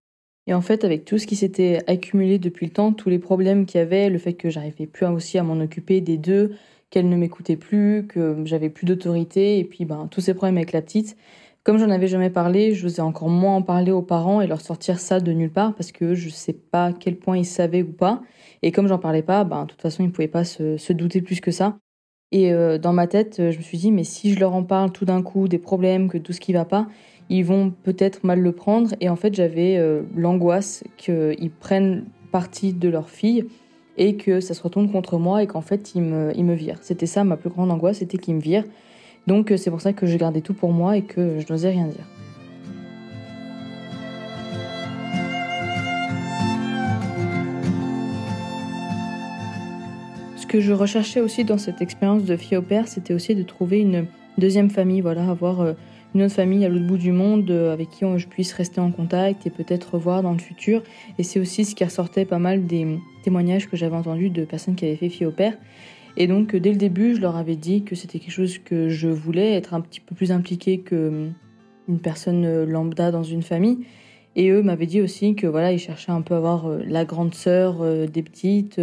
Et 0.48 0.54
en 0.54 0.62
fait, 0.62 0.84
avec 0.84 1.06
tout 1.06 1.18
ce 1.18 1.28
qui 1.28 1.36
s'était 1.36 1.80
accumulé 1.88 2.38
depuis 2.38 2.66
le 2.66 2.74
temps, 2.74 2.92
tous 2.94 3.10
les 3.10 3.20
problèmes 3.20 3.66
qu'il 3.66 3.80
y 3.80 3.82
avait, 3.82 4.10
le 4.10 4.18
fait 4.18 4.34
que 4.34 4.50
j'arrivais 4.50 4.88
plus 4.88 5.06
aussi 5.06 5.38
à 5.38 5.44
m'en 5.44 5.60
occuper 5.62 6.02
des 6.02 6.18
deux, 6.18 6.56
qu'elle 6.90 7.10
ne 7.10 7.16
m'écoutait 7.16 7.56
plus, 7.56 8.06
que 8.08 8.36
j'avais 8.46 8.70
plus 8.70 8.86
d'autorité, 8.86 9.58
et 9.60 9.64
puis 9.64 9.86
ben, 9.86 10.08
tous 10.12 10.22
ces 10.22 10.34
problèmes 10.34 10.58
avec 10.58 10.74
la 10.74 10.82
petite, 10.82 11.16
comme 11.64 11.78
j'en 11.78 11.90
avais 11.90 12.08
jamais 12.08 12.30
parlé, 12.30 12.74
je 12.74 12.84
n'osais 12.84 13.02
encore 13.02 13.30
moins 13.30 13.56
en 13.56 13.62
parler 13.62 13.92
aux 13.92 14.02
parents 14.02 14.42
et 14.42 14.48
leur 14.48 14.60
sortir 14.60 15.00
ça 15.00 15.22
de 15.22 15.32
nulle 15.32 15.52
part 15.52 15.74
parce 15.76 15.94
que 15.94 16.14
je 16.14 16.30
sais 16.30 16.52
pas 16.52 16.88
à 16.88 16.94
quel 16.94 17.16
point 17.16 17.38
ils 17.38 17.46
savaient 17.46 17.84
ou 17.84 17.94
pas. 17.94 18.22
Et 18.64 18.74
comme 18.74 18.88
j'en 18.88 19.00
parlais 19.00 19.22
pas, 19.22 19.46
ben, 19.46 19.64
de 19.64 19.70
toute 19.70 19.82
façon, 19.82 20.04
ils 20.04 20.12
pouvaient 20.12 20.28
pas 20.28 20.44
se, 20.44 20.76
se 20.76 20.92
douter 20.92 21.22
plus 21.22 21.40
que 21.40 21.52
ça. 21.52 21.78
Et 22.34 22.52
euh, 22.52 22.78
dans 22.78 22.92
ma 22.94 23.08
tête, 23.08 23.38
je 23.38 23.58
me 23.58 23.64
suis 23.64 23.78
dit, 23.78 23.92
mais 23.92 24.04
si 24.04 24.34
je 24.34 24.40
leur 24.40 24.54
en 24.54 24.64
parle 24.64 24.92
tout 24.92 25.06
d'un 25.06 25.22
coup 25.22 25.48
des 25.48 25.60
problèmes, 25.60 26.10
que 26.10 26.18
tout 26.18 26.34
ce 26.34 26.42
qui 26.42 26.52
va 26.52 26.66
pas, 26.66 26.88
ils 27.30 27.44
vont 27.44 27.72
peut-être 27.84 28.24
mal 28.24 28.40
le 28.40 28.52
prendre. 28.52 28.96
Et 29.02 29.10
en 29.10 29.16
fait, 29.16 29.34
j'avais 29.34 29.78
euh, 29.78 30.02
l'angoisse 30.16 30.84
qu'ils 30.98 31.52
prennent 31.60 32.06
parti 32.32 32.74
de 32.74 32.90
leur 32.90 33.10
fille 33.10 33.46
et 33.98 34.16
que 34.16 34.40
ça 34.40 34.54
se 34.54 34.64
retourne 34.64 34.92
contre 34.92 35.18
moi 35.18 35.44
et 35.44 35.48
qu'en 35.48 35.62
fait, 35.62 35.94
ils 35.96 36.02
me, 36.02 36.32
ils 36.36 36.46
me 36.46 36.56
virent. 36.56 36.80
C'était 36.82 37.06
ça 37.06 37.24
ma 37.24 37.38
plus 37.38 37.50
grande 37.50 37.72
angoisse, 37.72 37.98
c'était 37.98 38.18
qu'ils 38.18 38.36
me 38.36 38.42
virent. 38.42 38.66
Donc 39.28 39.52
euh, 39.52 39.58
c'est 39.58 39.70
pour 39.70 39.82
ça 39.82 39.94
que 39.94 40.06
je 40.06 40.18
gardais 40.18 40.42
tout 40.42 40.54
pour 40.54 40.72
moi 40.72 40.98
et 40.98 41.04
que 41.04 41.40
je 41.40 41.52
n'osais 41.52 41.70
rien 41.70 41.88
dire. 41.88 42.06
Ce 50.36 50.46
que 50.48 50.60
je 50.60 50.74
recherchais 50.74 51.22
aussi 51.22 51.46
dans 51.46 51.58
cette 51.58 51.82
expérience 51.82 52.26
de 52.26 52.36
fille 52.36 52.58
au 52.58 52.62
père, 52.62 52.88
c'était 52.88 53.14
aussi 53.14 53.34
de 53.34 53.44
trouver 53.44 53.80
une 53.80 54.06
deuxième 54.38 54.70
famille, 54.70 55.02
voilà, 55.02 55.30
avoir 55.30 55.62
euh, 55.62 55.74
une 56.14 56.24
autre 56.24 56.36
famille 56.36 56.64
à 56.64 56.70
l'autre 56.70 56.86
bout 56.86 56.98
du 56.98 57.12
monde 57.12 57.50
euh, 57.50 57.74
avec 57.74 57.90
qui 57.90 58.06
je 58.18 58.28
puisse 58.28 58.54
rester 58.54 58.80
en 58.80 58.92
contact 58.92 59.48
et 59.48 59.50
peut-être 59.50 59.96
revoir 59.96 60.22
dans 60.22 60.32
le 60.32 60.40
futur. 60.40 60.84
Et 61.18 61.24
c'est 61.24 61.40
aussi 61.40 61.66
ce 61.66 61.76
qui 61.76 61.84
ressortait 61.84 62.26
pas 62.26 62.40
mal 62.40 62.68
des 62.68 63.00
témoignages 63.24 63.68
que 63.68 63.76
j'avais 63.76 63.96
entendus 63.96 64.30
de 64.30 64.46
personnes 64.46 64.76
qui 64.76 64.86
avaient 64.86 64.96
fait 64.96 65.10
fille 65.10 65.26
au 65.26 65.32
père. 65.32 65.58
Et 66.16 66.28
donc 66.28 66.56
dès 66.56 66.72
le 66.72 66.78
début, 66.78 67.16
je 67.16 67.22
leur 67.22 67.36
avais 67.36 67.56
dit 67.56 67.84
que 67.84 67.96
c'était 67.96 68.20
quelque 68.20 68.32
chose 68.32 68.60
que 68.60 68.90
je 68.90 69.08
voulais, 69.08 69.54
être 69.54 69.74
un 69.74 69.82
petit 69.82 70.00
peu 70.00 70.14
plus 70.14 70.32
impliquée 70.32 70.80
que 70.80 71.30
une 71.90 72.00
personne 72.00 72.64
lambda 72.64 73.12
dans 73.12 73.24
une 73.24 73.42
famille. 73.42 73.80
Et 74.36 74.50
eux 74.50 74.62
m'avaient 74.62 74.86
dit 74.86 75.02
aussi 75.02 75.36
que 75.36 75.48
voilà, 75.48 75.74
ils 75.74 75.80
cherchaient 75.80 76.12
un 76.12 76.22
peu 76.22 76.36
à 76.36 76.38
avoir 76.38 76.68
la 76.88 77.06
grande 77.06 77.34
sœur 77.34 77.84
des 78.08 78.24
petites, 78.24 78.80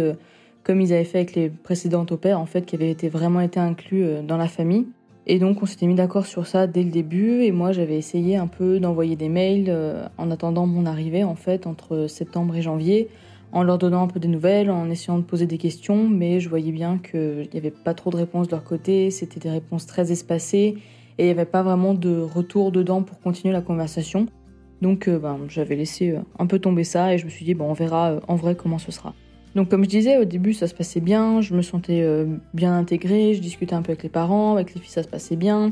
comme 0.63 0.81
ils 0.81 0.93
avaient 0.93 1.03
fait 1.03 1.17
avec 1.19 1.35
les 1.35 1.49
précédentes 1.49 2.11
au 2.11 2.17
père, 2.17 2.39
en 2.39 2.45
fait, 2.45 2.65
qui 2.65 2.75
avaient 2.75 2.95
vraiment 3.09 3.41
été 3.41 3.59
inclus 3.59 4.05
dans 4.23 4.37
la 4.37 4.47
famille. 4.47 4.85
Et 5.27 5.39
donc 5.39 5.61
on 5.61 5.65
s'était 5.65 5.85
mis 5.85 5.95
d'accord 5.95 6.25
sur 6.25 6.47
ça 6.47 6.67
dès 6.67 6.83
le 6.83 6.91
début. 6.91 7.43
Et 7.43 7.51
moi 7.51 7.71
j'avais 7.71 7.97
essayé 7.97 8.37
un 8.37 8.47
peu 8.47 8.79
d'envoyer 8.79 9.15
des 9.15 9.29
mails 9.29 9.67
euh, 9.69 10.05
en 10.17 10.31
attendant 10.31 10.65
mon 10.65 10.85
arrivée 10.85 11.23
en 11.23 11.35
fait 11.35 11.67
entre 11.67 12.07
septembre 12.07 12.55
et 12.55 12.61
janvier 12.61 13.09
en 13.51 13.63
leur 13.63 13.77
donnant 13.77 14.03
un 14.03 14.07
peu 14.07 14.19
des 14.19 14.27
nouvelles, 14.27 14.71
en 14.71 14.89
essayant 14.89 15.17
de 15.17 15.23
poser 15.23 15.45
des 15.45 15.57
questions, 15.57 16.07
mais 16.07 16.39
je 16.39 16.49
voyais 16.49 16.71
bien 16.71 16.97
qu'il 16.99 17.49
n'y 17.51 17.59
avait 17.59 17.71
pas 17.71 17.93
trop 17.93 18.09
de 18.09 18.15
réponses 18.15 18.47
de 18.47 18.53
leur 18.53 18.63
côté, 18.63 19.11
c'était 19.11 19.39
des 19.39 19.49
réponses 19.49 19.85
très 19.85 20.11
espacées. 20.11 20.77
Et 21.17 21.23
il 21.23 21.25
n'y 21.25 21.31
avait 21.31 21.45
pas 21.45 21.61
vraiment 21.61 21.93
de 21.93 22.19
retour 22.21 22.71
dedans 22.71 23.03
pour 23.03 23.19
continuer 23.19 23.53
la 23.53 23.61
conversation. 23.61 24.27
Donc 24.81 25.07
euh, 25.07 25.19
ben, 25.19 25.37
j'avais 25.49 25.75
laissé 25.75 26.11
euh, 26.11 26.21
un 26.39 26.47
peu 26.47 26.59
tomber 26.59 26.83
ça. 26.83 27.13
Et 27.13 27.17
je 27.17 27.25
me 27.25 27.29
suis 27.29 27.45
dit 27.45 27.53
bon 27.53 27.65
on 27.65 27.73
verra 27.73 28.19
en 28.27 28.35
vrai 28.35 28.55
comment 28.55 28.79
ce 28.79 28.91
sera. 28.91 29.13
Donc 29.55 29.69
comme 29.69 29.83
je 29.83 29.89
disais, 29.89 30.17
au 30.17 30.25
début 30.25 30.53
ça 30.53 30.67
se 30.67 30.73
passait 30.73 31.01
bien, 31.01 31.41
je 31.41 31.53
me 31.53 31.61
sentais 31.61 32.01
euh, 32.01 32.25
bien 32.53 32.77
intégrée, 32.77 33.33
je 33.33 33.41
discutais 33.41 33.73
un 33.73 33.81
peu 33.81 33.91
avec 33.91 34.03
les 34.03 34.09
parents, 34.09 34.53
avec 34.53 34.73
les 34.73 34.79
filles 34.79 34.91
ça 34.91 35.03
se 35.03 35.09
passait 35.09 35.35
bien. 35.35 35.71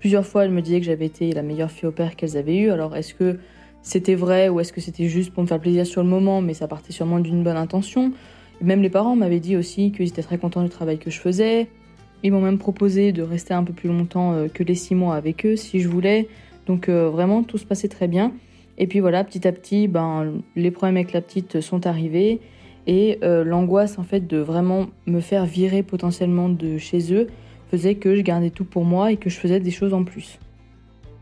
Plusieurs 0.00 0.24
fois 0.24 0.44
elles 0.44 0.50
me 0.50 0.62
disaient 0.62 0.80
que 0.80 0.86
j'avais 0.86 1.06
été 1.06 1.32
la 1.32 1.42
meilleure 1.42 1.70
fille 1.70 1.88
au 1.88 1.92
père 1.92 2.16
qu'elles 2.16 2.36
avaient 2.36 2.56
eue, 2.56 2.70
alors 2.70 2.96
est-ce 2.96 3.14
que 3.14 3.38
c'était 3.82 4.14
vrai 4.14 4.48
ou 4.48 4.60
est-ce 4.60 4.72
que 4.72 4.80
c'était 4.80 5.08
juste 5.08 5.32
pour 5.32 5.42
me 5.42 5.48
faire 5.48 5.60
plaisir 5.60 5.86
sur 5.86 6.02
le 6.02 6.08
moment, 6.08 6.40
mais 6.40 6.54
ça 6.54 6.68
partait 6.68 6.92
sûrement 6.92 7.20
d'une 7.20 7.42
bonne 7.42 7.56
intention. 7.56 8.12
même 8.60 8.82
les 8.82 8.90
parents 8.90 9.14
m'avaient 9.14 9.40
dit 9.40 9.56
aussi 9.56 9.92
qu'ils 9.92 10.08
étaient 10.08 10.22
très 10.22 10.38
contents 10.38 10.62
du 10.62 10.70
travail 10.70 10.98
que 10.98 11.10
je 11.10 11.20
faisais. 11.20 11.68
Ils 12.22 12.32
m'ont 12.32 12.40
même 12.40 12.58
proposé 12.58 13.12
de 13.12 13.22
rester 13.22 13.54
un 13.54 13.62
peu 13.62 13.72
plus 13.72 13.88
longtemps 13.88 14.32
euh, 14.32 14.48
que 14.48 14.64
les 14.64 14.74
six 14.74 14.94
mois 14.94 15.14
avec 15.14 15.46
eux 15.46 15.54
si 15.54 15.80
je 15.80 15.88
voulais. 15.88 16.28
Donc 16.66 16.88
euh, 16.88 17.08
vraiment 17.08 17.44
tout 17.44 17.58
se 17.58 17.64
passait 17.64 17.88
très 17.88 18.08
bien. 18.08 18.32
Et 18.78 18.86
puis 18.86 19.00
voilà, 19.00 19.22
petit 19.22 19.46
à 19.46 19.52
petit, 19.52 19.86
ben, 19.86 20.40
les 20.56 20.70
problèmes 20.70 20.96
avec 20.96 21.12
la 21.12 21.20
petite 21.20 21.60
sont 21.60 21.86
arrivés 21.86 22.40
et 22.88 23.18
euh, 23.22 23.44
l'angoisse 23.44 23.98
en 23.98 24.02
fait 24.02 24.26
de 24.26 24.38
vraiment 24.38 24.86
me 25.06 25.20
faire 25.20 25.44
virer 25.46 25.84
potentiellement 25.84 26.48
de 26.48 26.78
chez 26.78 27.14
eux 27.14 27.28
faisait 27.70 27.94
que 27.94 28.16
je 28.16 28.22
gardais 28.22 28.50
tout 28.50 28.64
pour 28.64 28.84
moi 28.84 29.12
et 29.12 29.18
que 29.18 29.28
je 29.28 29.36
faisais 29.36 29.60
des 29.60 29.70
choses 29.70 29.92
en 29.92 30.02
plus. 30.02 30.40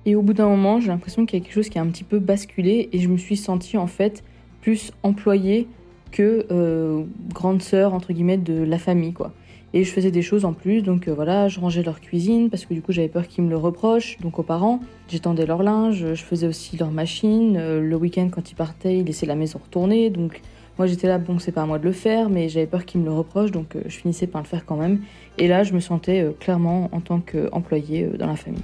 Et 0.07 0.15
au 0.15 0.23
bout 0.23 0.33
d'un 0.33 0.49
moment, 0.49 0.79
j'ai 0.79 0.87
l'impression 0.87 1.27
qu'il 1.27 1.41
y 1.41 1.43
a 1.43 1.45
quelque 1.45 1.55
chose 1.55 1.69
qui 1.69 1.81
a 1.81 1.83
un 1.83 1.89
petit 1.89 2.05
peu 2.05 2.21
basculé 2.21 2.89
et 2.93 3.01
je 3.01 3.09
me 3.09 3.17
suis 3.17 3.37
sentie 3.37 3.77
en 3.77 3.89
fait 3.89 4.23
plus 4.61 4.93
employée 5.03 5.67
que 6.13 6.47
euh, 6.53 7.03
grande 7.35 7.61
sœur 7.61 7.93
entre 7.93 8.13
guillemets 8.13 8.39
de 8.39 8.63
la 8.63 8.79
famille 8.79 9.13
quoi. 9.13 9.33
Et 9.75 9.83
je 9.83 9.91
faisais 9.91 10.13
des 10.13 10.23
choses 10.23 10.45
en 10.45 10.53
plus, 10.53 10.83
donc 10.83 11.09
euh, 11.09 11.13
voilà, 11.13 11.49
je 11.49 11.59
rangeais 11.59 11.83
leur 11.83 12.01
cuisine 12.01 12.49
parce 12.49 12.65
que 12.65 12.73
du 12.73 12.81
coup 12.81 12.93
j'avais 12.93 13.09
peur 13.09 13.27
qu'ils 13.27 13.43
me 13.43 13.51
le 13.51 13.57
reprochent, 13.57 14.19
donc 14.21 14.39
aux 14.39 14.45
parents. 14.45 14.79
J'étendais 15.09 15.45
leur 15.45 15.65
linge, 15.65 16.15
je 16.15 16.23
faisais 16.23 16.47
aussi 16.47 16.77
leur 16.77 16.93
machine. 16.93 17.59
le 17.81 17.97
week-end 17.97 18.29
quand 18.31 18.53
ils 18.53 18.55
partaient, 18.55 18.99
ils 18.99 19.05
laissaient 19.05 19.27
la 19.27 19.35
maison 19.35 19.59
retourner, 19.61 20.11
donc 20.11 20.41
moi 20.79 20.87
j'étais 20.87 21.09
là, 21.09 21.19
bon 21.19 21.39
c'est 21.39 21.53
pas 21.53 21.63
à 21.63 21.67
moi 21.67 21.79
de 21.79 21.85
le 21.85 21.93
faire, 21.93 22.29
mais 22.29 22.49
j'avais 22.51 22.67
peur 22.67 22.85
qu'ils 22.85 23.01
me 23.01 23.07
le 23.07 23.13
reprochent, 23.13 23.51
donc 23.51 23.77
euh, 23.77 23.83
je 23.87 23.97
finissais 23.97 24.27
par 24.27 24.43
le 24.43 24.47
faire 24.47 24.67
quand 24.67 24.77
même. 24.77 25.01
Et 25.39 25.49
là 25.49 25.63
je 25.63 25.73
me 25.73 25.81
sentais 25.81 26.23
euh, 26.23 26.33
clairement 26.39 26.91
en 26.93 27.01
tant 27.01 27.21
qu'employée 27.21 28.05
euh, 28.05 28.19
dans 28.19 28.27
la 28.27 28.37
famille. 28.37 28.61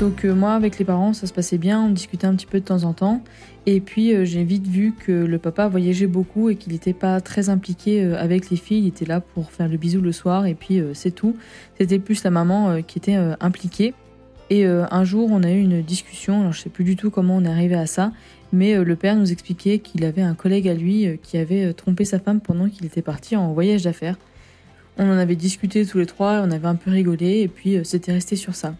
Donc 0.00 0.24
moi 0.24 0.54
avec 0.54 0.78
les 0.78 0.84
parents 0.84 1.12
ça 1.12 1.26
se 1.26 1.32
passait 1.32 1.58
bien, 1.58 1.80
on 1.80 1.90
discutait 1.90 2.26
un 2.26 2.34
petit 2.34 2.46
peu 2.46 2.58
de 2.58 2.64
temps 2.64 2.82
en 2.82 2.92
temps. 2.92 3.22
Et 3.66 3.80
puis 3.80 4.24
j'ai 4.24 4.42
vite 4.42 4.66
vu 4.66 4.94
que 4.94 5.12
le 5.12 5.38
papa 5.38 5.68
voyageait 5.68 6.06
beaucoup 6.06 6.48
et 6.48 6.56
qu'il 6.56 6.72
n'était 6.72 6.94
pas 6.94 7.20
très 7.20 7.50
impliqué 7.50 8.02
avec 8.14 8.48
les 8.48 8.56
filles. 8.56 8.84
Il 8.84 8.88
était 8.88 9.04
là 9.04 9.20
pour 9.20 9.52
faire 9.52 9.68
le 9.68 9.76
bisou 9.76 10.00
le 10.00 10.12
soir 10.12 10.46
et 10.46 10.54
puis 10.54 10.82
c'est 10.94 11.10
tout. 11.10 11.36
C'était 11.78 11.98
plus 11.98 12.24
la 12.24 12.30
maman 12.30 12.80
qui 12.80 12.98
était 12.98 13.18
impliquée. 13.40 13.92
Et 14.50 14.66
euh, 14.66 14.84
un 14.90 15.04
jour, 15.04 15.30
on 15.30 15.44
a 15.44 15.50
eu 15.52 15.60
une 15.60 15.80
discussion, 15.80 16.40
alors 16.40 16.52
je 16.52 16.60
sais 16.60 16.70
plus 16.70 16.82
du 16.82 16.96
tout 16.96 17.10
comment 17.10 17.36
on 17.36 17.44
est 17.44 17.48
arrivé 17.48 17.76
à 17.76 17.86
ça, 17.86 18.12
mais 18.52 18.74
euh, 18.74 18.82
le 18.82 18.96
père 18.96 19.14
nous 19.14 19.30
expliquait 19.30 19.78
qu'il 19.78 20.04
avait 20.04 20.22
un 20.22 20.34
collègue 20.34 20.68
à 20.68 20.74
lui 20.74 21.06
euh, 21.06 21.16
qui 21.22 21.38
avait 21.38 21.72
trompé 21.72 22.04
sa 22.04 22.18
femme 22.18 22.40
pendant 22.40 22.68
qu'il 22.68 22.84
était 22.84 23.00
parti 23.00 23.36
en 23.36 23.52
voyage 23.52 23.84
d'affaires. 23.84 24.18
On 24.98 25.08
en 25.08 25.16
avait 25.16 25.36
discuté 25.36 25.86
tous 25.86 25.98
les 25.98 26.06
trois, 26.06 26.42
on 26.44 26.50
avait 26.50 26.66
un 26.66 26.74
peu 26.74 26.90
rigolé, 26.90 27.42
et 27.42 27.48
puis 27.48 27.78
c'était 27.84 28.12
resté 28.12 28.34
sur 28.34 28.56
ça. 28.56 28.74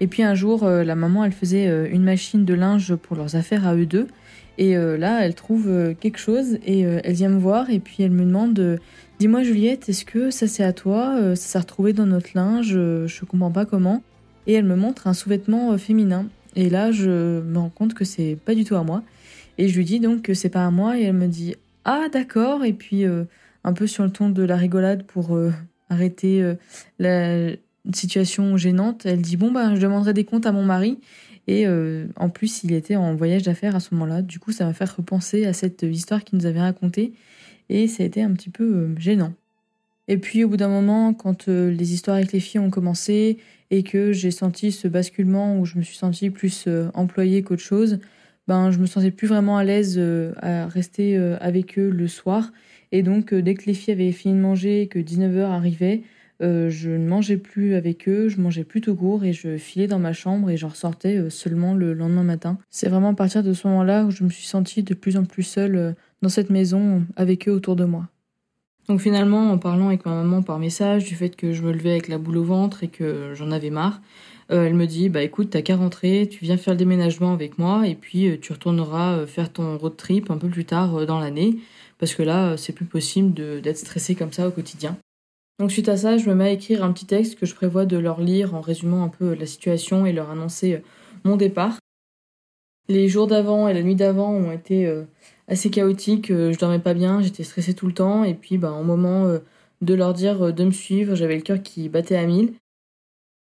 Et 0.00 0.06
puis 0.06 0.22
un 0.22 0.34
jour, 0.34 0.64
la 0.64 0.94
maman, 0.94 1.24
elle 1.26 1.32
faisait 1.32 1.90
une 1.90 2.02
machine 2.02 2.46
de 2.46 2.54
linge 2.54 2.96
pour 2.96 3.14
leurs 3.14 3.36
affaires 3.36 3.68
à 3.68 3.76
eux 3.76 3.84
deux, 3.84 4.08
et 4.56 4.74
là, 4.74 5.24
elle 5.24 5.34
trouve 5.34 5.94
quelque 6.00 6.18
chose, 6.18 6.58
et 6.66 6.80
elle 6.80 7.12
vient 7.12 7.28
me 7.28 7.38
voir, 7.38 7.70
et 7.70 7.78
puis 7.78 7.96
elle 8.00 8.10
me 8.10 8.24
demande 8.24 8.80
Dis-moi, 9.20 9.42
Juliette, 9.42 9.90
est-ce 9.90 10.06
que 10.06 10.30
ça 10.30 10.48
c'est 10.48 10.64
à 10.64 10.72
toi? 10.72 11.14
Ça 11.36 11.36
s'est 11.36 11.58
retrouvé 11.58 11.92
dans 11.92 12.06
notre 12.06 12.30
linge 12.34 12.72
Je 12.72 13.24
comprends 13.26 13.52
pas 13.52 13.66
comment 13.66 14.02
et 14.50 14.54
elle 14.54 14.64
me 14.64 14.74
montre 14.74 15.06
un 15.06 15.14
sous-vêtement 15.14 15.70
euh, 15.70 15.78
féminin. 15.78 16.26
Et 16.56 16.70
là, 16.70 16.90
je 16.90 17.40
me 17.40 17.58
rends 17.58 17.68
compte 17.68 17.94
que 17.94 18.04
c'est 18.04 18.36
pas 18.44 18.56
du 18.56 18.64
tout 18.64 18.74
à 18.74 18.82
moi. 18.82 19.04
Et 19.58 19.68
je 19.68 19.76
lui 19.76 19.84
dis 19.84 20.00
donc 20.00 20.22
que 20.22 20.34
c'est 20.34 20.48
pas 20.48 20.66
à 20.66 20.72
moi 20.72 20.98
et 20.98 21.02
elle 21.04 21.14
me 21.14 21.28
dit 21.28 21.54
ah 21.84 22.06
d'accord 22.12 22.64
et 22.64 22.72
puis 22.72 23.04
euh, 23.04 23.24
un 23.62 23.72
peu 23.72 23.86
sur 23.86 24.02
le 24.02 24.10
ton 24.10 24.28
de 24.28 24.42
la 24.42 24.56
rigolade 24.56 25.04
pour 25.04 25.36
euh, 25.36 25.52
arrêter 25.88 26.44
la 26.98 27.52
situation 27.92 28.56
gênante, 28.56 29.06
elle 29.06 29.22
dit 29.22 29.36
bon 29.36 29.50
bah 29.50 29.74
je 29.74 29.80
demanderai 29.80 30.14
des 30.14 30.24
comptes 30.24 30.46
à 30.46 30.52
mon 30.52 30.64
mari 30.64 30.98
et 31.48 31.66
en 31.66 32.28
plus 32.28 32.62
il 32.62 32.72
était 32.72 32.94
en 32.94 33.16
voyage 33.16 33.42
d'affaires 33.42 33.74
à 33.74 33.80
ce 33.80 33.92
moment-là. 33.94 34.22
Du 34.22 34.38
coup 34.38 34.52
ça 34.52 34.66
m'a 34.66 34.72
fait 34.72 34.88
repenser 34.88 35.46
à 35.46 35.52
cette 35.52 35.82
histoire 35.82 36.22
qu'il 36.22 36.38
nous 36.38 36.46
avait 36.46 36.60
racontée 36.60 37.12
et 37.70 37.88
ça 37.88 38.04
a 38.04 38.06
été 38.06 38.22
un 38.22 38.30
petit 38.34 38.50
peu 38.50 38.94
gênant. 38.98 39.32
Et 40.08 40.18
puis 40.18 40.44
au 40.44 40.48
bout 40.48 40.56
d'un 40.56 40.68
moment, 40.68 41.14
quand 41.14 41.48
les 41.48 41.94
histoires 41.94 42.16
avec 42.16 42.32
les 42.32 42.40
filles 42.40 42.60
ont 42.60 42.70
commencé 42.70 43.38
et 43.70 43.82
que 43.82 44.12
j'ai 44.12 44.30
senti 44.30 44.72
ce 44.72 44.88
basculement 44.88 45.58
où 45.58 45.64
je 45.64 45.78
me 45.78 45.82
suis 45.82 45.96
sentie 45.96 46.30
plus 46.30 46.64
euh, 46.66 46.90
employée 46.94 47.42
qu'autre 47.42 47.62
chose, 47.62 47.98
ben 48.48 48.70
je 48.70 48.78
me 48.78 48.86
sentais 48.86 49.12
plus 49.12 49.28
vraiment 49.28 49.56
à 49.56 49.64
l'aise 49.64 49.94
euh, 49.98 50.32
à 50.38 50.66
rester 50.66 51.16
euh, 51.16 51.36
avec 51.40 51.78
eux 51.78 51.90
le 51.90 52.08
soir. 52.08 52.52
Et 52.92 53.02
donc 53.02 53.32
dès 53.32 53.54
que 53.54 53.66
les 53.66 53.74
filles 53.74 53.94
avaient 53.94 54.12
fini 54.12 54.34
de 54.34 54.40
manger 54.40 54.82
et 54.82 54.88
que 54.88 54.98
19h 54.98 55.42
arrivait, 55.42 56.02
je 56.40 56.88
ne 56.88 57.06
mangeais 57.06 57.36
plus 57.36 57.74
avec 57.74 58.08
eux, 58.08 58.28
je 58.28 58.40
mangeais 58.40 58.64
plus 58.64 58.80
tout 58.80 58.96
court 58.96 59.24
et 59.24 59.34
je 59.34 59.58
filais 59.58 59.86
dans 59.86 59.98
ma 59.98 60.14
chambre 60.14 60.50
et 60.50 60.56
j'en 60.56 60.68
ressortais 60.68 61.28
seulement 61.28 61.74
le 61.74 61.92
lendemain 61.92 62.24
matin. 62.24 62.58
C'est 62.70 62.88
vraiment 62.88 63.10
à 63.10 63.14
partir 63.14 63.44
de 63.44 63.52
ce 63.52 63.68
moment-là 63.68 64.06
où 64.06 64.10
je 64.10 64.24
me 64.24 64.30
suis 64.30 64.46
sentie 64.46 64.82
de 64.82 64.94
plus 64.94 65.18
en 65.18 65.24
plus 65.24 65.42
seule 65.42 65.94
dans 66.22 66.30
cette 66.30 66.50
maison 66.50 67.04
avec 67.14 67.46
eux 67.46 67.52
autour 67.52 67.76
de 67.76 67.84
moi. 67.84 68.08
Donc 68.88 69.00
finalement, 69.00 69.52
en 69.52 69.58
parlant 69.58 69.88
avec 69.88 70.04
ma 70.04 70.14
maman 70.14 70.42
par 70.42 70.58
message 70.58 71.04
du 71.04 71.14
fait 71.14 71.36
que 71.36 71.52
je 71.52 71.62
me 71.62 71.72
levais 71.72 71.92
avec 71.92 72.08
la 72.08 72.18
boule 72.18 72.38
au 72.38 72.44
ventre 72.44 72.82
et 72.82 72.88
que 72.88 73.34
j'en 73.34 73.52
avais 73.52 73.70
marre, 73.70 74.00
euh, 74.50 74.66
elle 74.66 74.74
me 74.74 74.86
dit 74.86 75.08
bah 75.08 75.22
écoute, 75.22 75.50
t'as 75.50 75.62
qu'à 75.62 75.76
rentrer, 75.76 76.28
tu 76.28 76.44
viens 76.44 76.56
faire 76.56 76.74
le 76.74 76.78
déménagement 76.78 77.32
avec 77.32 77.58
moi 77.58 77.86
et 77.86 77.94
puis 77.94 78.28
euh, 78.28 78.36
tu 78.40 78.52
retourneras 78.52 79.18
euh, 79.18 79.26
faire 79.26 79.52
ton 79.52 79.78
road 79.78 79.96
trip 79.96 80.30
un 80.30 80.38
peu 80.38 80.48
plus 80.48 80.64
tard 80.64 81.06
dans 81.06 81.20
l'année 81.20 81.58
parce 81.98 82.14
que 82.14 82.22
là 82.22 82.56
c'est 82.56 82.72
plus 82.72 82.86
possible 82.86 83.32
d'être 83.60 83.78
stressé 83.78 84.14
comme 84.14 84.32
ça 84.32 84.48
au 84.48 84.50
quotidien. 84.50 84.96
Donc 85.60 85.70
suite 85.70 85.88
à 85.88 85.96
ça, 85.96 86.16
je 86.16 86.28
me 86.28 86.34
mets 86.34 86.46
à 86.46 86.50
écrire 86.50 86.82
un 86.82 86.92
petit 86.92 87.06
texte 87.06 87.38
que 87.38 87.46
je 87.46 87.54
prévois 87.54 87.84
de 87.84 87.98
leur 87.98 88.20
lire 88.20 88.54
en 88.54 88.60
résumant 88.60 89.04
un 89.04 89.08
peu 89.08 89.34
la 89.34 89.46
situation 89.46 90.06
et 90.06 90.12
leur 90.12 90.30
annoncer 90.30 90.82
mon 91.24 91.36
départ. 91.36 91.78
Les 92.88 93.08
jours 93.08 93.26
d'avant 93.26 93.68
et 93.68 93.74
la 93.74 93.82
nuit 93.82 93.94
d'avant 93.94 94.32
ont 94.32 94.50
été 94.50 94.90
assez 95.50 95.68
chaotique. 95.68 96.30
Euh, 96.30 96.52
je 96.52 96.58
dormais 96.58 96.78
pas 96.78 96.94
bien, 96.94 97.20
j'étais 97.20 97.42
stressée 97.42 97.74
tout 97.74 97.86
le 97.86 97.92
temps. 97.92 98.24
Et 98.24 98.34
puis, 98.34 98.56
bah, 98.56 98.72
au 98.72 98.84
moment 98.84 99.26
euh, 99.26 99.40
de 99.82 99.94
leur 99.94 100.14
dire 100.14 100.46
euh, 100.46 100.52
de 100.52 100.64
me 100.64 100.70
suivre, 100.70 101.14
j'avais 101.14 101.36
le 101.36 101.42
cœur 101.42 101.62
qui 101.62 101.88
battait 101.90 102.16
à 102.16 102.24
mille. 102.24 102.54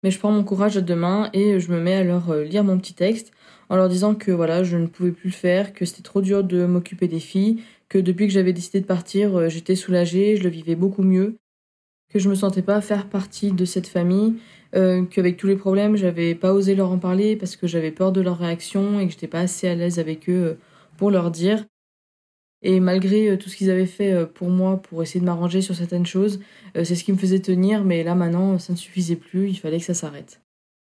Mais 0.05 0.11
je 0.11 0.19
prends 0.19 0.31
mon 0.31 0.45
courage 0.45 0.77
à 0.77 0.83
deux 0.83 0.95
mains 0.95 1.31
et 1.33 1.59
je 1.59 1.73
me 1.73 1.81
mets 1.81 1.95
à 1.95 2.05
leur 2.05 2.35
lire 2.37 2.63
mon 2.63 2.79
petit 2.79 2.93
texte 2.93 3.33
en 3.71 3.77
leur 3.77 3.89
disant 3.89 4.15
que 4.15 4.31
voilà, 4.31 4.63
je 4.63 4.77
ne 4.77 4.87
pouvais 4.87 5.13
plus 5.13 5.31
le 5.31 5.35
faire, 5.35 5.73
que 5.73 5.87
c'était 5.87 6.03
trop 6.03 6.21
dur 6.21 6.45
de 6.45 6.67
m'occuper 6.67 7.09
des 7.09 7.21
filles, 7.21 7.63
que 7.89 7.97
depuis 7.97 8.27
que 8.27 8.33
j'avais 8.35 8.53
décidé 8.53 8.83
de 8.83 8.87
partir, 8.87 9.49
j'étais 9.49 9.75
soulagée, 9.75 10.37
je 10.37 10.43
le 10.43 10.51
vivais 10.51 10.75
beaucoup 10.75 11.03
mieux, 11.03 11.39
que 12.13 12.19
je 12.19 12.29
me 12.29 12.35
sentais 12.35 12.61
pas 12.61 12.83
faire 12.83 13.09
partie 13.09 13.51
de 13.53 13.65
cette 13.65 13.87
famille, 13.87 14.35
qu'avec 14.75 15.39
tous 15.39 15.47
les 15.47 15.57
problèmes, 15.57 15.97
j'avais 15.97 16.35
pas 16.35 16.53
osé 16.53 16.75
leur 16.75 16.91
en 16.91 16.99
parler 16.99 17.35
parce 17.37 17.57
que 17.57 17.67
j'avais 17.67 17.91
peur 17.91 18.13
de 18.13 18.21
leur 18.21 18.37
réaction 18.37 19.01
et 19.01 19.07
que 19.07 19.13
j'étais 19.13 19.27
pas 19.27 19.41
assez 19.41 19.69
à 19.69 19.75
l'aise 19.75 19.99
avec 19.99 20.29
eux 20.29 20.59
pour 20.99 21.11
leur 21.11 21.31
dire. 21.31 21.65
Et 22.65 22.81
malgré 22.81 23.29
euh, 23.29 23.37
tout 23.37 23.51
ce 23.51 23.57
qu'ils 23.57 23.71
avaient 23.71 23.87
fait 23.87 24.13
euh, 24.13 24.25
pour 24.25 24.49
moi, 24.49 24.79
pour 24.79 25.03
essayer 25.03 25.21
de 25.21 25.27
m'arranger 25.27 25.61
sur 25.61 25.77
certaines 25.77 26.07
choses, 26.07 26.41
euh, 26.77 26.83
c'est 26.83 26.95
ce 26.95 27.05
qui 27.05 27.13
me 27.13 27.19
faisait 27.19 27.39
tenir, 27.39 27.85
mais 27.85 28.03
là 28.03 28.15
maintenant, 28.15 28.59
ça 28.59 28.73
ne 28.73 28.79
suffisait 28.79 29.17
plus, 29.17 29.51
il 29.51 29.59
fallait 29.59 29.79
que 29.79 29.85
ça 29.85 29.95
s'arrête. 29.95 30.41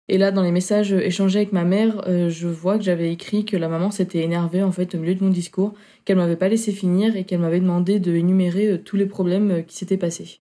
Et 0.09 0.17
là, 0.17 0.31
dans 0.31 0.43
les 0.43 0.51
messages 0.51 0.95
échangés 0.95 1.41
avec 1.41 1.53
ma 1.53 1.65
mère, 1.65 2.03
je 2.31 2.49
vois 2.49 2.79
que 2.79 2.85
j'avais 2.85 3.13
écrit 3.13 3.45
que 3.45 3.59
la 3.59 3.69
maman 3.69 3.91
s'était 3.91 4.21
énervée 4.21 4.63
en 4.63 4.73
fait 4.73 4.95
au 4.95 4.99
milieu 4.99 5.15
de 5.15 5.23
mon 5.23 5.29
discours, 5.29 5.75
qu'elle 6.07 6.17
m'avait 6.17 6.35
pas 6.35 6.49
laissé 6.49 6.73
finir 6.73 7.15
et 7.15 7.25
qu'elle 7.25 7.41
m'avait 7.41 7.61
demandé 7.61 8.01
de 8.01 8.15
énumérer 8.15 8.81
tous 8.83 8.97
les 8.97 9.05
problèmes 9.05 9.67
qui 9.67 9.77
s'étaient 9.77 9.99
passés. 9.99 10.41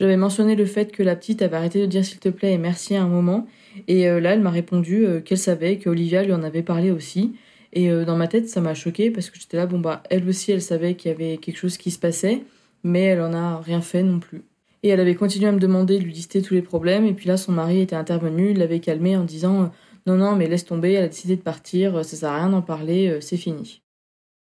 J'avais 0.00 0.16
mentionné 0.16 0.56
le 0.56 0.64
fait 0.64 0.90
que 0.90 1.04
la 1.04 1.14
petite 1.14 1.40
avait 1.40 1.56
arrêté 1.56 1.80
de 1.80 1.86
dire 1.86 2.04
s'il 2.04 2.18
te 2.18 2.30
plaît 2.30 2.54
et 2.54 2.58
merci 2.58 2.96
à 2.96 3.04
un 3.04 3.06
moment, 3.06 3.46
et 3.86 4.06
là 4.06 4.32
elle 4.32 4.40
m'a 4.40 4.50
répondu 4.50 5.06
qu'elle 5.24 5.38
savait, 5.38 5.78
qu'Olivia 5.78 6.24
lui 6.24 6.32
en 6.32 6.42
avait 6.42 6.64
parlé 6.64 6.90
aussi, 6.90 7.36
Et 7.72 7.90
dans 8.04 8.16
ma 8.16 8.28
tête, 8.28 8.48
ça 8.48 8.60
m'a 8.60 8.74
choqué 8.74 9.10
parce 9.10 9.30
que 9.30 9.38
j'étais 9.38 9.56
là, 9.56 9.66
bon 9.66 9.78
bah, 9.78 10.02
elle 10.08 10.28
aussi, 10.28 10.52
elle 10.52 10.62
savait 10.62 10.94
qu'il 10.94 11.10
y 11.10 11.14
avait 11.14 11.36
quelque 11.36 11.58
chose 11.58 11.76
qui 11.76 11.90
se 11.90 11.98
passait, 11.98 12.42
mais 12.84 13.02
elle 13.02 13.20
en 13.20 13.32
a 13.34 13.60
rien 13.60 13.80
fait 13.80 14.02
non 14.02 14.18
plus. 14.18 14.42
Et 14.82 14.88
elle 14.88 15.00
avait 15.00 15.14
continué 15.14 15.48
à 15.48 15.52
me 15.52 15.58
demander 15.58 15.98
de 15.98 16.04
lui 16.04 16.12
lister 16.12 16.42
tous 16.42 16.54
les 16.54 16.62
problèmes, 16.62 17.04
et 17.04 17.12
puis 17.12 17.26
là, 17.26 17.36
son 17.36 17.52
mari 17.52 17.80
était 17.80 17.96
intervenu, 17.96 18.50
il 18.52 18.58
l'avait 18.58 18.80
calmé 18.80 19.16
en 19.16 19.24
disant 19.24 19.72
non, 20.06 20.16
non, 20.16 20.36
mais 20.36 20.46
laisse 20.46 20.64
tomber, 20.64 20.92
elle 20.92 21.04
a 21.04 21.08
décidé 21.08 21.36
de 21.36 21.42
partir, 21.42 22.04
ça 22.04 22.16
sert 22.16 22.30
à 22.30 22.36
rien 22.38 22.50
d'en 22.50 22.62
parler, 22.62 23.18
c'est 23.20 23.36
fini. 23.36 23.82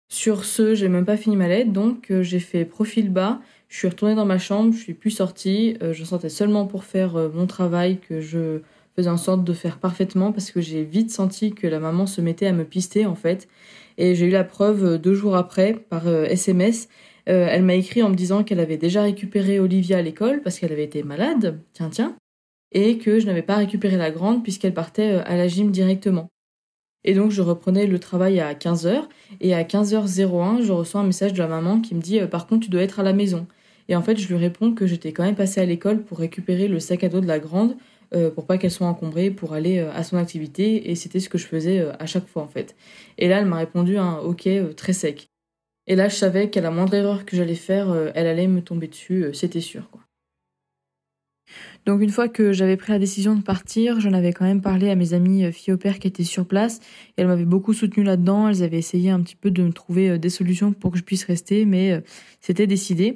Sur 0.07 0.45
ce, 0.45 0.73
j'ai 0.73 0.87
même 0.87 1.05
pas 1.05 1.17
fini 1.17 1.35
ma 1.35 1.47
lettre, 1.47 1.71
donc 1.71 2.11
j'ai 2.21 2.39
fait 2.39 2.65
profil 2.65 3.11
bas, 3.11 3.41
je 3.67 3.77
suis 3.77 3.87
retournée 3.87 4.15
dans 4.15 4.25
ma 4.25 4.39
chambre, 4.39 4.73
je 4.73 4.79
suis 4.79 4.93
plus 4.93 5.11
sortie, 5.11 5.77
je 5.91 6.03
sentais 6.03 6.29
seulement 6.29 6.65
pour 6.65 6.85
faire 6.85 7.13
mon 7.33 7.45
travail 7.45 7.99
que 7.99 8.21
je 8.21 8.61
en 9.07 9.17
sorte 9.17 9.43
de 9.43 9.53
faire 9.53 9.79
parfaitement 9.79 10.31
parce 10.31 10.51
que 10.51 10.61
j'ai 10.61 10.83
vite 10.83 11.11
senti 11.11 11.53
que 11.53 11.67
la 11.67 11.79
maman 11.79 12.05
se 12.05 12.21
mettait 12.21 12.47
à 12.47 12.53
me 12.53 12.65
pister 12.65 13.05
en 13.05 13.15
fait. 13.15 13.47
Et 13.97 14.15
j'ai 14.15 14.27
eu 14.27 14.31
la 14.31 14.43
preuve 14.43 14.97
deux 14.97 15.13
jours 15.13 15.35
après 15.35 15.73
par 15.73 16.07
SMS. 16.07 16.89
elle 17.25 17.63
m'a 17.63 17.75
écrit 17.75 18.01
en 18.01 18.09
me 18.09 18.15
disant 18.15 18.43
qu'elle 18.43 18.59
avait 18.59 18.77
déjà 18.77 19.03
récupéré 19.03 19.59
Olivia 19.59 19.97
à 19.97 20.01
l'école 20.01 20.41
parce 20.41 20.59
qu'elle 20.59 20.71
avait 20.71 20.85
été 20.85 21.03
malade, 21.03 21.59
tiens 21.73 21.89
tiens, 21.89 22.15
et 22.71 22.97
que 22.97 23.19
je 23.19 23.25
n'avais 23.25 23.41
pas 23.41 23.57
récupéré 23.57 23.97
la 23.97 24.11
grande 24.11 24.43
puisqu'elle 24.43 24.73
partait 24.73 25.21
à 25.25 25.35
la 25.35 25.47
gym 25.47 25.71
directement. 25.71 26.29
Et 27.03 27.13
donc 27.13 27.31
je 27.31 27.41
reprenais 27.41 27.87
le 27.87 27.99
travail 27.99 28.39
à 28.39 28.53
15h 28.53 29.03
et 29.39 29.53
à 29.53 29.63
15h01 29.63 30.61
je 30.61 30.71
reçois 30.71 31.01
un 31.01 31.05
message 31.05 31.33
de 31.33 31.39
la 31.39 31.47
maman 31.47 31.79
qui 31.79 31.95
me 31.95 32.01
dit 32.01 32.19
par 32.29 32.47
contre 32.47 32.65
tu 32.65 32.69
dois 32.69 32.81
être 32.81 32.99
à 32.99 33.03
la 33.03 33.13
maison. 33.13 33.47
Et 33.87 33.95
en 33.95 34.01
fait 34.01 34.17
je 34.17 34.27
lui 34.27 34.35
réponds 34.35 34.73
que 34.73 34.85
j'étais 34.85 35.13
quand 35.13 35.23
même 35.23 35.35
passée 35.35 35.61
à 35.61 35.65
l'école 35.65 36.03
pour 36.03 36.19
récupérer 36.19 36.67
le 36.67 36.79
sac 36.79 37.03
à 37.03 37.09
dos 37.09 37.21
de 37.21 37.27
la 37.27 37.39
grande 37.39 37.71
euh, 37.71 37.75
pour 38.31 38.45
pas 38.45 38.57
qu'elle 38.57 38.71
soit 38.71 38.87
encombrée 38.87 39.29
pour 39.29 39.53
aller 39.53 39.79
euh, 39.79 39.91
à 39.93 40.03
son 40.03 40.17
activité 40.17 40.89
et 40.89 40.95
c'était 40.95 41.19
ce 41.19 41.29
que 41.29 41.37
je 41.37 41.45
faisais 41.45 41.79
euh, 41.79 41.91
à 41.99 42.05
chaque 42.05 42.27
fois 42.27 42.41
en 42.41 42.47
fait. 42.47 42.75
Et 43.17 43.27
là 43.27 43.39
elle 43.39 43.45
m'a 43.45 43.57
répondu 43.57 43.97
un 43.97 44.17
ok 44.17 44.49
très 44.75 44.93
sec. 44.93 45.29
Et 45.87 45.95
là 45.95 46.09
je 46.09 46.15
savais 46.15 46.49
qu'à 46.49 46.61
la 46.61 46.71
moindre 46.71 46.93
erreur 46.95 47.25
que 47.25 47.35
j'allais 47.35 47.55
faire 47.55 47.95
elle 48.15 48.27
allait 48.27 48.47
me 48.47 48.61
tomber 48.61 48.87
dessus, 48.87 49.25
c'était 49.33 49.61
sûr 49.61 49.89
quoi. 49.91 50.01
Donc 51.85 52.01
une 52.01 52.09
fois 52.09 52.27
que 52.27 52.51
j'avais 52.51 52.77
pris 52.77 52.91
la 52.91 52.99
décision 52.99 53.35
de 53.35 53.41
partir, 53.41 53.99
j'en 53.99 54.13
avais 54.13 54.33
quand 54.33 54.45
même 54.45 54.61
parlé 54.61 54.89
à 54.91 54.95
mes 54.95 55.13
amies 55.13 55.51
filles 55.51 55.73
au 55.73 55.77
père 55.77 55.97
qui 55.97 56.07
étaient 56.07 56.23
sur 56.23 56.45
place 56.45 56.79
elles 57.17 57.27
m'avaient 57.27 57.45
beaucoup 57.45 57.73
soutenue 57.73 58.03
là-dedans, 58.03 58.49
elles 58.49 58.63
avaient 58.63 58.77
essayé 58.77 59.09
un 59.09 59.21
petit 59.21 59.35
peu 59.35 59.49
de 59.51 59.63
me 59.63 59.73
trouver 59.73 60.19
des 60.19 60.29
solutions 60.29 60.73
pour 60.73 60.91
que 60.91 60.97
je 60.97 61.03
puisse 61.03 61.25
rester 61.25 61.65
mais 61.65 62.03
c'était 62.39 62.67
décidé. 62.67 63.15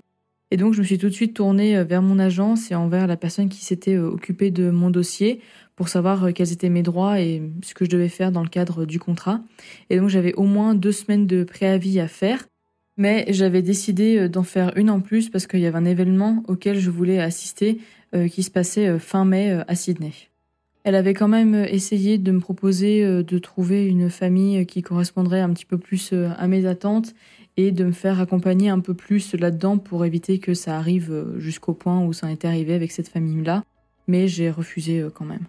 Et 0.53 0.57
donc, 0.57 0.75
je 0.75 0.81
me 0.81 0.85
suis 0.85 0.99
tout 0.99 1.09
de 1.09 1.13
suite 1.13 1.34
tournée 1.34 1.75
euh, 1.75 1.84
vers 1.84 2.03
mon 2.03 2.19
agence 2.19 2.69
et 2.69 2.75
envers 2.75 3.07
la 3.07 3.17
personne 3.17 3.49
qui 3.49 3.65
s'était 3.65 3.95
euh, 3.95 4.07
occupée 4.07 4.51
de 4.51 4.69
mon 4.69 4.91
dossier 4.91 5.41
pour 5.75 5.89
savoir 5.89 6.25
euh, 6.25 6.31
quels 6.31 6.51
étaient 6.51 6.69
mes 6.69 6.84
droits 6.84 7.19
et 7.19 7.41
ce 7.63 7.73
que 7.73 7.85
je 7.85 7.89
devais 7.89 8.07
faire 8.07 8.31
dans 8.31 8.43
le 8.43 8.49
cadre 8.49 8.85
du 8.85 8.99
contrat. 8.99 9.41
Et 9.89 9.97
donc, 9.97 10.09
j'avais 10.09 10.35
au 10.35 10.43
moins 10.43 10.75
deux 10.75 10.91
semaines 10.91 11.25
de 11.25 11.43
préavis 11.43 11.99
à 11.99 12.07
faire. 12.07 12.45
Mais 12.97 13.25
j'avais 13.30 13.63
décidé 13.63 14.30
d'en 14.30 14.43
faire 14.43 14.73
une 14.75 14.91
en 14.91 14.99
plus 14.99 15.31
parce 15.31 15.47
qu'il 15.47 15.61
y 15.61 15.65
avait 15.65 15.80
un 15.80 15.85
événement 15.85 16.43
auquel 16.47 16.80
je 16.80 16.91
voulais 16.91 17.19
assister 17.19 17.80
qui 18.30 18.43
se 18.43 18.51
passait 18.51 18.99
fin 18.99 19.25
mai 19.25 19.63
à 19.67 19.73
Sydney. 19.73 20.11
Elle 20.84 20.93
avait 20.93 21.15
quand 21.15 21.27
même 21.27 21.55
essayé 21.55 22.19
de 22.19 22.31
me 22.31 22.39
proposer 22.39 23.23
de 23.23 23.38
trouver 23.39 23.88
une 23.88 24.11
famille 24.11 24.67
qui 24.67 24.84
correspondrait 24.84 25.41
un 25.41 25.49
petit 25.49 25.65
peu 25.65 25.80
plus 25.80 26.13
à 26.13 26.47
mes 26.47 26.67
attentes 26.67 27.15
et 27.57 27.71
de 27.71 27.84
me 27.84 27.91
faire 27.91 28.19
accompagner 28.19 28.69
un 28.69 28.80
peu 28.80 28.93
plus 28.93 29.34
là-dedans 29.35 29.77
pour 29.77 30.05
éviter 30.05 30.39
que 30.39 30.53
ça 30.53 30.77
arrive 30.77 31.11
euh, 31.11 31.39
jusqu'au 31.39 31.73
point 31.73 32.03
où 32.03 32.13
ça 32.13 32.27
en 32.27 32.30
était 32.30 32.47
arrivé 32.47 32.73
avec 32.73 32.91
cette 32.91 33.07
famille-là. 33.07 33.63
Mais 34.07 34.27
j'ai 34.27 34.49
refusé 34.49 34.99
euh, 34.99 35.09
quand 35.09 35.25
même 35.25 35.45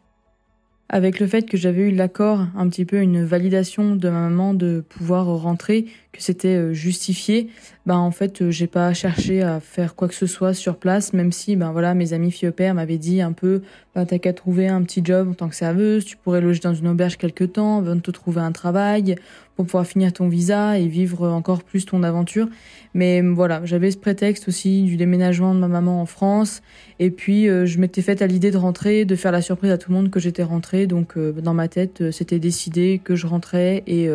avec 0.88 1.18
le 1.18 1.26
fait 1.26 1.48
que 1.48 1.56
j'avais 1.56 1.88
eu 1.88 1.90
l'accord, 1.90 2.46
un 2.56 2.68
petit 2.68 2.84
peu 2.84 2.98
une 2.98 3.24
validation 3.24 3.96
de 3.96 4.08
ma 4.08 4.20
maman 4.20 4.54
de 4.54 4.84
pouvoir 4.86 5.26
rentrer, 5.26 5.86
que 6.12 6.22
c'était 6.22 6.56
euh, 6.56 6.72
justifié, 6.72 7.48
ben 7.86 7.96
en 7.96 8.10
fait 8.10 8.50
j'ai 8.50 8.66
pas 8.66 8.92
cherché 8.92 9.42
à 9.42 9.60
faire 9.60 9.94
quoi 9.94 10.08
que 10.08 10.14
ce 10.14 10.26
soit 10.26 10.54
sur 10.54 10.76
place, 10.76 11.12
même 11.12 11.32
si 11.32 11.56
ben 11.56 11.72
voilà 11.72 11.94
mes 11.94 12.12
amis 12.12 12.30
filles 12.30 12.50
au 12.50 12.52
père 12.52 12.74
m'avaient 12.74 12.98
dit 12.98 13.22
un 13.22 13.32
peu 13.32 13.62
ben 13.94 14.04
t'as 14.04 14.18
qu'à 14.18 14.32
trouver 14.32 14.68
un 14.68 14.82
petit 14.82 15.00
job 15.02 15.30
en 15.30 15.34
tant 15.34 15.48
que 15.48 15.56
serveuse, 15.56 16.04
tu 16.04 16.16
pourrais 16.16 16.40
loger 16.40 16.60
dans 16.60 16.74
une 16.74 16.88
auberge 16.88 17.16
quelque 17.16 17.44
temps, 17.44 17.80
de 17.82 17.98
te 17.98 18.10
trouver 18.10 18.42
un 18.42 18.52
travail 18.52 19.16
pour 19.56 19.66
pouvoir 19.66 19.86
finir 19.86 20.12
ton 20.12 20.28
visa 20.28 20.78
et 20.78 20.86
vivre 20.86 21.28
encore 21.28 21.62
plus 21.62 21.86
ton 21.86 22.02
aventure. 22.02 22.48
Mais 22.92 23.20
voilà, 23.22 23.64
j'avais 23.64 23.90
ce 23.90 23.96
prétexte 23.96 24.48
aussi 24.48 24.82
du 24.82 24.96
déménagement 24.96 25.54
de 25.54 25.60
ma 25.60 25.68
maman 25.68 26.00
en 26.00 26.06
France 26.06 26.62
et 26.98 27.10
puis 27.10 27.48
euh, 27.48 27.66
je 27.66 27.78
m'étais 27.78 28.02
faite 28.02 28.22
à 28.22 28.26
l'idée 28.26 28.50
de 28.50 28.56
rentrer, 28.56 29.04
de 29.04 29.16
faire 29.16 29.32
la 29.32 29.42
surprise 29.42 29.70
à 29.70 29.78
tout 29.78 29.90
le 29.90 29.96
monde 29.96 30.10
que 30.10 30.20
j'étais 30.20 30.42
rentrée. 30.42 30.86
Donc 30.86 31.18
dans 31.18 31.54
ma 31.54 31.68
tête, 31.68 32.10
c'était 32.10 32.38
décidé 32.38 33.00
que 33.02 33.14
je 33.14 33.26
rentrais 33.26 33.82
et 33.86 34.08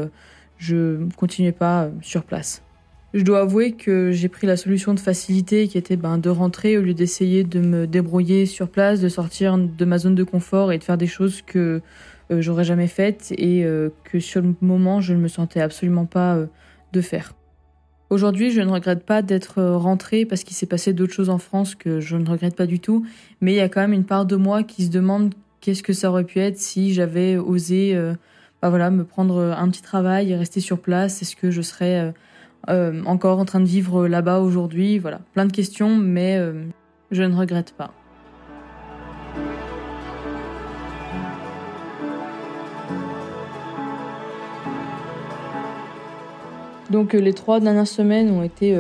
je 0.58 0.98
continuais 1.16 1.52
pas 1.52 1.90
sur 2.02 2.24
place. 2.24 2.62
Je 3.14 3.24
dois 3.24 3.40
avouer 3.40 3.72
que 3.72 4.12
j'ai 4.12 4.30
pris 4.30 4.46
la 4.46 4.56
solution 4.56 4.94
de 4.94 5.00
facilité 5.00 5.68
qui 5.68 5.80
était 5.80 5.96
ben, 5.96 6.20
de 6.20 6.30
rentrer 6.30 6.78
au 6.78 6.84
lieu 6.84 6.94
d'essayer 6.94 7.44
de 7.44 7.60
me 7.60 7.88
débrouiller 7.88 8.46
sur 8.46 8.70
place, 8.70 9.02
de 9.02 9.10
sortir 9.10 9.58
de 9.58 9.86
ma 9.86 9.98
zone 9.98 10.14
de 10.14 10.24
confort 10.24 10.72
et 10.72 10.78
de 10.78 10.84
faire 10.84 10.98
des 10.98 11.08
choses 11.08 11.42
que 11.42 11.60
euh, 11.60 11.80
j'aurais 12.30 12.64
jamais 12.64 12.88
faites 12.88 13.34
et 13.38 13.64
euh, 13.64 13.90
que 14.04 14.20
sur 14.20 14.42
le 14.42 14.56
moment 14.62 15.02
je 15.02 15.14
ne 15.14 15.20
me 15.20 15.28
sentais 15.28 15.62
absolument 15.62 16.06
pas 16.06 16.36
euh, 16.36 16.46
de 16.94 17.02
faire. 17.02 17.34
Aujourd'hui, 18.10 18.50
je 18.50 18.62
ne 18.62 18.72
regrette 18.72 19.06
pas 19.06 19.22
d'être 19.22 19.62
rentrée 19.62 20.26
parce 20.26 20.44
qu'il 20.44 20.56
s'est 20.56 20.66
passé 20.66 20.94
d'autres 20.94 21.14
choses 21.14 21.30
en 21.30 21.38
France 21.38 21.76
que 21.76 22.00
je 22.00 22.18
ne 22.18 22.28
regrette 22.28 22.56
pas 22.56 22.66
du 22.66 22.80
tout, 22.80 23.06
mais 23.40 23.54
il 23.54 23.56
y 23.58 23.62
a 23.62 23.70
quand 23.70 23.82
même 23.82 23.94
une 23.94 24.06
part 24.06 24.26
de 24.26 24.36
moi 24.36 24.64
qui 24.64 24.86
se 24.86 24.90
demande 24.90 25.36
qu'est-ce 25.62 25.84
que 25.84 25.94
ça 25.94 26.10
aurait 26.10 26.24
pu 26.24 26.40
être 26.40 26.58
si 26.58 26.94
j'avais 26.94 27.38
osé 27.38 27.96
bah 28.64 28.70
voilà, 28.70 28.90
me 28.90 29.04
prendre 29.04 29.56
un 29.56 29.70
petit 29.70 29.84
travail 29.84 30.32
et 30.32 30.36
rester 30.36 30.60
sur 30.60 30.80
place. 30.80 31.22
Est-ce 31.22 31.36
que 31.36 31.52
je 31.52 31.62
serais 31.62 32.12
euh, 32.68 33.04
encore 33.06 33.40
en 33.40 33.46
train 33.46 33.60
de 33.60 33.66
vivre 33.66 34.08
là-bas 34.08 34.40
aujourd'hui? 34.40 35.00
Voilà, 35.00 35.22
plein 35.34 35.46
de 35.46 35.52
questions, 35.52 35.96
mais 35.96 36.38
euh, 36.38 36.66
je 37.12 37.24
ne 37.24 37.36
regrette 37.36 37.74
pas. 37.74 37.94
Donc 46.90 47.14
euh, 47.14 47.20
les 47.20 47.34
trois 47.34 47.60
dernières 47.60 47.88
semaines 47.88 48.30
ont 48.32 48.44
été 48.44 48.78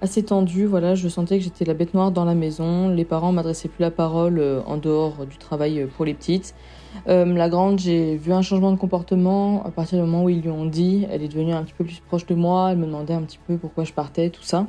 assez 0.00 0.22
tendues. 0.22 0.66
Voilà, 0.66 0.94
je 0.94 1.08
sentais 1.08 1.38
que 1.38 1.44
j'étais 1.44 1.64
la 1.64 1.74
bête 1.74 1.94
noire 1.94 2.10
dans 2.10 2.24
la 2.24 2.34
maison. 2.34 2.88
Les 2.88 3.04
parents 3.04 3.32
m'adressaient 3.32 3.68
plus 3.68 3.82
la 3.82 3.90
parole 3.90 4.42
en 4.66 4.76
dehors 4.76 5.26
du 5.26 5.38
travail 5.38 5.86
pour 5.96 6.04
les 6.04 6.14
petites. 6.14 6.54
Euh, 7.08 7.24
la 7.24 7.48
grande, 7.48 7.78
j'ai 7.78 8.16
vu 8.16 8.32
un 8.32 8.42
changement 8.42 8.72
de 8.72 8.76
comportement 8.76 9.62
à 9.64 9.70
partir 9.70 9.98
du 9.98 10.04
moment 10.04 10.24
où 10.24 10.28
ils 10.28 10.40
lui 10.40 10.50
ont 10.50 10.66
dit. 10.66 11.06
Elle 11.10 11.22
est 11.22 11.28
devenue 11.28 11.52
un 11.52 11.62
petit 11.62 11.74
peu 11.74 11.84
plus 11.84 12.00
proche 12.00 12.26
de 12.26 12.34
moi, 12.34 12.70
elle 12.72 12.78
me 12.78 12.86
demandait 12.86 13.14
un 13.14 13.22
petit 13.22 13.38
peu 13.46 13.56
pourquoi 13.56 13.84
je 13.84 13.92
partais, 13.92 14.30
tout 14.30 14.42
ça. 14.42 14.66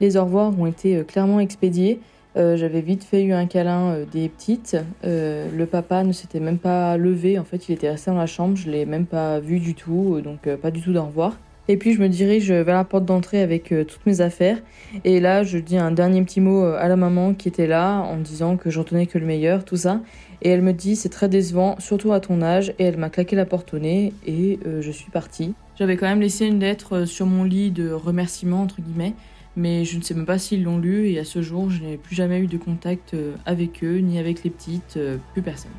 Les 0.00 0.16
au 0.16 0.24
revoir 0.24 0.58
ont 0.58 0.66
été 0.66 0.96
euh, 0.96 1.04
clairement 1.04 1.40
expédiés. 1.40 2.00
Euh, 2.36 2.56
j'avais 2.56 2.80
vite 2.80 3.04
fait 3.04 3.24
eu 3.24 3.32
un 3.32 3.46
câlin 3.46 4.04
des 4.12 4.28
petites. 4.28 4.76
le 5.02 5.64
papa 5.64 6.04
ne 6.04 6.12
s'était 6.12 6.40
même 6.40 6.58
pas 6.58 6.96
levé, 6.96 7.38
en 7.38 7.44
fait, 7.44 7.68
il 7.68 7.72
était 7.72 7.90
resté 7.90 8.10
dans 8.10 8.16
la 8.16 8.26
chambre, 8.26 8.56
je 8.56 8.70
l'ai 8.70 8.86
même 8.86 9.06
pas 9.06 9.40
vu 9.40 9.58
du 9.58 9.74
tout, 9.74 10.20
donc 10.22 10.48
pas 10.56 10.70
du 10.70 10.80
tout 10.80 10.92
d'au 10.92 11.04
revoir. 11.04 11.36
Et 11.70 11.76
puis 11.76 11.94
je 11.94 12.00
me 12.00 12.08
dirige 12.08 12.50
vers 12.50 12.74
la 12.74 12.82
porte 12.82 13.04
d'entrée 13.04 13.40
avec 13.42 13.68
toutes 13.68 14.04
mes 14.04 14.20
affaires. 14.20 14.58
Et 15.04 15.20
là, 15.20 15.44
je 15.44 15.56
dis 15.56 15.78
un 15.78 15.92
dernier 15.92 16.20
petit 16.22 16.40
mot 16.40 16.64
à 16.64 16.88
la 16.88 16.96
maman 16.96 17.32
qui 17.32 17.46
était 17.46 17.68
là 17.68 18.00
en 18.00 18.16
disant 18.16 18.56
que 18.56 18.70
j'en 18.70 18.82
tenais 18.82 19.06
que 19.06 19.18
le 19.18 19.26
meilleur, 19.26 19.64
tout 19.64 19.76
ça. 19.76 20.00
Et 20.42 20.48
elle 20.48 20.62
me 20.62 20.72
dit 20.72 20.96
c'est 20.96 21.08
très 21.08 21.28
décevant, 21.28 21.76
surtout 21.78 22.12
à 22.12 22.20
ton 22.20 22.42
âge. 22.42 22.74
Et 22.78 22.84
elle 22.84 22.96
m'a 22.96 23.10
claqué 23.10 23.36
la 23.36 23.44
porte 23.44 23.74
au 23.74 23.78
nez 23.78 24.12
et 24.26 24.58
euh, 24.66 24.82
je 24.82 24.90
suis 24.90 25.10
partie. 25.10 25.54
J'avais 25.78 25.96
quand 25.96 26.08
même 26.08 26.20
laissé 26.20 26.46
une 26.46 26.60
lettre 26.60 26.98
euh, 26.98 27.06
sur 27.06 27.26
mon 27.26 27.44
lit 27.44 27.70
de 27.70 27.90
remerciement 27.92 28.62
entre 28.62 28.80
guillemets, 28.80 29.14
mais 29.56 29.84
je 29.84 29.96
ne 29.96 30.02
sais 30.02 30.14
même 30.14 30.26
pas 30.26 30.38
s'ils 30.38 30.64
l'ont 30.64 30.78
lu. 30.78 31.08
Et 31.10 31.18
à 31.18 31.24
ce 31.24 31.42
jour, 31.42 31.70
je 31.70 31.82
n'ai 31.82 31.96
plus 31.96 32.16
jamais 32.16 32.40
eu 32.40 32.46
de 32.46 32.58
contact 32.58 33.14
euh, 33.14 33.34
avec 33.46 33.84
eux, 33.84 33.98
ni 33.98 34.18
avec 34.18 34.42
les 34.42 34.50
petites, 34.50 34.98
plus 35.32 35.42
personne. 35.42 35.72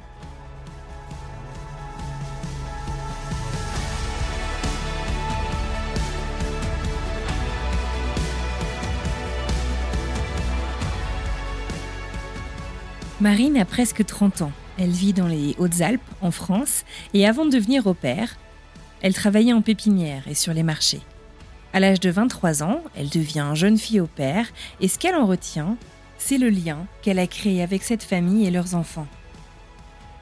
Marine 13.22 13.56
a 13.58 13.66
presque 13.66 14.04
30 14.04 14.42
ans. 14.42 14.52
Elle 14.80 14.90
vit 14.90 15.14
dans 15.14 15.28
les 15.28 15.54
Hautes-Alpes, 15.60 16.02
en 16.22 16.32
France, 16.32 16.86
et 17.14 17.28
avant 17.28 17.46
de 17.46 17.52
devenir 17.52 17.86
au 17.86 17.94
père, 17.94 18.36
elle 19.04 19.14
travaillait 19.14 19.54
en 19.54 19.62
pépinière 19.62 20.28
et 20.28 20.34
sur 20.34 20.56
les 20.56 20.64
marchés. 20.64 21.02
À 21.72 21.80
l'âge 21.80 22.00
de 22.00 22.10
23 22.10 22.64
ans, 22.64 22.82
elle 22.96 23.10
devient 23.10 23.52
jeune 23.54 23.78
fille 23.78 24.00
au 24.00 24.08
père, 24.08 24.48
et 24.80 24.88
ce 24.88 24.98
qu'elle 24.98 25.14
en 25.14 25.28
retient, 25.28 25.78
c'est 26.18 26.40
le 26.40 26.50
lien 26.50 26.88
qu'elle 27.04 27.20
a 27.20 27.28
créé 27.28 27.62
avec 27.62 27.84
cette 27.84 28.02
famille 28.02 28.48
et 28.48 28.50
leurs 28.50 28.74
enfants. 28.74 29.08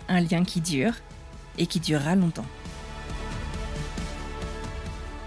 Un 0.09 0.19
lien 0.19 0.43
qui 0.43 0.59
dure 0.59 0.95
et 1.57 1.67
qui 1.67 1.79
durera 1.79 2.17
longtemps. 2.17 2.47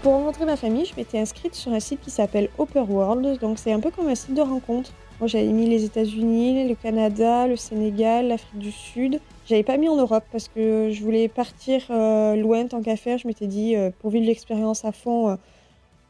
Pour 0.03 0.13
rencontrer 0.13 0.45
ma 0.45 0.57
famille, 0.57 0.85
je 0.85 0.95
m'étais 0.95 1.17
inscrite 1.17 1.55
sur 1.55 1.73
un 1.73 1.79
site 1.79 2.01
qui 2.01 2.11
s'appelle 2.11 2.49
Upper 2.59 2.81
World, 2.87 3.39
donc 3.39 3.57
c'est 3.57 3.73
un 3.73 3.79
peu 3.79 3.89
comme 3.89 4.09
un 4.09 4.15
site 4.15 4.35
de 4.35 4.41
rencontre. 4.41 4.91
Moi, 5.19 5.27
j'avais 5.27 5.51
mis 5.51 5.67
les 5.67 5.85
États-Unis, 5.85 6.67
le 6.67 6.75
Canada, 6.75 7.47
le 7.47 7.55
Sénégal, 7.55 8.27
l'Afrique 8.27 8.59
du 8.59 8.71
Sud. 8.71 9.19
J'avais 9.45 9.63
pas 9.63 9.77
mis 9.77 9.87
en 9.87 9.95
Europe 9.95 10.23
parce 10.31 10.47
que 10.47 10.89
je 10.91 11.03
voulais 11.03 11.27
partir 11.27 11.81
euh, 11.89 12.35
loin 12.35 12.65
tant 12.65 12.81
qu'à 12.81 12.95
faire. 12.95 13.17
Je 13.17 13.27
m'étais 13.27 13.47
dit, 13.47 13.75
euh, 13.75 13.91
pour 13.99 14.09
vivre 14.09 14.25
l'expérience 14.25 14.85
à 14.85 14.91
fond, 14.91 15.29
euh, 15.29 15.35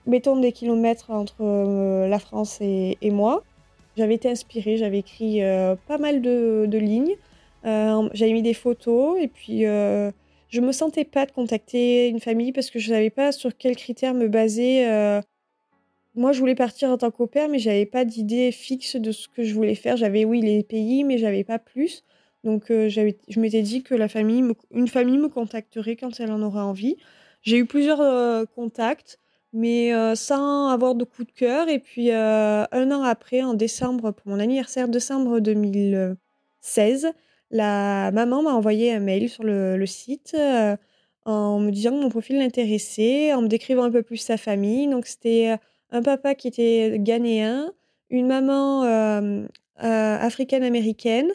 mettons 0.06 0.40
des 0.40 0.52
kilomètres 0.52 1.12
entre 1.12 1.44
la 2.08 2.20
France 2.20 2.60
et, 2.62 2.98
moi. 3.12 3.44
J'avais 3.98 4.16
été 4.16 4.30
inspirée, 4.30 4.78
j'avais 4.78 5.00
écrit 5.00 5.42
pas 5.88 5.98
mal 6.00 6.22
de, 6.22 6.66
de 6.68 6.78
lignes. 6.78 7.16
j'avais 7.64 8.34
mis 8.34 8.42
des 8.42 8.56
photos 8.56 9.18
et 9.22 9.28
puis 9.28 9.62
je 9.62 10.62
me 10.62 10.72
sentais 10.72 11.06
pas 11.06 11.26
de 11.26 11.32
contacter 11.32 12.10
une 12.10 12.20
famille 12.20 12.52
parce 12.52 12.70
que 12.70 12.80
je 12.80 12.90
savais 12.90 13.12
pas 13.12 13.32
sur 13.32 13.56
quels 13.56 13.76
critères 13.76 14.14
me 14.14 14.28
baser 14.28 14.86
moi, 16.16 16.32
je 16.32 16.40
voulais 16.40 16.56
partir 16.56 16.90
en 16.90 16.98
tant 16.98 17.12
qu'au-pair, 17.12 17.50
mais 17.50 17.60
j'avais 17.60 17.86
pas 17.86 18.06
d'idée 18.06 18.52
fixe 18.52 18.96
de 18.96 19.12
ce 19.12 19.28
que 19.28 19.44
je 19.44 19.54
voulais 19.54 19.76
faire. 19.76 19.98
J'avais, 19.98 20.26
oui, 20.26 20.42
les 20.42 20.64
pays, 20.64 21.04
mais 21.04 21.18
j'avais 21.18 21.44
pas 21.44 21.60
plus. 21.60 22.04
Donc, 22.44 22.72
euh, 22.72 22.90
je 22.90 23.40
m'étais 23.40 23.62
dit 23.62 23.84
que 23.84 23.96
la 23.96 24.08
famille 24.08 24.44
une 24.72 24.88
famille 24.88 25.18
me 25.18 25.30
contacterait 25.30 25.96
quand 25.96 26.20
elle 26.20 26.32
en 26.32 26.42
aurait 26.42 26.62
envie. 26.62 26.98
J'ai 27.42 27.58
eu 27.58 27.66
plusieurs 27.66 28.02
euh, 28.02 28.46
contacts, 28.46 29.20
mais 29.54 29.94
euh, 29.94 30.16
sans 30.16 30.68
avoir 30.68 30.96
de 30.96 31.04
coup 31.04 31.24
de 31.24 31.32
cœur. 31.32 31.70
Et 31.70 31.80
puis, 31.80 32.12
un 32.12 32.92
an 32.92 33.04
après, 33.04 33.42
en 33.42 33.54
décembre, 33.54 34.12
pour 34.12 34.28
mon 34.28 34.40
anniversaire, 34.40 34.88
décembre 34.90 35.40
2016, 35.40 37.12
la 37.52 38.12
maman 38.12 38.44
m'a 38.44 38.52
envoyé 38.54 38.94
un 38.94 39.00
mail 39.00 39.30
sur 39.30 39.44
le, 39.44 39.78
le 39.78 39.86
site 39.86 40.36
en 41.26 41.60
me 41.60 41.72
disant 41.72 41.92
que 41.92 42.02
mon 42.02 42.10
profil 42.10 42.38
l'intéressait, 42.38 43.34
en 43.34 43.42
me 43.44 43.48
décrivant 43.48 43.84
un 43.84 43.92
peu 43.92 44.04
plus 44.04 44.18
sa 44.18 44.38
famille. 44.38 44.88
Donc, 44.88 45.06
c'était 45.06 45.56
un 45.94 46.02
papa 46.02 46.36
qui 46.36 46.48
était 46.50 46.98
ghanéen, 47.00 47.72
une 48.10 48.28
maman 48.28 48.84
euh, 48.84 49.46
euh, 49.84 50.18
africaine-américaine 50.20 51.32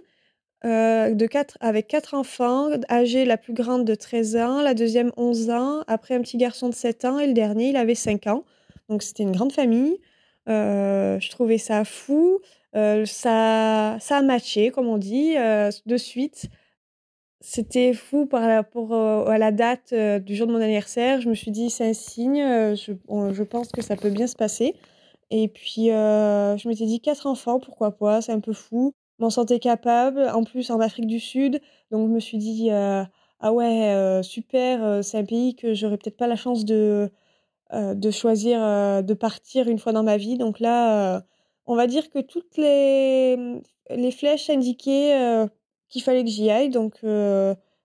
euh, 0.65 1.15
quatre, 1.29 1.57
avec 1.61 1.87
quatre 1.87 2.15
enfants, 2.15 2.69
âgée 2.91 3.25
la 3.25 3.37
plus 3.37 3.53
grande 3.53 3.85
de 3.85 3.95
13 3.95 4.37
ans, 4.37 4.61
la 4.61 4.75
deuxième 4.75 5.13
11 5.17 5.51
ans, 5.51 5.85
après 5.87 6.17
un 6.17 6.21
petit 6.21 6.37
garçon 6.37 6.69
de 6.69 6.75
7 6.75 7.05
ans 7.05 7.19
et 7.21 7.29
le 7.29 7.33
dernier, 7.33 7.69
il 7.69 7.77
avait 7.77 7.95
5 7.95 8.27
ans. 8.27 8.45
Donc 8.89 9.05
c'était 9.05 9.23
une 9.23 9.33
grande 9.33 9.53
famille. 9.53 9.99
je 10.49 11.31
trouvais 11.31 11.59
ça 11.59 11.85
fou. 11.85 12.41
ça, 12.75 13.97
ça 14.01 14.17
a 14.17 14.23
matché, 14.23 14.71
comme 14.73 14.89
on 14.89 14.99
dit, 14.99 15.37
de 15.37 15.97
suite. 15.97 16.47
C'était 17.41 17.93
fou 17.93 18.27
par 18.27 18.43
rapport 18.43 19.29
à 19.29 19.39
la 19.39 19.53
date 19.53 19.95
du 19.95 20.35
jour 20.35 20.49
de 20.49 20.53
mon 20.53 20.61
anniversaire. 20.61 21.21
Je 21.21 21.29
me 21.29 21.35
suis 21.35 21.53
dit, 21.53 21.71
c'est 21.71 21.89
un 21.89 21.93
signe, 21.93 22.43
je, 22.75 22.93
je, 23.33 23.43
pense 23.45 23.69
que 23.71 23.81
ça 23.81 23.95
peut 23.97 24.11
bien 24.11 24.27
se 24.27 24.35
passer. 24.35 24.75
Et 25.31 25.47
puis, 25.49 25.87
je 25.87 26.69
m'étais 26.69 26.87
dit, 26.87 27.01
quatre 27.01 27.27
enfants, 27.27 27.61
pourquoi 27.61 27.93
pas, 27.93 28.21
c'est 28.23 28.33
un 28.33 28.41
peu 28.41 28.53
fou. 28.53 28.93
Je 29.19 29.25
m'en 29.25 29.31
sentais 29.31 29.61
capable, 29.61 30.21
en 30.35 30.43
plus 30.45 30.71
en 30.71 30.81
Afrique 30.81 31.07
du 31.07 31.21
Sud. 31.21 31.61
Donc, 31.93 32.09
je 32.09 32.13
me 32.15 32.21
suis 32.21 32.39
dit, 32.39 32.71
ah 32.71 33.53
ouais, 33.53 34.21
super, 34.25 35.05
c'est 35.05 35.19
un 35.19 35.25
pays 35.25 35.55
que 35.55 35.75
j'aurais 35.75 35.97
peut-être 35.97 36.17
pas 36.17 36.27
la 36.27 36.37
chance 36.37 36.65
de, 36.65 37.09
de 37.73 38.11
choisir 38.11 38.59
de 39.05 39.15
partir 39.15 39.69
une 39.69 39.79
fois 39.79 39.93
dans 39.93 40.03
ma 40.03 40.17
vie. 40.17 40.39
Donc 40.39 40.59
là, 40.61 41.25
on 41.67 41.77
va 41.77 41.87
dire 41.87 42.11
que 42.11 42.19
toutes 42.19 42.57
les, 42.57 43.61
les 43.91 44.11
flèches 44.11 44.51
indiquaient 44.51 45.49
qu'il 45.89 46.03
fallait 46.03 46.25
que 46.25 46.31
j'y 46.31 46.51
aille, 46.51 46.71
donc 46.71 47.01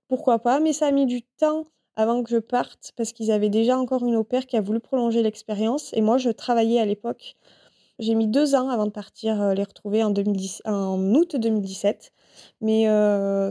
pourquoi 0.08 0.40
pas. 0.40 0.60
Mais 0.60 0.74
ça 0.74 0.88
a 0.88 0.92
mis 0.92 1.06
du 1.06 1.22
temps 1.24 1.66
avant 1.96 2.24
que 2.24 2.30
je 2.30 2.38
parte 2.38 2.92
parce 2.96 3.14
qu'ils 3.14 3.32
avaient 3.32 3.50
déjà 3.50 3.78
encore 3.78 4.06
une 4.06 4.16
au 4.16 4.24
pair 4.24 4.46
qui 4.46 4.58
a 4.58 4.62
voulu 4.62 4.80
prolonger 4.80 5.22
l'expérience. 5.22 5.92
Et 5.94 6.02
moi, 6.02 6.18
je 6.18 6.30
travaillais 6.30 6.80
à 6.80 6.86
l'époque. 6.86 7.36
J'ai 8.00 8.16
mis 8.16 8.28
deux 8.28 8.56
ans 8.56 8.70
avant 8.70 8.86
de 8.86 8.92
partir 8.92 9.54
les 9.54 9.64
retrouver 9.64 10.04
en, 10.04 10.10
2010, 10.10 10.64
en 10.66 11.00
août 11.14 11.36
2017. 11.36 12.12
Mais 12.62 12.88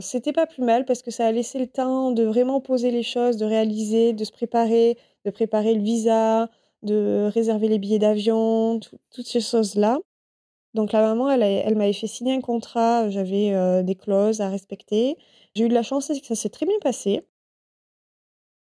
c'était 0.01 0.33
pas 0.33 0.45
plus 0.45 0.63
mal 0.63 0.85
parce 0.85 1.01
que 1.01 1.11
ça 1.11 1.25
a 1.25 1.31
laissé 1.31 1.59
le 1.59 1.67
temps 1.67 2.11
de 2.11 2.23
vraiment 2.23 2.59
poser 2.61 2.91
les 2.91 3.03
choses, 3.03 3.37
de 3.37 3.45
réaliser, 3.45 4.13
de 4.13 4.23
se 4.23 4.31
préparer, 4.31 4.97
de 5.25 5.31
préparer 5.31 5.73
le 5.73 5.81
visa, 5.81 6.49
de 6.81 7.29
réserver 7.33 7.69
les 7.69 7.79
billets 7.79 7.99
d'avion, 7.99 8.79
toutes 9.11 9.27
ces 9.27 9.39
choses-là. 9.39 9.99
Donc 10.73 10.91
la 10.91 11.01
maman, 11.01 11.29
elle, 11.29 11.75
m'avait 11.75 11.93
fait 11.93 12.07
signer 12.07 12.33
un 12.33 12.41
contrat, 12.41 13.09
j'avais 13.09 13.53
euh, 13.53 13.83
des 13.83 13.95
clauses 13.95 14.41
à 14.41 14.49
respecter. 14.49 15.17
J'ai 15.55 15.65
eu 15.65 15.69
de 15.69 15.73
la 15.73 15.83
chance, 15.83 16.07
c'est 16.07 16.19
que 16.19 16.25
ça 16.25 16.35
s'est 16.35 16.49
très 16.49 16.65
bien 16.65 16.77
passé. 16.81 17.21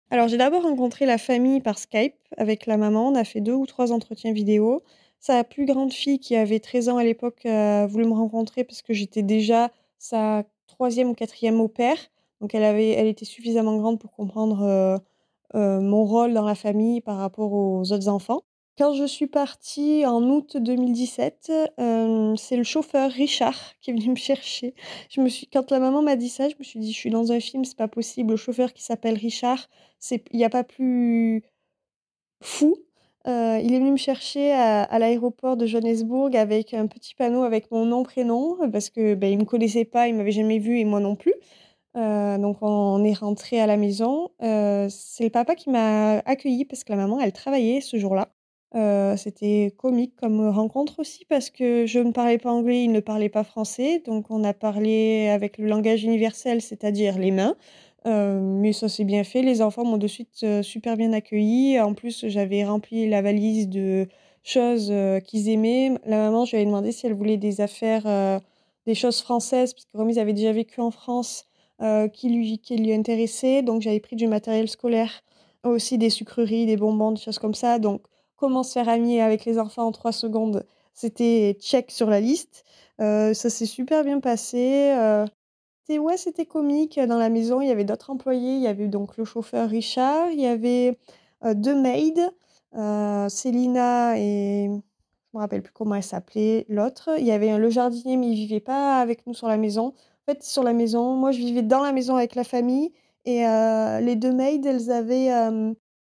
Alors 0.09 0.27
j'ai 0.27 0.37
d'abord 0.37 0.63
rencontré 0.63 1.05
la 1.05 1.17
famille 1.17 1.61
par 1.61 1.79
Skype 1.79 2.15
avec 2.37 2.65
la 2.67 2.77
maman, 2.77 3.07
on 3.09 3.15
a 3.15 3.23
fait 3.23 3.41
deux 3.41 3.53
ou 3.53 3.65
trois 3.65 3.91
entretiens 3.91 4.33
vidéo. 4.33 4.83
Sa 5.19 5.43
plus 5.43 5.65
grande 5.65 5.93
fille, 5.93 6.19
qui 6.19 6.35
avait 6.35 6.59
13 6.59 6.89
ans 6.89 6.97
à 6.97 7.03
l'époque, 7.03 7.45
a 7.45 7.87
voulu 7.87 8.05
me 8.05 8.13
rencontrer 8.13 8.63
parce 8.65 8.81
que 8.81 8.93
j'étais 8.93 9.23
déjà 9.23 9.71
sa 9.97 10.43
troisième 10.67 11.09
ou 11.09 11.13
quatrième 11.13 11.61
au 11.61 11.69
père. 11.69 11.97
Donc 12.41 12.53
elle, 12.53 12.65
avait, 12.65 12.89
elle 12.89 13.07
était 13.07 13.25
suffisamment 13.25 13.77
grande 13.77 13.99
pour 13.99 14.11
comprendre 14.11 14.61
euh, 14.63 14.97
euh, 15.55 15.79
mon 15.79 16.03
rôle 16.03 16.33
dans 16.33 16.45
la 16.45 16.55
famille 16.55 16.99
par 17.01 17.17
rapport 17.17 17.53
aux 17.53 17.91
autres 17.91 18.09
enfants. 18.09 18.43
Quand 18.75 18.95
je 18.95 19.05
suis 19.05 19.27
partie 19.27 20.03
en 20.03 20.23
août 20.23 20.57
2017, 20.57 21.51
euh, 21.79 22.35
c'est 22.35 22.57
le 22.57 22.63
chauffeur 22.63 23.11
Richard 23.11 23.55
qui 23.81 23.91
est 23.91 23.93
venu 23.93 24.09
me 24.09 24.15
chercher. 24.15 24.73
Je 25.09 25.21
me 25.21 25.29
suis, 25.29 25.45
quand 25.47 25.69
la 25.69 25.79
maman 25.79 26.01
m'a 26.01 26.15
dit 26.15 26.29
ça, 26.29 26.49
je 26.49 26.55
me 26.57 26.63
suis 26.63 26.79
dit, 26.79 26.91
je 26.91 26.97
suis 26.97 27.11
dans 27.11 27.31
un 27.31 27.39
film, 27.39 27.65
c'est 27.65 27.77
pas 27.77 27.87
possible. 27.87 28.31
Le 28.31 28.37
chauffeur 28.37 28.73
qui 28.73 28.81
s'appelle 28.83 29.15
Richard, 29.15 29.69
c'est, 29.99 30.23
il 30.31 30.37
n'y 30.37 30.45
a 30.45 30.49
pas 30.49 30.63
plus 30.63 31.43
fou. 32.41 32.75
Euh, 33.27 33.59
il 33.63 33.73
est 33.73 33.79
venu 33.79 33.91
me 33.91 33.97
chercher 33.97 34.51
à, 34.53 34.99
l'aéroport 34.99 35.55
de 35.55 35.65
Johannesburg 35.67 36.35
avec 36.35 36.73
un 36.73 36.87
petit 36.87 37.15
panneau 37.15 37.43
avec 37.43 37.71
mon 37.71 37.85
nom, 37.85 38.03
prénom, 38.03 38.57
parce 38.71 38.89
que 38.89 39.13
ben, 39.15 39.31
il 39.31 39.37
me 39.37 39.45
connaissait 39.45 39.85
pas, 39.85 40.07
il 40.07 40.15
m'avait 40.15 40.31
jamais 40.31 40.59
vu 40.59 40.79
et 40.79 40.85
moi 40.85 40.99
non 40.99 41.15
plus. 41.15 41.33
Euh, 41.95 42.37
donc 42.39 42.57
on 42.61 43.03
est 43.03 43.13
rentré 43.13 43.61
à 43.61 43.67
la 43.67 43.77
maison. 43.77 44.31
c'est 44.39 45.23
le 45.23 45.29
papa 45.29 45.55
qui 45.55 45.69
m'a 45.69 46.19
accueilli 46.25 46.65
parce 46.65 46.83
que 46.83 46.91
la 46.91 46.97
maman, 46.97 47.19
elle 47.19 47.33
travaillait 47.33 47.81
ce 47.81 47.97
jour-là. 47.97 48.33
Euh, 48.75 49.15
c'était 49.17 49.71
comique 49.77 50.15
comme 50.15 50.47
rencontre 50.49 50.99
aussi 50.99 51.25
parce 51.25 51.51
que 51.51 51.85
je 51.85 51.99
ne 51.99 52.11
parlais 52.11 52.39
pas 52.39 52.51
anglais, 52.51 52.83
il 52.83 52.91
ne 52.91 53.01
parlait 53.01 53.29
pas 53.29 53.43
français, 53.43 54.01
donc 54.03 54.31
on 54.31 54.43
a 54.43 54.53
parlé 54.53 55.29
avec 55.29 55.59
le 55.59 55.67
langage 55.67 56.03
universel, 56.03 56.61
c'est-à-dire 56.61 57.19
les 57.19 57.29
mains. 57.31 57.55
Euh, 58.05 58.39
mais 58.41 58.73
ça 58.73 58.89
s'est 58.89 59.05
bien 59.05 59.23
fait. 59.23 59.41
Les 59.43 59.61
enfants 59.61 59.85
m'ont 59.85 59.97
de 59.97 60.07
suite 60.07 60.41
euh, 60.43 60.63
super 60.63 60.97
bien 60.97 61.13
accueilli. 61.13 61.79
En 61.79 61.93
plus, 61.93 62.25
j'avais 62.27 62.65
rempli 62.65 63.07
la 63.07 63.21
valise 63.21 63.69
de 63.69 64.07
choses 64.43 64.91
qu'ils 65.25 65.49
aimaient. 65.49 65.91
La 66.05 66.17
maman, 66.17 66.45
je 66.45 66.51
lui 66.51 66.57
avais 66.57 66.65
demandé 66.65 66.91
si 66.91 67.05
elle 67.05 67.13
voulait 67.13 67.37
des 67.37 67.61
affaires, 67.61 68.41
des 68.85 68.95
choses 68.95 69.21
françaises, 69.21 69.73
parce 69.73 69.85
que 69.85 70.11
ils 70.11 70.19
avaient 70.19 70.33
déjà 70.33 70.51
vécu 70.51 70.81
en 70.81 70.91
France, 70.91 71.45
qui 72.11 72.29
lui, 72.29 72.59
qui 72.59 72.75
lui 72.75 72.93
intéressaient. 72.93 73.61
Donc 73.61 73.81
j'avais 73.81 74.01
pris 74.01 74.17
du 74.17 74.27
matériel 74.27 74.67
scolaire, 74.67 75.21
aussi 75.63 75.97
des 75.97 76.09
sucreries, 76.09 76.65
des 76.65 76.75
bonbons, 76.75 77.13
des 77.13 77.21
choses 77.21 77.39
comme 77.39 77.53
ça. 77.53 77.79
Donc 77.79 78.01
comment 78.35 78.63
se 78.63 78.73
faire 78.73 78.89
ami 78.89 79.19
avec 79.21 79.45
les 79.45 79.59
enfants 79.59 79.87
en 79.87 79.91
trois 79.91 80.11
secondes, 80.11 80.65
c'était 80.93 81.57
check 81.59 81.91
sur 81.91 82.09
la 82.09 82.19
liste. 82.19 82.63
Euh, 83.01 83.33
ça 83.33 83.49
s'est 83.49 83.65
super 83.65 84.03
bien 84.03 84.19
passé. 84.19 84.93
Euh, 84.95 85.25
ouais, 85.89 86.17
c'était 86.17 86.45
comique. 86.45 86.99
Dans 86.99 87.17
la 87.17 87.29
maison, 87.29 87.61
il 87.61 87.67
y 87.67 87.71
avait 87.71 87.83
d'autres 87.83 88.09
employés. 88.11 88.55
Il 88.55 88.61
y 88.61 88.67
avait 88.67 88.87
donc 88.87 89.17
le 89.17 89.25
chauffeur 89.25 89.69
Richard. 89.69 90.29
Il 90.31 90.39
y 90.39 90.45
avait 90.45 90.97
euh, 91.43 91.53
deux 91.53 91.75
maids, 91.75 92.13
Célina 93.29 94.17
et 94.17 94.67
je 94.67 95.37
me 95.37 95.41
rappelle 95.41 95.61
plus 95.63 95.73
comment 95.73 95.95
elle 95.95 96.03
s'appelait 96.03 96.65
l'autre. 96.69 97.09
Il 97.17 97.25
y 97.25 97.31
avait 97.31 97.57
le 97.57 97.69
jardinier, 97.69 98.17
mais 98.17 98.29
il 98.29 98.35
vivait 98.35 98.59
pas 98.59 98.99
avec 98.99 99.25
nous 99.27 99.33
sur 99.33 99.47
la 99.47 99.57
maison. 99.57 99.93
En 100.27 100.31
fait, 100.31 100.43
sur 100.43 100.63
la 100.63 100.73
maison, 100.73 101.15
moi, 101.15 101.31
je 101.31 101.39
vivais 101.39 101.63
dans 101.63 101.81
la 101.81 101.91
maison 101.91 102.15
avec 102.15 102.35
la 102.35 102.43
famille 102.43 102.91
et 103.25 103.43
les 104.01 104.15
deux 104.15 104.31
maids, 104.31 104.61
elles 104.65 104.91
avaient 104.91 105.29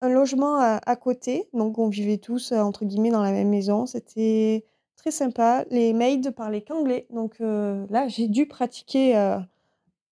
un 0.03 0.09
logement 0.09 0.57
à, 0.59 0.95
côté, 0.97 1.47
donc 1.53 1.80
on 1.80 1.88
vivait 1.88 2.17
tous 2.17 2.51
entre 2.51 2.84
guillemets 2.84 3.09
dans 3.09 3.23
la 3.23 3.31
même 3.31 3.47
maison. 3.47 3.85
C'était 3.85 4.65
très 4.97 5.11
sympa. 5.11 5.63
Les 5.69 5.93
maids 5.93 6.30
parlaient 6.35 6.61
qu'anglais, 6.61 7.07
donc 7.09 7.39
là 7.39 8.09
j'ai 8.09 8.27
dû 8.27 8.45
pratiquer 8.45 9.13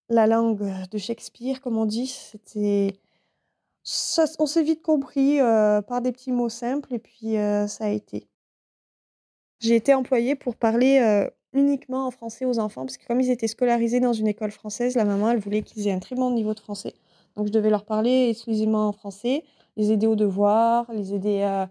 la 0.08 0.26
langue 0.26 0.66
de 0.90 0.98
Shakespeare, 0.98 1.60
comme 1.60 1.76
on 1.76 1.84
dit. 1.84 2.06
C'était, 2.06 2.94
on 4.38 4.46
s'est 4.46 4.62
vite 4.62 4.80
compris 4.80 5.40
par 5.86 6.00
des 6.00 6.12
petits 6.12 6.32
mots 6.32 6.48
simples 6.48 6.94
et 6.94 6.98
puis 6.98 7.34
ça 7.68 7.84
a 7.84 7.88
été. 7.90 8.26
J'ai 9.60 9.76
été 9.76 9.92
employée 9.92 10.36
pour 10.36 10.56
parler 10.56 11.28
uniquement 11.52 12.06
en 12.06 12.10
français 12.10 12.46
aux 12.46 12.58
enfants 12.58 12.86
parce 12.86 12.96
que 12.96 13.06
comme 13.06 13.20
ils 13.20 13.30
étaient 13.30 13.46
scolarisés 13.46 14.00
dans 14.00 14.14
une 14.14 14.26
école 14.26 14.52
française, 14.52 14.94
la 14.94 15.04
maman 15.04 15.32
elle 15.32 15.38
voulait 15.38 15.60
qu'ils 15.60 15.86
aient 15.86 15.92
un 15.92 15.98
très 15.98 16.16
bon 16.16 16.30
niveau 16.30 16.54
de 16.54 16.60
français. 16.60 16.94
Donc 17.36 17.46
je 17.46 17.52
devais 17.52 17.68
leur 17.68 17.84
parler 17.84 18.28
exclusivement 18.30 18.88
en 18.88 18.92
français 18.92 19.44
les 19.76 19.92
aider 19.92 20.06
aux 20.06 20.16
devoirs, 20.16 20.90
les 20.92 21.14
aider 21.14 21.64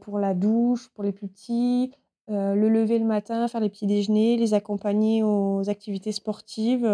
pour 0.00 0.18
la 0.18 0.34
douche, 0.34 0.88
pour 0.94 1.04
les 1.04 1.12
plus 1.12 1.28
petits, 1.28 1.92
le 2.28 2.68
lever 2.68 2.98
le 2.98 3.04
matin, 3.04 3.48
faire 3.48 3.60
les 3.60 3.68
petits 3.68 3.86
déjeuners, 3.86 4.36
les 4.36 4.54
accompagner 4.54 5.22
aux 5.22 5.68
activités 5.68 6.12
sportives. 6.12 6.88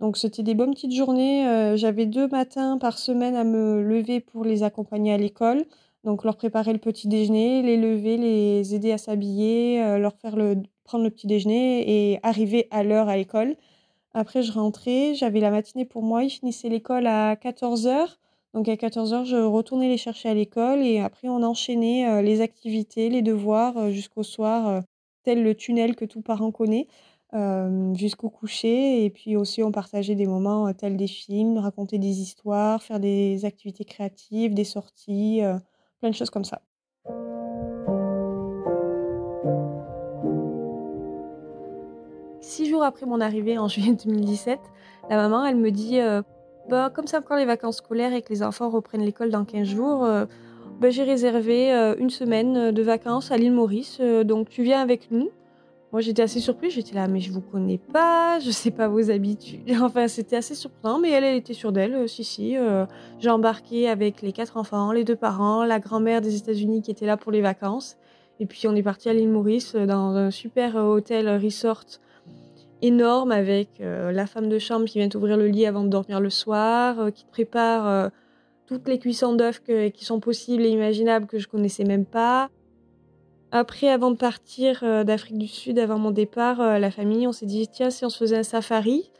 Donc 0.00 0.16
c'était 0.16 0.42
des 0.42 0.54
bonnes 0.54 0.74
petites 0.74 0.94
journées. 0.94 1.74
J'avais 1.76 2.06
deux 2.06 2.28
matins 2.28 2.78
par 2.78 2.98
semaine 2.98 3.36
à 3.36 3.44
me 3.44 3.82
lever 3.82 4.20
pour 4.20 4.44
les 4.44 4.62
accompagner 4.62 5.12
à 5.12 5.16
l'école. 5.18 5.64
Donc 6.04 6.24
leur 6.24 6.36
préparer 6.36 6.72
le 6.72 6.80
petit 6.80 7.06
déjeuner, 7.06 7.62
les 7.62 7.76
lever, 7.76 8.16
les 8.16 8.74
aider 8.74 8.90
à 8.90 8.98
s'habiller, 8.98 9.98
leur 9.98 10.14
faire 10.16 10.34
le 10.34 10.56
prendre 10.82 11.04
le 11.04 11.10
petit 11.10 11.28
déjeuner 11.28 12.12
et 12.12 12.18
arriver 12.24 12.66
à 12.72 12.82
l'heure 12.82 13.08
à 13.08 13.16
l'école. 13.16 13.54
Après, 14.12 14.42
je 14.42 14.50
rentrais, 14.50 15.14
j'avais 15.14 15.38
la 15.38 15.50
matinée 15.50 15.84
pour 15.84 16.02
moi. 16.02 16.24
Ils 16.24 16.30
finissaient 16.30 16.68
l'école 16.68 17.06
à 17.06 17.36
14h. 17.36 18.16
Donc 18.54 18.68
à 18.68 18.74
14h, 18.74 19.24
je 19.24 19.36
retournais 19.36 19.88
les 19.88 19.96
chercher 19.96 20.28
à 20.28 20.34
l'école 20.34 20.80
et 20.80 21.00
après, 21.00 21.28
on 21.28 21.42
enchaînait 21.42 22.22
les 22.22 22.42
activités, 22.42 23.08
les 23.08 23.22
devoirs 23.22 23.90
jusqu'au 23.90 24.22
soir, 24.22 24.82
tel 25.22 25.42
le 25.42 25.54
tunnel 25.54 25.96
que 25.96 26.04
tout 26.04 26.20
parent 26.20 26.50
connaît, 26.50 26.86
jusqu'au 27.94 28.28
coucher. 28.28 29.06
Et 29.06 29.10
puis 29.10 29.36
aussi, 29.36 29.62
on 29.62 29.72
partageait 29.72 30.14
des 30.14 30.26
moments 30.26 30.70
tels 30.74 30.98
des 30.98 31.06
films, 31.06 31.56
raconter 31.56 31.96
des 31.96 32.20
histoires, 32.20 32.82
faire 32.82 33.00
des 33.00 33.46
activités 33.46 33.86
créatives, 33.86 34.52
des 34.52 34.64
sorties, 34.64 35.40
plein 36.00 36.10
de 36.10 36.14
choses 36.14 36.30
comme 36.30 36.44
ça. 36.44 36.60
Six 42.42 42.68
jours 42.68 42.82
après 42.82 43.06
mon 43.06 43.22
arrivée 43.22 43.56
en 43.56 43.66
juillet 43.66 43.94
2017, 43.94 44.60
la 45.08 45.16
maman, 45.16 45.46
elle 45.46 45.56
me 45.56 45.70
dit 45.70 45.98
bah, 46.68 46.90
comme 46.94 47.06
ça 47.06 47.18
encore 47.18 47.36
les 47.36 47.44
vacances 47.44 47.78
scolaires 47.78 48.12
et 48.12 48.22
que 48.22 48.30
les 48.30 48.42
enfants 48.42 48.70
reprennent 48.70 49.04
l'école 49.04 49.30
dans 49.30 49.44
15 49.44 49.66
jours, 49.66 50.04
euh, 50.04 50.26
bah, 50.80 50.90
j'ai 50.90 51.02
réservé 51.02 51.72
euh, 51.72 51.94
une 51.98 52.10
semaine 52.10 52.56
euh, 52.56 52.72
de 52.72 52.82
vacances 52.82 53.30
à 53.30 53.36
l'île 53.36 53.52
Maurice. 53.52 54.00
donc 54.00 54.48
tu 54.48 54.62
viens 54.62 54.80
avec 54.80 55.10
nous. 55.10 55.30
Moi 55.90 56.00
j'étais 56.00 56.22
assez 56.22 56.40
surprise, 56.40 56.72
j'étais 56.72 56.94
là, 56.94 57.06
mais 57.06 57.20
je 57.20 57.30
vous 57.30 57.42
connais 57.42 57.76
pas, 57.76 58.38
je 58.38 58.50
sais 58.50 58.70
pas 58.70 58.88
vos 58.88 59.10
habitudes. 59.10 59.70
Enfin 59.82 60.08
c'était 60.08 60.36
assez 60.36 60.54
surprenant, 60.54 60.98
mais 60.98 61.10
elle, 61.10 61.24
elle 61.24 61.36
était 61.36 61.52
sûre 61.52 61.72
d'elle. 61.72 62.08
si, 62.08 62.24
si. 62.24 62.56
j'ai 63.18 63.30
embarqué 63.30 63.90
avec 63.90 64.22
les 64.22 64.32
quatre 64.32 64.56
enfants, 64.56 64.92
les 64.92 65.04
deux 65.04 65.16
parents, 65.16 65.64
la 65.64 65.80
grand-mère 65.80 66.22
des 66.22 66.36
États-Unis 66.36 66.80
qui 66.80 66.90
était 66.90 67.04
là 67.04 67.18
pour 67.18 67.30
les 67.30 67.42
vacances. 67.42 67.98
Et 68.40 68.46
puis 68.46 68.66
on 68.66 68.74
est 68.74 68.82
parti 68.82 69.10
à 69.10 69.12
l'île 69.12 69.28
Maurice 69.28 69.74
dans 69.74 70.16
un 70.16 70.30
super 70.30 70.76
hôtel 70.76 71.28
resort 71.28 71.84
énorme 72.82 73.30
avec 73.30 73.80
euh, 73.80 74.12
la 74.12 74.26
femme 74.26 74.48
de 74.48 74.58
chambre 74.58 74.84
qui 74.84 74.98
vient 74.98 75.08
t'ouvrir 75.08 75.36
le 75.36 75.46
lit 75.46 75.66
avant 75.66 75.84
de 75.84 75.88
dormir 75.88 76.20
le 76.20 76.30
soir, 76.30 76.98
euh, 76.98 77.10
qui 77.10 77.24
prépare 77.24 77.86
euh, 77.86 78.08
toutes 78.66 78.88
les 78.88 78.98
cuissons 78.98 79.34
d'œufs 79.34 79.62
qui 79.94 80.04
sont 80.04 80.20
possibles 80.20 80.64
et 80.64 80.68
imaginables 80.68 81.26
que 81.26 81.38
je 81.38 81.48
connaissais 81.48 81.84
même 81.84 82.04
pas. 82.04 82.50
Après, 83.52 83.88
avant 83.88 84.10
de 84.10 84.16
partir 84.16 84.82
d'Afrique 85.04 85.36
du 85.36 85.46
Sud, 85.46 85.78
avant 85.78 85.98
mon 85.98 86.10
départ, 86.10 86.78
la 86.78 86.90
famille, 86.90 87.26
on 87.26 87.32
s'est 87.32 87.44
dit 87.44 87.68
tiens, 87.68 87.90
si 87.90 88.02
on 88.06 88.08
se 88.08 88.16
faisait 88.16 88.38
un 88.38 88.42
safari 88.42 89.10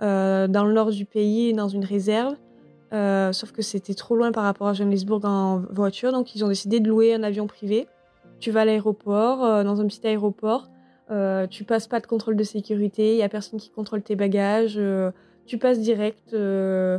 dans 0.00 0.64
le 0.66 0.72
nord 0.72 0.90
du 0.90 1.04
pays, 1.04 1.52
dans 1.52 1.68
une 1.68 1.84
réserve. 1.84 2.34
sauf 2.90 3.52
que 3.52 3.62
c'était 3.62 3.94
trop 3.94 4.16
loin 4.16 4.32
par 4.32 4.42
rapport 4.42 4.66
à 4.66 4.72
Johannesburg 4.72 5.24
en 5.24 5.62
voiture, 5.70 6.10
donc 6.10 6.34
ils 6.34 6.44
ont 6.44 6.48
décidé 6.48 6.80
de 6.80 6.88
louer 6.88 7.14
un 7.14 7.22
avion 7.22 7.46
privé. 7.46 7.86
Tu 8.40 8.50
vas 8.50 8.62
à 8.62 8.64
l'aéroport, 8.64 9.62
dans 9.62 9.80
un 9.80 9.86
petit 9.86 10.04
aéroport, 10.04 10.68
euh, 11.10 11.46
tu 11.46 11.62
passes 11.62 11.86
pas 11.86 12.00
de 12.00 12.06
contrôle 12.06 12.34
de 12.34 12.42
sécurité, 12.42 13.12
il 13.12 13.18
y 13.18 13.22
a 13.22 13.28
personne 13.28 13.60
qui 13.60 13.70
contrôle 13.70 14.02
tes 14.02 14.16
bagages, 14.16 14.74
euh, 14.76 15.12
tu 15.46 15.56
passes 15.56 15.78
direct, 15.78 16.34
euh, 16.34 16.98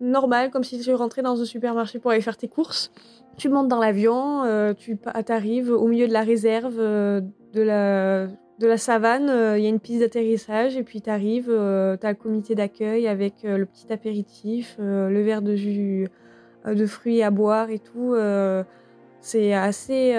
normal, 0.00 0.50
comme 0.50 0.64
si 0.64 0.80
tu 0.80 0.92
rentrais 0.94 1.22
dans 1.22 1.40
un 1.40 1.44
supermarché 1.44 2.00
pour 2.00 2.10
aller 2.10 2.20
faire 2.20 2.36
tes 2.36 2.48
courses. 2.48 2.90
Tu 3.36 3.48
montes 3.48 3.68
dans 3.68 3.78
l'avion, 3.78 4.44
tu 4.78 4.98
arrives 5.28 5.70
au 5.70 5.86
milieu 5.86 6.08
de 6.08 6.12
la 6.12 6.22
réserve 6.22 6.76
de 6.78 7.22
la, 7.62 8.26
de 8.26 8.66
la 8.66 8.78
savane, 8.78 9.30
il 9.58 9.62
y 9.62 9.66
a 9.66 9.68
une 9.68 9.78
piste 9.78 10.00
d'atterrissage 10.00 10.74
et 10.78 10.82
puis 10.82 11.02
tu 11.02 11.10
arrives, 11.10 11.48
tu 11.48 12.06
as 12.06 12.10
le 12.10 12.14
comité 12.14 12.54
d'accueil 12.54 13.06
avec 13.06 13.42
le 13.42 13.66
petit 13.66 13.92
apéritif, 13.92 14.76
le 14.78 15.20
verre 15.20 15.42
de 15.42 15.54
jus 15.54 16.08
de 16.64 16.86
fruits 16.86 17.22
à 17.22 17.30
boire 17.30 17.68
et 17.68 17.78
tout. 17.78 18.16
c'est 19.20 19.52
assez 19.52 20.14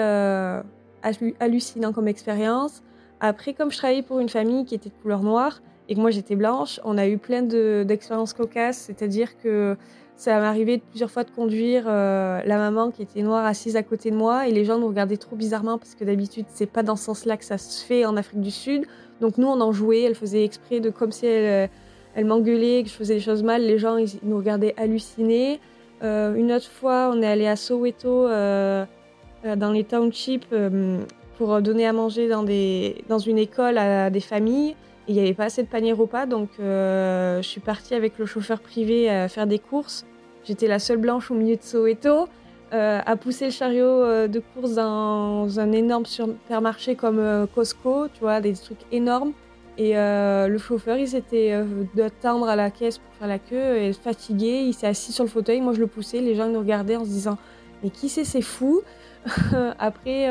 hallucinant 1.40 1.92
comme 1.92 2.06
expérience. 2.06 2.84
Après, 3.20 3.52
comme 3.52 3.70
je 3.70 3.78
travaillais 3.78 4.02
pour 4.02 4.20
une 4.20 4.28
famille 4.28 4.64
qui 4.64 4.74
était 4.74 4.90
de 4.90 4.94
couleur 5.02 5.22
noire 5.22 5.60
et 5.88 5.94
que 5.94 6.00
moi 6.00 6.10
j'étais 6.10 6.36
blanche, 6.36 6.80
on 6.84 6.98
a 6.98 7.08
eu 7.08 7.18
plein 7.18 7.42
d'expériences 7.42 8.32
cocasses. 8.32 8.78
C'est-à-dire 8.78 9.38
que 9.38 9.76
ça 10.16 10.38
m'arrivait 10.40 10.78
plusieurs 10.78 11.10
fois 11.10 11.24
de 11.24 11.30
conduire 11.30 11.84
euh, 11.86 12.40
la 12.44 12.58
maman 12.58 12.90
qui 12.90 13.02
était 13.02 13.22
noire 13.22 13.46
assise 13.46 13.76
à 13.76 13.82
côté 13.82 14.10
de 14.10 14.16
moi 14.16 14.48
et 14.48 14.52
les 14.52 14.64
gens 14.64 14.78
nous 14.78 14.88
regardaient 14.88 15.16
trop 15.16 15.36
bizarrement 15.36 15.78
parce 15.78 15.94
que 15.94 16.04
d'habitude 16.04 16.46
c'est 16.48 16.66
pas 16.66 16.82
dans 16.82 16.96
ce 16.96 17.04
sens-là 17.04 17.36
que 17.36 17.44
ça 17.44 17.56
se 17.56 17.84
fait 17.84 18.04
en 18.04 18.16
Afrique 18.16 18.40
du 18.40 18.50
Sud. 18.50 18.84
Donc 19.20 19.38
nous 19.38 19.46
on 19.46 19.60
en 19.60 19.72
jouait, 19.72 20.02
elle 20.02 20.16
faisait 20.16 20.44
exprès 20.44 20.80
de 20.80 20.90
comme 20.90 21.12
si 21.12 21.26
elle, 21.26 21.70
elle 22.14 22.24
m'engueulait, 22.24 22.82
que 22.82 22.88
je 22.88 22.94
faisais 22.94 23.14
des 23.14 23.20
choses 23.20 23.44
mal. 23.44 23.62
Les 23.62 23.78
gens 23.78 23.96
ils, 23.96 24.10
nous 24.24 24.36
regardaient 24.36 24.74
hallucinés. 24.76 25.60
Euh, 26.02 26.34
une 26.34 26.52
autre 26.52 26.68
fois 26.68 27.12
on 27.14 27.22
est 27.22 27.26
allé 27.26 27.46
à 27.46 27.56
Soweto 27.56 28.26
euh, 28.26 28.84
dans 29.56 29.70
les 29.70 29.84
townships 29.84 30.52
pour 31.38 31.62
donner 31.62 31.86
à 31.86 31.92
manger 31.92 32.28
dans, 32.28 32.42
des, 32.42 33.04
dans 33.08 33.20
une 33.20 33.38
école 33.38 33.78
à 33.78 34.10
des 34.10 34.20
familles. 34.20 34.74
il 35.06 35.14
n'y 35.14 35.20
avait 35.20 35.34
pas 35.34 35.44
assez 35.44 35.62
de 35.62 35.68
paniers 35.68 35.92
repas, 35.92 36.26
donc 36.26 36.50
euh, 36.58 37.40
je 37.40 37.48
suis 37.48 37.60
partie 37.60 37.94
avec 37.94 38.18
le 38.18 38.26
chauffeur 38.26 38.60
privé 38.60 39.08
à 39.08 39.28
faire 39.28 39.46
des 39.46 39.60
courses. 39.60 40.04
J'étais 40.44 40.66
la 40.66 40.80
seule 40.80 40.98
blanche 40.98 41.30
au 41.30 41.34
milieu 41.34 41.54
de 41.54 41.62
Soweto, 41.62 42.28
euh, 42.72 43.00
à 43.06 43.16
pousser 43.16 43.46
le 43.46 43.50
chariot 43.52 43.86
euh, 43.86 44.26
de 44.26 44.42
course 44.52 44.74
dans 44.74 45.60
un 45.60 45.72
énorme 45.72 46.06
supermarché 46.06 46.96
comme 46.96 47.46
Costco, 47.54 48.08
tu 48.08 48.20
vois, 48.20 48.40
des 48.40 48.54
trucs 48.54 48.84
énormes. 48.90 49.32
Et 49.80 49.94
le 49.94 50.58
chauffeur, 50.58 50.96
il 50.96 51.06
s'était 51.06 51.54
d'attendre 51.94 52.48
à 52.48 52.56
la 52.56 52.72
caisse 52.72 52.98
pour 52.98 53.14
faire 53.14 53.28
la 53.28 53.38
queue, 53.38 53.76
et 53.76 53.92
fatigué, 53.92 54.64
il 54.66 54.74
s'est 54.74 54.88
assis 54.88 55.12
sur 55.12 55.22
le 55.22 55.30
fauteuil. 55.30 55.60
Moi, 55.60 55.72
je 55.72 55.78
le 55.78 55.86
poussais, 55.86 56.20
les 56.20 56.34
gens 56.34 56.48
nous 56.48 56.58
regardaient 56.58 56.96
en 56.96 57.04
se 57.04 57.10
disant 57.10 57.38
Mais 57.84 57.90
qui 57.90 58.08
c'est, 58.08 58.24
c'est 58.24 58.42
fou 58.42 58.82
Après, 59.78 60.26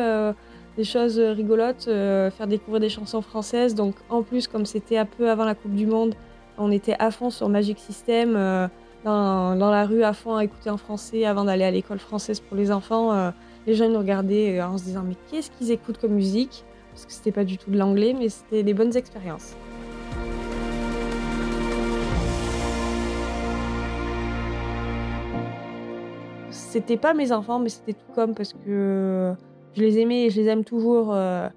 des 0.78 0.84
choses 0.84 1.20
rigolotes, 1.20 1.88
euh, 1.88 2.30
faire 2.30 2.46
découvrir 2.48 2.80
des 2.80 2.90
chansons 2.90 3.22
françaises. 3.22 3.74
Donc 3.74 3.96
en 4.10 4.22
plus, 4.22 4.48
comme 4.48 4.66
c'était 4.66 4.98
un 4.98 5.06
peu 5.06 5.30
avant 5.30 5.44
la 5.44 5.56
Coupe 5.56 5.74
du 5.74 5.88
Monde, 5.88 6.14
on 6.60 6.72
était 6.72 6.96
à 7.00 7.10
fond 7.10 7.32
sur 7.32 7.50
Magic 7.50 7.80
System, 7.80 8.36
euh, 8.36 8.68
dans, 9.04 9.56
la 9.56 9.86
rue 9.86 10.04
à 10.04 10.14
fond 10.14 10.36
à 10.36 10.44
écouter 10.44 10.70
en 10.70 10.78
français 10.78 11.26
avant 11.26 11.46
d'aller 11.46 11.64
à 11.64 11.72
l'école 11.72 12.00
française 12.00 12.40
pour 12.40 12.56
les 12.56 12.72
enfants. 12.72 13.12
Euh, 13.12 13.32
les 13.66 13.74
gens 13.74 13.90
nous 13.90 13.98
regardaient 13.98 14.62
en 14.62 14.78
se 14.78 14.84
disant 14.84 15.04
mais 15.06 15.16
qu'est-ce 15.30 15.50
qu'ils 15.52 15.72
écoutent 15.72 15.98
comme 15.98 16.14
musique? 16.14 16.64
Parce 16.92 17.06
que 17.06 17.12
c'était 17.12 17.32
pas 17.32 17.44
du 17.44 17.58
tout 17.58 17.72
de 17.72 17.78
l'anglais, 17.78 18.16
mais 18.18 18.30
c'était 18.30 18.64
des 18.64 18.74
bonnes 18.74 18.96
expériences. 18.96 19.56
C'était 26.52 26.98
pas 26.98 27.14
mes 27.14 27.32
enfants, 27.32 27.60
mais 27.60 27.70
c'était 27.70 27.94
tout 27.94 28.14
comme 28.14 28.36
parce 28.36 28.54
que 28.54 29.36
je 29.78 29.84
les 29.84 30.00
aimais 30.00 30.26
et 30.26 30.30
je 30.32 30.42
les 30.42 30.48
aime 30.48 30.64
toujours 30.64 31.14
euh, 31.14 31.48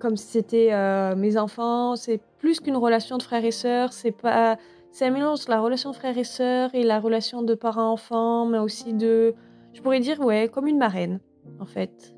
comme 0.00 0.16
si 0.16 0.26
c'était 0.26 0.72
euh, 0.72 1.14
mes 1.14 1.36
enfants. 1.36 1.94
C'est 1.94 2.20
plus 2.38 2.58
qu'une 2.58 2.76
relation 2.76 3.18
de 3.18 3.22
frère 3.22 3.44
et 3.44 3.52
sœur. 3.52 3.92
C'est 3.92 4.10
pas, 4.10 4.58
c'est 4.90 5.06
un 5.06 5.10
mélange 5.10 5.44
de 5.44 5.50
la 5.50 5.60
relation 5.60 5.92
de 5.92 5.96
frère 5.96 6.18
et 6.18 6.24
sœur 6.24 6.74
et 6.74 6.82
la 6.82 6.98
relation 6.98 7.42
de 7.42 7.54
parent-enfant, 7.54 8.46
mais 8.46 8.58
aussi 8.58 8.92
de, 8.94 9.34
je 9.74 9.80
pourrais 9.80 10.00
dire 10.00 10.18
ouais, 10.20 10.48
comme 10.52 10.66
une 10.66 10.78
marraine 10.78 11.20
en 11.60 11.66
fait. 11.66 12.14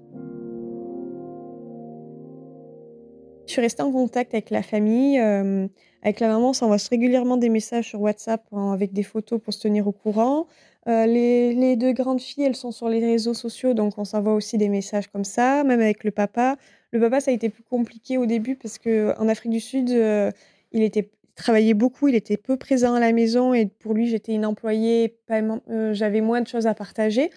Je 3.46 3.52
suis 3.52 3.62
restée 3.62 3.82
en 3.82 3.92
contact 3.92 4.32
avec 4.32 4.50
la 4.50 4.62
famille. 4.62 5.18
Euh, 5.20 5.68
avec 6.02 6.20
la 6.20 6.28
maman, 6.28 6.50
on 6.50 6.52
s'envoie 6.52 6.76
régulièrement 6.90 7.36
des 7.36 7.48
messages 7.48 7.88
sur 7.88 8.00
WhatsApp 8.00 8.44
avec 8.52 8.92
des 8.92 9.02
photos 9.02 9.40
pour 9.42 9.52
se 9.52 9.60
tenir 9.60 9.88
au 9.88 9.92
courant. 9.92 10.46
Euh, 10.86 11.06
les, 11.06 11.76
deux 11.76 11.92
grandes 11.92 12.20
filles, 12.20 12.44
elles 12.44 12.56
sont 12.56 12.70
sur 12.70 12.88
les 12.88 13.00
réseaux 13.00 13.34
sociaux, 13.34 13.74
donc 13.74 13.98
on 13.98 14.04
s'envoie 14.04 14.34
aussi 14.34 14.56
des 14.58 14.68
messages 14.68 15.08
comme 15.08 15.24
ça, 15.24 15.64
même 15.64 15.80
avec 15.80 16.04
le 16.04 16.10
papa. 16.10 16.56
Le 16.92 17.00
papa, 17.00 17.20
ça 17.20 17.30
a 17.30 17.34
été 17.34 17.48
plus 17.50 17.62
compliqué 17.62 18.16
au 18.16 18.26
début 18.26 18.56
parce 18.56 18.78
qu'en 18.78 19.28
Afrique 19.28 19.52
du 19.52 19.60
Sud, 19.60 19.90
euh, 19.90 20.30
il 20.72 20.82
était 20.82 21.10
travaillait 21.34 21.74
beaucoup, 21.74 22.08
il 22.08 22.16
était 22.16 22.36
peu 22.36 22.56
présent 22.56 22.94
à 22.94 23.00
la 23.00 23.12
maison 23.12 23.54
et 23.54 23.66
pour 23.66 23.94
lui, 23.94 24.08
j'étais 24.08 24.34
une 24.34 24.44
employée, 24.44 25.16
euh, 25.30 25.94
j'avais 25.94 26.20
moins 26.20 26.40
de 26.40 26.48
choses 26.48 26.66
à 26.66 26.74
partager. 26.74 27.30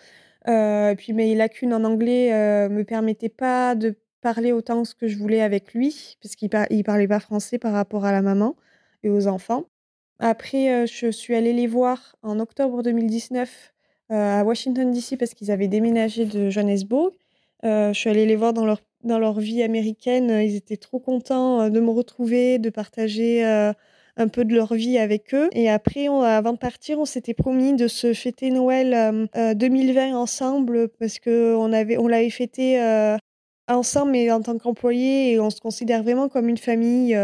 puis 0.98 1.14
mes 1.14 1.36
lacunes 1.36 1.74
en 1.74 1.84
anglais 1.84 2.32
me 2.70 2.84
permettaient 2.84 3.30
pas 3.30 3.76
de 3.76 3.96
parler 4.22 4.54
autant 4.54 4.86
ce 4.86 4.96
que 4.96 5.08
je 5.08 5.18
voulais 5.18 5.42
avec 5.42 5.74
lui, 5.74 6.18
parce 6.22 6.36
qu'il 6.36 6.50
ne 6.52 6.82
parlait 6.82 7.08
pas 7.08 7.20
français 7.20 7.60
par 7.60 7.74
rapport 7.74 8.06
à 8.06 8.12
la 8.12 8.22
maman 8.22 8.56
et 9.04 9.10
aux 9.10 9.28
enfants. 9.28 9.66
Après, 10.24 10.86
je 10.86 11.10
suis 11.10 11.34
allée 11.34 11.52
les 11.52 11.66
voir 11.66 12.16
en 12.22 12.40
octobre 12.40 12.84
2019 12.84 13.74
à 14.10 14.44
Washington 14.44 14.92
DC 14.92 15.18
parce 15.18 15.34
qu'ils 15.34 15.50
avaient 15.50 15.68
déménagé 15.68 16.26
de 16.26 16.52
Johannesburg. 16.52 17.10
je 17.64 17.92
suis 17.92 18.08
allée 18.08 18.28
les 18.28 18.36
voir 18.36 18.54
dans 18.54 18.64
leur, 18.64 18.82
dans 19.04 19.18
leur 19.18 19.40
vie 19.40 19.64
américaine. 19.64 20.30
Ils 20.30 20.56
étaient 20.56 20.78
trop 20.78 21.00
contents 21.00 21.72
de 21.72 21.80
me 21.80 21.90
retrouver, 21.90 22.60
de 22.60 22.70
partager 22.70 23.44
un 23.44 24.28
peu 24.28 24.46
de 24.46 24.54
leur 24.54 24.76
vie 24.76 25.00
avec 25.00 25.34
eux. 25.34 25.50
Et 25.54 25.72
après, 25.72 26.06
avant 26.06 26.54
de 26.54 26.60
partir, 26.60 27.00
on 27.00 27.06
s'était 27.06 27.34
promis 27.34 27.74
de 27.74 27.88
se 27.88 28.14
fêter 28.14 28.52
Noël 28.52 29.28
2020 29.56 30.16
ensemble 30.16 30.90
parce 31.00 31.18
qu'on 31.18 31.74
on 31.74 32.08
l'avait 32.08 32.30
fêté 32.30 32.80
ensemble, 33.68 34.12
mais 34.12 34.30
en 34.32 34.42
tant 34.44 34.60
qu'employés, 34.60 35.32
et 35.32 35.40
on 35.40 35.50
se 35.50 35.62
considère 35.62 36.04
vraiment 36.04 36.30
comme 36.30 36.48
une 36.48 36.60
famille 36.60 37.18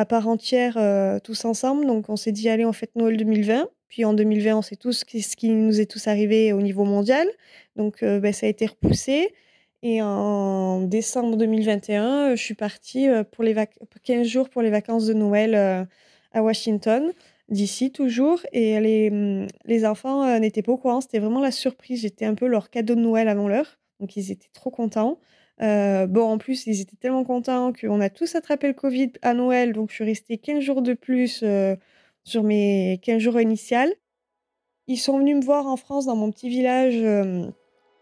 à 0.00 0.06
part 0.06 0.28
entière 0.28 0.78
euh, 0.78 1.18
tous 1.18 1.44
ensemble. 1.44 1.84
Donc 1.86 2.08
on 2.08 2.16
s'est 2.16 2.32
dit, 2.32 2.48
allez, 2.48 2.64
on 2.64 2.72
fête 2.72 2.96
Noël 2.96 3.18
2020. 3.18 3.68
Puis 3.88 4.06
en 4.06 4.14
2020, 4.14 4.56
on 4.56 4.62
sait 4.62 4.76
tous 4.76 5.04
ce 5.04 5.36
qui 5.36 5.48
nous 5.50 5.78
est 5.78 5.84
tous 5.84 6.08
arrivé 6.08 6.54
au 6.54 6.62
niveau 6.62 6.84
mondial. 6.84 7.28
Donc 7.76 8.02
euh, 8.02 8.18
ben, 8.18 8.32
ça 8.32 8.46
a 8.46 8.48
été 8.48 8.64
repoussé. 8.64 9.34
Et 9.82 10.00
en 10.00 10.80
décembre 10.80 11.36
2021, 11.36 12.34
je 12.34 12.42
suis 12.42 12.54
partie 12.54 13.08
pour 13.32 13.44
les 13.44 13.54
15 14.02 14.26
jours 14.26 14.48
pour 14.48 14.62
les 14.62 14.70
vacances 14.70 15.06
de 15.06 15.14
Noël 15.14 15.54
à 16.32 16.42
Washington, 16.42 17.12
d'ici 17.48 17.90
toujours. 17.90 18.40
Et 18.52 18.78
les, 18.80 19.10
mmh, 19.10 19.46
les 19.64 19.86
enfants 19.86 20.38
n'étaient 20.38 20.62
pas 20.62 20.72
au 20.72 20.76
courant. 20.76 21.00
C'était 21.00 21.18
vraiment 21.18 21.40
la 21.40 21.50
surprise. 21.50 22.02
J'étais 22.02 22.26
un 22.26 22.34
peu 22.34 22.46
leur 22.46 22.68
cadeau 22.68 22.94
de 22.94 23.00
Noël 23.00 23.26
avant 23.28 23.48
l'heure. 23.48 23.78
Donc, 24.00 24.16
ils 24.16 24.30
étaient 24.30 24.50
trop 24.52 24.70
contents. 24.70 25.18
Bon, 25.60 26.22
en 26.22 26.38
plus, 26.38 26.66
ils 26.66 26.80
étaient 26.80 26.96
tellement 26.96 27.24
contents 27.24 27.72
qu'on 27.72 28.00
a 28.00 28.10
tous 28.10 28.34
attrapé 28.34 28.66
le 28.66 28.74
Covid 28.74 29.12
à 29.22 29.34
Noël. 29.34 29.72
Donc, 29.72 29.90
je 29.90 29.94
suis 29.96 30.04
restée 30.04 30.38
15 30.38 30.60
jours 30.60 30.82
de 30.82 30.94
plus 30.94 31.44
sur 32.24 32.42
mes 32.42 32.98
15 33.02 33.18
jours 33.18 33.40
initiales. 33.40 33.92
Ils 34.86 34.98
sont 34.98 35.18
venus 35.18 35.36
me 35.36 35.42
voir 35.42 35.66
en 35.66 35.76
France 35.76 36.06
dans 36.06 36.16
mon 36.16 36.30
petit 36.32 36.48
village 36.48 37.00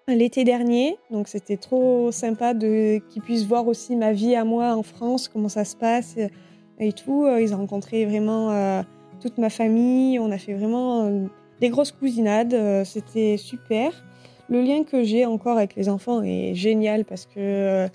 l'été 0.07 0.45
dernier. 0.45 0.97
Donc 1.11 1.29
c'était 1.29 1.59
trop 1.59 2.11
sympa 2.13 2.55
de 2.55 2.99
qu'ils 3.11 3.21
puissent 3.21 3.45
voir 3.45 3.69
aussi 3.69 3.95
ma 3.95 4.13
vie 4.13 4.35
à 4.35 4.45
moi 4.45 4.75
en 4.75 4.83
France, 4.83 5.29
comment 5.29 5.51
ça 5.51 5.67
se 5.67 5.77
passe 5.77 6.17
et 6.79 6.93
tout. 6.95 7.29
Ils 7.39 7.55
ont 7.55 7.59
rencontré 7.59 8.07
vraiment 8.07 8.83
toute 9.21 9.37
ma 9.37 9.51
famille. 9.51 10.19
On 10.19 10.31
a 10.31 10.39
fait 10.39 10.55
vraiment 10.55 11.29
des 11.61 11.69
grosses 11.69 11.93
cousinades. 11.93 12.85
C'était 12.85 13.37
super. 13.37 13.93
Le 14.49 14.63
lien 14.63 14.85
que 14.85 15.03
j'ai 15.03 15.27
encore 15.27 15.57
avec 15.57 15.77
les 15.77 15.89
enfants 15.89 16.23
est 16.23 16.55
génial 16.55 17.05
parce 17.05 17.27
que 17.27 17.89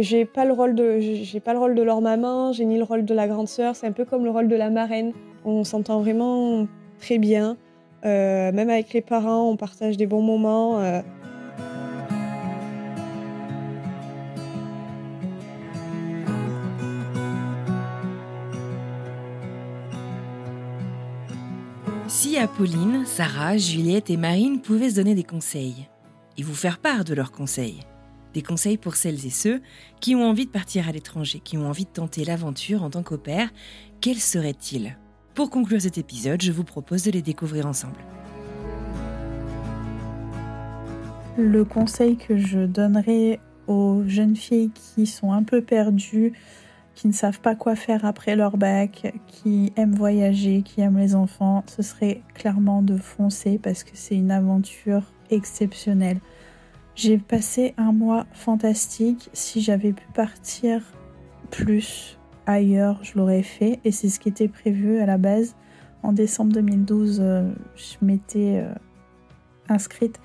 j'ai 0.00 0.24
pas 0.24 0.44
le 0.44 0.52
rôle 0.52 0.74
de 0.74 1.38
pas 1.40 1.52
le 1.52 1.58
rôle 1.58 1.74
de 1.74 1.82
leur 1.82 2.00
maman, 2.00 2.52
j'ai 2.52 2.64
ni 2.64 2.78
le 2.78 2.84
rôle 2.84 3.04
de 3.04 3.14
la 3.14 3.28
grande 3.28 3.48
sœur. 3.48 3.76
C'est 3.76 3.86
un 3.86 3.92
peu 3.92 4.04
comme 4.04 4.24
le 4.24 4.30
rôle 4.30 4.48
de 4.48 4.56
la 4.56 4.70
marraine. 4.70 5.12
On 5.44 5.62
s'entend 5.64 6.00
vraiment 6.00 6.66
très 6.98 7.18
bien. 7.18 7.56
Euh, 8.04 8.52
même 8.52 8.70
avec 8.70 8.92
les 8.92 9.00
parents, 9.00 9.48
on 9.48 9.56
partage 9.56 9.96
des 9.96 10.06
bons 10.06 10.22
moments. 10.22 10.80
Euh. 10.80 11.00
Si 22.36 22.42
Apolline, 22.42 23.06
Sarah, 23.06 23.56
Juliette 23.56 24.10
et 24.10 24.18
Marine 24.18 24.60
pouvaient 24.60 24.90
se 24.90 24.96
donner 24.96 25.14
des 25.14 25.24
conseils 25.24 25.88
et 26.36 26.42
vous 26.42 26.52
faire 26.54 26.76
part 26.76 27.02
de 27.02 27.14
leurs 27.14 27.32
conseils, 27.32 27.80
des 28.34 28.42
conseils 28.42 28.76
pour 28.76 28.96
celles 28.96 29.24
et 29.24 29.30
ceux 29.30 29.62
qui 30.02 30.14
ont 30.14 30.28
envie 30.28 30.44
de 30.44 30.50
partir 30.50 30.86
à 30.86 30.92
l'étranger, 30.92 31.40
qui 31.42 31.56
ont 31.56 31.66
envie 31.66 31.86
de 31.86 31.90
tenter 31.90 32.26
l'aventure 32.26 32.82
en 32.82 32.90
tant 32.90 33.02
qu'opère, 33.02 33.48
quels 34.02 34.18
seraient-ils? 34.18 34.98
Pour 35.34 35.48
conclure 35.48 35.80
cet 35.80 35.96
épisode, 35.96 36.42
je 36.42 36.52
vous 36.52 36.62
propose 36.62 37.04
de 37.04 37.10
les 37.10 37.22
découvrir 37.22 37.64
ensemble. 37.64 38.04
Le 41.38 41.64
conseil 41.64 42.18
que 42.18 42.36
je 42.36 42.66
donnerais 42.66 43.40
aux 43.66 44.02
jeunes 44.06 44.36
filles 44.36 44.72
qui 44.74 45.06
sont 45.06 45.32
un 45.32 45.42
peu 45.42 45.62
perdues, 45.62 46.34
qui 46.96 47.06
ne 47.06 47.12
savent 47.12 47.40
pas 47.40 47.54
quoi 47.54 47.76
faire 47.76 48.04
après 48.04 48.34
leur 48.34 48.56
bac, 48.56 49.14
qui 49.28 49.72
aiment 49.76 49.94
voyager, 49.94 50.62
qui 50.62 50.80
aiment 50.80 50.98
les 50.98 51.14
enfants, 51.14 51.62
ce 51.66 51.82
serait 51.82 52.22
clairement 52.34 52.82
de 52.82 52.96
foncer 52.96 53.60
parce 53.62 53.84
que 53.84 53.90
c'est 53.92 54.16
une 54.16 54.30
aventure 54.30 55.02
exceptionnelle. 55.30 56.18
J'ai 56.96 57.18
passé 57.18 57.74
un 57.76 57.92
mois 57.92 58.26
fantastique. 58.32 59.28
Si 59.34 59.60
j'avais 59.60 59.92
pu 59.92 60.06
partir 60.14 60.80
plus, 61.50 62.18
ailleurs, 62.46 62.98
je 63.02 63.18
l'aurais 63.18 63.42
fait. 63.42 63.78
Et 63.84 63.92
c'est 63.92 64.08
ce 64.08 64.18
qui 64.18 64.30
était 64.30 64.48
prévu 64.48 64.98
à 64.98 65.06
la 65.06 65.18
base. 65.18 65.54
En 66.02 66.12
décembre 66.12 66.52
2012, 66.54 67.18
euh, 67.20 67.50
je 67.76 68.04
m'étais 68.04 68.62
euh, 68.64 68.72
inscrite 69.68 70.18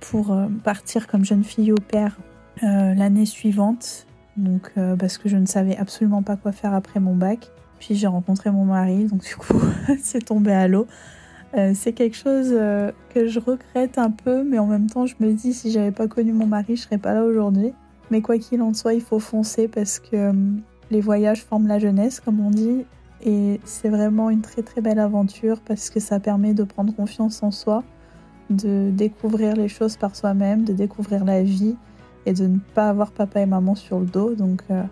pour 0.00 0.32
euh, 0.32 0.46
partir 0.64 1.06
comme 1.06 1.24
jeune 1.24 1.44
fille 1.44 1.72
au 1.72 1.80
père 1.80 2.16
l'année 2.62 3.26
suivante. 3.26 4.05
Donc, 4.36 4.72
parce 4.98 5.18
que 5.18 5.28
je 5.28 5.36
ne 5.36 5.46
savais 5.46 5.76
absolument 5.76 6.22
pas 6.22 6.36
quoi 6.36 6.52
faire 6.52 6.74
après 6.74 7.00
mon 7.00 7.14
bac. 7.14 7.50
Puis 7.78 7.94
j'ai 7.94 8.06
rencontré 8.06 8.50
mon 8.50 8.64
mari, 8.64 9.04
donc 9.04 9.22
du 9.22 9.36
coup, 9.36 9.60
c'est 10.02 10.24
tombé 10.24 10.52
à 10.52 10.68
l'eau. 10.68 10.86
c'est 11.74 11.92
quelque 11.92 12.16
chose 12.16 12.50
que 13.14 13.26
je 13.26 13.40
regrette 13.40 13.98
un 13.98 14.10
peu, 14.10 14.44
mais 14.44 14.58
en 14.58 14.66
même 14.66 14.88
temps, 14.88 15.06
je 15.06 15.14
me 15.20 15.32
dis 15.32 15.52
si 15.52 15.70
j'avais 15.70 15.92
pas 15.92 16.08
connu 16.08 16.32
mon 16.32 16.46
mari, 16.46 16.76
je 16.76 16.82
serais 16.82 16.98
pas 16.98 17.14
là 17.14 17.24
aujourd'hui. 17.24 17.72
Mais 18.10 18.20
quoi 18.20 18.38
qu'il 18.38 18.62
en 18.62 18.72
soit, 18.72 18.94
il 18.94 19.00
faut 19.00 19.18
foncer 19.18 19.68
parce 19.68 19.98
que 19.98 20.32
les 20.90 21.00
voyages 21.00 21.42
forment 21.42 21.66
la 21.66 21.78
jeunesse, 21.78 22.20
comme 22.20 22.40
on 22.40 22.50
dit, 22.50 22.84
et 23.24 23.60
c'est 23.64 23.88
vraiment 23.88 24.30
une 24.30 24.42
très 24.42 24.62
très 24.62 24.80
belle 24.80 24.98
aventure 24.98 25.60
parce 25.60 25.90
que 25.90 26.00
ça 26.00 26.20
permet 26.20 26.54
de 26.54 26.64
prendre 26.64 26.94
confiance 26.94 27.42
en 27.42 27.50
soi, 27.50 27.82
de 28.50 28.90
découvrir 28.90 29.56
les 29.56 29.68
choses 29.68 29.96
par 29.96 30.14
soi-même, 30.14 30.64
de 30.64 30.72
découvrir 30.72 31.24
la 31.24 31.42
vie 31.42 31.76
et 32.26 32.32
de 32.32 32.46
ne 32.46 32.58
pas 32.74 32.88
avoir 32.90 33.12
papa 33.12 33.40
et 33.40 33.46
maman 33.46 33.74
sur 33.74 34.00
le 34.00 34.06
dos. 34.06 34.34
Donc 34.34 34.62
euh, 34.70 34.82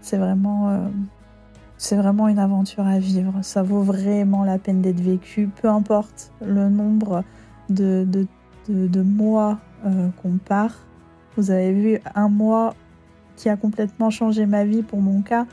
c'est 0.00 0.16
vraiment, 0.16 0.70
euh, 0.70 0.88
vraiment 1.96 2.28
une 2.28 2.38
aventure 2.38 2.86
à 2.86 2.98
vivre. 2.98 3.34
Ça 3.42 3.62
vaut 3.62 3.82
vraiment 3.82 4.44
la 4.44 4.58
peine 4.58 4.80
d'être 4.80 5.00
vécu, 5.00 5.50
peu 5.60 5.68
importe 5.68 6.32
le 6.40 6.70
nombre 6.70 7.24
de, 7.68 8.06
de, 8.08 8.26
de, 8.68 9.02
mois 9.02 9.58
euh, 9.84 10.08
qu'on 10.22 10.38
part. 10.38 10.86
Vous 11.36 11.50
avez 11.50 11.72
vu 11.72 11.98
un 12.14 12.28
mois 12.28 12.74
qui 13.36 13.48
a 13.48 13.56
complètement 13.56 14.10
changé 14.10 14.46
ma 14.46 14.64
vie 14.64 14.82
pour 14.82 15.00
mon 15.00 15.20
cas. 15.20 15.46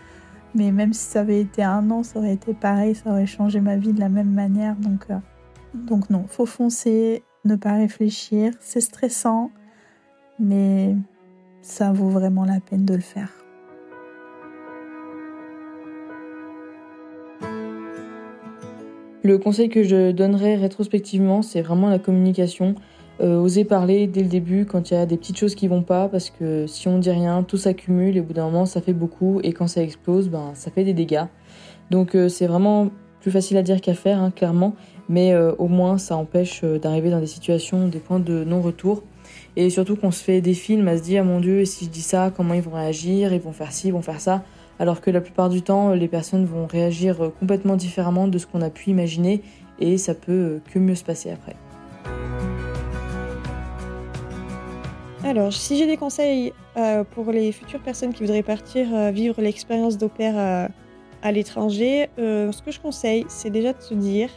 Mais 0.53 0.71
même 0.71 0.93
si 0.93 1.05
ça 1.05 1.21
avait 1.21 1.41
été 1.41 1.63
un 1.63 1.89
an, 1.91 2.03
ça 2.03 2.19
aurait 2.19 2.33
été 2.33 2.53
pareil, 2.53 2.93
ça 2.93 3.09
aurait 3.09 3.25
changé 3.25 3.61
ma 3.61 3.77
vie 3.77 3.93
de 3.93 3.99
la 3.99 4.09
même 4.09 4.31
manière. 4.31 4.75
Donc, 4.75 5.07
donc 5.73 6.09
non, 6.09 6.25
faut 6.27 6.45
foncer, 6.45 7.23
ne 7.45 7.55
pas 7.55 7.73
réfléchir. 7.73 8.53
C'est 8.59 8.81
stressant, 8.81 9.49
mais 10.39 10.97
ça 11.61 11.91
vaut 11.91 12.09
vraiment 12.09 12.45
la 12.45 12.59
peine 12.59 12.85
de 12.85 12.93
le 12.93 13.01
faire. 13.01 13.29
Le 19.23 19.37
conseil 19.37 19.69
que 19.69 19.83
je 19.83 20.11
donnerais 20.11 20.55
rétrospectivement, 20.55 21.43
c'est 21.43 21.61
vraiment 21.61 21.89
la 21.89 21.99
communication. 21.99 22.73
Euh, 23.21 23.37
oser 23.37 23.65
parler 23.65 24.07
dès 24.07 24.23
le 24.23 24.29
début 24.29 24.65
quand 24.65 24.89
il 24.89 24.95
y 24.95 24.97
a 24.97 25.05
des 25.05 25.15
petites 25.15 25.37
choses 25.37 25.53
qui 25.53 25.67
vont 25.67 25.83
pas, 25.83 26.07
parce 26.07 26.31
que 26.31 26.65
si 26.65 26.87
on 26.87 26.97
dit 26.97 27.11
rien, 27.11 27.43
tout 27.43 27.57
s'accumule 27.57 28.17
et 28.17 28.19
au 28.21 28.23
bout 28.23 28.33
d'un 28.33 28.45
moment 28.45 28.65
ça 28.65 28.81
fait 28.81 28.93
beaucoup 28.93 29.39
et 29.43 29.53
quand 29.53 29.67
ça 29.67 29.83
explose, 29.83 30.29
ben 30.29 30.51
ça 30.55 30.71
fait 30.71 30.83
des 30.83 30.93
dégâts. 30.93 31.25
Donc 31.91 32.15
euh, 32.15 32.29
c'est 32.29 32.47
vraiment 32.47 32.89
plus 33.19 33.29
facile 33.29 33.57
à 33.57 33.61
dire 33.61 33.79
qu'à 33.79 33.93
faire, 33.93 34.19
hein, 34.19 34.31
clairement, 34.31 34.73
mais 35.07 35.33
euh, 35.33 35.53
au 35.59 35.67
moins 35.67 35.99
ça 35.99 36.17
empêche 36.17 36.63
d'arriver 36.63 37.11
dans 37.11 37.19
des 37.19 37.27
situations, 37.27 37.87
des 37.87 37.99
points 37.99 38.19
de 38.19 38.43
non-retour. 38.43 39.03
Et 39.55 39.69
surtout 39.69 39.95
qu'on 39.95 40.11
se 40.11 40.23
fait 40.23 40.41
des 40.41 40.53
films 40.53 40.87
à 40.87 40.97
se 40.97 41.03
dire, 41.03 41.25
mon 41.25 41.39
Dieu, 41.39 41.59
et 41.59 41.65
si 41.65 41.85
je 41.85 41.89
dis 41.89 42.01
ça, 42.01 42.31
comment 42.35 42.53
ils 42.53 42.61
vont 42.61 42.75
réagir, 42.75 43.33
ils 43.33 43.41
vont 43.41 43.51
faire 43.51 43.71
ci, 43.71 43.87
ils 43.87 43.93
vont 43.93 44.01
faire 44.01 44.21
ça. 44.21 44.43
Alors 44.79 45.01
que 45.01 45.11
la 45.11 45.21
plupart 45.21 45.49
du 45.49 45.61
temps, 45.61 45.91
les 45.91 46.07
personnes 46.07 46.45
vont 46.45 46.65
réagir 46.65 47.31
complètement 47.39 47.75
différemment 47.75 48.27
de 48.27 48.37
ce 48.37 48.47
qu'on 48.47 48.61
a 48.61 48.69
pu 48.69 48.89
imaginer 48.89 49.41
et 49.79 49.97
ça 49.97 50.15
peut 50.15 50.61
que 50.71 50.79
mieux 50.79 50.95
se 50.95 51.03
passer 51.03 51.31
après. 51.31 51.55
Alors, 55.23 55.53
si 55.53 55.77
j'ai 55.77 55.85
des 55.85 55.97
conseils 55.97 56.51
euh, 56.77 57.03
pour 57.03 57.31
les 57.31 57.51
futures 57.51 57.79
personnes 57.79 58.13
qui 58.13 58.23
voudraient 58.23 58.41
partir 58.41 58.87
euh, 58.93 59.11
vivre 59.11 59.39
l'expérience 59.39 59.97
d'opère 59.97 60.33
euh, 60.37 60.67
à 61.21 61.31
l'étranger, 61.31 62.09
ce 62.17 62.61
que 62.63 62.71
je 62.71 62.79
conseille, 62.79 63.25
c'est 63.27 63.51
déjà 63.51 63.73
de 63.73 63.81
se 63.81 63.93
dire 63.93 64.29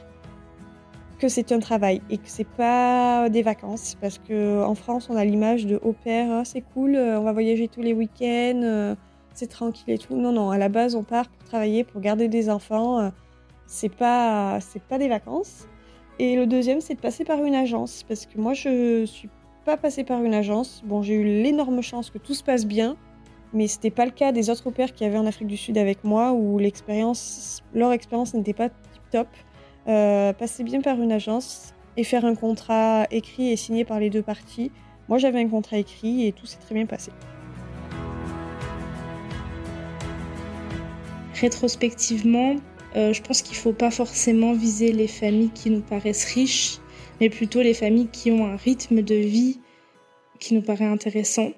que 1.18 1.28
c'est 1.28 1.52
un 1.52 1.58
travail 1.58 2.00
et 2.10 2.18
que 2.18 2.26
c'est 2.28 2.46
pas 2.46 3.28
des 3.28 3.42
vacances. 3.42 3.96
Parce 4.00 4.18
qu'en 4.18 4.74
France, 4.74 5.08
on 5.10 5.16
a 5.16 5.24
l'image 5.24 5.66
de 5.66 5.80
au 5.82 5.94
ah, 6.06 6.42
c'est 6.44 6.62
cool, 6.72 6.96
on 6.96 7.22
va 7.22 7.32
voyager 7.32 7.68
tous 7.68 7.82
les 7.82 7.92
week-ends, 7.92 8.96
c'est 9.34 9.48
tranquille 9.48 9.94
et 9.94 9.98
tout. 9.98 10.16
Non, 10.16 10.32
non, 10.32 10.50
à 10.50 10.58
la 10.58 10.68
base, 10.68 10.94
on 10.94 11.02
part 11.02 11.28
pour 11.28 11.44
travailler, 11.44 11.84
pour 11.84 12.00
garder 12.00 12.28
des 12.28 12.50
enfants. 12.50 13.10
c'est 13.66 13.94
pas, 13.94 14.58
c'est 14.60 14.82
pas 14.82 14.98
des 14.98 15.08
vacances. 15.08 15.66
Et 16.18 16.36
le 16.36 16.46
deuxième, 16.46 16.80
c'est 16.80 16.94
de 16.94 17.00
passer 17.00 17.24
par 17.24 17.42
une 17.44 17.54
agence. 17.54 18.04
Parce 18.06 18.26
que 18.26 18.38
moi, 18.38 18.54
je 18.54 19.04
suis 19.04 19.28
pas 19.64 19.76
passé 19.76 20.04
par 20.04 20.22
une 20.22 20.34
agence. 20.34 20.82
Bon, 20.84 21.02
j'ai 21.02 21.14
eu 21.14 21.24
l'énorme 21.24 21.80
chance 21.82 22.10
que 22.10 22.18
tout 22.18 22.34
se 22.34 22.44
passe 22.44 22.66
bien, 22.66 22.96
mais 23.52 23.66
c'était 23.66 23.90
pas 23.90 24.04
le 24.04 24.10
cas 24.10 24.32
des 24.32 24.50
autres 24.50 24.70
pères 24.70 24.92
qui 24.92 25.04
avaient 25.04 25.18
en 25.18 25.26
Afrique 25.26 25.48
du 25.48 25.56
Sud 25.56 25.78
avec 25.78 26.04
moi, 26.04 26.32
où 26.32 26.58
l'expérience, 26.58 27.62
leur 27.72 27.92
expérience 27.92 28.34
n'était 28.34 28.52
pas 28.52 28.68
top. 29.10 29.28
Euh, 29.88 30.32
passer 30.32 30.64
bien 30.64 30.80
par 30.80 31.00
une 31.00 31.12
agence 31.12 31.74
et 31.96 32.04
faire 32.04 32.24
un 32.24 32.34
contrat 32.34 33.06
écrit 33.10 33.50
et 33.50 33.56
signé 33.56 33.84
par 33.84 34.00
les 34.00 34.10
deux 34.10 34.22
parties. 34.22 34.70
Moi, 35.08 35.18
j'avais 35.18 35.40
un 35.40 35.48
contrat 35.48 35.76
écrit 35.76 36.26
et 36.26 36.32
tout 36.32 36.46
s'est 36.46 36.58
très 36.58 36.74
bien 36.74 36.86
passé. 36.86 37.10
Rétrospectivement, 41.40 42.56
euh, 42.96 43.12
je 43.12 43.20
pense 43.20 43.42
qu'il 43.42 43.56
ne 43.56 43.62
faut 43.62 43.72
pas 43.72 43.90
forcément 43.90 44.52
viser 44.52 44.92
les 44.92 45.08
familles 45.08 45.50
qui 45.50 45.68
nous 45.68 45.82
paraissent 45.82 46.32
riches 46.32 46.78
mais 47.20 47.28
plutôt 47.28 47.62
les 47.62 47.74
familles 47.74 48.08
qui 48.08 48.30
ont 48.30 48.46
un 48.46 48.56
rythme 48.56 49.02
de 49.02 49.14
vie 49.14 49.60
qui 50.40 50.54
nous 50.54 50.62
paraît 50.62 50.84
intéressant. 50.84 51.50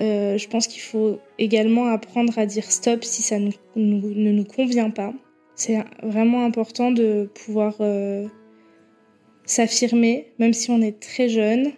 Euh, 0.00 0.36
je 0.36 0.48
pense 0.48 0.66
qu'il 0.66 0.82
faut 0.82 1.18
également 1.38 1.86
apprendre 1.86 2.36
à 2.38 2.46
dire 2.46 2.70
stop 2.70 3.04
si 3.04 3.22
ça 3.22 3.38
ne 3.38 3.50
nous 3.76 4.44
convient 4.44 4.90
pas. 4.90 5.12
C'est 5.56 5.84
vraiment 6.02 6.44
important 6.44 6.90
de 6.90 7.30
pouvoir 7.32 7.76
euh, 7.80 8.26
s'affirmer, 9.44 10.26
même 10.38 10.52
si 10.52 10.70
on 10.70 10.82
est 10.82 10.98
très 11.00 11.28
jeune. 11.28 11.72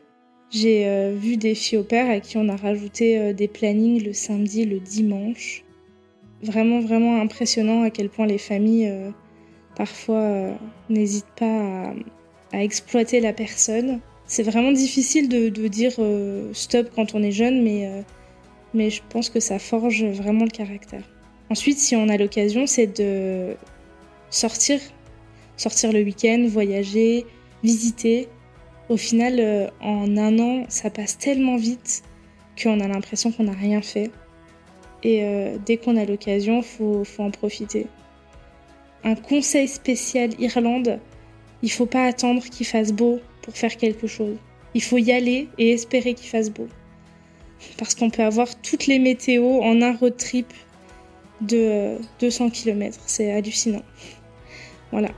J'ai 0.50 0.86
euh, 0.86 1.14
vu 1.14 1.36
des 1.36 1.54
filles 1.54 1.78
au 1.78 1.84
père 1.84 2.08
à 2.08 2.20
qui 2.20 2.38
on 2.38 2.48
a 2.48 2.56
rajouté 2.56 3.18
euh, 3.18 3.32
des 3.34 3.48
plannings 3.48 4.02
le 4.02 4.14
samedi, 4.14 4.64
le 4.64 4.80
dimanche. 4.80 5.62
Vraiment, 6.42 6.80
vraiment 6.80 7.20
impressionnant 7.20 7.82
à 7.82 7.90
quel 7.90 8.08
point 8.08 8.26
les 8.26 8.38
familles, 8.38 8.92
parfois, 9.74 10.50
n'hésitent 10.90 11.24
pas 11.34 11.94
à, 12.52 12.62
exploiter 12.62 13.20
la 13.20 13.32
personne. 13.32 14.00
C'est 14.26 14.42
vraiment 14.42 14.70
difficile 14.72 15.30
de, 15.30 15.48
dire 15.66 15.94
stop 16.52 16.90
quand 16.94 17.14
on 17.14 17.22
est 17.22 17.32
jeune, 17.32 17.62
mais 17.62 18.90
je 18.90 19.00
pense 19.08 19.30
que 19.30 19.40
ça 19.40 19.58
forge 19.58 20.04
vraiment 20.04 20.44
le 20.44 20.50
caractère. 20.50 21.15
Ensuite, 21.50 21.78
si 21.78 21.94
on 21.96 22.08
a 22.08 22.16
l'occasion, 22.16 22.66
c'est 22.66 22.98
de 22.98 23.56
sortir, 24.30 24.80
sortir 25.56 25.92
le 25.92 26.00
week-end, 26.02 26.46
voyager, 26.48 27.24
visiter, 27.62 28.28
au 28.88 28.96
final, 28.96 29.40
euh, 29.40 29.68
en 29.80 30.16
un 30.16 30.38
an, 30.38 30.64
ça 30.68 30.90
passe 30.90 31.18
tellement 31.18 31.56
vite 31.56 32.02
qu'on 32.60 32.80
a 32.80 32.86
l'impression 32.86 33.32
qu'on 33.32 33.44
n'a 33.44 33.52
rien 33.52 33.82
fait. 33.82 34.10
Et 35.02 35.24
euh, 35.24 35.56
dès 35.64 35.76
qu'on 35.76 35.96
a 35.96 36.04
l'occasion, 36.04 36.62
faut, 36.62 37.04
faut 37.04 37.22
en 37.22 37.30
profiter. 37.30 37.86
Un 39.04 39.14
conseil 39.14 39.68
spécial 39.68 40.30
Irlande, 40.40 41.00
il 41.62 41.70
faut 41.70 41.86
pas 41.86 42.04
attendre 42.06 42.42
qu'il 42.44 42.66
fasse 42.66 42.92
beau 42.92 43.20
pour 43.42 43.56
faire 43.56 43.76
quelque 43.76 44.06
chose. 44.06 44.36
Il 44.74 44.82
faut 44.82 44.98
y 44.98 45.12
aller 45.12 45.48
et 45.58 45.72
espérer 45.72 46.14
qu'il 46.14 46.28
fasse 46.28 46.50
beau. 46.50 46.68
Parce 47.78 47.94
qu'on 47.94 48.10
peut 48.10 48.22
avoir 48.22 48.60
toutes 48.60 48.86
les 48.86 48.98
météos 48.98 49.62
en 49.62 49.80
un 49.82 49.96
road 49.96 50.16
trip 50.16 50.52
de 51.40 51.98
200 52.20 52.50
km. 52.50 52.98
C'est 53.06 53.32
hallucinant. 53.32 53.82
Voilà. 54.92 55.10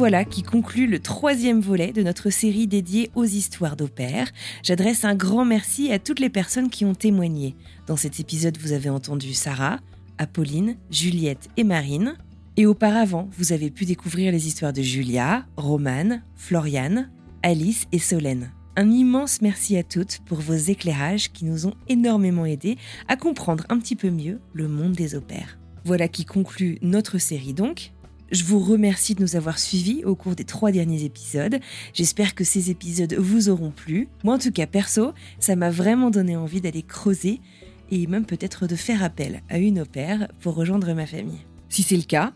Voilà 0.00 0.24
qui 0.24 0.42
conclut 0.42 0.86
le 0.86 0.98
troisième 0.98 1.60
volet 1.60 1.92
de 1.92 2.02
notre 2.02 2.30
série 2.30 2.66
dédiée 2.66 3.10
aux 3.14 3.26
histoires 3.26 3.76
d'opère. 3.76 4.30
J'adresse 4.62 5.04
un 5.04 5.14
grand 5.14 5.44
merci 5.44 5.92
à 5.92 5.98
toutes 5.98 6.20
les 6.20 6.30
personnes 6.30 6.70
qui 6.70 6.86
ont 6.86 6.94
témoigné. 6.94 7.54
Dans 7.86 7.98
cet 7.98 8.18
épisode, 8.18 8.56
vous 8.56 8.72
avez 8.72 8.88
entendu 8.88 9.34
Sarah, 9.34 9.78
Apolline, 10.16 10.78
Juliette 10.90 11.50
et 11.58 11.64
Marine. 11.64 12.14
Et 12.56 12.64
auparavant, 12.64 13.28
vous 13.36 13.52
avez 13.52 13.70
pu 13.70 13.84
découvrir 13.84 14.32
les 14.32 14.46
histoires 14.46 14.72
de 14.72 14.80
Julia, 14.80 15.44
Romane, 15.58 16.22
Floriane, 16.34 17.10
Alice 17.42 17.84
et 17.92 17.98
Solène. 17.98 18.52
Un 18.76 18.90
immense 18.90 19.42
merci 19.42 19.76
à 19.76 19.82
toutes 19.82 20.20
pour 20.24 20.40
vos 20.40 20.54
éclairages 20.54 21.30
qui 21.30 21.44
nous 21.44 21.66
ont 21.66 21.74
énormément 21.90 22.46
aidés 22.46 22.78
à 23.06 23.16
comprendre 23.16 23.64
un 23.68 23.78
petit 23.78 23.96
peu 23.96 24.08
mieux 24.08 24.40
le 24.54 24.66
monde 24.66 24.92
des 24.92 25.14
opères. 25.14 25.58
Voilà 25.84 26.08
qui 26.08 26.24
conclut 26.24 26.78
notre 26.80 27.18
série 27.18 27.52
donc. 27.52 27.92
Je 28.30 28.44
vous 28.44 28.60
remercie 28.60 29.16
de 29.16 29.22
nous 29.22 29.34
avoir 29.34 29.58
suivis 29.58 30.04
au 30.04 30.14
cours 30.14 30.36
des 30.36 30.44
trois 30.44 30.70
derniers 30.70 31.02
épisodes. 31.02 31.58
J'espère 31.92 32.36
que 32.36 32.44
ces 32.44 32.70
épisodes 32.70 33.14
vous 33.14 33.48
auront 33.48 33.72
plu. 33.72 34.06
Moi, 34.22 34.34
en 34.34 34.38
tout 34.38 34.52
cas, 34.52 34.68
perso, 34.68 35.12
ça 35.40 35.56
m'a 35.56 35.70
vraiment 35.70 36.10
donné 36.10 36.36
envie 36.36 36.60
d'aller 36.60 36.82
creuser 36.82 37.40
et 37.90 38.06
même 38.06 38.26
peut-être 38.26 38.68
de 38.68 38.76
faire 38.76 39.02
appel 39.02 39.42
à 39.48 39.58
une 39.58 39.80
opère 39.80 40.28
pour 40.40 40.54
rejoindre 40.54 40.94
ma 40.94 41.06
famille. 41.06 41.40
Si 41.68 41.82
c'est 41.82 41.96
le 41.96 42.04
cas, 42.04 42.32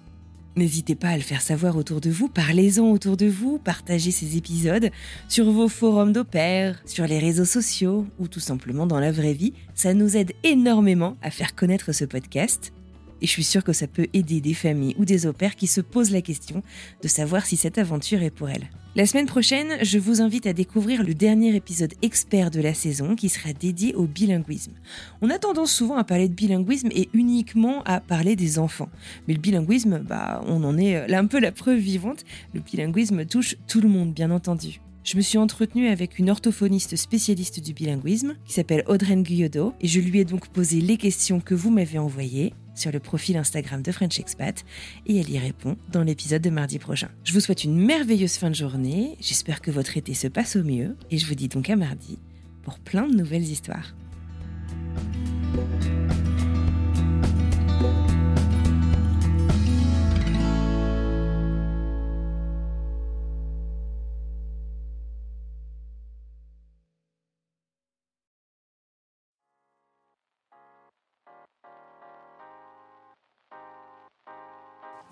n'hésitez 0.57 0.97
pas 0.97 1.11
à 1.11 1.17
le 1.17 1.23
faire 1.23 1.41
savoir 1.41 1.77
autour 1.77 2.01
de 2.01 2.11
vous, 2.11 2.29
parlez-en 2.29 2.91
autour 2.91 3.17
de 3.17 3.27
vous, 3.27 3.59
partagez 3.59 4.11
ces 4.11 4.37
épisodes 4.37 4.91
sur 5.29 5.49
vos 5.49 5.69
forums 5.69 6.13
d'opère, 6.13 6.83
sur 6.87 7.07
les 7.07 7.21
réseaux 7.21 7.45
sociaux 7.45 8.05
ou 8.19 8.27
tout 8.27 8.41
simplement 8.41 8.89
dans 8.89 8.99
la 8.99 9.13
vraie 9.13 9.33
vie. 9.33 9.53
Ça 9.77 9.95
nous 9.95 10.17
aide 10.17 10.33
énormément 10.43 11.17
à 11.23 11.31
faire 11.31 11.55
connaître 11.55 11.93
ce 11.93 12.05
podcast 12.05 12.73
et 13.21 13.27
je 13.27 13.31
suis 13.31 13.45
sûre 13.45 13.65
que 13.65 13.73
ça 13.73 13.87
peut 13.87 14.07
aider 14.13 14.41
des 14.41 14.55
familles 14.55 14.95
ou 14.99 15.05
des 15.05 15.27
opères 15.27 15.57
qui 15.57 15.67
se 15.67 15.81
posent 15.81 16.11
la 16.11 16.23
question 16.23 16.63
de 17.03 17.09
savoir 17.09 17.47
si 17.47 17.57
cette 17.57 17.79
aventure 17.79 18.23
est 18.23 18.31
pour 18.31 18.49
elles. 18.49 18.69
La 18.97 19.07
semaine 19.07 19.27
prochaine, 19.27 19.77
je 19.83 19.99
vous 19.99 20.21
invite 20.21 20.47
à 20.47 20.53
découvrir 20.53 21.03
le 21.03 21.15
dernier 21.15 21.57
épisode 21.57 21.95
expert 22.03 22.53
de 22.53 22.61
la 22.61 22.75
saison 22.75 23.17
qui 23.17 23.29
sera 23.29 23.53
dédié 23.53 23.93
au 23.95 24.05
bilinguisme. 24.05 24.73
On 25.21 25.31
a 25.31 25.39
tendance 25.41 25.73
souvent 25.73 25.97
à 25.97 26.05
parler 26.05 26.29
de 26.29 26.35
bilinguisme 26.35 26.91
et 26.93 27.09
uniquement 27.13 27.83
à 27.85 27.99
parler 27.99 28.37
des 28.37 28.61
enfants. 28.61 28.89
Mais 29.27 29.35
le 29.35 29.41
bilinguisme, 29.41 29.99
bah, 29.99 30.45
on 30.47 30.63
en 30.63 30.79
est 30.79 31.09
là 31.09 31.19
un 31.19 31.27
peu 31.27 31.41
la 31.41 31.51
preuve 31.51 31.79
vivante. 31.79 32.25
Le 32.53 32.61
bilinguisme 32.61 33.25
touche 33.25 33.57
tout 33.67 33.81
le 33.81 33.89
monde, 33.89 34.15
bien 34.15 34.31
entendu. 34.31 34.81
Je 35.03 35.17
me 35.17 35.23
suis 35.23 35.37
entretenue 35.39 35.89
avec 35.89 36.19
une 36.19 36.31
orthophoniste 36.31 36.97
spécialiste 36.97 37.61
du 37.61 37.75
bilinguisme 37.75 38.37
qui 38.47 38.55
s'appelle 38.55 38.85
Audreyne 38.87 39.23
Guyodot 39.23 39.75
et 39.81 39.89
je 39.89 40.01
lui 40.01 40.21
ai 40.21 40.25
donc 40.25 40.49
posé 40.49 40.81
les 40.81 40.97
questions 40.97 41.41
que 41.41 41.55
vous 41.55 41.71
m'avez 41.71 41.99
envoyées 41.99 42.55
sur 42.75 42.93
le 42.93 43.01
profil 43.01 43.37
Instagram 43.37 43.83
de 43.83 43.93
French 43.93 44.19
Expat 44.19 44.65
et 45.07 45.19
elle 45.19 45.31
y 45.31 45.39
répond 45.39 45.77
dans 45.93 46.03
l'épisode 46.03 46.43
de 46.43 46.51
mardi 46.51 46.79
prochain. 46.79 47.09
Je 47.25 47.33
vous 47.33 47.41
souhaite 47.41 47.65
une 47.65 47.77
merveilleuse 47.77 48.37
fin 48.37 48.51
de 48.51 48.55
journée, 48.55 49.17
j'espère 49.21 49.61
que 49.61 49.71
votre 49.71 49.97
été 49.97 50.15
se 50.15 50.29
passe 50.29 50.57
au 50.57 50.65
mieux 50.65 50.97
et 51.11 51.19
je 51.19 51.27
vous 51.27 51.35
dis 51.35 51.49
donc 51.49 51.71
à 51.71 51.77
mardi 51.77 52.19
pour 52.63 52.79
plein 52.79 53.07
de 53.07 53.15
nouvelles 53.15 53.43
histoires. 53.43 53.95